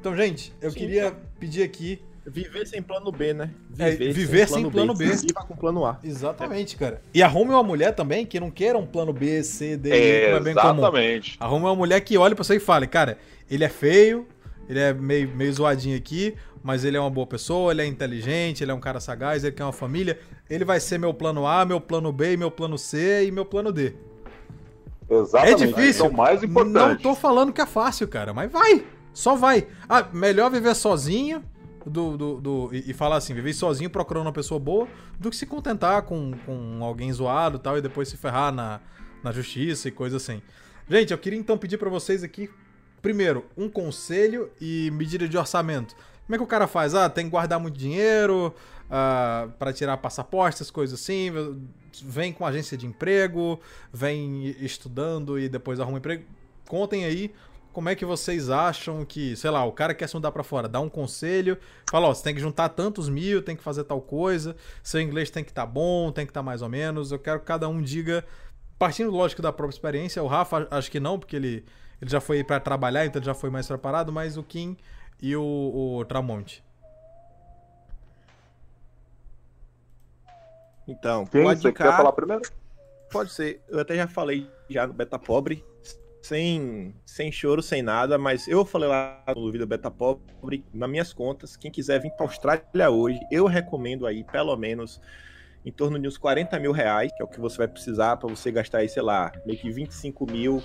Então, 0.00 0.16
gente, 0.16 0.52
eu 0.60 0.70
Sim, 0.70 0.78
queria 0.78 1.12
pedir 1.38 1.62
aqui. 1.62 2.02
Viver 2.26 2.66
sem 2.66 2.82
plano 2.82 3.10
B, 3.10 3.32
né? 3.32 3.50
Viver, 3.70 4.10
é, 4.10 4.12
viver 4.12 4.48
sem, 4.48 4.62
sem, 4.62 4.70
plano, 4.70 4.94
B. 4.94 5.06
B. 5.06 5.16
Viva 5.16 5.40
com 5.46 5.56
plano 5.56 5.86
A. 5.86 5.98
Exatamente, 6.04 6.76
é. 6.76 6.78
cara. 6.78 7.02
E 7.14 7.22
arrume 7.22 7.50
uma 7.50 7.62
mulher 7.62 7.94
também 7.94 8.26
que 8.26 8.38
não 8.38 8.50
queira 8.50 8.76
um 8.76 8.86
plano 8.86 9.12
B, 9.12 9.42
C, 9.42 9.76
D, 9.76 9.90
é, 9.90 10.24
como 10.26 10.36
é 10.36 10.40
bem 10.40 10.52
exatamente. 10.52 11.38
comum. 11.38 11.48
Arrume 11.48 11.64
uma 11.64 11.74
mulher 11.74 12.00
que 12.02 12.18
olhe 12.18 12.34
pra 12.34 12.44
você 12.44 12.56
e 12.56 12.60
fale, 12.60 12.86
cara, 12.86 13.16
ele 13.50 13.64
é 13.64 13.70
feio, 13.70 14.28
ele 14.68 14.78
é 14.78 14.92
meio, 14.92 15.28
meio 15.34 15.52
zoadinho 15.52 15.96
aqui, 15.96 16.34
mas 16.62 16.84
ele 16.84 16.96
é 16.96 17.00
uma 17.00 17.10
boa 17.10 17.26
pessoa, 17.26 17.72
ele 17.72 17.80
é 17.80 17.86
inteligente, 17.86 18.62
ele 18.62 18.70
é 18.70 18.74
um 18.74 18.80
cara 18.80 19.00
sagaz, 19.00 19.42
ele 19.42 19.52
quer 19.52 19.64
uma 19.64 19.72
família. 19.72 20.18
Ele 20.48 20.64
vai 20.64 20.78
ser 20.78 20.98
meu 20.98 21.14
plano 21.14 21.46
A, 21.46 21.64
meu 21.64 21.80
plano 21.80 22.12
B, 22.12 22.36
meu 22.36 22.50
plano 22.50 22.76
C 22.76 23.26
e 23.26 23.30
meu 23.30 23.46
plano 23.46 23.72
D. 23.72 23.94
Exatamente. 25.08 25.64
É 25.64 25.66
difícil. 25.66 26.04
É 26.04 26.10
mais 26.10 26.42
importante. 26.42 26.76
Não 26.76 26.96
tô 26.96 27.14
falando 27.14 27.52
que 27.52 27.62
é 27.62 27.66
fácil, 27.66 28.06
cara, 28.06 28.34
mas 28.34 28.52
vai. 28.52 28.84
Só 29.14 29.34
vai. 29.34 29.66
Ah, 29.88 30.06
melhor 30.12 30.50
viver 30.50 30.74
sozinho 30.74 31.42
do, 31.88 32.16
do, 32.16 32.40
do 32.40 32.70
e, 32.72 32.90
e, 32.90 32.92
falar 32.92 33.16
assim, 33.16 33.32
viver 33.32 33.52
sozinho 33.52 33.88
procurando 33.88 34.26
uma 34.26 34.32
pessoa 34.32 34.58
boa, 34.58 34.88
do 35.18 35.30
que 35.30 35.36
se 35.36 35.46
contentar 35.46 36.02
com, 36.02 36.32
com 36.44 36.84
alguém 36.84 37.12
zoado 37.12 37.56
e 37.56 37.60
tal, 37.60 37.78
e 37.78 37.80
depois 37.80 38.08
se 38.08 38.16
ferrar 38.16 38.52
na, 38.52 38.80
na 39.22 39.32
justiça 39.32 39.88
e 39.88 39.90
coisa 39.90 40.16
assim. 40.16 40.42
Gente, 40.88 41.12
eu 41.12 41.18
queria 41.18 41.38
então 41.38 41.56
pedir 41.56 41.78
para 41.78 41.88
vocês 41.88 42.24
aqui 42.24 42.50
primeiro, 43.00 43.46
um 43.56 43.68
conselho 43.68 44.50
e 44.60 44.90
medida 44.92 45.28
de 45.28 45.36
orçamento. 45.36 45.94
Como 46.26 46.34
é 46.34 46.38
que 46.38 46.44
o 46.44 46.46
cara 46.46 46.66
faz? 46.66 46.94
Ah, 46.94 47.08
tem 47.08 47.24
que 47.24 47.30
guardar 47.30 47.58
muito 47.58 47.78
dinheiro 47.78 48.48
uh, 48.48 48.54
ah, 48.90 49.48
para 49.58 49.72
tirar 49.72 49.96
passaporte, 49.96 50.56
essas 50.56 50.70
coisas 50.70 51.00
assim. 51.00 51.30
Vem 52.04 52.32
com 52.32 52.46
agência 52.46 52.76
de 52.76 52.86
emprego, 52.86 53.60
vem 53.92 54.54
estudando 54.60 55.38
e 55.38 55.48
depois 55.48 55.80
arruma 55.80 55.98
emprego. 55.98 56.24
Contem 56.68 57.04
aí 57.04 57.32
como 57.72 57.88
é 57.88 57.94
que 57.94 58.04
vocês 58.04 58.50
acham 58.50 59.04
que, 59.04 59.36
sei 59.36 59.50
lá, 59.50 59.64
o 59.64 59.72
cara 59.72 59.94
quer 59.94 60.08
se 60.08 60.14
mudar 60.14 60.32
para 60.32 60.42
fora, 60.42 60.68
dá 60.68 60.80
um 60.80 60.88
conselho, 60.88 61.58
fala, 61.90 62.08
ó, 62.08 62.14
você 62.14 62.22
tem 62.22 62.34
que 62.34 62.40
juntar 62.40 62.68
tantos 62.70 63.08
mil, 63.08 63.42
tem 63.42 63.56
que 63.56 63.62
fazer 63.62 63.84
tal 63.84 64.00
coisa, 64.00 64.56
seu 64.82 65.00
inglês 65.00 65.30
tem 65.30 65.44
que 65.44 65.50
estar 65.50 65.66
tá 65.66 65.70
bom, 65.70 66.10
tem 66.12 66.26
que 66.26 66.30
estar 66.30 66.40
tá 66.40 66.44
mais 66.44 66.62
ou 66.62 66.68
menos. 66.68 67.12
Eu 67.12 67.18
quero 67.18 67.40
que 67.40 67.46
cada 67.46 67.68
um 67.68 67.80
diga, 67.80 68.24
partindo 68.78 69.10
lógico 69.10 69.42
da 69.42 69.52
própria 69.52 69.74
experiência, 69.74 70.22
o 70.22 70.26
Rafa 70.26 70.66
acho 70.70 70.90
que 70.90 71.00
não, 71.00 71.18
porque 71.18 71.36
ele 71.36 71.64
ele 72.00 72.10
já 72.10 72.20
foi 72.20 72.42
para 72.42 72.58
trabalhar, 72.58 73.04
então 73.04 73.20
ele 73.20 73.26
já 73.26 73.34
foi 73.34 73.50
mais 73.50 73.66
preparado, 73.66 74.10
mas 74.10 74.38
o 74.38 74.42
Kim 74.42 74.76
e 75.20 75.36
o, 75.36 75.42
o 75.98 76.04
Tramonte. 76.06 76.64
Então, 80.88 81.26
Quem 81.26 81.44
pode 81.44 81.60
você 81.60 81.72
quer 81.72 81.94
falar 81.94 82.12
primeiro? 82.12 82.42
Pode 83.12 83.30
ser. 83.32 83.62
Eu 83.68 83.80
até 83.80 83.96
já 83.96 84.08
falei 84.08 84.50
já 84.68 84.86
no 84.86 84.94
Beta 84.94 85.18
Pobre, 85.18 85.62
sem, 86.22 86.94
sem 87.04 87.32
choro, 87.32 87.62
sem 87.62 87.82
nada, 87.82 88.18
mas 88.18 88.46
eu 88.46 88.64
falei 88.64 88.88
lá 88.88 89.22
no 89.34 89.50
vídeo 89.50 89.66
Beta 89.66 89.90
Pobre, 89.90 90.64
nas 90.72 90.90
minhas 90.90 91.12
contas, 91.12 91.56
quem 91.56 91.70
quiser 91.70 92.00
vir 92.00 92.10
para 92.12 92.26
Austrália 92.26 92.90
hoje, 92.90 93.18
eu 93.30 93.46
recomendo 93.46 94.06
aí 94.06 94.24
pelo 94.24 94.56
menos 94.56 95.00
em 95.64 95.72
torno 95.72 95.98
de 95.98 96.08
uns 96.08 96.16
40 96.16 96.58
mil 96.58 96.72
reais, 96.72 97.12
que 97.14 97.22
é 97.22 97.24
o 97.24 97.28
que 97.28 97.40
você 97.40 97.58
vai 97.58 97.68
precisar 97.68 98.16
para 98.16 98.28
você 98.28 98.50
gastar 98.50 98.78
aí, 98.78 98.88
sei 98.88 99.02
lá, 99.02 99.32
meio 99.44 99.58
que 99.58 99.70
25 99.70 100.30
mil 100.30 100.62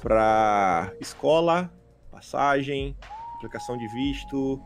para 0.00 0.92
escola, 1.00 1.72
passagem, 2.10 2.96
aplicação 3.36 3.76
de 3.76 3.86
visto, 3.88 4.60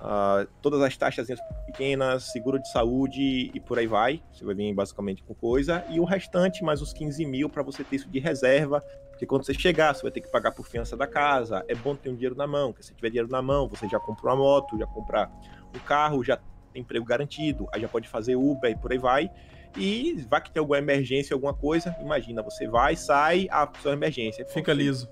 uh, 0.00 0.46
todas 0.60 0.80
as 0.82 0.96
taxas 0.96 1.28
pequenas, 1.66 2.24
seguro 2.32 2.58
de 2.58 2.70
saúde 2.70 3.50
e 3.54 3.60
por 3.60 3.78
aí 3.78 3.86
vai. 3.86 4.22
Você 4.32 4.44
vai 4.44 4.54
vir 4.54 4.74
basicamente 4.74 5.22
com 5.22 5.34
coisa. 5.34 5.84
E 5.88 6.00
o 6.00 6.04
restante, 6.04 6.64
mais 6.64 6.82
os 6.82 6.92
15 6.92 7.24
mil 7.26 7.48
para 7.48 7.62
você 7.62 7.84
ter 7.84 7.96
isso 7.96 8.08
de 8.08 8.18
reserva. 8.18 8.82
Porque 9.16 9.24
quando 9.24 9.46
você 9.46 9.54
chegar, 9.54 9.94
você 9.94 10.02
vai 10.02 10.10
ter 10.10 10.20
que 10.20 10.28
pagar 10.28 10.52
por 10.52 10.66
fiança 10.66 10.94
da 10.94 11.06
casa. 11.06 11.64
É 11.68 11.74
bom 11.74 11.96
ter 11.96 12.10
um 12.10 12.14
dinheiro 12.14 12.36
na 12.36 12.46
mão, 12.46 12.70
porque 12.70 12.86
se 12.86 12.94
tiver 12.94 13.08
dinheiro 13.08 13.30
na 13.30 13.40
mão, 13.40 13.66
você 13.66 13.88
já 13.88 13.98
compra 13.98 14.26
uma 14.26 14.36
moto, 14.36 14.78
já 14.78 14.86
compra 14.86 15.30
um 15.74 15.78
carro, 15.78 16.22
já 16.22 16.38
tem 16.70 16.82
emprego 16.82 17.06
garantido, 17.06 17.66
aí 17.72 17.80
já 17.80 17.88
pode 17.88 18.06
fazer 18.08 18.36
Uber 18.36 18.70
e 18.70 18.76
por 18.76 18.92
aí 18.92 18.98
vai. 18.98 19.30
E 19.74 20.22
vai 20.28 20.42
que 20.42 20.50
tem 20.50 20.60
alguma 20.60 20.76
emergência, 20.76 21.32
alguma 21.32 21.54
coisa, 21.54 21.96
imagina, 21.98 22.42
você 22.42 22.68
vai, 22.68 22.94
sai, 22.94 23.48
a 23.50 23.66
sua 23.80 23.94
emergência. 23.94 24.44
Fica 24.44 24.74
liso. 24.74 25.08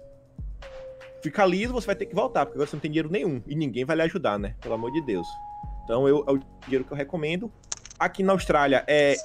Fica 1.22 1.46
liso, 1.46 1.72
você 1.72 1.86
vai 1.86 1.96
ter 1.96 2.04
que 2.04 2.14
voltar, 2.14 2.44
porque 2.44 2.58
você 2.58 2.76
não 2.76 2.80
tem 2.80 2.90
dinheiro 2.90 3.10
nenhum. 3.10 3.42
E 3.46 3.54
ninguém 3.54 3.86
vai 3.86 3.96
lhe 3.96 4.02
ajudar, 4.02 4.38
né? 4.38 4.54
Pelo 4.60 4.74
amor 4.74 4.92
de 4.92 5.00
Deus. 5.00 5.26
Então 5.82 6.06
eu, 6.06 6.22
é 6.28 6.32
o 6.32 6.38
dinheiro 6.66 6.84
que 6.84 6.92
eu 6.92 6.96
recomendo. 6.96 7.50
Aqui 7.98 8.22
na 8.22 8.34
Austrália 8.34 8.84
é 8.86 9.16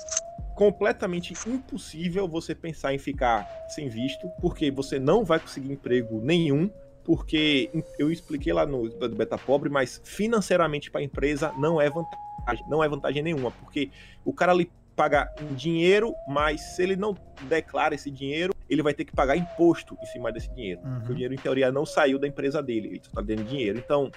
completamente 0.59 1.33
impossível 1.47 2.27
você 2.27 2.53
pensar 2.53 2.93
em 2.93 2.97
ficar 2.97 3.47
sem 3.69 3.87
visto, 3.87 4.27
porque 4.41 4.69
você 4.69 4.99
não 4.99 5.23
vai 5.23 5.39
conseguir 5.39 5.71
emprego 5.71 6.19
nenhum, 6.21 6.69
porque 7.01 7.69
eu 7.97 8.11
expliquei 8.11 8.51
lá 8.51 8.65
no 8.65 8.89
Beta 9.15 9.37
Pobre, 9.37 9.69
mas 9.69 10.01
financeiramente 10.03 10.91
para 10.91 10.99
a 10.99 11.03
empresa 11.05 11.53
não 11.57 11.79
é 11.79 11.89
vantagem, 11.89 12.65
não 12.69 12.83
é 12.83 12.89
vantagem 12.89 13.23
nenhuma, 13.23 13.51
porque 13.51 13.89
o 14.25 14.33
cara 14.33 14.51
lhe 14.51 14.69
pagar 14.97 15.33
em 15.41 15.55
dinheiro, 15.55 16.13
mas 16.27 16.59
se 16.75 16.83
ele 16.83 16.97
não 16.97 17.15
declara 17.47 17.95
esse 17.95 18.11
dinheiro, 18.11 18.53
ele 18.69 18.83
vai 18.83 18.93
ter 18.93 19.05
que 19.05 19.13
pagar 19.13 19.37
imposto 19.37 19.97
em 20.03 20.05
cima 20.07 20.29
desse 20.29 20.53
dinheiro. 20.53 20.81
Uhum. 20.83 20.95
Porque 20.95 21.11
o 21.13 21.15
dinheiro, 21.15 21.33
em 21.33 21.37
teoria, 21.37 21.71
não 21.71 21.85
saiu 21.85 22.19
da 22.19 22.27
empresa 22.27 22.61
dele, 22.61 22.89
ele 22.89 22.97
está 22.97 23.21
dando 23.21 23.45
dinheiro. 23.45 23.79
Então, 23.79 24.11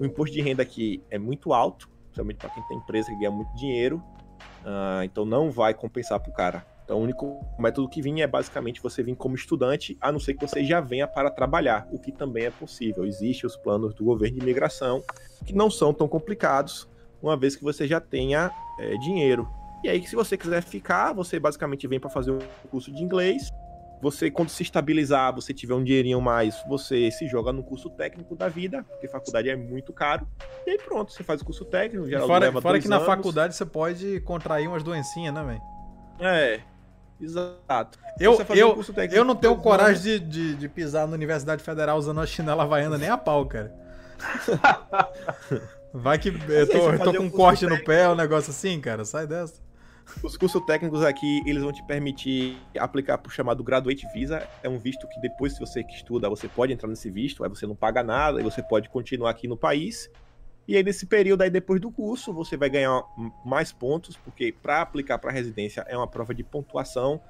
o 0.00 0.04
imposto 0.04 0.34
de 0.34 0.42
renda 0.42 0.60
aqui 0.60 1.00
é 1.08 1.20
muito 1.20 1.52
alto, 1.52 1.88
principalmente 2.06 2.38
para 2.38 2.50
quem 2.50 2.64
tem 2.64 2.78
empresa 2.78 3.12
que 3.12 3.16
ganha 3.16 3.30
muito 3.30 3.54
dinheiro. 3.54 4.02
Uh, 4.62 5.02
então, 5.04 5.24
não 5.24 5.50
vai 5.50 5.74
compensar 5.74 6.18
para 6.20 6.30
o 6.30 6.32
cara. 6.32 6.64
Então, 6.84 6.98
o 6.98 7.02
único 7.02 7.40
método 7.58 7.88
que 7.88 8.02
vinha 8.02 8.24
é 8.24 8.26
basicamente 8.26 8.82
você 8.82 9.02
vir 9.02 9.14
como 9.16 9.34
estudante, 9.34 9.96
a 10.00 10.10
não 10.10 10.18
ser 10.18 10.34
que 10.34 10.46
você 10.46 10.64
já 10.64 10.80
venha 10.80 11.06
para 11.06 11.30
trabalhar, 11.30 11.88
o 11.92 11.98
que 11.98 12.10
também 12.10 12.44
é 12.44 12.50
possível. 12.50 13.06
Existem 13.06 13.46
os 13.46 13.56
planos 13.56 13.94
do 13.94 14.04
governo 14.04 14.36
de 14.36 14.42
imigração, 14.42 15.02
que 15.46 15.54
não 15.54 15.70
são 15.70 15.94
tão 15.94 16.08
complicados, 16.08 16.88
uma 17.22 17.36
vez 17.36 17.54
que 17.54 17.62
você 17.62 17.86
já 17.86 18.00
tenha 18.00 18.50
é, 18.78 18.96
dinheiro. 18.98 19.48
E 19.82 19.88
aí, 19.88 20.06
se 20.06 20.14
você 20.14 20.36
quiser 20.36 20.62
ficar, 20.62 21.12
você 21.12 21.40
basicamente 21.40 21.86
vem 21.86 21.98
para 21.98 22.10
fazer 22.10 22.32
um 22.32 22.38
curso 22.70 22.92
de 22.92 23.02
inglês. 23.02 23.50
Você, 24.02 24.32
quando 24.32 24.48
se 24.48 24.64
estabilizar, 24.64 25.32
você 25.32 25.54
tiver 25.54 25.74
um 25.74 25.84
dinheirinho 25.84 26.20
mais, 26.20 26.60
você 26.68 27.08
se 27.12 27.28
joga 27.28 27.52
no 27.52 27.62
curso 27.62 27.88
técnico 27.88 28.34
da 28.34 28.48
vida, 28.48 28.82
porque 28.82 29.06
faculdade 29.06 29.48
é 29.48 29.54
muito 29.54 29.92
caro. 29.92 30.26
E 30.66 30.70
aí 30.70 30.78
pronto, 30.78 31.12
você 31.12 31.22
faz 31.22 31.40
o 31.40 31.44
curso 31.44 31.64
técnico, 31.64 32.10
já 32.10 32.18
fora, 32.26 32.46
leva 32.46 32.60
Fora 32.60 32.80
que 32.80 32.88
anos. 32.88 32.98
na 32.98 33.06
faculdade 33.06 33.54
você 33.54 33.64
pode 33.64 34.20
contrair 34.22 34.66
umas 34.66 34.82
doencinhas, 34.82 35.32
né, 35.32 35.44
velho? 35.44 35.62
É, 36.18 36.60
Exato. 37.20 38.00
Eu, 38.18 38.36
eu, 38.50 38.74
um 38.76 38.82
eu 39.12 39.24
não 39.24 39.36
tenho 39.36 39.56
coragem 39.58 40.02
de, 40.02 40.18
de, 40.18 40.54
de, 40.56 40.68
pisar 40.68 41.06
na 41.06 41.14
Universidade 41.14 41.62
Federal 41.62 41.96
usando 41.96 42.20
a 42.20 42.26
chinela 42.26 42.64
havaiana 42.64 42.98
nem 42.98 43.08
a 43.08 43.16
pau, 43.16 43.46
cara. 43.46 43.72
Vai 45.94 46.18
que 46.18 46.30
eu 46.30 46.68
tô, 46.68 46.90
eu 46.90 46.98
tô 46.98 47.14
com 47.14 47.22
um 47.22 47.30
corte 47.30 47.60
técnico. 47.60 47.80
no 47.80 47.86
pé, 47.86 48.08
um 48.08 48.16
negócio 48.16 48.50
assim, 48.50 48.80
cara. 48.80 49.04
Sai 49.04 49.28
dessa. 49.28 49.60
Os 50.22 50.36
cursos 50.36 50.64
técnicos 50.64 51.02
aqui, 51.02 51.42
eles 51.46 51.62
vão 51.62 51.72
te 51.72 51.82
permitir 51.82 52.56
aplicar 52.78 53.18
para 53.18 53.28
o 53.28 53.32
chamado 53.32 53.62
Graduate 53.62 54.06
Visa. 54.12 54.48
É 54.62 54.68
um 54.68 54.78
visto 54.78 55.08
que 55.08 55.20
depois, 55.20 55.54
se 55.54 55.60
você 55.60 55.80
estuda, 55.88 56.28
você 56.28 56.48
pode 56.48 56.72
entrar 56.72 56.88
nesse 56.88 57.10
visto, 57.10 57.42
aí 57.42 57.50
você 57.50 57.66
não 57.66 57.74
paga 57.74 58.02
nada, 58.02 58.40
e 58.40 58.44
você 58.44 58.62
pode 58.62 58.88
continuar 58.88 59.30
aqui 59.30 59.48
no 59.48 59.56
país. 59.56 60.10
E 60.66 60.76
aí, 60.76 60.82
nesse 60.82 61.06
período 61.06 61.42
aí, 61.42 61.50
depois 61.50 61.80
do 61.80 61.90
curso, 61.90 62.32
você 62.32 62.56
vai 62.56 62.70
ganhar 62.70 63.02
mais 63.44 63.72
pontos, 63.72 64.16
porque 64.16 64.52
para 64.52 64.80
aplicar 64.80 65.18
para 65.18 65.32
residência 65.32 65.84
é 65.88 65.96
uma 65.96 66.06
prova 66.06 66.32
de 66.34 66.44
pontuação. 66.44 67.20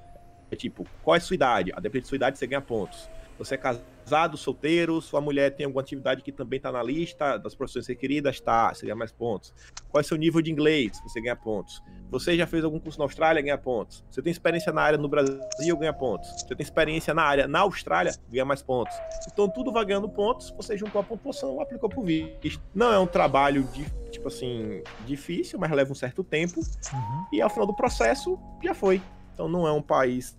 É 0.51 0.55
tipo, 0.55 0.85
qual 1.01 1.15
é 1.15 1.17
a 1.17 1.21
sua 1.21 1.33
idade? 1.33 1.71
A 1.73 1.79
depender 1.79 2.03
da 2.03 2.09
sua 2.09 2.15
idade, 2.15 2.37
você 2.37 2.45
ganha 2.45 2.61
pontos. 2.61 3.09
Você 3.43 3.55
é 3.55 3.57
casado, 3.57 4.37
solteiro, 4.37 5.01
sua 5.01 5.19
mulher 5.19 5.53
tem 5.55 5.65
alguma 5.65 5.81
atividade 5.81 6.21
que 6.21 6.31
também 6.31 6.57
está 6.57 6.71
na 6.71 6.81
lista 6.81 7.37
das 7.37 7.53
profissões 7.53 7.87
requeridas, 7.87 8.39
tá, 8.39 8.73
você 8.73 8.85
ganha 8.85 8.95
mais 8.95 9.11
pontos. 9.11 9.53
Qual 9.89 9.99
é 9.99 10.03
o 10.03 10.07
seu 10.07 10.17
nível 10.17 10.41
de 10.41 10.51
inglês? 10.51 10.99
Você 11.03 11.19
ganha 11.19 11.35
pontos. 11.35 11.83
Você 12.09 12.37
já 12.37 12.47
fez 12.47 12.63
algum 12.63 12.79
curso 12.79 12.97
na 12.99 13.05
Austrália, 13.05 13.41
ganha 13.41 13.57
pontos. 13.57 14.03
Você 14.09 14.21
tem 14.21 14.31
experiência 14.31 14.71
na 14.71 14.81
área 14.81 14.97
no 14.97 15.09
Brasil, 15.09 15.77
ganha 15.77 15.93
pontos. 15.93 16.29
Você 16.29 16.55
tem 16.55 16.63
experiência 16.63 17.13
na 17.13 17.23
área 17.23 17.47
na 17.47 17.59
Austrália, 17.59 18.13
ganha 18.29 18.45
mais 18.45 18.61
pontos. 18.61 18.95
Então 19.31 19.49
tudo 19.49 19.71
vai 19.71 19.83
ganhando 19.83 20.07
pontos, 20.07 20.51
você 20.51 20.77
juntou 20.77 21.01
a 21.01 21.03
pontuação, 21.03 21.59
aplicou 21.59 21.89
por 21.89 22.05
visto. 22.05 22.61
Não 22.73 22.93
é 22.93 22.99
um 22.99 23.07
trabalho 23.07 23.63
de, 23.73 23.85
tipo 24.09 24.27
assim, 24.29 24.81
difícil, 25.05 25.59
mas 25.59 25.69
leva 25.71 25.91
um 25.91 25.95
certo 25.95 26.23
tempo. 26.23 26.59
Uhum. 26.59 27.25
E 27.33 27.41
ao 27.41 27.49
final 27.49 27.67
do 27.67 27.75
processo, 27.75 28.39
já 28.63 28.73
foi. 28.73 29.01
Então 29.33 29.47
não 29.47 29.67
é 29.67 29.71
um 29.71 29.81
país 29.81 30.37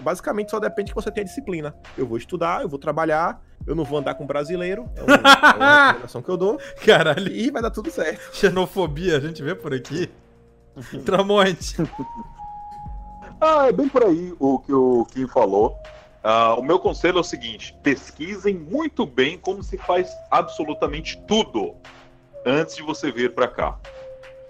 basicamente 0.00 0.50
só 0.50 0.58
depende 0.58 0.90
que 0.90 0.94
você 0.94 1.10
tenha 1.10 1.24
disciplina. 1.24 1.74
Eu 1.96 2.06
vou 2.06 2.16
estudar, 2.16 2.62
eu 2.62 2.68
vou 2.68 2.78
trabalhar, 2.78 3.40
eu 3.66 3.74
não 3.74 3.84
vou 3.84 3.98
andar 3.98 4.14
com 4.14 4.26
brasileiro. 4.26 4.88
É 4.96 5.02
uma, 5.02 5.14
é 5.14 5.18
uma 5.18 5.86
recomendação 5.86 6.22
que 6.22 6.28
eu 6.28 6.36
dou. 6.36 6.58
Caralho. 6.84 7.32
E 7.32 7.50
vai 7.50 7.62
dar 7.62 7.70
tudo 7.70 7.90
certo. 7.90 8.34
Xenofobia, 8.34 9.16
a 9.16 9.20
gente 9.20 9.42
vê 9.42 9.54
por 9.54 9.72
aqui. 9.72 10.10
Tramonte. 11.04 11.76
ah, 13.40 13.68
é 13.68 13.72
bem 13.72 13.88
por 13.88 14.04
aí 14.04 14.34
o 14.38 14.58
que 14.58 14.72
o 14.72 15.06
Kim 15.06 15.26
falou. 15.26 15.76
Uh, 16.24 16.60
o 16.60 16.62
meu 16.62 16.78
conselho 16.78 17.18
é 17.18 17.20
o 17.20 17.24
seguinte: 17.24 17.76
pesquisem 17.82 18.54
muito 18.54 19.04
bem 19.04 19.36
como 19.38 19.62
se 19.62 19.76
faz 19.76 20.08
absolutamente 20.30 21.20
tudo 21.26 21.74
antes 22.46 22.76
de 22.76 22.82
você 22.82 23.10
vir 23.10 23.34
para 23.34 23.48
cá 23.48 23.78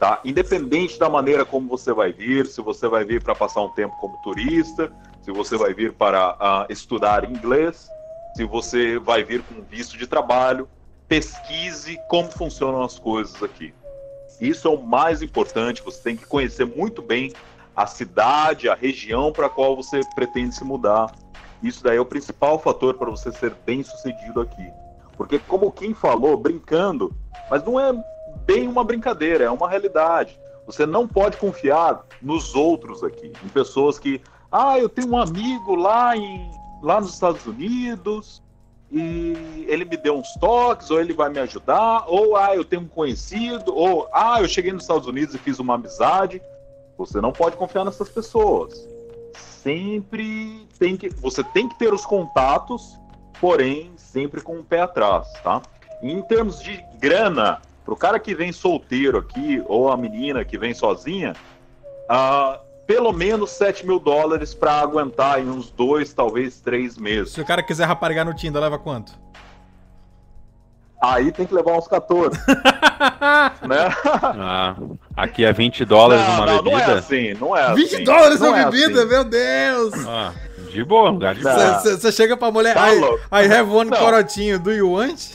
tá? 0.03 0.19
Independente 0.24 0.99
da 0.99 1.09
maneira 1.09 1.45
como 1.45 1.69
você 1.69 1.93
vai 1.93 2.12
vir, 2.12 2.45
se 2.47 2.61
você 2.61 2.89
vai 2.89 3.05
vir 3.05 3.23
para 3.23 3.37
passar 3.37 3.62
um 3.62 3.69
tempo 3.69 3.97
como 4.01 4.16
turista, 4.16 4.93
se 5.23 5.31
você 5.31 5.57
vai 5.57 5.73
vir 5.73 5.93
para 5.93 6.33
uh, 6.33 6.73
estudar 6.73 7.31
inglês, 7.31 7.87
se 8.35 8.45
você 8.45 8.99
vai 8.99 9.23
vir 9.23 9.45
com 9.45 9.62
visto 9.62 9.97
de 9.97 10.09
trabalho, 10.09 10.69
pesquise 11.07 11.97
como 12.09 12.29
funcionam 12.33 12.83
as 12.83 12.99
coisas 12.99 13.41
aqui. 13.45 13.73
Isso 14.41 14.66
é 14.66 14.73
o 14.73 14.83
mais 14.83 15.23
importante, 15.23 15.81
você 15.85 16.03
tem 16.03 16.16
que 16.16 16.27
conhecer 16.27 16.65
muito 16.65 17.01
bem 17.01 17.33
a 17.77 17.87
cidade, 17.87 18.69
a 18.69 18.74
região 18.74 19.31
para 19.31 19.47
a 19.47 19.51
qual 19.51 19.77
você 19.77 20.01
pretende 20.16 20.57
se 20.57 20.65
mudar. 20.65 21.15
Isso 21.62 21.81
daí 21.81 21.97
é 21.97 22.01
o 22.01 22.05
principal 22.05 22.59
fator 22.59 22.95
para 22.95 23.09
você 23.09 23.31
ser 23.31 23.55
bem 23.65 23.85
sucedido 23.85 24.41
aqui. 24.41 24.69
Porque, 25.16 25.39
como 25.39 25.70
Kim 25.70 25.95
falou, 25.95 26.37
brincando, 26.37 27.15
mas 27.49 27.62
não 27.62 27.79
é 27.79 27.93
bem 28.47 28.69
uma 28.69 28.85
brincadeira, 28.85 29.44
é 29.44 29.51
uma 29.51 29.69
realidade. 29.69 30.39
Você 30.66 30.86
não 30.86 31.09
pode 31.09 31.36
confiar 31.36 32.05
nos 32.20 32.55
outros 32.55 33.02
aqui, 33.02 33.32
em 33.44 33.48
pessoas 33.48 33.98
que, 33.98 34.20
ah, 34.51 34.78
eu 34.78 34.89
tenho 34.89 35.10
um 35.10 35.19
amigo 35.19 35.74
lá 35.74 36.16
em 36.16 36.51
lá 36.82 37.01
nos 37.01 37.14
Estados 37.14 37.47
Unidos 37.47 38.43
e 38.90 39.64
ele 39.69 39.86
me 39.86 39.97
deu 39.97 40.19
uns 40.19 40.35
toques, 40.35 40.90
ou 40.90 41.01
ele 41.01 41.14
vai 41.14 41.31
me 41.31 41.39
ajudar, 41.39 42.05
ou 42.06 42.36
ah, 42.36 42.55
eu 42.55 42.62
tenho 42.62 42.82
um 42.82 42.89
conhecido, 42.89 43.74
ou 43.74 44.06
ah, 44.12 44.43
eu 44.43 44.48
cheguei 44.48 44.70
nos 44.70 44.82
Estados 44.82 45.06
Unidos 45.06 45.35
e 45.35 45.39
fiz 45.39 45.59
uma 45.59 45.77
amizade. 45.77 46.43
Você 46.98 47.19
não 47.19 47.32
pode 47.32 47.56
confiar 47.56 47.86
nessas 47.86 48.10
pessoas. 48.10 48.86
Sempre 49.35 50.66
tem 50.78 50.97
que, 50.97 51.09
você 51.09 51.43
tem 51.43 51.69
que 51.69 51.78
ter 51.78 51.94
os 51.94 52.05
contatos, 52.05 52.98
porém 53.40 53.93
sempre 53.97 54.43
com 54.43 54.59
o 54.59 54.64
pé 54.64 54.82
atrás, 54.82 55.27
tá? 55.43 55.62
Em 56.02 56.20
termos 56.23 56.60
de 56.60 56.85
grana, 56.98 57.62
Pro 57.85 57.97
cara 57.97 58.19
que 58.19 58.35
vem 58.35 58.53
solteiro 58.53 59.19
aqui, 59.19 59.63
ou 59.67 59.91
a 59.91 59.97
menina 59.97 60.45
que 60.45 60.57
vem 60.57 60.73
sozinha, 60.73 61.35
uh, 62.11 62.59
pelo 62.87 63.13
menos 63.13 63.51
7 63.51 63.87
mil 63.87 63.99
dólares 63.99 64.55
para 64.55 64.75
aguentar 64.75 65.41
em 65.41 65.49
uns 65.49 65.71
dois, 65.71 66.13
talvez 66.13 66.61
três 66.61 66.97
meses. 66.97 67.33
Se 67.33 67.41
o 67.41 67.45
cara 67.45 67.63
quiser 67.63 67.87
raparigar 67.87 68.25
no 68.25 68.35
Tinder, 68.35 68.61
leva 68.61 68.79
quanto? 68.79 69.13
Aí 71.03 71.33
tem 71.33 71.45
que 71.45 71.53
levar 71.53 71.77
uns 71.77 71.89
14. 71.89 72.39
né? 73.67 73.89
Ah, 74.05 74.77
aqui 75.17 75.45
é 75.45 75.53
20 75.53 75.85
dólares 75.85 76.25
não, 76.25 76.35
uma 76.35 76.47
não, 76.47 76.63
bebida? 76.63 76.87
Não 76.87 76.95
é 76.95 76.99
assim, 76.99 77.35
não 77.35 77.57
é 77.57 77.75
20 77.75 77.95
assim. 77.95 78.05
dólares 78.05 78.41
uma 78.41 78.61
é 78.61 78.65
bebida, 78.67 79.01
assim. 79.01 79.09
meu 79.09 79.25
Deus! 79.25 80.07
Ah, 80.07 80.33
de 80.71 80.85
boa, 80.85 81.11
lugar 81.11 81.35
de 81.35 81.43
boa. 81.43 81.81
Você 81.81 82.13
chega 82.13 82.37
pra 82.37 82.53
mulher, 82.53 82.75
tá 82.75 82.85
aí, 83.33 83.53
have 83.53 83.69
one 83.69 83.91
corotinho, 83.91 84.61
do 84.61 84.71
you 84.71 84.93
want? 84.93 85.33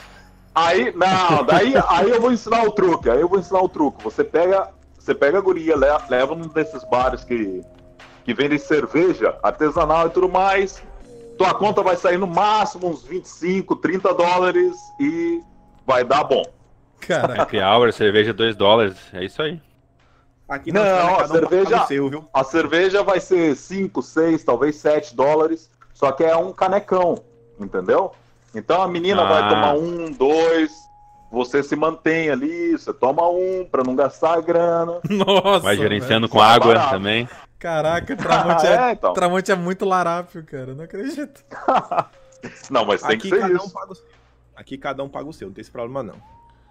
Aí, 0.57 0.91
não, 0.95 1.43
daí 1.45 1.75
aí 1.87 2.09
eu 2.09 2.19
vou 2.19 2.31
ensinar 2.31 2.63
o 2.63 2.71
truque. 2.71 3.11
Aí 3.11 3.21
eu 3.21 3.29
vou 3.29 3.37
ensinar 3.37 3.61
o 3.61 3.69
truque. 3.69 4.03
Você 4.03 4.23
pega, 4.23 4.67
você 4.97 5.13
pega 5.13 5.37
a 5.37 5.41
guria, 5.41 5.75
leva 5.75 6.35
num 6.35 6.47
desses 6.47 6.83
bares 6.85 7.23
que, 7.23 7.61
que 8.25 8.33
vendem 8.33 8.57
cerveja 8.57 9.37
artesanal 9.43 10.07
e 10.07 10.09
tudo 10.09 10.27
mais. 10.27 10.81
Tua 11.37 11.53
conta 11.53 11.83
vai 11.83 11.95
sair 11.95 12.17
no 12.17 12.25
máximo 12.25 12.89
uns 12.89 13.03
25, 13.03 13.75
30 13.75 14.11
dólares 14.15 14.75
e 14.99 15.39
vai 15.85 16.03
dar 16.03 16.23
bom. 16.23 16.43
Cara, 17.01 17.35
Happy 17.43 17.59
hour, 17.59 17.93
cerveja 17.93 18.33
2 18.33 18.55
dólares. 18.55 18.97
É 19.13 19.23
isso 19.23 19.39
aí. 19.43 19.61
Aqui 20.49 20.71
não, 20.71 20.83
não 20.83 21.19
a 21.19 21.27
cerveja, 21.27 21.85
seu, 21.85 22.09
viu? 22.09 22.25
a 22.33 22.43
cerveja 22.43 23.03
vai 23.03 23.19
ser 23.19 23.55
5, 23.55 24.01
6, 24.01 24.43
talvez 24.43 24.77
7 24.77 25.15
dólares. 25.15 25.69
Só 25.93 26.11
que 26.11 26.23
é 26.23 26.35
um 26.35 26.51
canecão, 26.51 27.15
entendeu? 27.59 28.11
Então 28.57 28.81
a 28.81 28.87
menina 28.87 29.21
ah. 29.21 29.25
vai 29.25 29.49
tomar 29.49 29.73
um, 29.75 30.11
dois, 30.11 30.71
você 31.31 31.61
se 31.61 31.75
mantém 31.75 32.29
ali, 32.29 32.71
você 32.71 32.91
toma 32.91 33.27
um 33.29 33.67
para 33.69 33.83
não 33.83 33.95
gastar 33.95 34.33
a 34.33 34.41
grana. 34.41 34.99
Nossa. 35.07 35.59
Vai 35.59 35.77
gerenciando 35.77 36.27
com 36.27 36.41
água 36.41 36.73
barato. 36.73 36.89
também. 36.91 37.29
Caraca, 37.59 38.15
Tramonte 38.17 38.65
é, 38.65 38.75
é, 38.75 38.91
então. 38.93 39.13
Tramonte 39.13 39.51
é 39.51 39.55
muito 39.55 39.85
larápio, 39.85 40.43
cara. 40.43 40.73
Não 40.73 40.83
acredito. 40.83 41.43
não, 42.69 42.85
mas 42.85 43.01
tem 43.01 43.15
Aqui 43.15 43.29
que 43.29 43.39
ser 43.39 43.51
isso. 43.51 43.65
Um 43.65 44.17
Aqui 44.55 44.75
cada 44.75 45.03
um 45.03 45.09
paga 45.09 45.29
o 45.29 45.33
seu, 45.33 45.47
não 45.47 45.53
tem 45.53 45.61
esse 45.61 45.71
problema 45.71 46.01
não. 46.01 46.15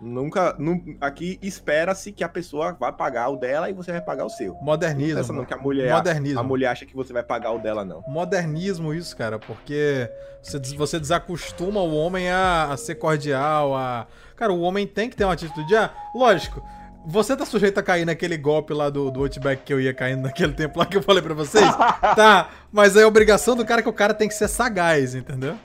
Nunca. 0.01 0.56
aqui 1.01 1.39
espera-se 1.40 2.12
que 2.12 2.23
a 2.23 2.28
pessoa 2.28 2.77
vai 2.78 2.93
pagar 2.93 3.31
o 3.31 3.36
dela 3.36 3.70
e 3.70 3.73
você 3.73 3.93
vai 3.93 4.01
pagar 4.01 4.27
o 4.27 4.31
seu. 4.31 4.55
Modernismo. 4.56 5.23
Não, 5.28 5.35
não 5.36 5.44
que 5.44 5.55
a 5.55 5.56
mulher, 5.56 5.93
Modernismo. 5.93 6.40
A, 6.40 6.43
mulher 6.43 6.68
acha 6.68 6.85
que 6.85 6.94
você 6.94 7.12
vai 7.12 7.23
pagar 7.23 7.52
o 7.52 7.59
dela, 7.59 7.85
não. 7.85 8.02
Modernismo, 8.06 8.93
isso, 8.93 9.16
cara, 9.16 9.39
porque 9.39 10.10
você, 10.43 10.59
você 10.77 11.01
desacostuma 11.01 11.81
o 11.81 11.94
homem 11.94 12.28
a, 12.31 12.73
a 12.73 12.77
ser 12.77 12.97
cordial, 12.97 13.74
a. 13.74 14.06
Cara, 14.36 14.52
o 14.52 14.60
homem 14.60 14.86
tem 14.86 15.09
que 15.09 15.16
ter 15.16 15.24
uma 15.24 15.32
atitude. 15.32 15.74
Ah, 15.74 15.90
lógico. 16.14 16.62
Você 17.09 17.36
tá 17.36 17.47
sujeito 17.47 17.78
a 17.78 17.82
cair 17.85 18.05
naquele 18.05 18.36
golpe 18.36 18.74
lá 18.74 18.90
do, 18.90 19.12
do 19.12 19.20
Outback 19.20 19.62
que 19.62 19.73
eu 19.73 19.81
ia 19.81 19.94
caindo 19.94 20.23
naquele 20.23 20.52
tempo 20.52 20.77
lá 20.77 20.85
que 20.85 20.97
eu 20.97 21.02
falei 21.02 21.23
pra 21.23 21.35
vocês? 21.35 21.64
tá, 22.16 22.51
mas 22.73 22.97
é 22.97 23.06
obrigação 23.06 23.55
do 23.55 23.64
cara 23.64 23.81
que 23.81 23.89
o 23.89 23.93
cara 23.93 24.12
tem 24.12 24.27
que 24.27 24.35
ser 24.35 24.48
sagaz, 24.48 25.14
entendeu? 25.14 25.56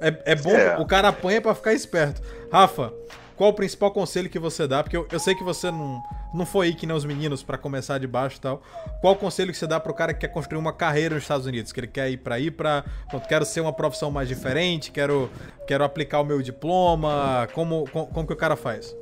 É, 0.00 0.32
é 0.32 0.34
bom, 0.34 0.50
é. 0.50 0.76
o 0.76 0.84
cara 0.84 1.08
apanha 1.08 1.40
para 1.40 1.54
ficar 1.54 1.72
esperto. 1.72 2.20
Rafa, 2.50 2.92
qual 3.36 3.50
o 3.50 3.52
principal 3.52 3.90
conselho 3.90 4.28
que 4.28 4.38
você 4.38 4.66
dá? 4.66 4.82
Porque 4.82 4.96
eu, 4.96 5.06
eu 5.10 5.18
sei 5.18 5.34
que 5.34 5.44
você 5.44 5.70
não, 5.70 6.02
não 6.32 6.46
foi 6.46 6.68
aí 6.68 6.74
que 6.74 6.86
nem 6.86 6.96
os 6.96 7.04
meninos 7.04 7.42
para 7.42 7.58
começar 7.58 7.98
de 7.98 8.06
baixo 8.06 8.38
e 8.38 8.40
tal. 8.40 8.62
Qual 9.00 9.14
o 9.14 9.16
conselho 9.16 9.52
que 9.52 9.58
você 9.58 9.66
dá 9.66 9.78
pro 9.78 9.94
cara 9.94 10.14
que 10.14 10.20
quer 10.20 10.28
construir 10.28 10.58
uma 10.58 10.72
carreira 10.72 11.14
nos 11.14 11.24
Estados 11.24 11.46
Unidos? 11.46 11.72
Que 11.72 11.80
ele 11.80 11.86
quer 11.86 12.10
ir 12.10 12.18
para 12.18 12.38
ir 12.38 12.52
para, 12.52 12.84
quero 13.28 13.44
ser 13.44 13.60
uma 13.60 13.72
profissão 13.72 14.10
mais 14.10 14.28
diferente, 14.28 14.90
quero 14.90 15.30
quero 15.66 15.82
aplicar 15.84 16.20
o 16.20 16.24
meu 16.24 16.40
diploma, 16.42 17.48
como 17.52 17.84
como, 17.90 18.06
como 18.06 18.26
que 18.26 18.32
o 18.32 18.36
cara 18.36 18.56
faz? 18.56 18.94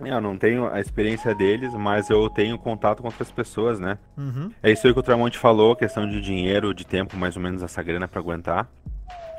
Eu 0.00 0.20
não 0.20 0.36
tenho 0.36 0.66
a 0.66 0.80
experiência 0.80 1.34
deles, 1.34 1.72
mas 1.72 2.10
eu 2.10 2.28
tenho 2.28 2.58
contato 2.58 3.00
com 3.00 3.08
outras 3.08 3.30
pessoas, 3.30 3.78
né? 3.78 3.96
Uhum. 4.16 4.50
É 4.62 4.70
isso 4.70 4.86
aí 4.86 4.92
que 4.92 4.98
o 4.98 5.02
Tramonte 5.02 5.38
falou, 5.38 5.76
questão 5.76 6.08
de 6.08 6.20
dinheiro, 6.20 6.74
de 6.74 6.84
tempo, 6.84 7.16
mais 7.16 7.36
ou 7.36 7.42
menos 7.42 7.62
essa 7.62 7.82
grana 7.82 8.08
para 8.08 8.20
aguentar. 8.20 8.68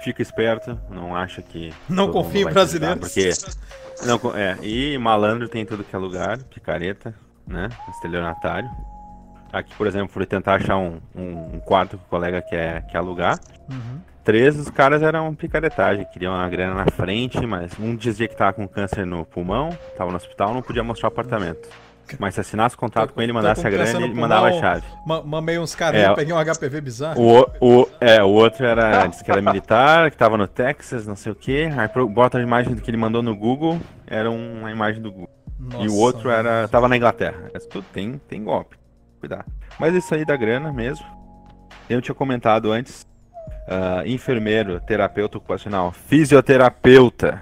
Fica 0.06 0.22
esperto, 0.22 0.80
não 0.88 1.16
acha 1.16 1.42
que. 1.42 1.74
Não 1.90 2.12
confia 2.12 2.44
em 2.44 2.46
brasileiros. 2.46 3.00
Porque 3.00 3.32
não, 4.06 4.38
é, 4.38 4.56
e 4.62 4.96
malandro 5.00 5.50
tem 5.50 5.66
tudo 5.66 5.84
que 5.84 5.96
é 5.96 5.98
lugar, 5.98 6.38
picareta, 6.44 7.12
né? 7.48 7.70
Estelionatário. 7.90 8.70
Aqui, 9.52 9.74
por 9.74 9.88
exemplo, 9.88 10.10
fui 10.10 10.24
tentar 10.28 10.58
achar 10.58 10.78
um, 10.78 11.00
um, 11.16 11.56
um 11.56 11.60
quarto 11.60 11.98
que 11.98 12.04
o 12.04 12.08
colega 12.08 12.40
quer, 12.40 12.86
quer 12.86 13.00
alugar. 13.00 13.40
Uhum. 13.68 14.00
Três, 14.24 14.60
os 14.60 14.70
caras 14.70 15.02
eram 15.02 15.34
picaretagem, 15.34 16.06
queriam 16.14 16.36
uma 16.36 16.48
grana 16.50 16.76
na 16.76 16.86
frente, 16.92 17.44
mas 17.44 17.72
um 17.80 17.96
dizia 17.96 18.28
que 18.28 18.36
tava 18.36 18.54
com 18.54 18.68
câncer 18.68 19.08
no 19.08 19.26
pulmão, 19.26 19.76
tava 19.98 20.12
no 20.12 20.18
hospital, 20.18 20.54
não 20.54 20.62
podia 20.62 20.84
mostrar 20.84 21.08
o 21.08 21.12
apartamento. 21.12 21.68
Mas 22.20 22.36
se 22.36 22.42
assinasse 22.42 22.76
contrato 22.78 23.14
com 23.14 23.22
ele, 23.22 23.34
mandasse 23.34 23.66
a 23.66 23.70
grana, 23.70 24.02
ele 24.02 24.14
mandava 24.14 24.48
a 24.48 24.54
chave. 24.54 24.86
Mamei 25.26 25.58
uns 25.58 25.74
caras, 25.74 26.02
é, 26.02 26.14
peguei 26.14 26.34
um 26.34 26.38
HPV 26.38 26.82
bizarro. 26.82 27.22
O, 27.22 27.46
o, 27.60 27.90
é, 28.00 28.24
o 28.24 28.30
outro 28.30 28.66
era, 28.66 29.08
disse 29.08 29.24
que 29.24 29.32
era 29.32 29.42
militar, 29.42 30.12
que 30.12 30.18
tava 30.18 30.38
no 30.38 30.48
Texas, 30.48 31.08
não 31.08 31.16
sei 31.16 31.32
o 31.32 31.36
quê. 31.36 31.70
Aí 31.76 32.06
bota 32.08 32.38
a 32.38 32.42
imagem 32.42 32.76
que 32.76 32.90
ele 32.90 32.98
mandou 32.98 33.24
no 33.24 33.36
Google, 33.36 33.80
era 34.08 34.30
uma 34.30 34.72
imagem 34.72 35.02
do 35.02 35.12
Google. 35.12 35.30
Nossa, 35.60 35.84
e 35.84 35.88
o 35.88 35.96
outro 35.96 36.30
era, 36.30 36.68
tava 36.68 36.88
na 36.88 36.96
Inglaterra. 36.98 37.50
Mas 37.54 37.66
tudo 37.66 37.86
tem, 37.92 38.20
tem 38.28 38.44
golpe. 38.44 38.78
Cuidado. 39.20 39.46
Mas 39.80 39.96
isso 39.96 40.14
aí 40.14 40.26
da 40.26 40.36
grana 40.36 40.72
mesmo. 40.72 41.06
Eu 41.90 42.02
tinha 42.02 42.16
comentado 42.16 42.72
antes, 42.72 43.06
uh, 43.68 44.06
enfermeiro, 44.06 44.80
terapeuta 44.80 45.38
ocupacional, 45.38 45.92
fisioterapeuta. 45.92 47.42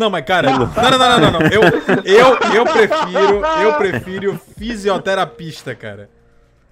Não, 0.00 0.08
mas 0.08 0.24
cara, 0.24 0.50
não, 0.50 0.58
não, 0.58 0.98
não, 0.98 1.20
não, 1.20 1.30
não. 1.32 1.40
Eu, 1.48 1.62
eu, 2.06 2.54
eu 2.54 2.64
prefiro, 2.64 3.44
eu 3.62 3.74
prefiro 3.74 4.40
fisioterapista, 4.56 5.74
cara. 5.74 6.08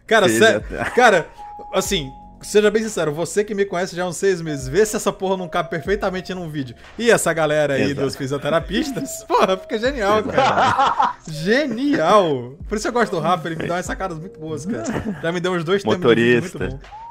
Cara, 0.06 0.30
sério, 0.30 0.64
cara, 0.94 1.28
assim, 1.74 2.10
seja 2.40 2.70
bem 2.70 2.82
sincero, 2.82 3.12
você 3.12 3.44
que 3.44 3.54
me 3.54 3.66
conhece 3.66 3.94
já 3.94 4.04
há 4.04 4.08
uns 4.08 4.16
seis 4.16 4.40
meses, 4.40 4.66
vê 4.66 4.86
se 4.86 4.96
essa 4.96 5.12
porra 5.12 5.36
não 5.36 5.46
cabe 5.46 5.68
perfeitamente 5.68 6.32
num 6.32 6.48
vídeo. 6.48 6.74
E 6.98 7.10
essa 7.10 7.30
galera 7.34 7.74
aí 7.74 7.90
Exato. 7.90 8.00
dos 8.00 8.16
fisioterapistas, 8.16 9.22
porra, 9.28 9.58
fica 9.58 9.78
genial, 9.78 10.22
cara. 10.22 11.16
genial! 11.28 12.54
Por 12.66 12.78
isso 12.78 12.88
eu 12.88 12.92
gosto 12.92 13.12
do 13.12 13.20
Rafa, 13.20 13.46
ele 13.46 13.56
me 13.56 13.68
dá 13.68 13.74
umas 13.74 13.84
sacadas 13.84 14.18
muito 14.18 14.40
boas, 14.40 14.64
cara. 14.64 15.18
Já 15.20 15.30
me 15.30 15.38
deu 15.38 15.52
uns 15.52 15.64
dois 15.64 15.84
Motorista. 15.84 16.58
muito 16.60 16.76
bons. 16.76 17.07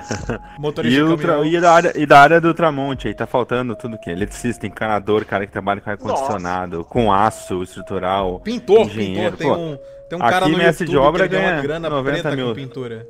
Motorista 0.58 0.98
e, 0.98 1.02
ultra, 1.02 1.46
e, 1.46 1.60
da 1.60 1.72
área, 1.72 1.92
e 1.96 2.06
da 2.06 2.20
área 2.20 2.40
do 2.40 2.48
Ultramonte 2.48 3.08
aí, 3.08 3.14
tá 3.14 3.26
faltando 3.26 3.74
tudo 3.76 3.98
que? 3.98 4.10
Eletricista, 4.10 4.66
encanador, 4.66 5.24
cara 5.24 5.46
que 5.46 5.52
trabalha 5.52 5.80
com 5.80 5.90
ar-condicionado, 5.90 6.84
com 6.84 7.12
aço 7.12 7.62
estrutural. 7.62 8.40
Pintor, 8.40 8.86
engenheiro. 8.86 9.36
pintor, 9.36 9.56
tem 9.56 9.64
um, 9.64 9.78
tem 10.08 10.18
um 10.18 10.20
cara 10.20 10.48
no 10.48 10.58
mestre 10.58 10.86
YouTube 10.86 11.02
de 11.02 11.08
obra 11.08 11.26
ganha 11.26 11.54
uma 11.54 11.62
grana 11.62 11.90
90 11.90 12.36
mil. 12.36 12.54
pintura. 12.54 13.06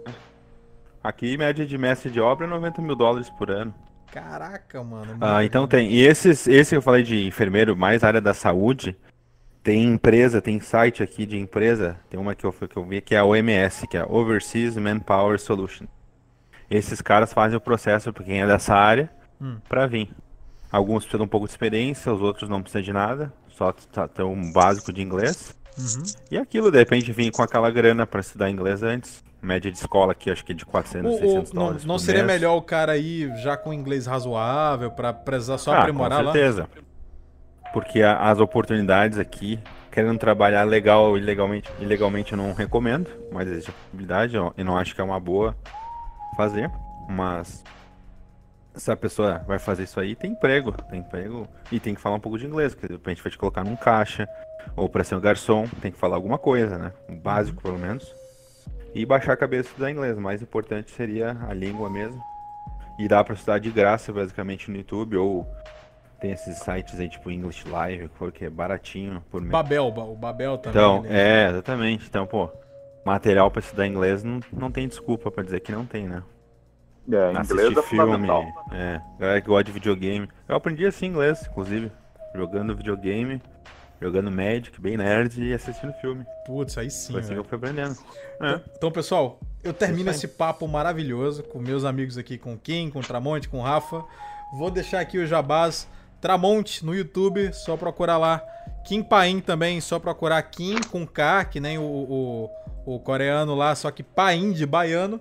Aqui, 1.03 1.37
média 1.37 1.67
de 1.67 1.77
mestre 1.77 2.11
de 2.11 2.21
obra, 2.21 2.47
90 2.47 2.81
mil 2.81 2.95
dólares 2.95 3.29
por 3.31 3.51
ano. 3.51 3.75
Caraca, 4.13 4.85
mano. 4.85 5.17
Ah, 5.21 5.43
então 5.43 5.67
tem. 5.67 5.91
E 5.91 6.01
esses, 6.05 6.47
esse 6.47 6.71
que 6.71 6.77
eu 6.77 6.83
falei 6.83 7.03
de 7.03 7.27
enfermeiro, 7.27 7.77
mais 7.77 8.05
área 8.05 8.21
da 8.21 8.35
saúde, 8.35 8.95
tem 9.63 9.85
empresa, 9.85 10.43
tem 10.43 10.61
site 10.61 11.03
aqui 11.03 11.25
de 11.25 11.39
empresa, 11.39 11.99
tem 12.11 12.21
uma 12.21 12.35
que 12.35 12.45
eu, 12.45 12.53
que 12.53 12.77
eu 12.77 12.85
vi 12.85 13.01
que 13.01 13.15
é 13.15 13.19
a 13.19 13.25
OMS, 13.25 13.87
que 13.87 13.97
é 13.97 14.01
a 14.01 14.07
Overseas 14.07 14.77
Manpower 14.77 15.41
Solution. 15.41 15.87
Esses 16.73 17.03
caras 17.03 17.33
fazem 17.33 17.57
o 17.57 17.61
processo 17.61 18.13
para 18.13 18.25
quem 18.25 18.41
é 18.41 18.47
dessa 18.47 18.75
área 18.75 19.11
hum. 19.41 19.59
para 19.69 19.87
vir. 19.87 20.09
Alguns 20.71 21.05
precisam 21.05 21.27
um 21.27 21.29
pouco 21.29 21.47
de 21.47 21.53
experiência, 21.53 22.11
os 22.11 22.23
outros 22.23 22.49
não 22.49 22.63
precisam 22.63 22.83
de 22.83 22.93
nada, 22.95 23.31
só 23.51 23.73
ter 23.73 24.23
um 24.23 24.51
básico 24.51 24.91
de 24.91 25.03
inglês. 25.03 25.55
Uhum. 25.79 26.03
E 26.31 26.39
aquilo, 26.39 26.71
de 26.71 26.79
repente, 26.79 27.13
vir 27.13 27.31
com 27.31 27.43
aquela 27.43 27.71
grana 27.71 28.07
para 28.07 28.21
estudar 28.21 28.51
inglês 28.51 28.83
antes. 28.83 29.23
Média 29.43 29.71
de 29.71 29.77
escola 29.77 30.13
aqui, 30.13 30.31
acho 30.31 30.45
que 30.45 30.55
de 30.55 30.65
400, 30.65 31.15
o, 31.15 31.19
600 31.19 31.51
o, 31.51 31.55
dólares. 31.55 31.85
Não, 31.85 31.95
não 31.95 31.99
seria 31.99 32.23
mês. 32.23 32.41
melhor 32.41 32.57
o 32.57 32.63
cara 32.63 32.97
ir 32.97 33.37
já 33.37 33.55
com 33.55 33.73
inglês 33.73 34.07
razoável 34.07 34.91
para 34.91 35.13
precisar 35.13 35.59
só 35.59 35.73
ah, 35.75 35.81
aprimorar 35.81 36.25
com 36.25 36.33
certeza. 36.33 36.63
Lá? 36.63 37.71
Porque 37.73 38.03
a, 38.03 38.31
as 38.31 38.39
oportunidades 38.39 39.19
aqui, 39.19 39.59
querendo 39.91 40.19
trabalhar 40.19 40.63
legal 40.63 41.11
ou 41.11 41.19
ilegalmente, 41.19 41.71
ilegalmente 41.81 42.33
eu 42.33 42.39
não 42.39 42.55
recomendo, 42.55 43.11
mas 43.31 43.49
existe 43.49 43.71
a 43.71 43.75
possibilidade, 43.75 44.37
eu 44.37 44.55
não 44.59 44.79
acho 44.79 44.95
que 44.95 45.01
é 45.01 45.05
uma 45.05 45.19
boa 45.21 45.57
fazer. 46.37 46.71
Mas 47.09 47.63
se 48.75 48.91
a 48.91 48.97
pessoa 48.97 49.39
vai 49.47 49.59
fazer 49.59 49.85
isso 49.85 50.01
aí, 50.01 50.15
tem 50.15 50.33
emprego. 50.33 50.73
Tem 50.73 51.01
emprego 51.01 51.49
e 51.71 51.79
tem 51.79 51.95
que 51.95 52.01
falar 52.01 52.17
um 52.17 52.21
pouco 52.21 52.39
de 52.39 52.47
inglês, 52.47 52.75
porque 52.75 52.89
de 52.89 52.95
repente 52.95 53.23
vai 53.23 53.31
te 53.31 53.39
colocar 53.39 53.65
num 53.65 53.77
caixa, 53.77 54.29
ou 54.77 54.89
para 54.89 55.05
ser 55.05 55.15
um 55.15 55.21
garçom, 55.21 55.67
tem 55.81 55.93
que 55.93 55.99
falar 55.99 56.17
alguma 56.17 56.39
coisa, 56.39 56.79
né? 56.79 56.93
Um 57.09 57.17
básico, 57.17 57.63
pelo 57.63 57.79
menos. 57.79 58.15
E 58.95 59.05
baixar 59.07 59.33
a 59.33 59.37
cabeça 59.37 59.69
e 59.69 59.71
estudar 59.71 59.91
inglês. 59.91 60.17
O 60.17 60.21
mais 60.21 60.43
importante 60.43 60.91
seria 60.91 61.37
a 61.49 61.55
língua 61.55 61.89
mesmo. 61.91 62.23
E 62.99 63.09
dá 63.09 63.25
para 63.25 63.35
estudar 63.35 63.59
de 63.59 63.71
graça, 63.71 64.13
basicamente, 64.13 64.71
no 64.71 64.77
YouTube, 64.77 65.17
ou 65.17 65.47
tem 66.21 66.31
esses 66.31 66.59
sites 66.59 67.01
aí, 67.01 67.09
tipo 67.09 67.31
English 67.31 67.67
Live, 67.67 68.09
porque 68.19 68.45
é 68.45 68.51
baratinho 68.51 69.23
por 69.31 69.41
mês. 69.41 69.51
Babel, 69.51 69.87
o 69.87 70.15
Babel 70.15 70.59
também. 70.59 70.81
Então, 70.81 71.03
né? 71.03 71.47
é, 71.47 71.51
exatamente. 71.51 72.07
Então, 72.07 72.27
pô, 72.27 72.49
material 73.05 73.51
para 73.51 73.61
estudar 73.61 73.87
inglês 73.87 74.23
não, 74.23 74.41
não 74.53 74.71
tem 74.71 74.89
desculpa 74.89 75.31
para 75.31 75.43
dizer 75.43 75.61
que 75.61 75.73
não 75.73 75.85
tem, 75.85 76.09
né? 76.09 76.23
É, 77.11 77.33
inglês 77.33 77.77
é 77.77 77.83
filme, 77.83 78.29
é, 78.71 79.01
galera 79.19 79.41
que 79.41 79.49
gosta 79.49 79.65
de 79.65 79.73
videogame. 79.73 80.29
Eu 80.49 80.57
aprendi 80.57 80.87
assim 80.87 81.07
inglês, 81.07 81.47
inclusive, 81.49 81.91
jogando 82.35 82.77
videogame 82.77 83.41
jogando 84.03 84.31
Magic, 84.31 84.81
bem 84.81 84.97
nerd 84.97 85.41
e 85.41 85.55
assistindo 85.55 85.93
filme. 85.95 86.27
Putz, 86.45 86.77
aí 86.77 86.91
sim. 86.91 87.13
Foi 87.13 87.21
assim 87.21 87.35
que 87.35 87.39
eu 87.39 87.45
fui 87.45 87.57
aprendendo. 87.57 87.97
Então, 88.35 88.49
é. 88.49 88.61
então, 88.77 88.91
pessoal, 88.91 89.39
eu 89.63 89.73
termino 89.73 90.11
esse 90.11 90.27
papo 90.27 90.67
maravilhoso 90.67 91.45
com 91.45 91.61
meus 91.61 91.85
amigos 91.85 92.19
aqui, 92.19 92.37
com 92.37 92.55
o 92.55 92.59
Kim, 92.59 92.91
com 92.91 92.99
o 92.99 93.03
Tramonte, 93.03 93.49
com 93.49 93.61
o 93.61 93.63
Rafa. 93.63 94.05
Vou 94.59 94.71
deixar 94.71 95.01
aqui 95.01 95.19
o 95.19 95.27
Jabás 95.27 95.87
Tramonte 96.21 96.85
no 96.85 96.95
YouTube, 96.95 97.53
só 97.53 97.77
procurar 97.77 98.19
lá. 98.19 98.43
Kim 98.85 99.03
Paim 99.03 99.41
também, 99.41 99.81
só 99.81 100.01
procurar 100.01 100.43
Kim 100.43 100.81
com 100.91 101.07
K, 101.07 101.45
que 101.45 101.61
nem 101.61 101.79
o, 101.79 101.83
o, 101.83 102.51
o 102.85 102.99
coreano 102.99 103.55
lá, 103.55 103.75
só 103.75 103.91
que 103.91 104.03
Paim 104.03 104.53
de 104.53 104.67
baiano. 104.67 105.21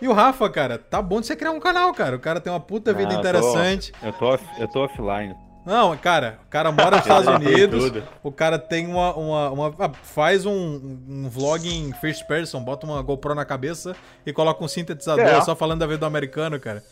E 0.00 0.08
o 0.08 0.12
Rafa, 0.12 0.48
cara, 0.48 0.78
tá 0.78 1.02
bom 1.02 1.20
de 1.20 1.26
você 1.26 1.36
criar 1.36 1.50
um 1.50 1.60
canal, 1.60 1.92
cara. 1.92 2.16
O 2.16 2.20
cara 2.20 2.40
tem 2.40 2.50
uma 2.50 2.60
puta 2.60 2.92
vida 2.92 3.12
interessante. 3.12 3.92
Eu 4.02 4.12
tô, 4.14 4.32
eu 4.32 4.38
tô, 4.38 4.44
eu 4.60 4.68
tô 4.68 4.84
offline. 4.84 5.36
Não, 5.64 5.94
cara, 5.96 6.38
o 6.46 6.48
cara 6.48 6.72
mora 6.72 6.96
nos 6.96 7.00
Estados 7.04 7.28
Unidos, 7.28 8.02
o 8.22 8.32
cara 8.32 8.58
tem 8.58 8.86
uma. 8.86 9.14
uma, 9.14 9.50
uma 9.50 9.74
ah, 9.78 9.90
faz 10.02 10.46
um, 10.46 10.98
um, 11.06 11.28
vlog 11.28 11.68
em 11.68 11.92
first 11.92 12.26
person, 12.26 12.62
bota 12.62 12.86
uma 12.86 13.02
GoPro 13.02 13.34
na 13.34 13.44
cabeça 13.44 13.94
e 14.24 14.32
coloca 14.32 14.64
um 14.64 14.68
sintetizador 14.68 15.24
é. 15.24 15.40
só 15.42 15.54
falando 15.54 15.80
da 15.80 15.86
vida 15.86 15.98
do 15.98 16.06
americano, 16.06 16.58
cara. 16.58 16.82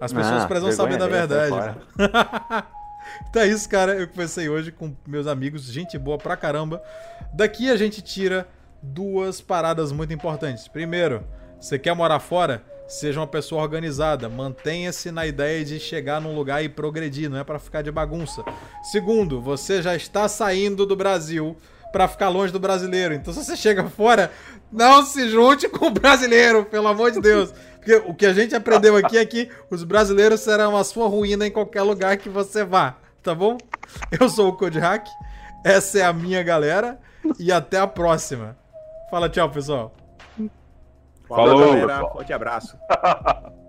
As 0.00 0.12
pessoas 0.12 0.42
ah, 0.42 0.46
precisam 0.46 0.72
saber 0.72 0.98
da 0.98 1.06
verdade. 1.06 1.78
então 3.30 3.42
é 3.42 3.46
isso, 3.46 3.68
cara. 3.68 3.94
Eu 3.94 4.08
conversei 4.08 4.48
hoje 4.48 4.72
com 4.72 4.94
meus 5.06 5.26
amigos, 5.26 5.62
gente 5.64 5.96
boa 5.96 6.18
pra 6.18 6.36
caramba. 6.36 6.82
Daqui 7.32 7.70
a 7.70 7.76
gente 7.76 8.02
tira 8.02 8.46
duas 8.82 9.40
paradas 9.40 9.92
muito 9.92 10.12
importantes. 10.12 10.68
Primeiro, 10.68 11.26
você 11.60 11.78
quer 11.78 11.94
morar 11.94 12.20
fora? 12.20 12.64
seja 12.86 13.20
uma 13.20 13.26
pessoa 13.26 13.62
organizada, 13.62 14.28
mantenha-se 14.28 15.10
na 15.10 15.26
ideia 15.26 15.64
de 15.64 15.78
chegar 15.80 16.20
num 16.20 16.34
lugar 16.34 16.62
e 16.62 16.68
progredir, 16.68 17.28
não 17.28 17.38
é 17.38 17.44
para 17.44 17.58
ficar 17.58 17.82
de 17.82 17.90
bagunça. 17.90 18.44
Segundo, 18.82 19.40
você 19.40 19.82
já 19.82 19.96
está 19.96 20.28
saindo 20.28 20.86
do 20.86 20.94
Brasil 20.94 21.56
para 21.92 22.08
ficar 22.08 22.28
longe 22.28 22.52
do 22.52 22.60
brasileiro. 22.60 23.14
Então 23.14 23.32
se 23.32 23.44
você 23.44 23.56
chega 23.56 23.84
fora, 23.88 24.30
não 24.70 25.04
se 25.04 25.28
junte 25.28 25.68
com 25.68 25.86
o 25.86 25.90
brasileiro, 25.90 26.64
pelo 26.64 26.88
amor 26.88 27.10
de 27.10 27.20
Deus. 27.20 27.52
Porque 27.76 27.96
o 28.06 28.14
que 28.14 28.26
a 28.26 28.32
gente 28.32 28.54
aprendeu 28.54 28.96
aqui 28.96 29.18
é 29.18 29.24
que 29.24 29.48
os 29.70 29.82
brasileiros 29.82 30.40
serão 30.40 30.76
a 30.76 30.84
sua 30.84 31.08
ruína 31.08 31.46
em 31.46 31.50
qualquer 31.50 31.82
lugar 31.82 32.16
que 32.16 32.28
você 32.28 32.64
vá, 32.64 32.96
tá 33.22 33.34
bom? 33.34 33.58
Eu 34.20 34.28
sou 34.28 34.48
o 34.48 34.56
Code 34.56 34.78
Hack, 34.78 35.06
essa 35.64 36.00
é 36.00 36.02
a 36.02 36.12
minha 36.12 36.42
galera 36.42 36.98
e 37.38 37.50
até 37.50 37.78
a 37.78 37.86
próxima. 37.86 38.56
Fala 39.10 39.28
tchau, 39.28 39.50
pessoal. 39.50 39.92
Falou, 41.28 41.58
Falou 41.58 41.60
galera. 41.60 42.00
Forte 42.08 42.32
abraço. 42.32 42.78